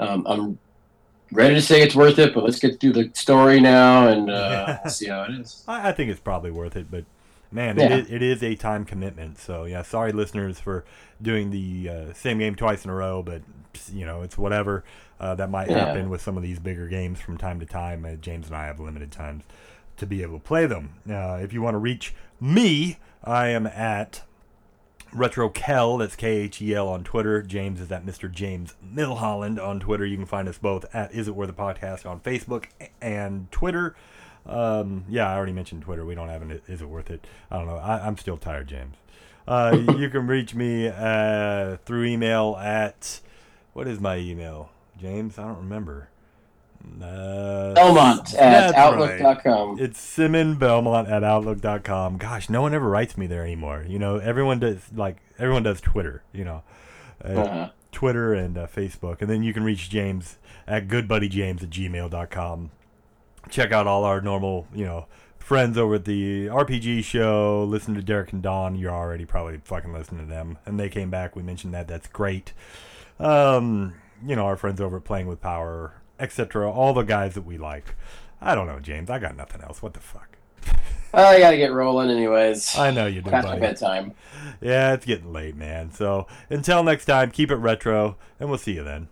Um, 0.00 0.26
I'm 0.26 0.58
ready 1.32 1.54
to 1.54 1.62
say 1.62 1.82
it's 1.82 1.94
worth 1.94 2.18
it, 2.18 2.34
but 2.34 2.44
let's 2.44 2.58
get 2.58 2.80
through 2.80 2.92
the 2.94 3.10
story 3.14 3.60
now 3.60 4.08
and 4.08 4.30
uh, 4.30 4.88
see 4.88 5.06
how 5.08 5.22
it 5.24 5.30
is. 5.40 5.62
I, 5.68 5.90
I 5.90 5.92
think 5.92 6.10
it's 6.10 6.20
probably 6.20 6.50
worth 6.50 6.76
it, 6.76 6.90
but 6.90 7.04
man, 7.52 7.78
Yeah. 7.78 7.86
it, 7.86 7.92
is, 7.92 8.10
it 8.10 8.22
is 8.22 8.42
a 8.42 8.56
time 8.56 8.84
commitment. 8.84 9.38
So 9.38 9.64
yeah, 9.64 9.82
sorry 9.82 10.12
listeners 10.12 10.58
for 10.58 10.84
doing 11.22 11.50
the 11.50 11.88
uh, 11.88 12.12
same 12.12 12.38
game 12.38 12.56
twice 12.56 12.84
in 12.84 12.90
a 12.90 12.94
row, 12.94 13.22
but 13.22 13.42
you 13.92 14.04
know 14.04 14.22
it's 14.22 14.36
whatever. 14.36 14.84
Uh, 15.20 15.34
that 15.36 15.48
might 15.48 15.70
Yeah. 15.70 15.86
happen 15.86 16.10
with 16.10 16.20
some 16.20 16.36
of 16.36 16.42
these 16.42 16.58
bigger 16.58 16.88
games 16.88 17.20
from 17.20 17.38
time 17.38 17.60
to 17.60 17.66
time. 17.66 18.04
Uh, 18.04 18.14
James 18.16 18.48
and 18.48 18.56
I 18.56 18.66
have 18.66 18.80
limited 18.80 19.12
times 19.12 19.44
to 19.96 20.06
be 20.06 20.22
able 20.22 20.38
to 20.38 20.44
play 20.44 20.66
them. 20.66 20.94
Uh, 21.08 21.38
if 21.42 21.52
you 21.52 21.62
want 21.62 21.74
to 21.74 21.78
reach 21.78 22.14
me, 22.40 22.98
I 23.22 23.48
am 23.48 23.66
at 23.66 24.22
RetroKhel, 25.14 26.00
that's 26.00 26.16
K 26.16 26.28
H 26.38 26.60
E 26.60 26.74
L 26.74 26.88
on 26.88 27.04
Twitter. 27.04 27.40
James 27.40 27.80
is 27.80 27.92
at 27.92 28.04
Mr. 28.04 28.30
James 28.30 28.74
Milholland 28.84 29.64
on 29.64 29.78
Twitter. 29.78 30.04
You 30.04 30.16
can 30.16 30.26
find 30.26 30.48
us 30.48 30.58
both 30.58 30.84
at 30.92 31.14
Is 31.14 31.28
It 31.28 31.36
Worth 31.36 31.48
the 31.48 31.54
Podcast 31.54 32.04
on 32.04 32.20
Facebook 32.20 32.66
and 33.00 33.50
Twitter. 33.52 33.94
Um, 34.44 35.04
yeah, 35.08 35.30
I 35.30 35.36
already 35.36 35.52
mentioned 35.52 35.82
Twitter. 35.82 36.04
We 36.04 36.14
don't 36.14 36.28
have 36.28 36.42
an 36.42 36.60
Is 36.66 36.82
It 36.82 36.88
Worth 36.88 37.10
It. 37.10 37.26
I 37.50 37.58
don't 37.58 37.66
know. 37.66 37.76
I, 37.76 38.06
I'm 38.06 38.16
still 38.16 38.36
tired, 38.36 38.66
James. 38.66 38.96
Uh, 39.46 39.76
you 39.96 40.10
can 40.10 40.26
reach 40.26 40.54
me 40.54 40.88
uh, 40.88 41.76
through 41.84 42.04
email 42.04 42.56
at 42.60 43.20
what 43.72 43.86
is 43.86 44.00
my 44.00 44.16
email, 44.16 44.70
James? 45.00 45.38
I 45.38 45.44
don't 45.44 45.58
remember. 45.58 46.08
Uh, 47.02 47.74
Belmont 47.74 48.34
at 48.34 48.74
outlook.com. 48.74 49.78
it's 49.80 50.00
Simon 50.00 50.54
Belmont 50.56 51.08
at 51.08 51.24
Outlook.com. 51.24 52.16
Gosh, 52.18 52.48
no 52.48 52.62
one 52.62 52.72
ever 52.74 52.88
writes 52.88 53.16
me 53.18 53.26
there 53.26 53.42
anymore. 53.42 53.84
You 53.86 53.98
know, 53.98 54.16
everyone 54.18 54.60
does 54.60 54.78
like 54.94 55.18
everyone 55.38 55.62
does 55.64 55.80
Twitter. 55.80 56.22
You 56.32 56.44
know, 56.44 56.62
uh, 57.24 57.28
Uh-huh. 57.28 57.70
Twitter 57.92 58.32
and 58.34 58.56
uh, 58.58 58.66
Facebook, 58.66 59.20
and 59.20 59.30
then 59.30 59.42
you 59.42 59.52
can 59.52 59.62
reach 59.64 59.88
James 59.90 60.38
at 60.66 60.88
goodbuddyjames 60.88 61.62
at 61.62 61.70
gmail.com. 61.70 62.70
Check 63.50 63.72
out 63.72 63.86
all 63.86 64.04
our 64.04 64.20
normal, 64.20 64.66
you 64.74 64.84
know, 64.84 65.06
friends 65.38 65.76
over 65.78 65.96
at 65.96 66.04
the 66.04 66.46
RPG 66.46 67.04
show. 67.04 67.64
Listen 67.68 67.94
to 67.94 68.02
Derek 68.02 68.32
and 68.32 68.42
Don. 68.42 68.74
You're 68.74 68.90
already 68.92 69.24
probably 69.26 69.60
fucking 69.62 69.92
listening 69.92 70.26
to 70.26 70.30
them, 70.32 70.58
and 70.66 70.80
they 70.80 70.88
came 70.88 71.10
back. 71.10 71.36
We 71.36 71.42
mentioned 71.42 71.74
that. 71.74 71.86
That's 71.86 72.08
great. 72.08 72.52
Um, 73.20 73.94
you 74.26 74.34
know, 74.34 74.46
our 74.46 74.56
friends 74.56 74.80
over 74.80 74.96
at 74.96 75.04
Playing 75.04 75.26
with 75.28 75.40
Power, 75.40 75.94
etc. 76.18 76.70
All 76.70 76.92
the 76.94 77.02
guys 77.02 77.34
that 77.34 77.44
we 77.44 77.58
like. 77.58 77.94
I 78.40 78.54
don't 78.54 78.66
know, 78.66 78.80
James. 78.80 79.10
I 79.10 79.18
got 79.18 79.36
nothing 79.36 79.62
else. 79.62 79.82
What 79.82 79.94
the 79.94 80.00
fuck? 80.00 80.36
Oh, 81.14 81.24
I 81.28 81.38
gotta 81.38 81.56
get 81.56 81.72
rolling 81.72 82.10
anyways. 82.10 82.76
I 82.76 82.90
know 82.90 83.06
you 83.06 83.22
do, 83.22 83.30
Past 83.30 83.46
buddy. 83.46 83.60
bedtime. 83.60 84.12
Yeah, 84.60 84.92
it's 84.94 85.06
getting 85.06 85.32
late, 85.32 85.56
man. 85.56 85.90
So 85.92 86.26
until 86.50 86.82
next 86.82 87.04
time, 87.06 87.30
keep 87.30 87.50
it 87.50 87.56
retro, 87.56 88.16
and 88.38 88.48
we'll 88.48 88.58
see 88.58 88.72
you 88.74 88.84
then. 88.84 89.08